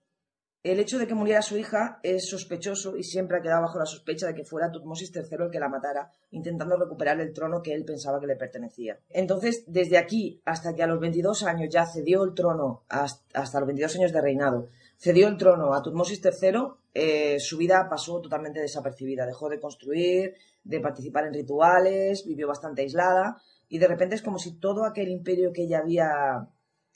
El 0.66 0.80
hecho 0.80 0.99
de 0.99 1.07
que 1.07 1.14
muriera 1.14 1.42
su 1.42 1.57
hija 1.57 2.01
es 2.03 2.28
sospechoso 2.28 2.97
y 2.97 3.05
siempre 3.05 3.38
ha 3.38 3.40
quedado 3.40 3.62
bajo 3.62 3.78
la 3.78 3.86
sospecha 3.86 4.26
de 4.26 4.34
que 4.34 4.44
fuera 4.44 4.72
Tutmosis 4.72 5.14
III 5.14 5.44
el 5.44 5.51
que 5.53 5.61
la 5.61 5.68
matara, 5.68 6.11
intentando 6.32 6.76
recuperar 6.76 7.20
el 7.20 7.32
trono 7.32 7.62
que 7.62 7.72
él 7.72 7.84
pensaba 7.84 8.18
que 8.18 8.26
le 8.26 8.34
pertenecía. 8.34 8.99
Entonces, 9.11 9.62
desde 9.68 9.97
aquí 9.97 10.42
hasta 10.44 10.74
que 10.74 10.82
a 10.82 10.88
los 10.88 10.99
22 10.99 11.44
años 11.44 11.68
ya 11.70 11.86
cedió 11.86 12.24
el 12.24 12.34
trono, 12.34 12.82
hasta, 12.88 13.61
los 13.61 13.66
22 13.68 13.94
años 13.94 14.12
de 14.12 14.20
reinado, 14.20 14.66
cedió 14.99 15.28
el 15.28 15.36
trono 15.36 15.72
a 15.72 15.82
Tutmosis 15.82 16.20
III, 16.24 16.59
eh, 16.94 17.38
su 17.38 17.59
vida 17.59 17.86
pasó 17.88 18.20
totalmente 18.20 18.59
desapercibida. 18.59 19.24
Dejó 19.24 19.49
de 19.49 19.61
construir, 19.61 20.34
de 20.64 20.80
participar 20.80 21.26
en 21.26 21.34
rituales, 21.34 22.26
vivió 22.26 22.49
bastante 22.49 22.82
aislada 22.82 23.40
y 23.68 23.78
de 23.78 23.86
repente 23.86 24.16
es 24.16 24.22
como 24.22 24.40
si 24.40 24.59
todo 24.59 24.84
aquel 24.84 25.11
imperio 25.11 25.53
que 25.53 25.62
ella 25.62 25.78
había 25.78 26.49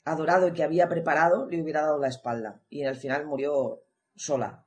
adorado 0.03 0.47
y 0.47 0.53
que 0.53 0.63
había 0.63 0.87
preparado 0.87 1.47
le 1.47 1.61
hubiera 1.61 1.81
dado 1.81 1.99
la 1.99 2.07
espalda 2.07 2.61
y 2.69 2.83
al 2.83 2.95
final 2.95 3.25
murió 3.25 3.83
sola. 4.15 4.65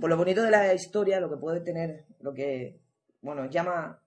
Por 0.00 0.10
lo 0.10 0.16
bonito 0.16 0.42
de 0.42 0.50
la 0.50 0.74
historia, 0.74 1.20
lo 1.20 1.30
que 1.30 1.36
puede 1.36 1.60
tener, 1.60 2.06
lo 2.20 2.34
que 2.34 2.80
bueno 3.20 3.46
llama 3.46 4.02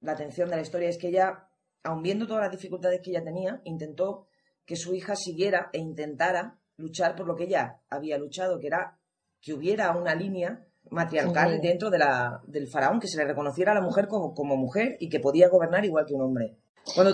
la 0.00 0.12
atención 0.12 0.48
de 0.48 0.56
la 0.56 0.62
historia 0.62 0.88
es 0.88 0.98
que 0.98 1.08
ella, 1.08 1.48
aun 1.82 2.02
viendo 2.02 2.26
todas 2.26 2.42
las 2.42 2.52
dificultades 2.52 3.00
que 3.02 3.10
ella 3.10 3.24
tenía, 3.24 3.60
intentó 3.64 4.26
que 4.64 4.76
su 4.76 4.94
hija 4.94 5.14
siguiera 5.16 5.70
e 5.72 5.78
intentara 5.78 6.58
luchar 6.76 7.14
por 7.14 7.26
lo 7.26 7.36
que 7.36 7.44
ella 7.44 7.80
había 7.90 8.18
luchado, 8.18 8.58
que 8.58 8.68
era 8.68 8.98
que 9.40 9.52
hubiera 9.52 9.96
una 9.96 10.14
línea 10.14 10.64
matriarcal 10.90 11.60
Sí. 11.60 11.60
dentro 11.66 11.90
de 11.90 11.98
la, 11.98 12.40
del 12.46 12.68
faraón, 12.68 13.00
que 13.00 13.08
se 13.08 13.18
le 13.18 13.24
reconociera 13.24 13.72
a 13.72 13.74
la 13.74 13.80
mujer 13.80 14.06
como, 14.08 14.34
como 14.34 14.56
mujer 14.56 14.96
y 14.98 15.08
que 15.08 15.20
podía 15.20 15.48
gobernar 15.48 15.84
igual 15.84 16.06
que 16.06 16.14
un 16.14 16.22
hombre. 16.22 16.56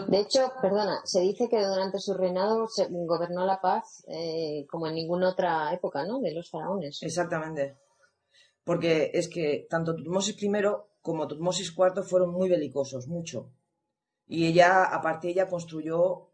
De 0.09 0.19
hecho, 0.19 0.53
perdona, 0.63 1.01
se 1.05 1.21
dice 1.21 1.49
que 1.49 1.65
durante 1.65 1.99
su 1.99 2.15
reinado 2.15 2.67
se 2.69 2.87
gobernó 2.91 3.45
la 3.45 3.61
paz 3.61 4.03
eh, 4.09 4.67
como 4.69 4.87
en 4.87 4.95
ninguna 4.95 5.29
otra 5.31 5.73
época, 5.73 6.05
¿no? 6.05 6.21
De 6.21 6.33
los 6.33 6.51
faraones. 6.51 7.03
Exactamente. 7.03 7.77
Porque 8.65 9.11
es 9.15 9.29
que 9.29 9.67
tanto 9.69 9.95
Tutmosis 9.95 10.43
I 10.43 10.51
como 11.03 11.29
Tutmosis 11.29 11.75
IV 11.77 12.03
fueron 12.03 12.31
muy 12.31 12.49
belicosos, 12.49 13.09
mucho. 13.09 13.51
Y 14.27 14.47
ella, 14.47 14.85
aparte, 14.85 15.29
ella 15.29 15.49
construyó 15.49 16.31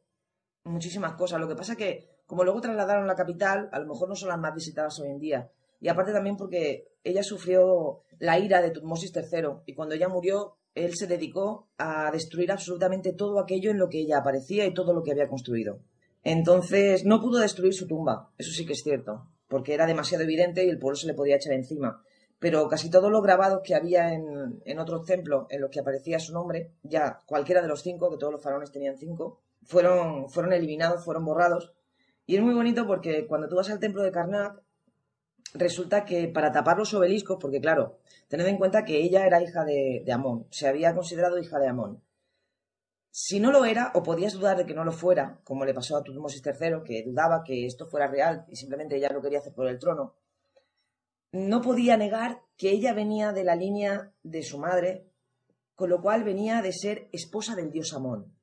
muchísimas 0.65 1.15
cosas. 1.15 1.41
Lo 1.41 1.49
que 1.49 1.57
pasa 1.57 1.77
que 1.77 2.15
como 2.27 2.45
luego 2.45 2.61
trasladaron 2.61 3.07
la 3.07 3.15
capital, 3.15 3.69
a 3.73 3.79
lo 3.79 3.87
mejor 3.87 4.09
no 4.09 4.17
son 4.17 4.31
las 4.31 4.39
más 4.39 4.55
visitadas 4.55 4.99
hoy 5.01 5.11
en 5.11 5.21
día. 5.21 5.51
Y 5.81 5.89
aparte 5.89 6.13
también 6.13 6.37
porque 6.37 6.89
ella 7.03 7.23
sufrió 7.23 8.03
la 8.19 8.39
ira 8.39 8.63
de 8.63 8.71
Tutmosis 8.71 9.13
III 9.15 9.63
y 9.67 9.75
cuando 9.75 9.95
ella 9.95 10.09
murió, 10.09 10.57
él 10.75 10.95
se 10.97 11.07
dedicó 11.07 11.69
a 11.79 12.11
destruir 12.11 12.51
absolutamente 12.51 13.13
todo 13.13 13.39
aquello 13.39 13.71
en 13.71 13.79
lo 13.79 13.89
que 13.89 14.01
ella 14.01 14.19
aparecía 14.19 14.67
y 14.67 14.75
todo 14.75 14.93
lo 14.93 15.03
que 15.03 15.13
había 15.13 15.29
construido. 15.29 15.81
Entonces 16.23 17.05
no 17.05 17.21
pudo 17.21 17.39
destruir 17.39 17.75
su 17.75 17.87
tumba, 17.87 18.31
eso 18.39 18.51
sí 18.51 18.65
que 18.67 18.73
es 18.73 18.83
cierto, 18.83 19.29
porque 19.49 19.75
era 19.75 19.87
demasiado 19.87 20.25
evidente 20.25 20.65
y 20.65 20.69
el 20.69 20.79
pueblo 20.79 20.97
se 20.97 21.07
le 21.07 21.15
podía 21.15 21.37
echar 21.37 21.53
encima. 21.53 22.03
Pero 22.39 22.69
casi 22.69 22.91
todos 22.91 23.11
los 23.11 23.23
grabados 23.23 23.61
que 23.63 23.75
había 23.75 24.13
en, 24.13 24.61
en 24.65 24.79
otros 24.79 25.07
templos 25.07 25.47
en 25.51 25.61
los 25.61 25.71
que 25.71 25.81
aparecía 25.81 26.19
su 26.19 26.33
nombre, 26.33 26.73
ya 26.83 27.21
cualquiera 27.27 27.63
de 27.63 27.69
los 27.69 27.83
cinco, 27.83 28.11
que 28.11 28.19
todos 28.19 28.33
los 28.33 28.43
faraones 28.43 28.73
tenían 28.73 28.97
cinco, 28.97 29.41
fueron, 29.63 30.29
fueron 30.29 30.53
eliminados, 30.53 31.05
fueron 31.05 31.25
borrados. 31.25 31.73
Y 32.27 32.37
es 32.37 32.43
muy 32.43 32.55
bonito 32.55 32.87
porque 32.87 33.27
cuando 33.27 33.49
tú 33.49 33.57
vas 33.57 33.71
al 33.71 33.81
templo 33.81 34.03
de 34.03 34.11
Karnak, 34.11 34.63
resulta 35.55 36.05
que 36.05 36.29
para 36.29 36.53
tapar 36.53 36.77
los 36.77 36.93
obeliscos, 36.93 37.39
porque 37.41 37.61
claro, 37.61 37.99
tened 38.29 38.47
en 38.47 38.59
cuenta 38.59 38.85
que 38.85 39.01
ella 39.01 39.25
era 39.27 39.43
hija 39.43 39.65
de, 39.65 40.03
de 40.05 40.13
Amón, 40.13 40.47
se 40.51 40.69
había 40.69 40.95
considerado 40.95 41.39
hija 41.39 41.59
de 41.59 41.69
Amón. 41.69 42.03
Si 43.11 43.39
no 43.39 43.53
lo 43.53 43.65
era, 43.65 43.93
o 43.95 44.03
podías 44.03 44.33
dudar 44.33 44.57
de 44.57 44.67
que 44.67 44.75
no 44.75 44.85
lo 44.85 44.91
fuera, 44.91 45.39
como 45.45 45.65
le 45.65 45.73
pasó 45.73 45.97
a 45.97 46.03
Tutmosis 46.03 46.43
III, 46.45 46.83
que 46.85 47.05
dudaba 47.05 47.45
que 47.45 47.65
esto 47.65 47.87
fuera 47.87 48.09
real 48.09 48.45
y 48.49 48.57
simplemente 48.57 48.97
ella 48.97 49.13
lo 49.13 49.23
quería 49.23 49.39
hacer 49.39 49.55
por 49.55 49.69
el 49.69 49.79
trono, 49.79 50.17
no 51.31 51.63
podía 51.63 51.97
negar 51.97 52.43
que 52.57 52.71
ella 52.71 52.93
venía 52.93 53.33
de 53.33 53.45
la 53.45 53.55
línea 53.55 54.13
de 54.25 54.43
su 54.43 54.59
madre, 54.59 55.07
con 55.77 55.91
lo 55.91 56.03
cual 56.03 56.25
venía 56.25 56.61
de 56.63 56.73
ser 56.73 57.09
esposa 57.13 57.55
del 57.55 57.71
dios 57.71 57.95
Amón. 57.95 58.35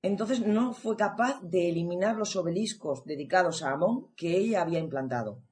Entonces 0.00 0.40
no 0.40 0.72
fue 0.72 0.96
capaz 0.96 1.40
de 1.42 1.68
eliminar 1.68 2.16
los 2.16 2.36
obeliscos 2.36 3.04
dedicados 3.04 3.62
a 3.62 3.70
Amón 3.70 4.08
que 4.16 4.36
ella 4.36 4.62
había 4.62 4.78
implantado. 4.78 5.42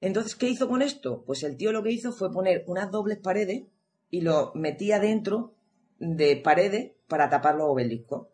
Entonces, 0.00 0.36
¿qué 0.36 0.48
hizo 0.48 0.68
con 0.68 0.82
esto? 0.82 1.24
Pues 1.26 1.42
el 1.42 1.56
tío 1.56 1.72
lo 1.72 1.82
que 1.82 1.90
hizo 1.90 2.12
fue 2.12 2.32
poner 2.32 2.64
unas 2.66 2.90
dobles 2.90 3.18
paredes 3.18 3.64
y 4.10 4.20
lo 4.20 4.52
metía 4.54 5.00
dentro 5.00 5.54
de 5.98 6.36
paredes 6.36 6.92
para 7.08 7.28
tapar 7.28 7.56
los 7.56 7.68
obeliscos. 7.68 8.28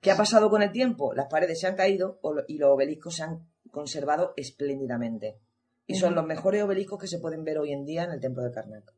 ¿Qué 0.00 0.10
ha 0.10 0.16
pasado 0.16 0.50
con 0.50 0.62
el 0.62 0.72
tiempo? 0.72 1.12
Las 1.14 1.26
paredes 1.28 1.60
se 1.60 1.66
han 1.66 1.76
caído 1.76 2.20
y 2.48 2.58
los 2.58 2.70
obeliscos 2.70 3.16
se 3.16 3.22
han 3.24 3.46
conservado 3.70 4.32
espléndidamente. 4.36 5.38
Y 5.86 5.96
son 5.96 6.14
los 6.14 6.24
mejores 6.24 6.62
obeliscos 6.62 7.00
que 7.00 7.08
se 7.08 7.18
pueden 7.18 7.44
ver 7.44 7.58
hoy 7.58 7.72
en 7.72 7.84
día 7.84 8.04
en 8.04 8.12
el 8.12 8.20
templo 8.20 8.42
de 8.44 8.52
Karnak. 8.52 8.92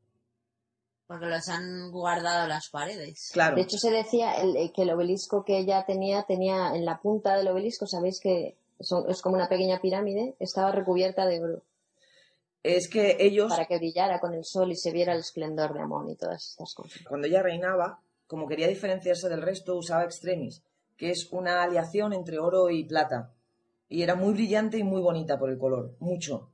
Porque 1.07 1.27
los 1.27 1.49
han 1.49 1.91
guardado 1.91 2.47
las 2.49 2.69
paredes. 2.71 3.31
Claro. 3.33 3.57
De 3.57 3.63
hecho, 3.63 3.79
se 3.79 3.91
decía 3.91 4.35
el- 4.35 4.57
eh, 4.57 4.73
que 4.75 4.83
el 4.83 4.91
obelisco 4.91 5.45
que 5.45 5.59
ella 5.59 5.85
tenía, 5.87 6.23
tenía 6.25 6.75
en 6.75 6.85
la 6.85 7.01
punta 7.01 7.37
del 7.37 7.49
obelisco, 7.49 7.87
sabéis 7.87 8.21
que 8.21 8.57
son- 8.81 9.09
es 9.11 9.21
como 9.21 9.37
una 9.37 9.49
pequeña 9.49 9.81
pirámide, 9.81 10.35
estaba 10.39 10.73
recubierta 10.73 11.27
de 11.27 11.41
oro. 11.43 11.63
Es 12.65 12.89
que 12.89 13.19
ellos, 13.21 13.51
Para 13.51 13.67
que 13.67 13.77
brillara 13.77 14.19
con 14.21 14.33
el 14.33 14.43
sol 14.43 14.73
y 14.73 14.77
se 14.77 14.91
viera 14.91 15.13
el 15.13 15.21
esplendor 15.21 15.75
de 15.75 15.81
Amón 15.81 16.09
y 16.09 16.17
todas 16.17 16.49
estas 16.49 16.73
cosas. 16.75 17.03
cuando 17.07 17.27
ella 17.27 17.43
reinaba, 17.43 18.01
como 18.27 18.49
quería 18.49 18.67
diferenciarse 18.67 19.29
del 19.29 19.43
resto, 19.43 19.77
usaba 19.77 20.05
extremis, 20.05 20.63
que 20.97 21.11
es 21.11 21.29
una 21.31 21.63
aleación 21.63 22.15
entre 22.15 22.39
oro 22.39 22.71
y 22.71 22.85
plata. 22.85 23.35
Y 23.91 24.03
era 24.03 24.15
muy 24.15 24.33
brillante 24.33 24.79
y 24.79 24.83
muy 24.83 25.03
bonita 25.03 25.39
por 25.39 25.51
el 25.51 25.59
color, 25.59 25.95
mucho. 26.01 26.49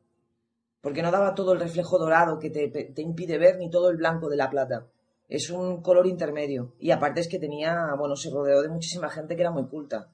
Porque 0.81 1.01
no 1.01 1.13
daba 1.13 1.33
todo 1.37 1.53
el 1.53 1.61
reflejo 1.61 1.97
dorado 1.97 2.41
que 2.41 2.51
te, 2.51 2.69
te 2.69 3.03
impide 3.03 3.39
ver 3.39 3.59
ni 3.59 3.71
todo 3.71 3.89
el 3.89 3.97
blanco 3.97 4.29
de 4.29 4.37
la 4.37 4.51
plata. 4.51 4.89
Es 5.29 5.49
un 5.49 5.81
color 5.81 6.09
intermedio. 6.09 6.75
Y 6.81 6.91
aparte 6.91 7.21
es 7.21 7.29
que 7.29 7.39
tenía, 7.39 7.95
bueno, 7.97 8.17
se 8.17 8.31
rodeó 8.31 8.63
de 8.63 8.69
muchísima 8.69 9.09
gente 9.11 9.37
que 9.37 9.43
era 9.43 9.53
muy 9.53 9.69
culta. 9.69 10.09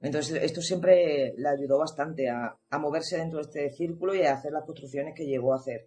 Entonces 0.00 0.42
esto 0.42 0.62
siempre 0.62 1.34
le 1.36 1.48
ayudó 1.48 1.78
bastante 1.78 2.28
a, 2.30 2.56
a 2.70 2.78
moverse 2.78 3.18
dentro 3.18 3.38
de 3.38 3.42
este 3.44 3.70
círculo 3.70 4.14
y 4.14 4.22
a 4.22 4.32
hacer 4.34 4.52
las 4.52 4.64
construcciones 4.64 5.14
que 5.14 5.26
llegó 5.26 5.52
a 5.52 5.56
hacer. 5.56 5.86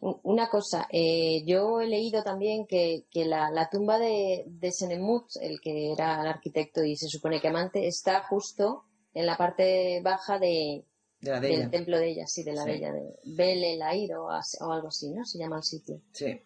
Un- 0.00 0.20
Una 0.24 0.48
cosa, 0.48 0.86
eh, 0.90 1.42
yo 1.46 1.80
he 1.80 1.86
leído 1.86 2.22
también 2.22 2.66
que, 2.66 3.06
que 3.10 3.24
la, 3.24 3.50
la 3.50 3.68
tumba 3.70 3.98
de, 3.98 4.44
de 4.46 4.72
Senemut, 4.72 5.24
el 5.40 5.60
que 5.60 5.92
era 5.92 6.20
el 6.20 6.26
arquitecto 6.28 6.82
y 6.84 6.96
se 6.96 7.08
supone 7.08 7.40
que 7.40 7.48
amante, 7.48 7.86
está 7.86 8.22
justo 8.24 8.84
en 9.14 9.26
la 9.26 9.36
parte 9.36 10.00
baja 10.02 10.38
de, 10.38 10.84
De 11.20 11.30
la 11.30 11.40
de 11.40 11.48
del 11.48 11.70
templo 11.70 11.98
de 11.98 12.10
ella, 12.10 12.26
sí, 12.26 12.42
de 12.44 12.52
la 12.52 12.62
Sí. 12.64 12.70
de 12.70 12.76
ella, 12.76 12.92
de 12.92 13.18
Bel 13.24 13.64
El 13.64 13.82
Air 13.82 14.14
o, 14.16 14.24
o 14.26 14.72
algo 14.72 14.88
así, 14.88 15.10
¿no? 15.12 15.24
Se 15.24 15.38
llama 15.38 15.56
el 15.58 15.62
sitio. 15.64 16.00
Sí. 16.12 16.40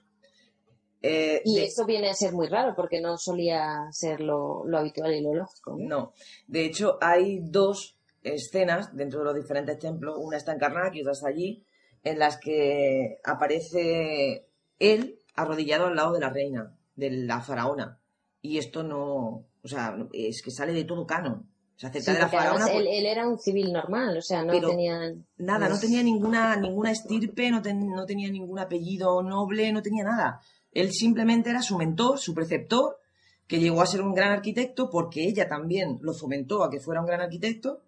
Eh, 1.06 1.42
Y 1.44 1.56
de- 1.56 1.66
eso 1.66 1.84
viene 1.84 2.08
a 2.08 2.14
ser 2.14 2.32
muy 2.32 2.46
raro 2.46 2.72
porque 2.74 2.98
no 3.00 3.18
solía 3.18 3.88
ser 3.90 4.20
lo, 4.20 4.64
lo 4.64 4.78
habitual 4.78 5.12
y 5.12 5.20
lo 5.20 5.34
lógico. 5.34 5.76
¿no? 5.78 5.86
No. 5.88 6.12
De 6.46 6.64
hecho, 6.64 6.96
hay 7.02 7.40
dos 7.42 7.98
escenas 8.22 8.96
dentro 8.96 9.18
de 9.18 9.26
los 9.26 9.34
diferentes 9.34 9.78
templos, 9.78 10.16
una 10.18 10.38
está 10.38 10.52
en 10.52 10.58
Karnak 10.58 10.94
y 10.94 11.00
otra 11.02 11.12
está 11.12 11.28
allí, 11.28 11.62
en 12.04 12.18
las 12.18 12.38
que 12.38 13.18
aparece 13.22 14.46
él 14.78 15.18
arrodillado 15.34 15.86
al 15.86 15.96
lado 15.96 16.12
de 16.14 16.20
la 16.20 16.30
reina, 16.30 16.74
de 16.96 17.10
la 17.10 17.40
faraona. 17.40 17.98
Y 18.40 18.58
esto 18.58 18.82
no, 18.82 19.44
o 19.62 19.68
sea, 19.68 19.96
es 20.12 20.40
que 20.42 20.50
sale 20.50 20.72
de 20.72 20.84
todo 20.84 21.06
canon. 21.06 21.48
Se 21.76 21.88
acerca 21.88 22.12
Sí, 22.12 22.12
de 22.12 22.18
la 22.22 22.28
faraona. 22.28 22.66
él, 22.66 22.72
por- 22.72 22.82
él 22.86 23.06
era 23.06 23.26
un 23.26 23.38
civil 23.38 23.72
normal, 23.72 24.16
o 24.16 24.22
sea, 24.22 24.42
no 24.44 24.52
tenía... 24.60 25.12
Nada, 25.38 25.58
no 25.66 25.68
pues, 25.70 25.80
tenía 25.80 26.02
ninguna, 26.02 26.56
ninguna 26.56 26.92
estirpe, 26.92 27.50
no, 27.50 27.60
ten- 27.62 27.88
no 27.90 28.06
tenía 28.06 28.30
ningún 28.30 28.58
apellido 28.58 29.22
noble, 29.22 29.72
no 29.72 29.82
tenía 29.82 30.04
nada. 30.04 30.40
Él 30.74 30.92
simplemente 30.92 31.50
era 31.50 31.62
su 31.62 31.78
mentor, 31.78 32.18
su 32.18 32.34
preceptor, 32.34 32.98
que 33.46 33.60
llegó 33.60 33.80
a 33.80 33.86
ser 33.86 34.02
un 34.02 34.14
gran 34.14 34.32
arquitecto 34.32 34.90
porque 34.90 35.24
ella 35.24 35.48
también 35.48 35.98
lo 36.02 36.12
fomentó 36.12 36.64
a 36.64 36.70
que 36.70 36.80
fuera 36.80 37.00
un 37.00 37.06
gran 37.06 37.20
arquitecto. 37.20 37.82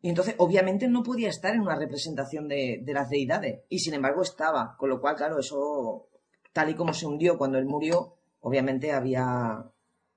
Y 0.00 0.08
entonces, 0.08 0.34
obviamente, 0.38 0.88
no 0.88 1.02
podía 1.02 1.28
estar 1.28 1.54
en 1.54 1.60
una 1.60 1.76
representación 1.76 2.48
de, 2.48 2.80
de 2.82 2.92
las 2.92 3.10
deidades. 3.10 3.62
Y 3.68 3.80
sin 3.80 3.94
embargo, 3.94 4.22
estaba. 4.22 4.76
Con 4.76 4.88
lo 4.88 5.00
cual, 5.00 5.16
claro, 5.16 5.38
eso, 5.38 6.08
tal 6.52 6.70
y 6.70 6.74
como 6.74 6.94
se 6.94 7.06
hundió 7.06 7.36
cuando 7.36 7.58
él 7.58 7.66
murió, 7.66 8.14
obviamente 8.40 8.92
había, 8.92 9.64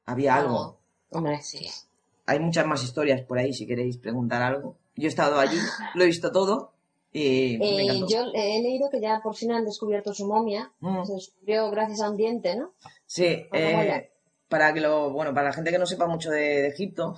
había 0.05 0.35
algo. 0.35 0.79
Hombre, 1.09 1.41
sí. 1.41 1.67
Hay 2.27 2.39
muchas 2.39 2.65
más 2.67 2.83
historias 2.83 3.21
por 3.23 3.39
ahí 3.39 3.53
si 3.53 3.65
queréis 3.65 3.97
preguntar 3.97 4.41
algo. 4.43 4.77
Yo 4.95 5.05
he 5.05 5.09
estado 5.09 5.39
allí, 5.39 5.57
lo 5.95 6.03
he 6.03 6.07
visto 6.07 6.31
todo 6.31 6.70
y 7.13 7.55
Eh, 7.61 7.81
encantó. 7.83 8.07
yo 8.09 8.23
he 8.33 8.61
leído 8.61 8.89
que 8.89 9.01
ya 9.01 9.19
por 9.21 9.35
fin 9.35 9.51
han 9.51 9.65
descubierto 9.65 10.13
su 10.13 10.25
momia. 10.27 10.71
Mm. 10.79 11.03
Se 11.03 11.13
descubrió 11.13 11.69
gracias 11.71 12.01
a 12.01 12.09
un 12.09 12.17
diente, 12.17 12.55
¿no? 12.55 12.73
Sí, 13.05 13.25
eh, 13.51 14.11
para 14.47 14.73
que 14.73 14.81
lo, 14.81 15.11
bueno, 15.11 15.33
para 15.33 15.47
la 15.47 15.53
gente 15.53 15.71
que 15.71 15.77
no 15.79 15.85
sepa 15.85 16.07
mucho 16.07 16.29
de, 16.29 16.39
de 16.61 16.67
Egipto, 16.67 17.15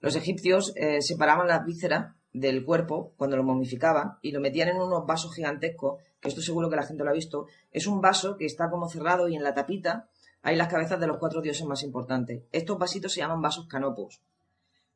los 0.00 0.14
egipcios 0.16 0.72
eh, 0.76 1.00
separaban 1.02 1.46
las 1.48 1.64
vísceras 1.64 2.14
del 2.32 2.64
cuerpo 2.64 3.12
cuando 3.16 3.36
lo 3.36 3.42
momificaban 3.42 4.18
y 4.22 4.30
lo 4.30 4.40
metían 4.40 4.68
en 4.68 4.76
unos 4.76 5.06
vasos 5.06 5.34
gigantescos, 5.34 6.02
que 6.20 6.28
esto 6.28 6.42
seguro 6.42 6.68
que 6.68 6.76
la 6.76 6.82
gente 6.86 7.02
lo 7.02 7.10
ha 7.10 7.14
visto. 7.14 7.46
Es 7.72 7.86
un 7.86 8.00
vaso 8.00 8.36
que 8.36 8.44
está 8.46 8.68
como 8.70 8.88
cerrado 8.88 9.26
y 9.28 9.36
en 9.36 9.42
la 9.42 9.54
tapita 9.54 10.08
hay 10.42 10.54
las 10.54 10.68
cabezas 10.68 11.00
de 11.00 11.06
los 11.06 11.16
cuatro 11.18 11.40
dioses 11.40 11.64
más 11.66 11.82
importantes. 11.82 12.42
Estos 12.52 12.78
vasitos 12.78 13.12
se 13.14 13.20
llaman 13.20 13.40
vasos 13.40 13.66
canopos. 13.66 14.20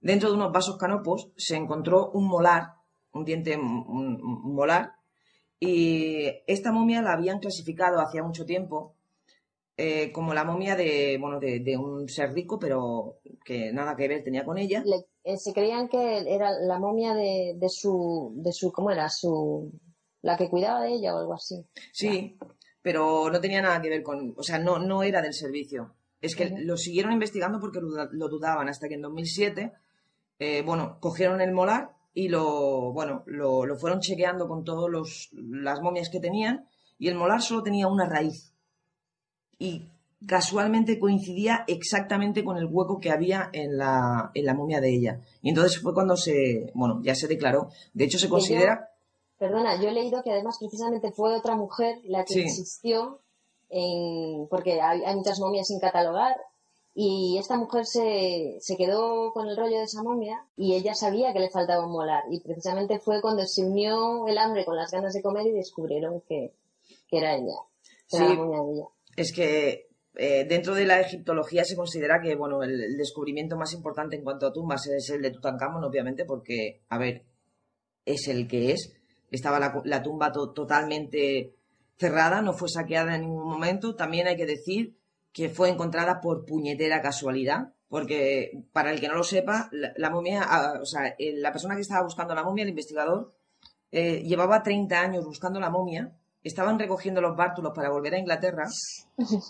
Dentro 0.01 0.29
de 0.29 0.37
unos 0.37 0.53
vasos 0.53 0.77
canopos 0.77 1.31
se 1.37 1.57
encontró 1.57 2.11
un 2.11 2.27
molar, 2.29 2.75
un 3.13 3.25
diente 3.25 3.57
molar, 3.59 4.95
y 5.59 6.27
esta 6.47 6.73
momia 6.73 7.03
la 7.03 7.13
habían 7.13 7.39
clasificado 7.39 8.01
hacía 8.01 8.23
mucho 8.23 8.45
tiempo 8.47 8.95
eh, 9.77 10.13
como 10.13 10.35
la 10.35 10.45
momia 10.45 10.77
de, 10.77 11.17
bueno, 11.19 11.41
de, 11.41 11.61
de 11.61 11.77
un 11.77 12.09
ser 12.09 12.33
rico, 12.35 12.59
pero 12.59 13.21
que 13.45 13.73
nada 13.73 13.97
que 13.97 14.09
ver 14.09 14.23
tenía 14.23 14.45
con 14.45 14.59
ella. 14.59 14.83
Le- 14.85 15.07
eh, 15.25 15.37
se 15.39 15.53
creían 15.53 15.89
que 15.89 16.19
era 16.35 16.51
la 16.51 16.79
momia 16.79 17.15
de, 17.15 17.55
de 17.57 17.69
su, 17.69 18.33
de 18.37 18.53
su, 18.53 18.73
¿cómo 18.73 18.91
era? 18.91 19.09
Su, 19.09 19.71
la 20.23 20.37
que 20.37 20.49
cuidaba 20.51 20.83
de 20.83 20.93
ella 20.95 21.15
o 21.15 21.19
algo 21.19 21.35
así. 21.35 21.67
Sí, 21.93 22.39
pero 22.83 23.31
no 23.31 23.41
tenía 23.41 23.63
nada 23.63 23.81
que 23.81 23.89
ver 23.91 24.03
con, 24.03 24.35
o 24.37 24.43
sea, 24.43 24.59
no, 24.59 24.79
no 24.79 25.03
era 25.03 25.23
del 25.23 25.33
servicio. 25.35 25.95
Es 26.21 26.37
que 26.37 26.51
lo 26.51 26.77
siguieron 26.77 27.13
investigando 27.13 27.59
porque 27.61 27.81
lo, 27.81 28.05
lo 28.13 28.29
dudaban 28.29 28.69
hasta 28.69 28.87
que 28.89 28.95
en 28.95 29.03
2007, 29.03 29.73
eh, 30.39 30.63
bueno, 30.63 30.99
cogieron 31.01 31.41
el 31.41 31.53
molar 31.53 31.97
y 32.15 32.29
lo, 32.29 32.93
bueno, 32.93 33.23
lo, 33.27 33.65
lo 33.67 33.77
fueron 33.77 34.01
chequeando 34.01 34.49
con 34.49 34.65
todas 34.65 34.91
las 35.33 35.81
momias 35.81 36.09
que 36.11 36.21
tenían 36.21 36.67
y 36.99 37.09
el 37.09 37.15
molar 37.15 37.41
solo 37.43 37.63
tenía 37.63 37.87
una 37.89 38.07
raíz. 38.09 38.53
Y 39.59 39.85
casualmente 40.27 40.99
coincidía 40.99 41.65
exactamente 41.67 42.45
con 42.45 42.57
el 42.57 42.67
hueco 42.67 42.99
que 43.01 43.11
había 43.11 43.49
en 43.53 43.77
la, 43.79 44.31
en 44.35 44.45
la 44.45 44.55
momia 44.55 44.81
de 44.81 44.95
ella. 44.95 45.21
Y 45.43 45.51
entonces 45.51 45.81
fue 45.81 45.95
cuando 45.95 46.17
se, 46.17 46.71
bueno, 46.75 47.01
ya 47.03 47.15
se 47.15 47.29
declaró. 47.29 47.69
De 47.95 48.05
hecho, 48.05 48.19
se 48.19 48.29
considera... 48.29 48.81
yo- 48.81 48.87
perdona, 49.39 49.81
yo 49.81 49.89
he 49.89 49.93
leído 49.93 50.23
que 50.23 50.33
además 50.33 50.57
precisamente 50.61 51.13
fue 51.13 51.35
otra 51.37 51.57
mujer 51.57 51.97
la 52.05 52.25
que 52.25 52.35
Sí. 52.35 52.41
insistió 52.43 53.21
en, 53.71 54.47
porque 54.49 54.81
hay, 54.81 55.03
hay 55.05 55.15
muchas 55.17 55.39
momias 55.41 55.67
sin 55.69 55.79
catalogar 55.81 56.35
y 56.95 57.37
esta 57.39 57.57
mujer 57.57 57.87
se, 57.87 58.57
se 58.61 58.77
quedó 58.77 59.33
con 59.33 59.49
el 59.49 59.57
rollo 59.57 59.79
de 59.79 59.85
esa 59.85 60.03
momia 60.03 60.45
y 60.57 60.75
ella 60.75 60.95
sabía 60.95 61.33
que 61.33 61.39
le 61.41 61.51
faltaba 61.51 61.87
un 61.87 61.93
molar 61.93 62.25
y 62.31 62.41
precisamente 62.41 62.99
fue 62.99 63.21
cuando 63.23 63.45
se 63.47 63.65
unió 63.65 64.27
el 64.27 64.37
hambre 64.39 64.65
con 64.65 64.77
las 64.77 64.91
ganas 64.91 65.13
de 65.15 65.23
comer 65.23 65.47
y 65.47 65.53
descubrieron 65.53 66.21
que, 66.29 66.53
que 67.09 67.19
era 67.19 67.35
ella, 67.37 67.57
que 68.09 68.17
era 68.17 68.27
Sí. 68.29 68.35
la 68.37 68.43
momia 68.43 68.63
de 68.63 68.73
ella. 68.73 68.87
Es 69.17 69.33
que 69.33 69.89
eh, 70.17 70.45
dentro 70.49 70.75
de 70.75 70.85
la 70.87 71.01
egiptología 71.01 71.65
se 71.65 71.77
considera 71.77 72.21
que, 72.21 72.35
bueno, 72.35 72.63
el, 72.65 72.83
el 72.83 72.97
descubrimiento 72.97 73.57
más 73.57 73.73
importante 73.73 74.17
en 74.17 74.25
cuanto 74.25 74.47
a 74.49 74.53
tumbas 74.53 74.87
es 74.89 75.09
el 75.11 75.23
de 75.23 75.31
Tutankamón, 75.31 75.85
obviamente, 75.85 76.25
porque, 76.25 76.83
a 76.89 76.99
ver, 76.99 77.25
es 78.05 78.27
el 78.29 78.49
que 78.49 78.73
es. 78.73 78.93
Estaba 79.31 79.61
la, 79.61 79.81
la 79.85 80.03
tumba 80.03 80.33
to- 80.33 80.51
totalmente 80.53 81.55
cerrada, 81.99 82.43
no 82.43 82.53
fue 82.53 82.69
saqueada 82.69 83.15
en 83.15 83.21
ningún 83.23 83.49
momento. 83.49 83.95
También 83.95 84.27
hay 84.27 84.37
que 84.37 84.47
decir 84.47 84.97
que 85.33 85.49
fue 85.49 85.69
encontrada 85.69 86.21
por 86.21 86.45
puñetera 86.45 87.01
casualidad, 87.01 87.73
porque 87.89 88.65
para 88.73 88.91
el 88.93 89.01
que 89.01 89.09
no 89.09 89.15
lo 89.15 89.25
sepa, 89.25 89.69
la, 89.73 89.93
la 89.97 90.11
momia, 90.11 90.43
ah, 90.45 90.79
o 90.81 90.87
sea, 90.87 91.15
la 91.19 91.53
persona 91.53 91.75
que 91.75 91.83
estaba 91.83 92.05
buscando 92.05 92.35
la 92.35 92.45
momia, 92.45 92.63
el 92.63 92.71
investigador, 92.71 93.33
eh, 93.93 94.23
llevaba 94.23 94.63
30 94.63 95.01
años 95.01 95.25
buscando 95.25 95.61
la 95.61 95.71
momia, 95.71 96.13
estaban 96.43 96.79
recogiendo 96.79 97.21
los 97.21 97.37
bártulos 97.37 97.73
para 97.75 97.91
volver 97.91 98.15
a 98.15 98.19
Inglaterra, 98.19 98.69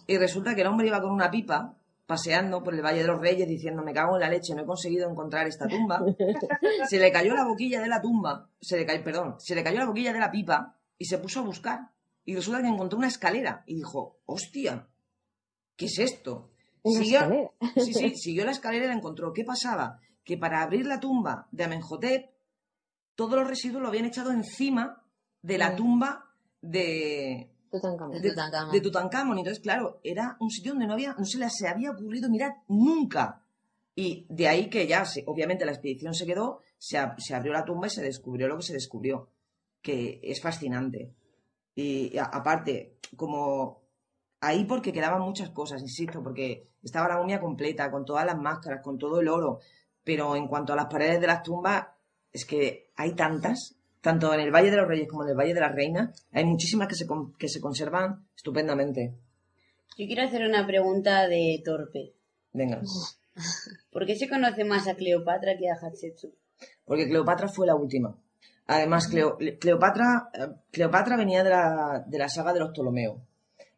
y 0.06 0.16
resulta 0.16 0.54
que 0.54 0.62
el 0.62 0.66
hombre 0.66 0.88
iba 0.88 1.00
con 1.00 1.10
una 1.10 1.30
pipa 1.30 1.76
paseando 2.10 2.60
por 2.64 2.74
el 2.74 2.82
Valle 2.82 3.02
de 3.02 3.06
los 3.06 3.20
Reyes 3.20 3.46
diciendo 3.46 3.84
me 3.84 3.92
cago 3.92 4.16
en 4.16 4.22
la 4.22 4.28
leche, 4.28 4.52
no 4.52 4.62
he 4.62 4.66
conseguido 4.66 5.08
encontrar 5.08 5.46
esta 5.46 5.68
tumba. 5.68 6.02
Se 6.88 6.98
le 6.98 7.12
cayó 7.12 7.36
la 7.36 7.44
boquilla 7.44 7.80
de 7.80 7.86
la 7.86 8.02
tumba, 8.02 8.48
se 8.60 8.76
le 8.76 8.84
cayó, 8.84 9.04
perdón, 9.04 9.36
se 9.38 9.54
le 9.54 9.62
cayó 9.62 9.78
la 9.78 9.86
boquilla 9.86 10.12
de 10.12 10.18
la 10.18 10.32
pipa 10.32 10.76
y 10.98 11.04
se 11.04 11.18
puso 11.18 11.38
a 11.38 11.44
buscar. 11.44 11.92
Y 12.24 12.34
resulta 12.34 12.60
que 12.62 12.66
encontró 12.66 12.98
una 12.98 13.06
escalera 13.06 13.62
y 13.64 13.76
dijo, 13.76 14.18
hostia, 14.26 14.88
¿qué 15.80 15.86
es 15.86 15.98
esto? 15.98 16.50
Una 16.82 17.00
Siguió, 17.00 17.52
sí, 17.76 17.94
sí, 17.94 18.16
siguió 18.16 18.44
la 18.44 18.50
escalera 18.52 18.84
y 18.84 18.88
la 18.88 18.94
encontró. 18.94 19.32
¿Qué 19.32 19.44
pasaba? 19.44 19.98
Que 20.22 20.36
para 20.36 20.62
abrir 20.62 20.84
la 20.86 21.00
tumba 21.00 21.48
de 21.50 21.64
Amenhotep, 21.64 22.30
todos 23.14 23.38
los 23.38 23.48
residuos 23.48 23.80
lo 23.82 23.88
habían 23.88 24.04
echado 24.04 24.30
encima 24.30 25.02
de 25.42 25.56
la 25.58 25.70
Mm. 25.70 25.76
tumba 25.76 26.26
de, 26.60 27.50
Tutankamón. 27.70 28.20
de, 28.20 28.28
Tutankamón. 28.30 28.72
de 28.72 28.80
Tutankamón. 28.82 29.38
Entonces, 29.38 29.62
claro, 29.62 30.00
era 30.04 30.36
un 30.40 30.50
sitio 30.50 30.72
donde 30.72 30.86
no 30.86 30.92
había, 30.92 31.14
no 31.18 31.24
se 31.24 31.38
les 31.38 31.56
se 31.56 31.66
había 31.66 31.90
ocurrido 31.92 32.28
mirar 32.28 32.56
nunca. 32.68 33.42
Y 33.96 34.26
de 34.28 34.48
ahí 34.48 34.68
que 34.70 34.86
ya, 34.86 35.04
se- 35.06 35.24
obviamente, 35.26 35.64
la 35.64 35.72
expedición 35.72 36.14
se 36.14 36.26
quedó, 36.26 36.60
se, 36.78 36.98
ab- 36.98 37.16
se 37.18 37.34
abrió 37.34 37.52
la 37.52 37.64
tumba 37.64 37.86
y 37.86 37.90
se 37.90 38.02
descubrió 38.02 38.46
lo 38.48 38.56
que 38.58 38.62
se 38.62 38.72
descubrió, 38.74 39.28
que 39.82 40.20
es 40.22 40.40
fascinante. 40.40 41.12
Y, 41.74 42.14
y 42.14 42.18
a- 42.18 42.24
aparte, 42.24 42.96
como 43.16 43.79
ahí 44.40 44.64
porque 44.64 44.92
quedaban 44.92 45.22
muchas 45.22 45.50
cosas, 45.50 45.80
insisto, 45.82 46.22
porque 46.22 46.68
estaba 46.82 47.08
la 47.08 47.18
momia 47.18 47.40
completa, 47.40 47.90
con 47.90 48.04
todas 48.04 48.24
las 48.26 48.38
máscaras, 48.38 48.82
con 48.82 48.98
todo 48.98 49.20
el 49.20 49.28
oro, 49.28 49.60
pero 50.04 50.34
en 50.36 50.48
cuanto 50.48 50.72
a 50.72 50.76
las 50.76 50.86
paredes 50.86 51.20
de 51.20 51.26
las 51.26 51.42
tumbas, 51.42 51.86
es 52.32 52.44
que 52.46 52.90
hay 52.96 53.14
tantas, 53.14 53.76
tanto 54.00 54.32
en 54.32 54.40
el 54.40 54.50
Valle 54.50 54.70
de 54.70 54.76
los 54.78 54.88
Reyes 54.88 55.08
como 55.08 55.24
en 55.24 55.30
el 55.30 55.36
Valle 55.36 55.54
de 55.54 55.60
las 55.60 55.74
Reinas, 55.74 56.26
hay 56.32 56.44
muchísimas 56.44 56.88
que 56.88 56.94
se, 56.94 57.06
con- 57.06 57.32
que 57.34 57.48
se 57.48 57.60
conservan 57.60 58.26
estupendamente. 58.36 59.14
Yo 59.98 60.06
quiero 60.06 60.22
hacer 60.22 60.46
una 60.46 60.66
pregunta 60.66 61.26
de 61.28 61.60
torpe. 61.64 62.14
Venga, 62.52 62.80
¿Por 63.92 64.06
qué 64.06 64.16
se 64.16 64.28
conoce 64.28 64.64
más 64.64 64.88
a 64.88 64.94
Cleopatra 64.94 65.56
que 65.58 65.68
a 65.70 65.74
Hatshepsut? 65.74 66.32
porque 66.84 67.06
Cleopatra 67.08 67.48
fue 67.48 67.66
la 67.66 67.74
última. 67.74 68.16
Además, 68.66 69.08
Cleo- 69.08 69.38
Cleopatra, 69.60 70.28
eh, 70.34 70.48
Cleopatra 70.70 71.16
venía 71.16 71.42
de 71.44 71.50
la, 71.50 72.04
de 72.06 72.18
la 72.18 72.28
saga 72.28 72.52
de 72.52 72.60
los 72.60 72.70
Ptolomeos. 72.70 73.18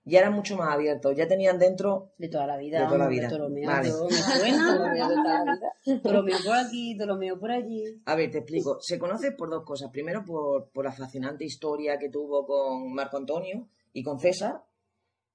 Ya 0.04 0.18
eran 0.18 0.32
mucho 0.32 0.56
más 0.56 0.74
abiertos, 0.74 1.14
ya 1.16 1.28
tenían 1.28 1.58
dentro 1.58 2.12
De 2.18 2.28
toda 2.28 2.46
la 2.46 2.56
vida. 2.56 2.80
De 2.80 2.86
toda 2.86 2.98
la 2.98 3.08
vida. 3.08 3.28
Ptolomeo, 3.28 3.68
Vale. 3.68 3.88
todo 3.88 4.08
me 4.08 4.16
suena. 4.16 4.74
Ptolomeo 4.74 5.08
de 5.08 5.14
toda 5.14 5.44
la 5.44 5.54
vida. 5.54 6.00
Ptolomeo 6.02 6.38
por 6.44 6.56
aquí, 6.56 6.94
Ptolomeo 6.96 7.38
por 7.38 7.50
allí. 7.52 7.84
A 8.04 8.14
ver, 8.16 8.30
te 8.30 8.38
explico. 8.38 8.78
Se 8.80 8.98
conoce 8.98 9.32
por 9.32 9.48
dos 9.48 9.64
cosas. 9.64 9.90
Primero, 9.92 10.24
por, 10.24 10.70
por 10.70 10.84
la 10.84 10.92
fascinante 10.92 11.44
historia 11.44 11.98
que 11.98 12.08
tuvo 12.08 12.44
con 12.44 12.92
Marco 12.92 13.16
Antonio 13.16 13.68
y 13.92 14.02
con 14.02 14.18
César. 14.18 14.64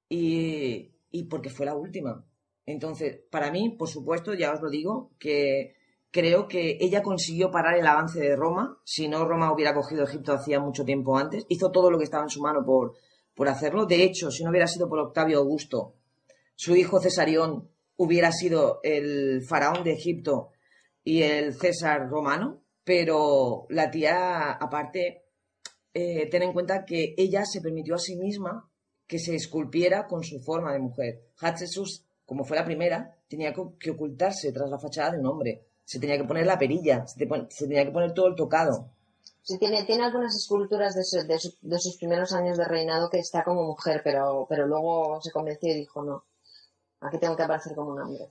Y, 0.09 0.91
y 1.11 1.23
porque 1.25 1.49
fue 1.49 1.65
la 1.65 1.75
última. 1.75 2.25
Entonces, 2.65 3.21
para 3.31 3.51
mí, 3.51 3.69
por 3.69 3.87
supuesto, 3.87 4.33
ya 4.33 4.51
os 4.51 4.61
lo 4.61 4.69
digo, 4.69 5.11
que 5.17 5.75
creo 6.11 6.47
que 6.47 6.77
ella 6.81 7.01
consiguió 7.01 7.51
parar 7.51 7.77
el 7.77 7.87
avance 7.87 8.19
de 8.19 8.35
Roma. 8.35 8.79
Si 8.83 9.07
no, 9.07 9.25
Roma 9.25 9.53
hubiera 9.53 9.73
cogido 9.73 10.03
Egipto 10.03 10.33
hacía 10.33 10.59
mucho 10.59 10.83
tiempo 10.83 11.17
antes. 11.17 11.45
Hizo 11.47 11.71
todo 11.71 11.89
lo 11.89 11.97
que 11.97 12.03
estaba 12.03 12.23
en 12.23 12.29
su 12.29 12.41
mano 12.41 12.65
por, 12.65 12.93
por 13.37 13.47
hacerlo. 13.47 13.85
De 13.85 14.03
hecho, 14.03 14.31
si 14.31 14.43
no 14.43 14.49
hubiera 14.49 14.67
sido 14.67 14.89
por 14.89 14.99
Octavio 14.99 15.37
Augusto, 15.37 15.93
su 16.55 16.75
hijo 16.75 16.99
Cesarión 16.99 17.69
hubiera 17.95 18.31
sido 18.31 18.79
el 18.83 19.43
faraón 19.47 19.83
de 19.83 19.93
Egipto 19.93 20.49
y 21.03 21.21
el 21.21 21.53
César 21.53 22.09
romano, 22.09 22.63
pero 22.83 23.67
la 23.69 23.91
tía, 23.91 24.51
aparte, 24.53 25.25
eh, 25.93 26.27
ten 26.29 26.41
en 26.41 26.53
cuenta 26.53 26.83
que 26.83 27.13
ella 27.15 27.45
se 27.45 27.61
permitió 27.61 27.95
a 27.95 27.99
sí 27.99 28.15
misma 28.15 28.69
que 29.05 29.19
se 29.19 29.35
esculpiera 29.35 30.07
con 30.07 30.23
su 30.23 30.39
forma 30.39 30.73
de 30.73 30.79
mujer. 30.79 31.21
Hatshepsut, 31.39 31.87
como 32.25 32.43
fue 32.43 32.57
la 32.57 32.65
primera, 32.65 33.15
tenía 33.27 33.53
que, 33.53 33.91
ocultarse 33.91 34.51
tras 34.51 34.69
la 34.69 34.79
fachada 34.79 35.11
de 35.11 35.19
un 35.19 35.27
hombre. 35.27 35.67
Se 35.85 35.99
tenía 35.99 36.17
que 36.17 36.25
poner 36.25 36.45
la 36.45 36.57
perilla, 36.57 37.05
se 37.05 37.25
tenía 37.67 37.85
que 37.85 37.91
poner 37.91 38.13
todo 38.13 38.27
el 38.27 38.35
tocado. 38.35 38.96
Sí, 39.47 39.57
tiene, 39.57 39.85
tiene 39.85 40.03
algunas 40.03 40.35
esculturas 40.35 40.93
de, 40.93 41.05
su- 41.05 41.25
de, 41.25 41.39
su- 41.39 41.55
de 41.61 41.79
sus 41.79 41.95
primeros 41.95 42.33
años 42.33 42.57
de 42.57 42.65
reinado 42.65 43.09
que 43.09 43.19
está 43.19 43.45
como 43.45 43.63
mujer, 43.63 44.01
pero, 44.03 44.45
pero 44.49 44.67
luego 44.67 45.21
se 45.21 45.31
convenció 45.31 45.71
y 45.71 45.75
dijo, 45.79 46.03
no, 46.03 46.25
aquí 46.99 47.17
tengo 47.17 47.37
que 47.37 47.43
aparecer 47.43 47.73
como 47.73 47.91
un 47.91 48.01
hombre. 48.01 48.27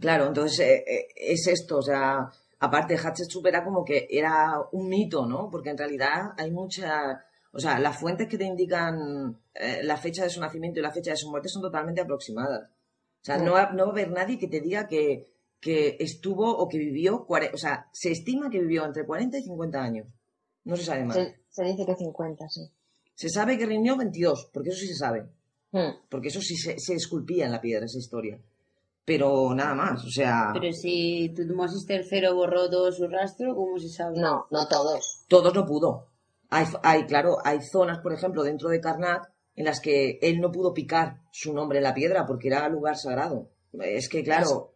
Claro, 0.00 0.26
entonces 0.26 0.58
eh, 0.58 0.84
eh, 0.84 1.06
es 1.14 1.46
esto, 1.46 1.78
o 1.78 1.82
sea, 1.82 2.28
aparte 2.58 2.96
Hatshepsut 2.98 3.46
era 3.46 3.62
como 3.64 3.84
que 3.84 4.08
era 4.10 4.54
un 4.72 4.88
mito, 4.88 5.24
¿no? 5.24 5.48
Porque 5.50 5.70
en 5.70 5.78
realidad 5.78 6.32
hay 6.36 6.50
mucha, 6.50 7.24
o 7.52 7.60
sea, 7.60 7.78
las 7.78 7.96
fuentes 8.00 8.26
que 8.26 8.36
te 8.36 8.44
indican 8.44 9.40
eh, 9.54 9.82
la 9.84 9.96
fecha 9.96 10.24
de 10.24 10.30
su 10.30 10.40
nacimiento 10.40 10.80
y 10.80 10.82
la 10.82 10.90
fecha 10.90 11.12
de 11.12 11.16
su 11.16 11.30
muerte 11.30 11.48
son 11.48 11.62
totalmente 11.62 12.00
aproximadas. 12.00 12.68
O 12.68 13.24
sea, 13.24 13.38
no 13.38 13.52
va, 13.52 13.70
no 13.70 13.84
va 13.84 13.90
a 13.90 13.92
haber 13.92 14.10
nadie 14.10 14.36
que 14.36 14.48
te 14.48 14.60
diga 14.60 14.88
que, 14.88 15.32
que 15.60 15.96
estuvo 16.00 16.50
o 16.50 16.66
que 16.68 16.78
vivió, 16.78 17.24
o 17.28 17.56
sea, 17.56 17.88
se 17.92 18.10
estima 18.10 18.50
que 18.50 18.58
vivió 18.58 18.84
entre 18.84 19.06
40 19.06 19.38
y 19.38 19.42
50 19.44 19.80
años. 19.80 20.08
No 20.66 20.76
se 20.76 20.84
sabe 20.84 21.04
más. 21.04 21.16
Se, 21.16 21.36
se 21.48 21.64
dice 21.64 21.86
que 21.86 21.94
50, 21.94 22.48
sí. 22.48 22.70
Se 23.14 23.30
sabe 23.30 23.56
que 23.56 23.64
reunió 23.64 23.96
22, 23.96 24.50
porque 24.52 24.68
eso 24.70 24.80
sí 24.80 24.88
se 24.88 24.96
sabe. 24.96 25.26
Hmm. 25.72 25.92
Porque 26.10 26.28
eso 26.28 26.42
sí 26.42 26.56
se, 26.56 26.78
se 26.78 26.94
esculpía 26.94 27.46
en 27.46 27.52
la 27.52 27.60
piedra, 27.60 27.86
esa 27.86 27.98
historia. 27.98 28.38
Pero 29.04 29.54
nada 29.54 29.74
más, 29.74 30.04
o 30.04 30.10
sea... 30.10 30.50
Pero 30.52 30.72
si 30.72 31.32
Tutmosis 31.34 31.88
III 31.88 32.32
borró 32.34 32.68
todo 32.68 32.90
su 32.90 33.06
rastro, 33.06 33.54
¿cómo 33.54 33.78
se 33.78 33.88
sabe? 33.88 34.18
No, 34.18 34.46
no 34.50 34.66
todos. 34.66 35.24
todos 35.28 35.54
no 35.54 35.64
pudo. 35.64 36.08
Hay, 36.50 36.66
hay, 36.82 37.06
claro, 37.06 37.38
hay 37.44 37.62
zonas, 37.62 37.98
por 37.98 38.12
ejemplo, 38.12 38.42
dentro 38.42 38.68
de 38.68 38.80
Karnak 38.80 39.30
en 39.54 39.64
las 39.64 39.80
que 39.80 40.18
él 40.20 40.40
no 40.40 40.50
pudo 40.50 40.74
picar 40.74 41.22
su 41.30 41.54
nombre 41.54 41.78
en 41.78 41.84
la 41.84 41.94
piedra 41.94 42.26
porque 42.26 42.48
era 42.48 42.68
lugar 42.68 42.96
sagrado. 42.96 43.48
Es 43.80 44.08
que, 44.08 44.22
claro, 44.22 44.74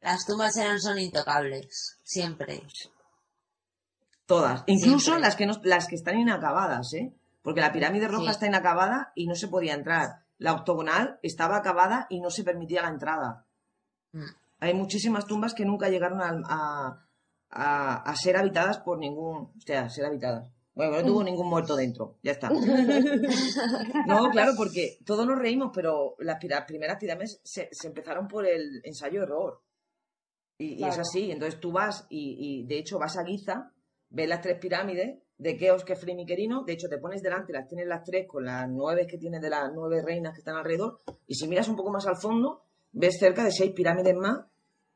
Las 0.00 0.26
tumbas 0.26 0.56
eran 0.56 0.78
son 0.80 0.98
intocables, 0.98 1.98
siempre. 2.04 2.62
Todas. 4.34 4.64
Incluso 4.66 4.98
Siempre. 4.98 5.22
las 5.22 5.36
que, 5.36 5.46
no, 5.46 5.54
las 5.64 5.86
que 5.88 5.94
están 5.96 6.18
inacabadas, 6.18 6.92
¿eh? 6.94 7.12
Porque 7.42 7.60
la 7.60 7.72
pirámide 7.72 8.08
roja 8.08 8.26
Sí. 8.26 8.30
está 8.30 8.46
inacabada 8.46 9.12
y 9.14 9.26
no 9.26 9.34
se 9.34 9.48
podía 9.48 9.74
entrar. 9.74 10.24
La 10.38 10.52
octogonal 10.54 11.18
estaba 11.22 11.56
acabada 11.56 12.06
y 12.10 12.20
no 12.20 12.30
se 12.30 12.44
permitía 12.44 12.82
la 12.82 12.88
entrada. 12.88 13.46
Mm. 14.12 14.24
Hay 14.60 14.74
muchísimas 14.74 15.26
tumbas 15.26 15.54
que 15.54 15.64
nunca 15.64 15.88
llegaron 15.88 16.20
a, 16.20 16.30
a, 16.48 17.06
a- 17.50 17.96
a 18.10 18.16
ser 18.16 18.36
habitadas 18.36 18.78
por 18.78 18.98
ningún... 18.98 19.36
O 19.56 19.60
sea, 19.66 19.88
ser 19.88 20.04
habitadas. 20.06 20.50
Bueno, 20.74 20.96
no 20.96 21.04
tuvo 21.04 21.22
ningún 21.22 21.48
muerto 21.50 21.76
dentro. 21.76 22.16
Ya 22.22 22.32
está. 22.32 22.48
No, 24.06 24.30
claro, 24.30 24.52
porque 24.56 24.98
todos 25.04 25.26
nos 25.26 25.38
reímos, 25.38 25.70
pero 25.74 26.14
las 26.18 26.38
primeras 26.66 26.96
pirámides 26.98 27.40
se, 27.44 27.68
se 27.72 27.88
empezaron 27.88 28.26
por 28.28 28.46
el 28.46 28.80
ensayo-error. 28.84 29.60
Y, 30.58 30.66
y 30.66 30.72
es 30.74 30.78
Claro. 30.94 31.02
así. 31.02 31.30
Entonces 31.30 31.60
tú 31.60 31.72
vas 31.72 32.06
y, 32.08 32.36
y, 32.38 32.66
de 32.66 32.78
hecho 32.78 32.98
vas 32.98 33.16
a 33.18 33.24
Giza, 33.24 33.72
ves 34.12 34.28
las 34.28 34.40
tres 34.40 34.58
pirámides 34.58 35.18
de 35.38 35.56
Keos, 35.56 35.84
Kefren 35.84 36.20
y 36.20 36.26
Querino. 36.26 36.62
De 36.64 36.74
hecho, 36.74 36.88
te 36.88 36.98
pones 36.98 37.22
delante, 37.22 37.52
las 37.52 37.66
tienes 37.66 37.88
las 37.88 38.04
tres 38.04 38.26
con 38.28 38.44
las 38.44 38.68
nueve 38.68 39.06
que 39.06 39.18
tienes 39.18 39.40
de 39.40 39.50
las 39.50 39.72
nueve 39.74 40.02
reinas 40.02 40.34
que 40.34 40.40
están 40.40 40.56
alrededor. 40.56 41.00
Y 41.26 41.34
si 41.34 41.48
miras 41.48 41.68
un 41.68 41.76
poco 41.76 41.90
más 41.90 42.06
al 42.06 42.16
fondo, 42.16 42.62
ves 42.92 43.18
cerca 43.18 43.42
de 43.42 43.50
seis 43.50 43.72
pirámides 43.72 44.14
más 44.14 44.46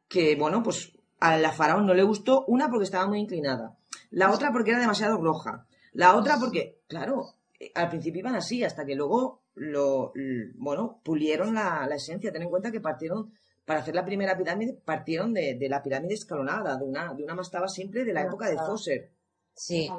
que, 0.09 0.37
bueno, 0.37 0.63
pues 0.63 0.93
a 1.19 1.37
la 1.39 1.51
faraón 1.51 1.87
no 1.87 1.95
le 1.95 2.05
gustó. 2.05 2.45
Una 2.47 2.69
porque 2.69 2.85
estaba 2.85 3.09
muy 3.09 3.19
inclinada. 3.19 3.77
La 4.11 4.31
otra 4.31 4.53
porque 4.53 4.71
era 4.71 4.81
demasiado 4.81 5.19
roja. 5.19 5.67
La 5.93 6.15
otra 6.15 6.37
porque, 6.39 6.81
claro, 6.87 7.25
eh, 7.59 7.73
al 7.75 7.89
principio 7.89 8.21
iban 8.21 8.37
así, 8.37 8.63
hasta 8.63 8.85
que 8.85 8.95
luego 8.95 9.43
lo, 9.55 10.13
bueno, 10.57 11.01
pulieron 11.03 11.55
la, 11.55 11.87
la 11.89 11.97
esencia. 11.97 12.31
Ten 12.31 12.43
en 12.43 12.51
cuenta 12.51 12.71
que 12.71 12.81
partieron, 12.81 13.33
para 13.67 13.81
hacer 13.81 13.95
la 13.95 14.05
primera 14.05 14.39
pirámide, 14.39 14.73
partieron 14.73 15.35
de, 15.35 15.57
de 15.59 15.69
la 15.69 15.83
pirámide 15.83 16.15
escalonada, 16.15 16.77
de 16.77 16.85
una, 16.85 17.13
de 17.13 17.25
una 17.25 17.35
mastaba 17.35 17.69
simple 17.69 18.05
de 18.05 18.13
la 18.13 18.21
Una 18.21 18.29
época 18.29 18.49
de. 18.49 18.57
Zoser. 18.57 19.11
Sí. 19.55 19.91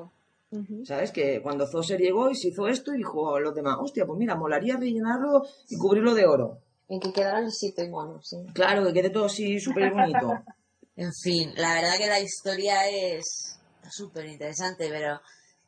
¿Sabes? 0.86 1.12
Que 1.12 1.42
cuando 1.42 1.68
Zoser 1.68 2.00
llegó 2.00 2.30
y 2.30 2.36
se 2.36 2.48
hizo 2.48 2.68
esto 2.68 2.94
y 2.94 2.98
dijo 2.98 3.36
a 3.36 3.42
los 3.42 3.54
demás, 3.54 3.78
hostia, 3.82 4.06
pues 4.06 4.18
mira, 4.18 4.36
molaría 4.36 4.78
rellenarlo 4.78 5.44
y 5.68 5.78
cubrirlo 5.78 6.16
de 6.16 6.26
oro. 6.26 6.60
Y 6.88 7.00
que 7.00 7.12
quedara 7.12 7.42
lisito 7.42 7.84
y 7.84 7.90
bueno, 7.90 8.22
sí. 8.24 8.38
Claro, 8.54 8.86
que 8.86 8.94
quede 8.94 9.10
todo 9.10 9.26
así 9.26 9.60
súper 9.60 9.92
bonito. 9.94 10.42
En 11.00 11.14
fin, 11.14 11.54
la 11.56 11.76
verdad 11.76 11.96
que 12.00 12.08
la 12.08 12.20
historia 12.20 12.90
es 12.90 13.60
súper 13.92 14.26
interesante, 14.26 14.90
pero 14.90 15.22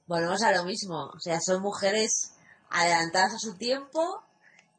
volvemos 0.08 0.42
a 0.42 0.52
lo 0.52 0.64
mismo. 0.64 1.12
O 1.16 1.20
sea, 1.20 1.40
son 1.40 1.62
mujeres 1.62 2.34
adelantadas 2.72 3.36
a 3.36 3.38
su 3.38 3.56
tiempo 3.56 4.02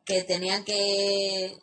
que 0.05 0.25
tenían 0.25 0.65
que 0.65 1.57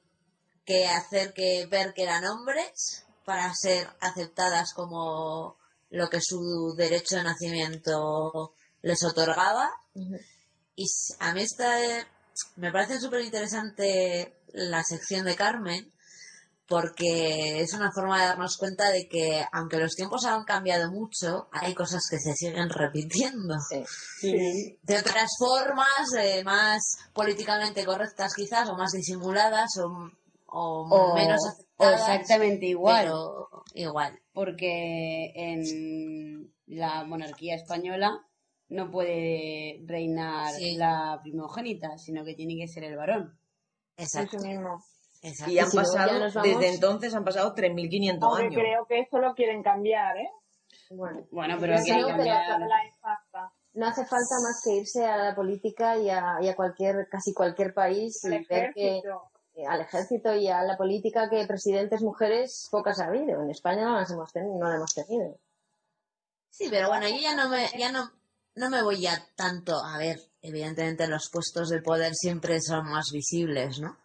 que 0.68 0.86
hacer 0.86 1.34
que 1.34 1.66
ver 1.72 1.94
que 1.94 2.04
eran 2.04 2.26
hombres 2.26 3.06
para 3.24 3.52
ser 3.56 3.88
aceptadas 4.02 4.74
como 4.74 5.58
lo 5.90 6.10
que 6.10 6.20
su 6.22 6.76
derecho 6.78 7.16
de 7.16 7.24
nacimiento 7.24 8.54
les 8.82 9.04
otorgaba. 9.04 9.70
Y 10.76 10.86
a 11.20 11.34
mí 11.34 11.42
esta, 11.42 11.74
me 12.58 12.72
parece 12.72 13.00
súper 13.00 13.22
interesante 13.22 14.42
la 14.54 14.84
sección 14.84 15.26
de 15.26 15.36
Carmen, 15.38 15.92
porque 16.68 17.62
es 17.62 17.74
una 17.74 17.94
forma 17.94 18.20
de 18.20 18.28
darnos 18.28 18.58
cuenta 18.58 18.92
de 18.92 19.08
que, 19.08 19.46
aunque 19.54 19.78
los 19.78 19.96
tiempos 19.96 20.26
han 20.26 20.44
cambiado 20.44 20.92
mucho, 20.92 21.48
hay 21.54 21.74
cosas 21.74 22.04
que 22.10 22.20
se 22.20 22.34
siguen 22.34 22.70
repitiendo. 22.70 23.56
De 24.22 24.98
otras 25.00 25.30
formas, 25.40 26.14
eh, 26.20 26.44
más 26.44 26.98
políticamente 27.14 27.86
correctas 27.86 28.34
quizás, 28.36 28.68
o 28.68 28.76
más 28.76 28.92
disimuladas, 28.92 29.70
o, 29.78 30.12
o 30.48 30.88
O, 30.90 31.14
menos 31.16 31.42
exactamente 31.80 32.66
igual. 32.68 33.06
pero 33.06 33.50
igual. 33.76 34.20
Porque 34.34 35.32
en 35.36 36.54
la 36.68 37.04
monarquía 37.04 37.56
española 37.56 38.20
no 38.70 38.92
puede 38.92 39.82
reinar 39.86 40.54
Sí. 40.54 40.76
la 40.76 41.20
primogénita, 41.24 41.98
sino 41.98 42.26
que 42.26 42.34
tiene 42.36 42.56
que 42.58 42.68
ser 42.68 42.84
el 42.84 42.98
varón. 42.98 43.40
Exacto. 43.98 44.38
Eso 44.38 44.46
mismo. 44.48 44.84
Exacto. 45.22 45.52
Y 45.52 45.60
han 45.60 45.70
si 45.72 45.78
pasado, 45.78 46.20
vamos- 46.20 46.34
desde 46.44 46.74
entonces 46.76 47.16
han 47.16 47.24
pasado 47.26 47.54
3.500 47.56 48.30
Aunque 48.30 48.44
años. 48.46 48.56
creo 48.62 48.86
que 48.88 49.00
eso 49.00 49.18
lo 49.20 49.34
quieren 49.34 49.64
cambiar, 49.64 50.18
¿eh? 50.18 50.30
Bueno, 50.92 51.26
Bueno, 51.32 51.58
pero 51.60 51.76
cambiar- 51.76 52.60
La 52.60 53.52
no 53.74 53.86
hace 53.86 54.02
falta 54.06 54.36
más 54.44 54.62
que 54.64 54.76
irse 54.76 55.06
a 55.06 55.18
la 55.18 55.36
política 55.36 55.98
y 55.98 56.10
a, 56.10 56.38
y 56.42 56.48
a 56.48 56.56
cualquier, 56.56 57.08
casi 57.10 57.34
cualquier 57.34 57.74
país 57.74 58.24
y 58.26 58.30
ver 58.48 58.72
que 58.74 59.02
al 59.66 59.82
ejército 59.82 60.34
y 60.36 60.48
a 60.48 60.62
la 60.64 60.78
política 60.78 61.30
que 61.30 61.46
presidentes 61.48 62.02
mujeres 62.02 62.68
pocas 62.72 63.00
ha 63.00 63.06
habido. 63.08 63.42
En 63.42 63.50
España 63.50 63.86
no 63.86 63.96
las 63.98 64.12
hemos 64.12 64.32
tenido, 64.32 64.58
no 64.60 64.66
las 64.68 64.76
hemos 64.78 64.94
tenido. 64.94 65.40
Sí, 66.50 66.68
pero 66.70 66.90
bueno, 66.90 67.08
yo 67.08 67.18
ya 67.18 67.36
no 67.36 67.50
me, 67.50 67.70
ya 67.78 67.92
no, 67.92 68.12
no 68.56 68.70
me 68.70 68.82
voy 68.82 69.02
ya 69.02 69.24
tanto. 69.36 69.78
A 69.84 69.98
ver, 69.98 70.20
evidentemente 70.42 71.08
los 71.08 71.30
puestos 71.32 71.70
de 71.70 71.82
poder 71.82 72.14
siempre 72.16 72.60
son 72.62 72.86
más 72.90 73.08
visibles, 73.12 73.80
¿no? 73.80 73.98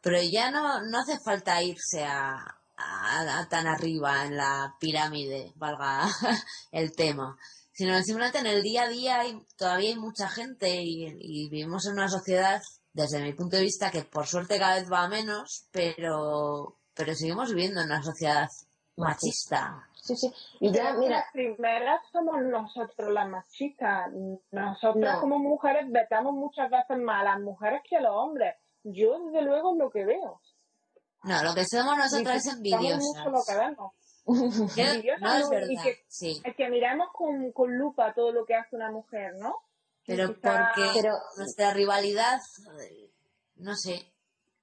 Pero 0.00 0.18
ya 0.22 0.50
no, 0.50 0.82
no 0.82 0.98
hace 1.00 1.18
falta 1.24 1.62
irse 1.62 2.04
a, 2.04 2.36
a- 2.76 3.46
tan 3.48 3.66
arriba 3.66 4.24
en 4.26 4.36
la 4.36 4.74
pirámide, 4.78 5.52
valga 5.56 6.06
el 6.72 6.92
tema. 6.94 7.36
Sino 7.72 8.00
simplemente 8.02 8.38
en 8.38 8.46
el 8.46 8.62
día 8.62 8.82
a 8.84 8.88
día 8.88 9.20
hay, 9.20 9.44
todavía 9.56 9.90
hay 9.90 9.96
mucha 9.98 10.28
gente 10.28 10.80
y 10.82 11.48
vivimos 11.48 11.86
en 11.86 11.94
una 11.94 12.08
sociedad, 12.08 12.60
desde 12.94 13.20
mi 13.20 13.34
punto 13.34 13.56
de 13.56 13.62
vista, 13.62 13.90
que 13.90 14.02
por 14.02 14.26
suerte 14.26 14.58
cada 14.58 14.76
vez 14.76 14.90
va 14.90 15.02
a 15.02 15.08
menos, 15.08 15.66
pero, 15.70 16.76
pero 16.94 17.14
seguimos 17.14 17.50
viviendo 17.50 17.80
en 17.80 17.86
una 17.86 18.02
sociedad 18.02 18.48
machista. 18.96 19.86
Sí, 20.00 20.16
sí. 20.16 20.32
Y 20.60 20.70
ya, 20.72 20.84
Pero 20.90 20.98
mira, 21.00 21.16
Las 21.16 21.32
primeras 21.32 22.00
somos 22.12 22.42
nosotros 22.42 23.10
las 23.12 23.28
machistas. 23.28 24.10
Nosotras 24.52 25.14
No. 25.16 25.20
como 25.20 25.38
mujeres 25.38 25.90
vetamos 25.90 26.34
muchas 26.34 26.70
veces 26.70 26.98
más 26.98 27.22
a 27.22 27.24
las 27.24 27.40
mujeres 27.40 27.82
que 27.88 27.96
a 27.96 28.00
los 28.00 28.12
hombres. 28.14 28.54
Yo, 28.84 29.18
desde 29.26 29.42
luego, 29.42 29.72
es 29.72 29.78
lo 29.78 29.90
que 29.90 30.04
veo. 30.04 30.40
No, 31.24 31.42
lo 31.42 31.54
que 31.54 31.64
somos 31.64 31.96
nosotras 31.96 32.46
es 32.46 32.62
Disfrutamos 32.62 33.02
mucho 33.02 33.30
lo 33.30 33.42
que 33.44 33.52
envidiosas. 33.52 33.58
vemos. 33.58 33.92
Envidiosas, 34.76 35.20
no 35.22 35.34
es 35.36 35.48
verdad, 35.50 35.82
que- 35.82 36.04
sí. 36.06 36.40
Es 36.44 36.54
que 36.54 36.68
miramos 36.68 37.08
con, 37.12 37.50
con 37.52 37.76
lupa 37.76 38.12
todo 38.14 38.30
lo 38.30 38.44
que 38.44 38.54
hace 38.54 38.76
una 38.76 38.90
mujer, 38.90 39.32
¿no? 39.40 39.56
Pero 40.06 40.28
porque 40.34 40.90
Pero- 40.94 41.16
nuestra 41.36 41.72
rivalidad, 41.72 42.40
no 43.56 43.74
sé, 43.76 44.00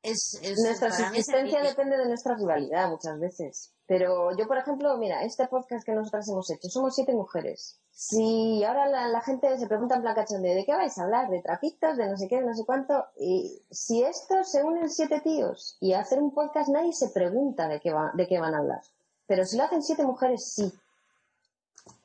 es, 0.03 0.39
es 0.41 0.59
nuestra 0.63 0.91
subsistencia 0.91 1.61
depende 1.61 1.97
de 1.97 2.07
nuestra 2.07 2.35
rivalidad 2.35 2.89
muchas 2.89 3.19
veces. 3.19 3.72
Pero 3.88 4.35
yo, 4.38 4.47
por 4.47 4.57
ejemplo, 4.57 4.95
mira, 4.97 5.23
este 5.23 5.47
podcast 5.47 5.85
que 5.85 5.91
nosotras 5.93 6.27
hemos 6.30 6.49
hecho, 6.49 6.69
somos 6.69 6.95
siete 6.95 7.13
mujeres. 7.13 7.77
Si 7.91 8.63
ahora 8.63 8.88
la, 8.88 9.09
la 9.09 9.22
gente 9.22 9.57
se 9.59 9.68
pregunta 9.68 9.95
en 9.95 10.01
plan 10.01 10.15
cachondeo, 10.15 10.55
¿de 10.55 10.65
qué 10.65 10.73
vais 10.73 10.97
a 10.97 11.03
hablar? 11.03 11.30
¿De 11.30 11.41
trapitos? 11.41 11.97
¿De 11.97 12.07
no 12.07 12.15
sé 12.18 12.27
qué? 12.30 12.38
¿De 12.38 12.45
no 12.45 12.55
sé 12.55 12.63
cuánto? 12.65 13.05
Y 13.19 13.61
si 13.69 14.01
estos 14.03 14.49
se 14.49 14.63
unen 14.63 14.89
siete 14.89 15.19
tíos 15.19 15.77
y 15.81 15.93
hacer 15.93 16.19
un 16.22 16.34
podcast, 16.34 16.69
nadie 16.69 16.93
se 16.93 17.09
pregunta 17.09 17.68
de 17.68 17.80
qué, 17.81 17.91
va, 17.91 18.11
de 18.15 18.27
qué 18.27 18.39
van 18.39 18.55
a 18.55 18.59
hablar. 18.59 18.81
Pero 19.27 19.45
si 19.45 19.57
lo 19.57 19.63
hacen 19.63 19.84
siete 19.84 20.03
mujeres, 20.03 20.53
sí. 20.53 20.72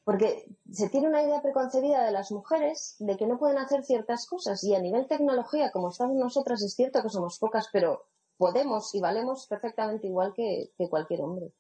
Porque 0.07 0.47
se 0.71 0.89
tiene 0.89 1.09
una 1.09 1.21
idea 1.21 1.43
preconcebida 1.43 2.05
de 2.05 2.13
las 2.13 2.31
mujeres 2.31 2.95
de 3.01 3.17
que 3.17 3.27
no 3.27 3.39
pueden 3.41 3.59
hacer 3.59 3.83
ciertas 3.85 4.29
cosas. 4.29 4.63
Y 4.63 4.73
a 4.73 4.79
nivel 4.81 5.09
tecnología, 5.09 5.73
como 5.73 5.89
estamos 5.91 6.15
nosotras, 6.15 6.63
es 6.63 6.75
cierto 6.77 7.03
que 7.03 7.09
somos 7.09 7.41
pocas, 7.41 7.67
pero 7.73 8.07
podemos 8.39 8.95
y 8.95 9.01
valemos 9.01 9.49
perfectamente 9.49 10.07
igual 10.07 10.33
que, 10.33 10.71
que 10.79 10.89
cualquier 10.89 11.23
hombre. 11.23 11.53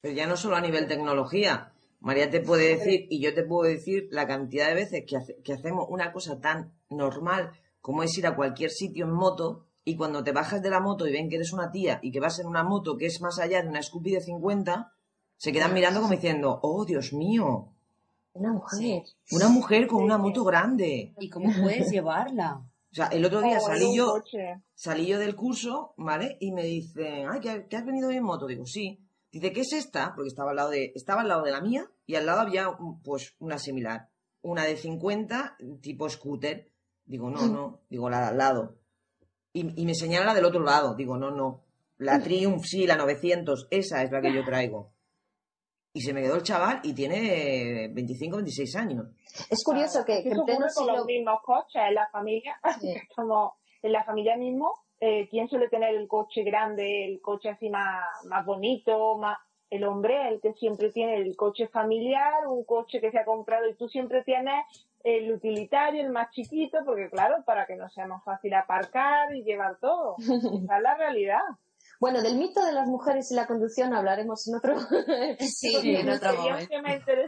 Pero 0.00 0.16
ya 0.16 0.26
no 0.26 0.36
solo 0.36 0.56
a 0.56 0.60
nivel 0.60 0.88
tecnología. 0.88 1.72
María 2.00 2.28
te 2.28 2.40
puede 2.40 2.76
decir, 2.76 3.06
y 3.08 3.22
yo 3.22 3.32
te 3.34 3.44
puedo 3.44 3.70
decir, 3.70 4.08
la 4.10 4.26
cantidad 4.26 4.66
de 4.66 4.74
veces 4.74 5.04
que, 5.06 5.16
hace- 5.16 5.36
que 5.44 5.52
hacemos 5.52 5.86
una 5.88 6.12
cosa 6.12 6.40
tan 6.40 6.74
normal 6.90 7.52
como 7.80 8.02
es 8.02 8.18
ir 8.18 8.26
a 8.26 8.34
cualquier 8.34 8.70
sitio 8.70 9.04
en 9.04 9.12
moto, 9.12 9.66
y 9.84 9.96
cuando 9.96 10.24
te 10.24 10.32
bajas 10.32 10.60
de 10.60 10.70
la 10.70 10.80
moto 10.80 11.06
y 11.06 11.12
ven 11.12 11.28
que 11.28 11.36
eres 11.36 11.52
una 11.52 11.70
tía 11.70 12.00
y 12.02 12.10
que 12.10 12.18
vas 12.18 12.40
en 12.40 12.46
una 12.46 12.64
moto 12.64 12.96
que 12.96 13.06
es 13.06 13.20
más 13.20 13.38
allá 13.38 13.62
de 13.62 13.68
una 13.68 13.80
Scoopy 13.82 14.10
de 14.12 14.20
50, 14.22 14.92
se 15.44 15.52
quedan 15.52 15.74
mirando 15.74 16.00
como 16.00 16.14
diciendo, 16.14 16.58
oh, 16.62 16.86
Dios 16.86 17.12
mío, 17.12 17.68
Una 18.32 18.54
mujer. 18.54 19.02
una 19.30 19.48
mujer 19.48 19.86
con 19.86 20.02
una 20.02 20.16
moto 20.16 20.42
grande. 20.42 21.12
¿Y 21.20 21.28
cómo 21.28 21.52
puedes 21.60 21.90
llevarla? 21.90 22.62
O 22.90 22.94
sea, 22.94 23.08
el 23.08 23.22
otro 23.26 23.42
día 23.42 23.58
O 23.58 23.60
en 23.60 23.60
salí 23.60 23.94
yo, 23.94 24.12
coche. 24.12 24.62
salí 24.74 25.06
yo 25.06 25.18
del 25.18 25.36
curso, 25.36 25.92
¿vale? 25.98 26.38
Y 26.40 26.50
me 26.52 26.62
dicen, 26.62 27.26
ay, 27.30 27.40
¿que, 27.40 27.76
has 27.76 27.84
venido 27.84 28.10
en 28.10 28.22
moto? 28.22 28.46
Digo, 28.46 28.64
sí. 28.64 28.98
Dice, 29.30 29.52
¿qué 29.52 29.60
es 29.60 29.74
esta? 29.74 30.14
Porque 30.14 30.28
estaba 30.28 30.52
al 30.52 30.56
lado 30.56 30.70
de, 30.70 30.92
estaba 30.94 31.20
al 31.20 31.28
lado 31.28 31.42
de 31.42 31.50
la 31.50 31.60
mía 31.60 31.90
y 32.06 32.14
al 32.14 32.24
lado 32.24 32.40
había, 32.40 32.68
pues, 33.02 33.34
una 33.38 33.58
similar. 33.58 34.08
Una 34.40 34.64
de 34.64 34.78
50, 34.78 35.58
tipo 35.82 36.08
scooter. 36.08 36.70
Digo, 37.04 37.28
no, 37.28 37.46
no. 37.48 37.80
Digo, 37.90 38.08
la 38.08 38.20
de 38.20 38.26
al 38.28 38.38
lado. 38.38 38.76
Y, 39.52 39.78
y 39.78 39.84
me 39.84 39.94
señala 39.94 40.24
la 40.24 40.34
del 40.34 40.46
otro 40.46 40.62
lado. 40.62 40.94
Digo, 40.94 41.18
no, 41.18 41.30
no. 41.30 41.64
La 41.98 42.18
Triumph, 42.22 42.64
sí, 42.64 42.86
la 42.86 42.96
900, 42.96 43.68
esa 43.70 44.02
es 44.02 44.10
la 44.10 44.22
que 44.22 44.32
yo 44.32 44.42
traigo. 44.42 44.93
Y 45.96 46.00
se 46.00 46.12
me 46.12 46.22
quedó 46.22 46.34
el 46.34 46.42
chaval 46.42 46.80
y 46.82 46.92
tiene 46.92 47.88
25, 47.92 48.36
26 48.38 48.76
años. 48.76 49.06
Es 49.48 49.62
curioso 49.62 50.04
que, 50.04 50.24
que 50.24 50.30
en 50.30 50.44
pleno 50.44 50.66
ocurre 50.66 50.74
con 50.74 50.86
los 50.88 51.06
mismos 51.06 51.40
coches 51.44 51.82
en 51.88 51.94
la 51.94 52.08
familia. 52.10 52.58
Sí. 52.80 52.92
Como 53.16 53.54
en 53.80 53.92
la 53.92 54.02
familia 54.02 54.36
mismo, 54.36 54.72
eh, 54.98 55.28
¿quién 55.30 55.48
suele 55.48 55.68
tener 55.68 55.94
el 55.94 56.08
coche 56.08 56.42
grande, 56.42 57.06
el 57.06 57.20
coche 57.20 57.50
así 57.50 57.70
más, 57.70 58.02
más 58.24 58.44
bonito, 58.44 59.16
más 59.18 59.38
el 59.70 59.84
hombre, 59.84 60.28
el 60.28 60.40
que 60.40 60.52
siempre 60.54 60.90
tiene 60.90 61.16
el 61.16 61.36
coche 61.36 61.68
familiar, 61.68 62.46
un 62.48 62.64
coche 62.64 63.00
que 63.00 63.12
se 63.12 63.18
ha 63.18 63.24
comprado 63.24 63.68
y 63.68 63.74
tú 63.74 63.88
siempre 63.88 64.24
tienes 64.24 64.64
el 65.04 65.30
utilitario, 65.32 66.02
el 66.02 66.10
más 66.10 66.30
chiquito, 66.30 66.78
porque 66.84 67.08
claro, 67.10 67.44
para 67.44 67.66
que 67.66 67.76
no 67.76 67.88
sea 67.90 68.06
más 68.06 68.24
fácil 68.24 68.54
aparcar 68.54 69.34
y 69.34 69.44
llevar 69.44 69.78
todo. 69.78 70.16
Esa 70.18 70.76
es 70.76 70.82
la 70.82 70.96
realidad. 70.96 71.42
Bueno, 72.00 72.20
del 72.22 72.36
mito 72.36 72.64
de 72.64 72.72
las 72.72 72.86
mujeres 72.88 73.30
y 73.30 73.34
la 73.34 73.46
conducción 73.46 73.94
hablaremos 73.94 74.46
en 74.48 74.56
otro... 74.56 74.76
Sí, 75.40 75.74
en 75.96 76.08
otro 76.10 76.30
momento. 76.50 76.74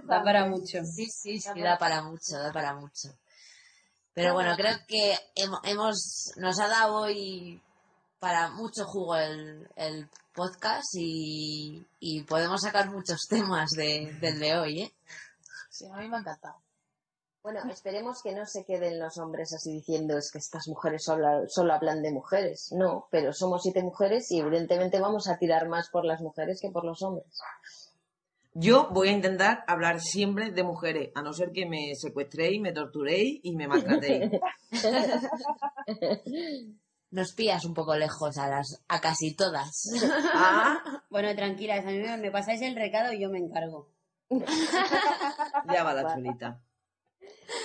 Da 0.07 0.23
para 0.25 0.45
mucho. 0.47 0.79
Sí, 0.85 1.07
sí, 1.07 1.41
sí, 1.41 1.61
da 1.61 1.79
para 1.79 2.03
mucho, 2.03 2.37
da 2.39 2.53
para 2.53 2.75
mucho. 2.75 3.09
Pero 4.15 4.33
bueno, 4.35 4.55
creo 4.57 4.77
que 4.89 5.15
hemo- 5.37 5.61
hemos, 5.65 6.33
nos 6.37 6.59
ha 6.61 6.69
dado 6.69 6.97
hoy 7.03 7.61
para 8.19 8.49
mucho 8.51 8.85
jugo 8.87 9.15
el, 9.17 9.69
el 9.77 10.09
podcast 10.35 10.87
y, 10.95 11.87
y 12.01 12.23
podemos 12.25 12.63
sacar 12.63 12.91
muchos 12.91 13.27
temas 13.29 13.71
de, 13.71 14.17
del 14.21 14.39
de 14.41 14.57
hoy, 14.59 14.81
¿eh? 14.83 14.95
Sí, 15.71 15.87
a 15.93 15.97
mí 15.99 16.09
me 16.09 16.17
ha 16.17 16.21
encantado. 16.21 16.57
Bueno, 17.47 17.61
esperemos 17.71 18.23
que 18.25 18.35
no 18.35 18.45
se 18.45 18.65
queden 18.65 18.99
los 18.99 19.19
hombres 19.19 19.55
así 19.55 19.75
diciendo 19.75 20.19
es 20.19 20.33
que 20.33 20.39
estas 20.39 20.67
mujeres 20.67 21.05
solo, 21.05 21.45
solo 21.47 21.75
hablan 21.75 22.03
de 22.03 22.11
mujeres. 22.11 22.75
No, 22.77 23.07
pero 23.13 23.33
somos 23.33 23.63
siete 23.63 23.85
mujeres 23.85 24.33
y 24.33 24.41
evidentemente 24.41 24.99
vamos 24.99 25.29
a 25.29 25.39
tirar 25.39 25.69
más 25.69 25.89
por 25.91 26.05
las 26.05 26.21
mujeres 26.21 26.59
que 26.61 26.73
por 26.73 26.85
los 26.85 27.01
hombres. 27.03 27.29
Yo 28.53 28.89
voy 28.91 29.11
a 29.11 29.13
intentar 29.13 29.63
hablar 29.69 30.01
siempre 30.01 30.51
de 30.51 30.65
mujeres, 30.65 31.13
a 31.15 31.23
no 31.23 31.33
ser 31.33 31.53
que 31.53 31.67
me 31.67 31.95
secuestréis, 31.95 32.61
me 32.61 32.73
torturéis 32.73 33.39
y 33.45 33.55
me 33.55 33.69
maltratéis. 33.69 34.33
Nos 37.13 37.33
pillas 37.33 37.65
un 37.65 37.75
poco 37.75 37.95
lejos 37.95 38.39
a 38.39 38.49
las, 38.49 38.83
a 38.89 39.01
casi 39.01 39.37
todas. 39.37 39.71
Ah, 40.35 40.79
Bueno, 41.11 41.33
tranquilas, 41.37 41.87
a 41.87 41.91
mí 41.91 41.99
me, 41.99 42.17
me 42.17 42.33
pasáis 42.33 42.61
el 42.63 42.75
recado 42.75 43.13
y 43.13 43.21
yo 43.21 43.31
me 43.31 43.39
encargo. 43.39 43.93
ya 44.31 45.85
va 45.85 45.95
la 45.95 46.13
chulita. 46.13 46.61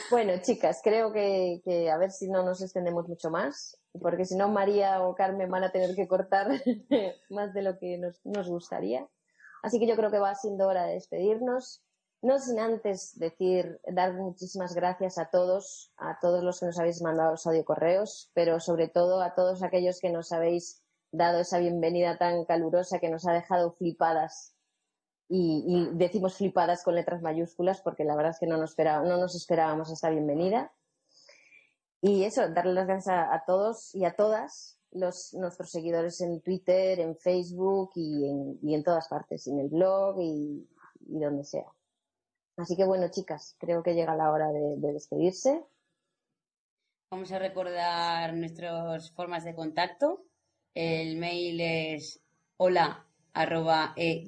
Bueno, 0.09 0.33
chicas, 0.41 0.81
creo 0.83 1.11
que, 1.11 1.89
a 1.91 1.97
ver 1.97 2.11
si 2.11 2.29
no 2.29 2.43
nos 2.43 2.61
extendemos 2.61 3.07
mucho 3.07 3.29
más, 3.29 3.77
porque 3.99 4.25
si 4.25 4.35
no 4.35 4.49
María 4.49 5.01
o 5.01 5.15
Carmen 5.15 5.49
van 5.49 5.63
a 5.63 5.71
tener 5.71 5.95
que 5.95 6.07
cortar 6.07 6.47
más 7.29 7.53
de 7.53 7.61
lo 7.61 7.77
que 7.79 7.97
nos, 7.97 8.19
nos 8.25 8.47
gustaría. 8.49 9.07
Así 9.63 9.79
que 9.79 9.88
yo 9.88 9.95
creo 9.95 10.11
que 10.11 10.19
va 10.19 10.35
siendo 10.35 10.67
hora 10.67 10.85
de 10.85 10.93
despedirnos. 10.93 11.83
No 12.21 12.38
sin 12.38 12.59
antes 12.59 13.17
decir, 13.17 13.79
dar 13.88 14.13
muchísimas 14.13 14.75
gracias 14.75 15.17
a 15.17 15.29
todos, 15.31 15.91
a 15.97 16.19
todos 16.19 16.43
los 16.43 16.59
que 16.59 16.67
nos 16.67 16.79
habéis 16.79 17.01
mandado 17.01 17.31
los 17.31 17.47
audiocorreos, 17.47 18.29
pero 18.35 18.59
sobre 18.59 18.89
todo 18.89 19.21
a 19.21 19.33
todos 19.33 19.63
aquellos 19.63 19.99
que 19.99 20.11
nos 20.11 20.31
habéis 20.31 20.83
dado 21.11 21.39
esa 21.39 21.57
bienvenida 21.57 22.17
tan 22.17 22.45
calurosa 22.45 22.99
que 22.99 23.09
nos 23.09 23.27
ha 23.27 23.33
dejado 23.33 23.73
flipadas. 23.73 24.51
Y, 25.34 25.88
decimos 25.94 26.36
flipadas 26.36 26.84
con 26.84 26.94
letras 26.94 27.22
mayúsculas 27.22 27.80
porque 27.82 28.03
la 28.03 28.18
verdad 28.18 28.32
es 28.32 28.40
que 28.40 28.48
no 28.48 28.58
nos, 28.58 29.36
esperábamos 29.36 29.90
esta 29.90 30.10
bienvenida. 30.10 30.74
Y 32.02 32.26
eso, 32.26 32.49
darle 32.49 32.74
las 32.74 32.86
gracias 32.86 33.16
a, 33.16 33.41
todos 33.48 33.95
y 33.95 34.03
a 34.03 34.14
todas 34.14 34.78
los, 34.91 35.34
nuestros 35.34 35.72
seguidores 35.72 36.20
en 36.20 36.41
Twitter, 36.41 36.99
en 36.99 37.16
Facebook 37.16 37.91
y 37.95 38.76
en, 38.76 38.84
todas 38.84 39.08
partes, 39.08 39.48
en 39.48 39.60
el 39.60 39.70
blog 39.70 40.20
y, 40.20 40.68
donde 40.99 41.45
sea. 41.45 41.72
Así 42.58 42.76
que 42.76 42.84
bueno, 42.84 43.08
chicas, 43.10 43.56
creo 43.58 43.84
que 43.84 43.94
llega 43.94 44.14
la 44.18 44.32
hora 44.32 44.49
de 44.49 44.91
despedirse. 44.91 45.64
Vamos 47.10 47.32
a 47.32 47.40
recordar 47.40 48.34
nuestras 48.34 49.12
formas 49.12 49.45
de 49.45 49.56
contacto. 49.56 50.26
El 50.74 51.16
mail 51.16 51.62
es 51.62 52.20
hola 52.58 53.06
arroba 53.34 53.94
e 53.95 54.28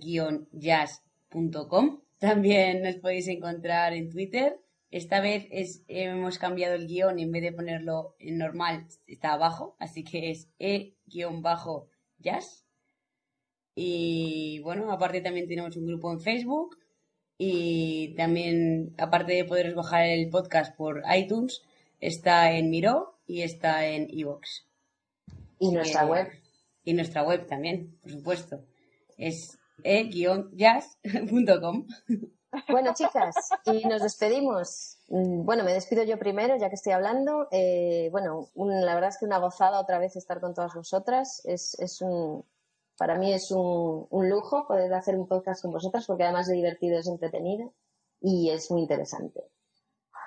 jazz.com. 0.51 2.01
También 2.19 2.81
nos 2.81 2.95
podéis 2.95 3.27
encontrar 3.27 3.93
en 3.93 4.09
Twitter. 4.09 4.59
Esta 4.91 5.21
vez 5.21 5.47
es, 5.51 5.83
hemos 5.87 6.37
cambiado 6.37 6.75
el 6.75 6.87
guion 6.87 7.19
y 7.19 7.23
en 7.23 7.31
vez 7.31 7.41
de 7.41 7.51
ponerlo 7.51 8.15
en 8.19 8.37
normal 8.37 8.85
está 9.07 9.33
abajo, 9.33 9.75
así 9.79 10.03
que 10.03 10.31
es 10.31 10.49
e-jazz. 10.59 12.65
Y 13.75 14.59
bueno, 14.59 14.91
aparte 14.91 15.21
también 15.21 15.47
tenemos 15.47 15.75
un 15.77 15.87
grupo 15.87 16.11
en 16.11 16.21
Facebook 16.21 16.77
y 17.37 18.13
también, 18.15 18.93
aparte 18.97 19.33
de 19.33 19.45
poderos 19.45 19.75
bajar 19.75 20.05
el 20.05 20.29
podcast 20.29 20.75
por 20.75 21.03
iTunes, 21.13 21.63
está 21.99 22.51
en 22.51 22.69
Miro 22.69 23.17
y 23.25 23.41
está 23.41 23.87
en 23.87 24.07
iVoox. 24.09 24.65
Y 25.59 25.71
nuestra 25.71 26.05
web. 26.05 26.27
Y 26.83 26.93
nuestra 26.93 27.23
web 27.23 27.47
también, 27.47 27.97
por 28.01 28.11
supuesto. 28.11 28.63
Es 29.23 29.57
e-jazz.com. 29.83 31.87
Bueno, 32.69 32.93
chicas, 32.93 33.33
y 33.65 33.83
nos 33.87 34.03
despedimos. 34.03 34.99
Mm, 35.07 35.43
Bueno, 35.43 35.63
me 35.63 35.73
despido 35.73 36.03
yo 36.03 36.19
primero, 36.19 36.55
ya 36.55 36.69
que 36.69 36.75
estoy 36.75 36.93
hablando. 36.93 37.47
Eh, 37.49 38.09
bueno, 38.11 38.47
la 38.55 38.93
verdad 38.93 39.09
es 39.09 39.17
que 39.17 39.25
una 39.25 39.39
gozada 39.39 39.79
otra 39.79 39.97
vez 39.97 40.15
estar 40.15 40.39
con 40.39 40.53
todas 40.53 40.75
vosotras. 40.75 41.41
Es, 41.45 41.73
es 41.79 41.99
un, 42.01 42.45
para 42.95 43.17
mí 43.17 43.33
es 43.33 43.49
un, 43.49 44.05
un 44.07 44.29
lujo 44.29 44.67
poder 44.67 44.93
hacer 44.93 45.15
un 45.15 45.27
podcast 45.27 45.63
con 45.63 45.71
vosotras, 45.71 46.05
porque 46.05 46.25
además 46.25 46.45
de 46.45 46.53
divertido 46.53 46.99
es 46.99 47.07
entretenido 47.07 47.73
y 48.21 48.51
es 48.51 48.69
muy 48.69 48.81
interesante. 48.81 49.49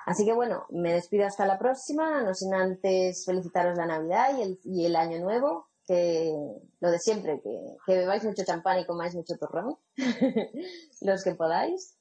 Así 0.05 0.25
que 0.25 0.33
bueno, 0.33 0.67
me 0.71 0.95
despido 0.95 1.27
hasta 1.27 1.47
la 1.47 1.61
próxima, 1.61 2.23
no 2.23 2.35
sin 2.35 2.53
antes 2.55 3.25
felicitaros 3.25 3.79
la 3.79 3.87
Navidad 3.87 4.37
y 4.37 4.43
el, 4.43 4.59
y 4.65 4.85
el 4.87 4.97
Año 4.97 5.21
Nuevo, 5.21 5.69
que 5.87 6.33
lo 6.81 6.91
de 6.91 6.99
siempre, 6.99 7.41
que, 7.43 7.77
que 7.87 7.99
bebáis 7.99 8.25
mucho 8.25 8.45
champán 8.45 8.81
y 8.81 8.87
comáis 8.87 9.15
mucho 9.15 9.37
turrón, 9.37 9.79
los 11.01 11.23
que 11.23 11.35
podáis 11.35 11.97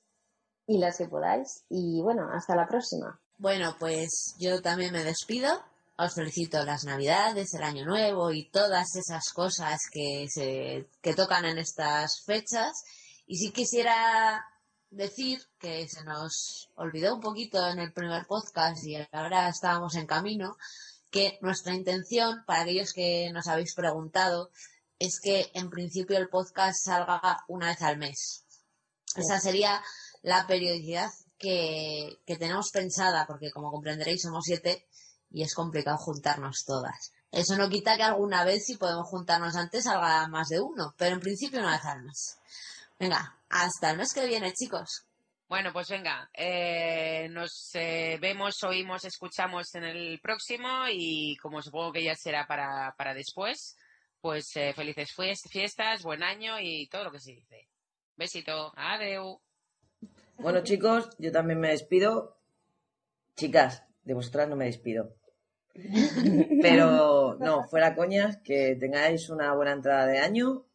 y 0.68 0.80
las 0.80 0.98
que 0.98 1.08
podáis. 1.08 1.64
Y 1.70 2.02
bueno, 2.02 2.28
hasta 2.34 2.56
la 2.56 2.68
próxima. 2.68 3.20
Bueno, 3.38 3.76
pues 3.80 4.36
yo 4.40 4.62
también 4.62 4.92
me 4.92 5.04
despido. 5.04 5.64
Os 5.98 6.14
felicito 6.14 6.64
las 6.66 6.84
Navidades, 6.84 7.54
el 7.54 7.64
Año 7.64 7.86
Nuevo 7.86 8.32
y 8.32 8.50
todas 8.50 8.96
esas 8.96 9.32
cosas 9.32 9.80
que 9.92 10.26
se 10.30 10.90
que 11.02 11.14
tocan 11.14 11.46
en 11.46 11.58
estas 11.58 12.24
fechas. 12.26 12.84
Y 13.28 13.38
sí 13.38 13.52
quisiera 13.52 14.44
decir 14.90 15.40
que 15.60 15.88
se 15.88 16.04
nos 16.04 16.70
olvidó 16.76 17.16
un 17.16 17.22
poquito 17.22 17.66
en 17.70 17.80
el 17.80 17.94
primer 17.94 18.26
podcast 18.26 18.84
y 18.86 18.98
ahora 19.12 19.50
estábamos 19.50 19.96
en 19.96 20.06
camino 20.06 20.58
que 21.16 21.40
nuestra 21.40 21.74
intención, 21.74 22.44
para 22.46 22.64
aquellos 22.64 22.92
que 22.92 23.32
nos 23.32 23.48
habéis 23.48 23.74
preguntado, 23.74 24.52
es 25.00 25.22
que 25.24 25.50
en 25.54 25.70
principio 25.70 26.18
el 26.18 26.28
podcast 26.28 26.76
salga 26.84 27.46
una 27.48 27.68
vez 27.68 27.82
al 27.84 27.98
mes. 27.98 28.44
Esa 29.16 29.40
sería 29.40 29.82
la 30.24 30.46
periodicidad 30.46 31.10
que, 31.38 32.20
que 32.26 32.36
tenemos 32.36 32.70
pensada, 32.70 33.26
porque 33.26 33.50
como 33.52 33.72
comprenderéis 33.72 34.24
somos 34.24 34.44
siete 34.44 34.88
y 35.32 35.44
es 35.44 35.54
complicado 35.54 35.98
juntarnos 35.98 36.66
todas. 36.66 37.14
Eso 37.32 37.56
no 37.56 37.70
quita 37.70 37.96
que 37.96 38.04
alguna 38.04 38.44
vez, 38.44 38.66
si 38.66 38.76
podemos 38.76 39.08
juntarnos 39.08 39.56
antes, 39.56 39.86
salga 39.86 40.28
más 40.28 40.50
de 40.50 40.60
uno, 40.60 40.96
pero 40.98 41.16
en 41.16 41.22
principio 41.22 41.60
una 41.60 41.78
vez 41.78 41.86
al 41.86 42.04
mes. 42.04 42.40
Venga, 43.00 43.40
hasta 43.50 43.92
el 43.92 43.98
mes 44.00 44.12
que 44.12 44.26
viene, 44.26 44.52
chicos. 44.52 45.06
Bueno, 45.48 45.72
pues 45.72 45.90
venga, 45.90 46.28
eh, 46.34 47.28
nos 47.30 47.70
eh, 47.76 48.18
vemos, 48.20 48.64
oímos, 48.64 49.06
escuchamos 49.06 49.76
en 49.76 49.84
el 49.84 50.20
próximo 50.20 50.68
y 50.92 51.38
como 51.38 51.62
supongo 51.62 51.94
que 51.94 52.04
ya 52.04 52.16
será 52.16 52.48
para, 52.48 52.96
para 52.98 53.14
después, 53.14 53.78
pues 54.22 54.56
eh, 54.56 54.74
felices 54.74 55.12
fies- 55.16 55.48
fiestas, 55.50 56.02
buen 56.02 56.24
año 56.24 56.60
y 56.60 56.88
todo 56.88 57.04
lo 57.04 57.12
que 57.12 57.20
se 57.20 57.34
dice. 57.34 57.70
Besito, 58.16 58.74
adeu. 58.76 59.40
Bueno, 60.38 60.64
chicos, 60.64 61.10
yo 61.20 61.32
también 61.32 61.60
me 61.60 61.70
despido. 61.70 62.40
Chicas, 63.36 63.84
de 64.04 64.14
vosotras 64.16 64.50
no 64.50 64.56
me 64.56 64.66
despido. 64.66 65.16
Pero 66.62 67.36
no, 67.40 67.66
fuera 67.68 67.94
coñas, 67.96 68.38
que 68.44 68.76
tengáis 68.80 69.30
una 69.30 69.54
buena 69.54 69.74
entrada 69.74 70.08
de 70.08 70.18
año, 70.20 70.66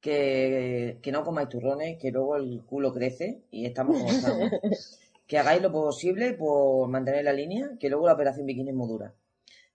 que, 0.00 0.98
que 1.02 1.12
no 1.12 1.24
comáis 1.24 1.48
turrones, 1.48 1.98
que 1.98 2.10
luego 2.10 2.36
el 2.36 2.62
culo 2.64 2.92
crece 2.92 3.42
y 3.50 3.66
estamos 3.66 3.98
como 3.98 4.10
estamos. 4.10 4.50
Que 5.26 5.38
hagáis 5.38 5.62
lo 5.62 5.70
posible 5.70 6.32
por 6.32 6.88
mantener 6.88 7.24
la 7.24 7.32
línea, 7.32 7.70
que 7.78 7.88
luego 7.88 8.06
la 8.06 8.14
operación 8.14 8.46
bikini 8.46 8.70
es 8.70 8.74
muy 8.74 8.88
dura. 8.88 9.14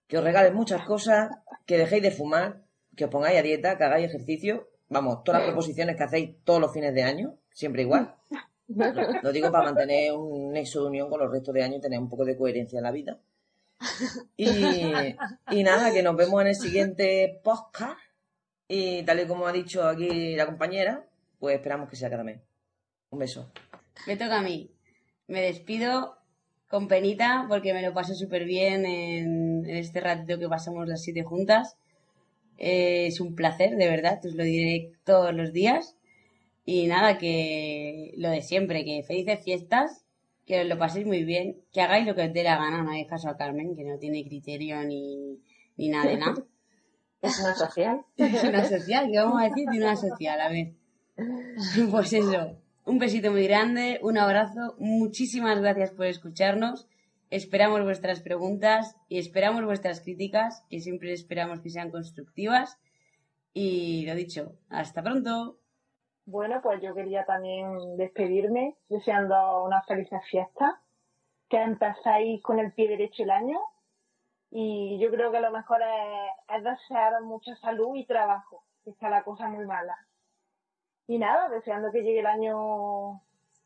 Que 0.06 0.18
os 0.18 0.24
regalen 0.24 0.54
muchas 0.54 0.84
cosas, 0.84 1.30
que 1.64 1.78
dejéis 1.78 2.02
de 2.02 2.10
fumar, 2.10 2.62
que 2.94 3.06
os 3.06 3.10
pongáis 3.10 3.38
a 3.38 3.42
dieta, 3.42 3.78
que 3.78 3.84
hagáis 3.84 4.06
ejercicio. 4.06 4.68
Vamos, 4.88 5.24
todas 5.24 5.40
las 5.40 5.48
proposiciones 5.48 5.96
que 5.96 6.02
hacéis 6.02 6.36
todos 6.44 6.60
los 6.60 6.72
fines 6.72 6.94
de 6.94 7.02
año, 7.02 7.38
siempre 7.52 7.82
igual. 7.82 8.14
Lo 9.22 9.32
digo 9.32 9.50
para 9.50 9.64
mantener 9.64 10.12
un 10.12 10.52
nexo 10.52 10.82
de 10.82 10.88
unión 10.88 11.08
con 11.08 11.20
los 11.20 11.30
restos 11.30 11.54
de 11.54 11.62
año 11.62 11.76
y 11.76 11.80
tener 11.80 12.00
un 12.00 12.08
poco 12.08 12.24
de 12.24 12.36
coherencia 12.36 12.78
en 12.78 12.82
la 12.82 12.90
vida. 12.90 13.18
Y, 14.36 14.48
y 15.50 15.62
nada, 15.62 15.92
que 15.92 16.02
nos 16.02 16.16
vemos 16.16 16.42
en 16.42 16.48
el 16.48 16.56
siguiente 16.56 17.40
podcast. 17.42 17.98
Y 18.68 19.02
tal 19.04 19.20
y 19.20 19.26
como 19.26 19.46
ha 19.46 19.52
dicho 19.52 19.86
aquí 19.86 20.34
la 20.34 20.46
compañera, 20.46 21.06
pues 21.38 21.56
esperamos 21.56 21.88
que 21.88 21.96
sea 21.96 22.10
cada 22.10 22.24
mes. 22.24 22.40
Un 23.10 23.20
beso. 23.20 23.50
Me 24.06 24.16
toca 24.16 24.38
a 24.38 24.42
mí. 24.42 24.70
Me 25.28 25.40
despido 25.42 26.18
con 26.68 26.88
penita 26.88 27.46
porque 27.48 27.72
me 27.72 27.82
lo 27.82 27.94
paso 27.94 28.14
súper 28.14 28.44
bien 28.44 28.84
en, 28.86 29.64
en 29.66 29.76
este 29.76 30.00
ratito 30.00 30.38
que 30.38 30.48
pasamos 30.48 30.88
las 30.88 31.02
siete 31.02 31.22
juntas. 31.22 31.76
Eh, 32.58 33.06
es 33.06 33.20
un 33.20 33.34
placer, 33.34 33.76
de 33.76 33.88
verdad, 33.88 34.18
os 34.24 34.34
lo 34.34 34.42
diré 34.42 34.92
todos 35.04 35.34
los 35.34 35.52
días. 35.52 35.96
Y 36.64 36.86
nada, 36.86 37.18
que 37.18 38.12
lo 38.16 38.30
de 38.30 38.42
siempre, 38.42 38.84
que 38.84 39.04
felices 39.04 39.44
fiestas, 39.44 40.04
que 40.46 40.62
os 40.62 40.66
lo 40.66 40.78
paséis 40.78 41.06
muy 41.06 41.22
bien, 41.24 41.62
que 41.72 41.80
hagáis 41.80 42.06
lo 42.06 42.14
que 42.14 42.22
os 42.22 42.32
dé 42.32 42.42
la 42.42 42.56
gana, 42.56 42.82
no 42.82 42.90
hagáis 42.90 43.06
caso 43.06 43.28
a 43.28 43.36
Carmen, 43.36 43.76
que 43.76 43.84
no 43.84 43.98
tiene 43.98 44.24
criterio 44.24 44.82
ni, 44.82 45.38
ni 45.76 45.88
nada 45.88 46.10
de 46.10 46.16
nada. 46.16 46.34
Es 47.26 47.40
una 47.40 47.54
social. 47.54 48.04
Es 48.16 48.44
una 48.44 48.64
social, 48.64 49.08
¿qué 49.10 49.18
vamos 49.18 49.40
a 49.40 49.44
decir 49.44 49.68
de 49.68 49.78
una 49.78 49.96
social? 49.96 50.40
A 50.40 50.48
ver. 50.48 50.72
Pues 51.90 52.12
eso, 52.12 52.58
un 52.84 52.98
besito 52.98 53.32
muy 53.32 53.46
grande, 53.46 53.98
un 54.02 54.18
abrazo, 54.18 54.76
muchísimas 54.78 55.60
gracias 55.60 55.90
por 55.90 56.06
escucharnos. 56.06 56.86
Esperamos 57.30 57.82
vuestras 57.82 58.20
preguntas 58.20 58.96
y 59.08 59.18
esperamos 59.18 59.64
vuestras 59.64 60.00
críticas, 60.00 60.64
que 60.70 60.80
siempre 60.80 61.12
esperamos 61.12 61.60
que 61.60 61.70
sean 61.70 61.90
constructivas. 61.90 62.78
Y 63.52 64.06
lo 64.06 64.14
dicho, 64.14 64.52
hasta 64.68 65.02
pronto. 65.02 65.58
Bueno, 66.26 66.60
pues 66.62 66.80
yo 66.82 66.94
quería 66.94 67.24
también 67.24 67.96
despedirme 67.96 68.76
deseando 68.88 69.64
unas 69.64 69.84
felices 69.86 70.20
fiestas, 70.30 70.74
que 71.48 71.60
empezáis 71.60 72.42
con 72.42 72.60
el 72.60 72.72
pie 72.72 72.88
derecho 72.88 73.24
el 73.24 73.30
año 73.30 73.58
y 74.58 74.98
yo 74.98 75.10
creo 75.10 75.30
que 75.30 75.40
lo 75.40 75.50
mejor 75.50 75.82
es, 75.82 76.56
es 76.56 76.64
desear 76.64 77.20
mucha 77.20 77.54
salud 77.56 77.94
y 77.94 78.06
trabajo, 78.06 78.64
que 78.82 78.90
está 78.90 79.10
la 79.10 79.22
cosa 79.22 79.48
muy 79.48 79.66
mala. 79.66 79.94
Y 81.06 81.18
nada, 81.18 81.50
deseando 81.50 81.92
que 81.92 82.00
llegue 82.00 82.20
el 82.20 82.26
año 82.26 83.20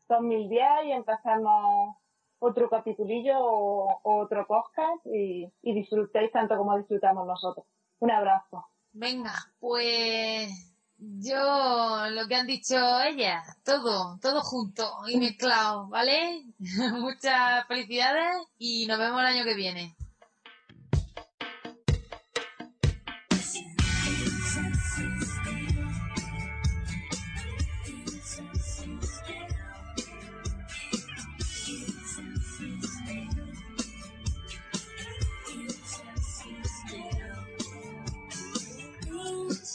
2010 0.09 0.67
y 0.87 0.91
empezamos 0.91 1.95
otro 2.39 2.69
capitulillo 2.69 3.37
o, 3.39 4.01
otro 4.03 4.45
podcast 4.45 5.05
y, 5.05 5.49
y 5.61 5.73
disfrutéis 5.73 6.29
tanto 6.33 6.57
como 6.57 6.77
disfrutamos 6.77 7.25
nosotros. 7.25 7.65
Un 7.99 8.11
abrazo. 8.11 8.65
Venga, 8.91 9.35
pues 9.61 10.51
yo 10.97 12.09
lo 12.09 12.27
que 12.27 12.35
han 12.35 12.47
dicho 12.47 12.75
ellas, 13.01 13.57
todo, 13.63 14.19
todo 14.21 14.41
junto 14.41 14.91
y 15.07 15.17
mezclado, 15.17 15.87
¿vale? 15.87 16.43
Muchas 16.99 17.65
felicidades 17.67 18.45
y 18.57 18.85
nos 18.87 18.99
vemos 18.99 19.21
el 19.21 19.27
año 19.27 19.45
que 19.45 19.55
viene. 19.55 19.95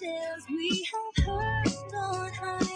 we 0.03 0.87
have 0.93 1.27
heard 1.27 1.95
on 1.95 2.33
high. 2.35 2.76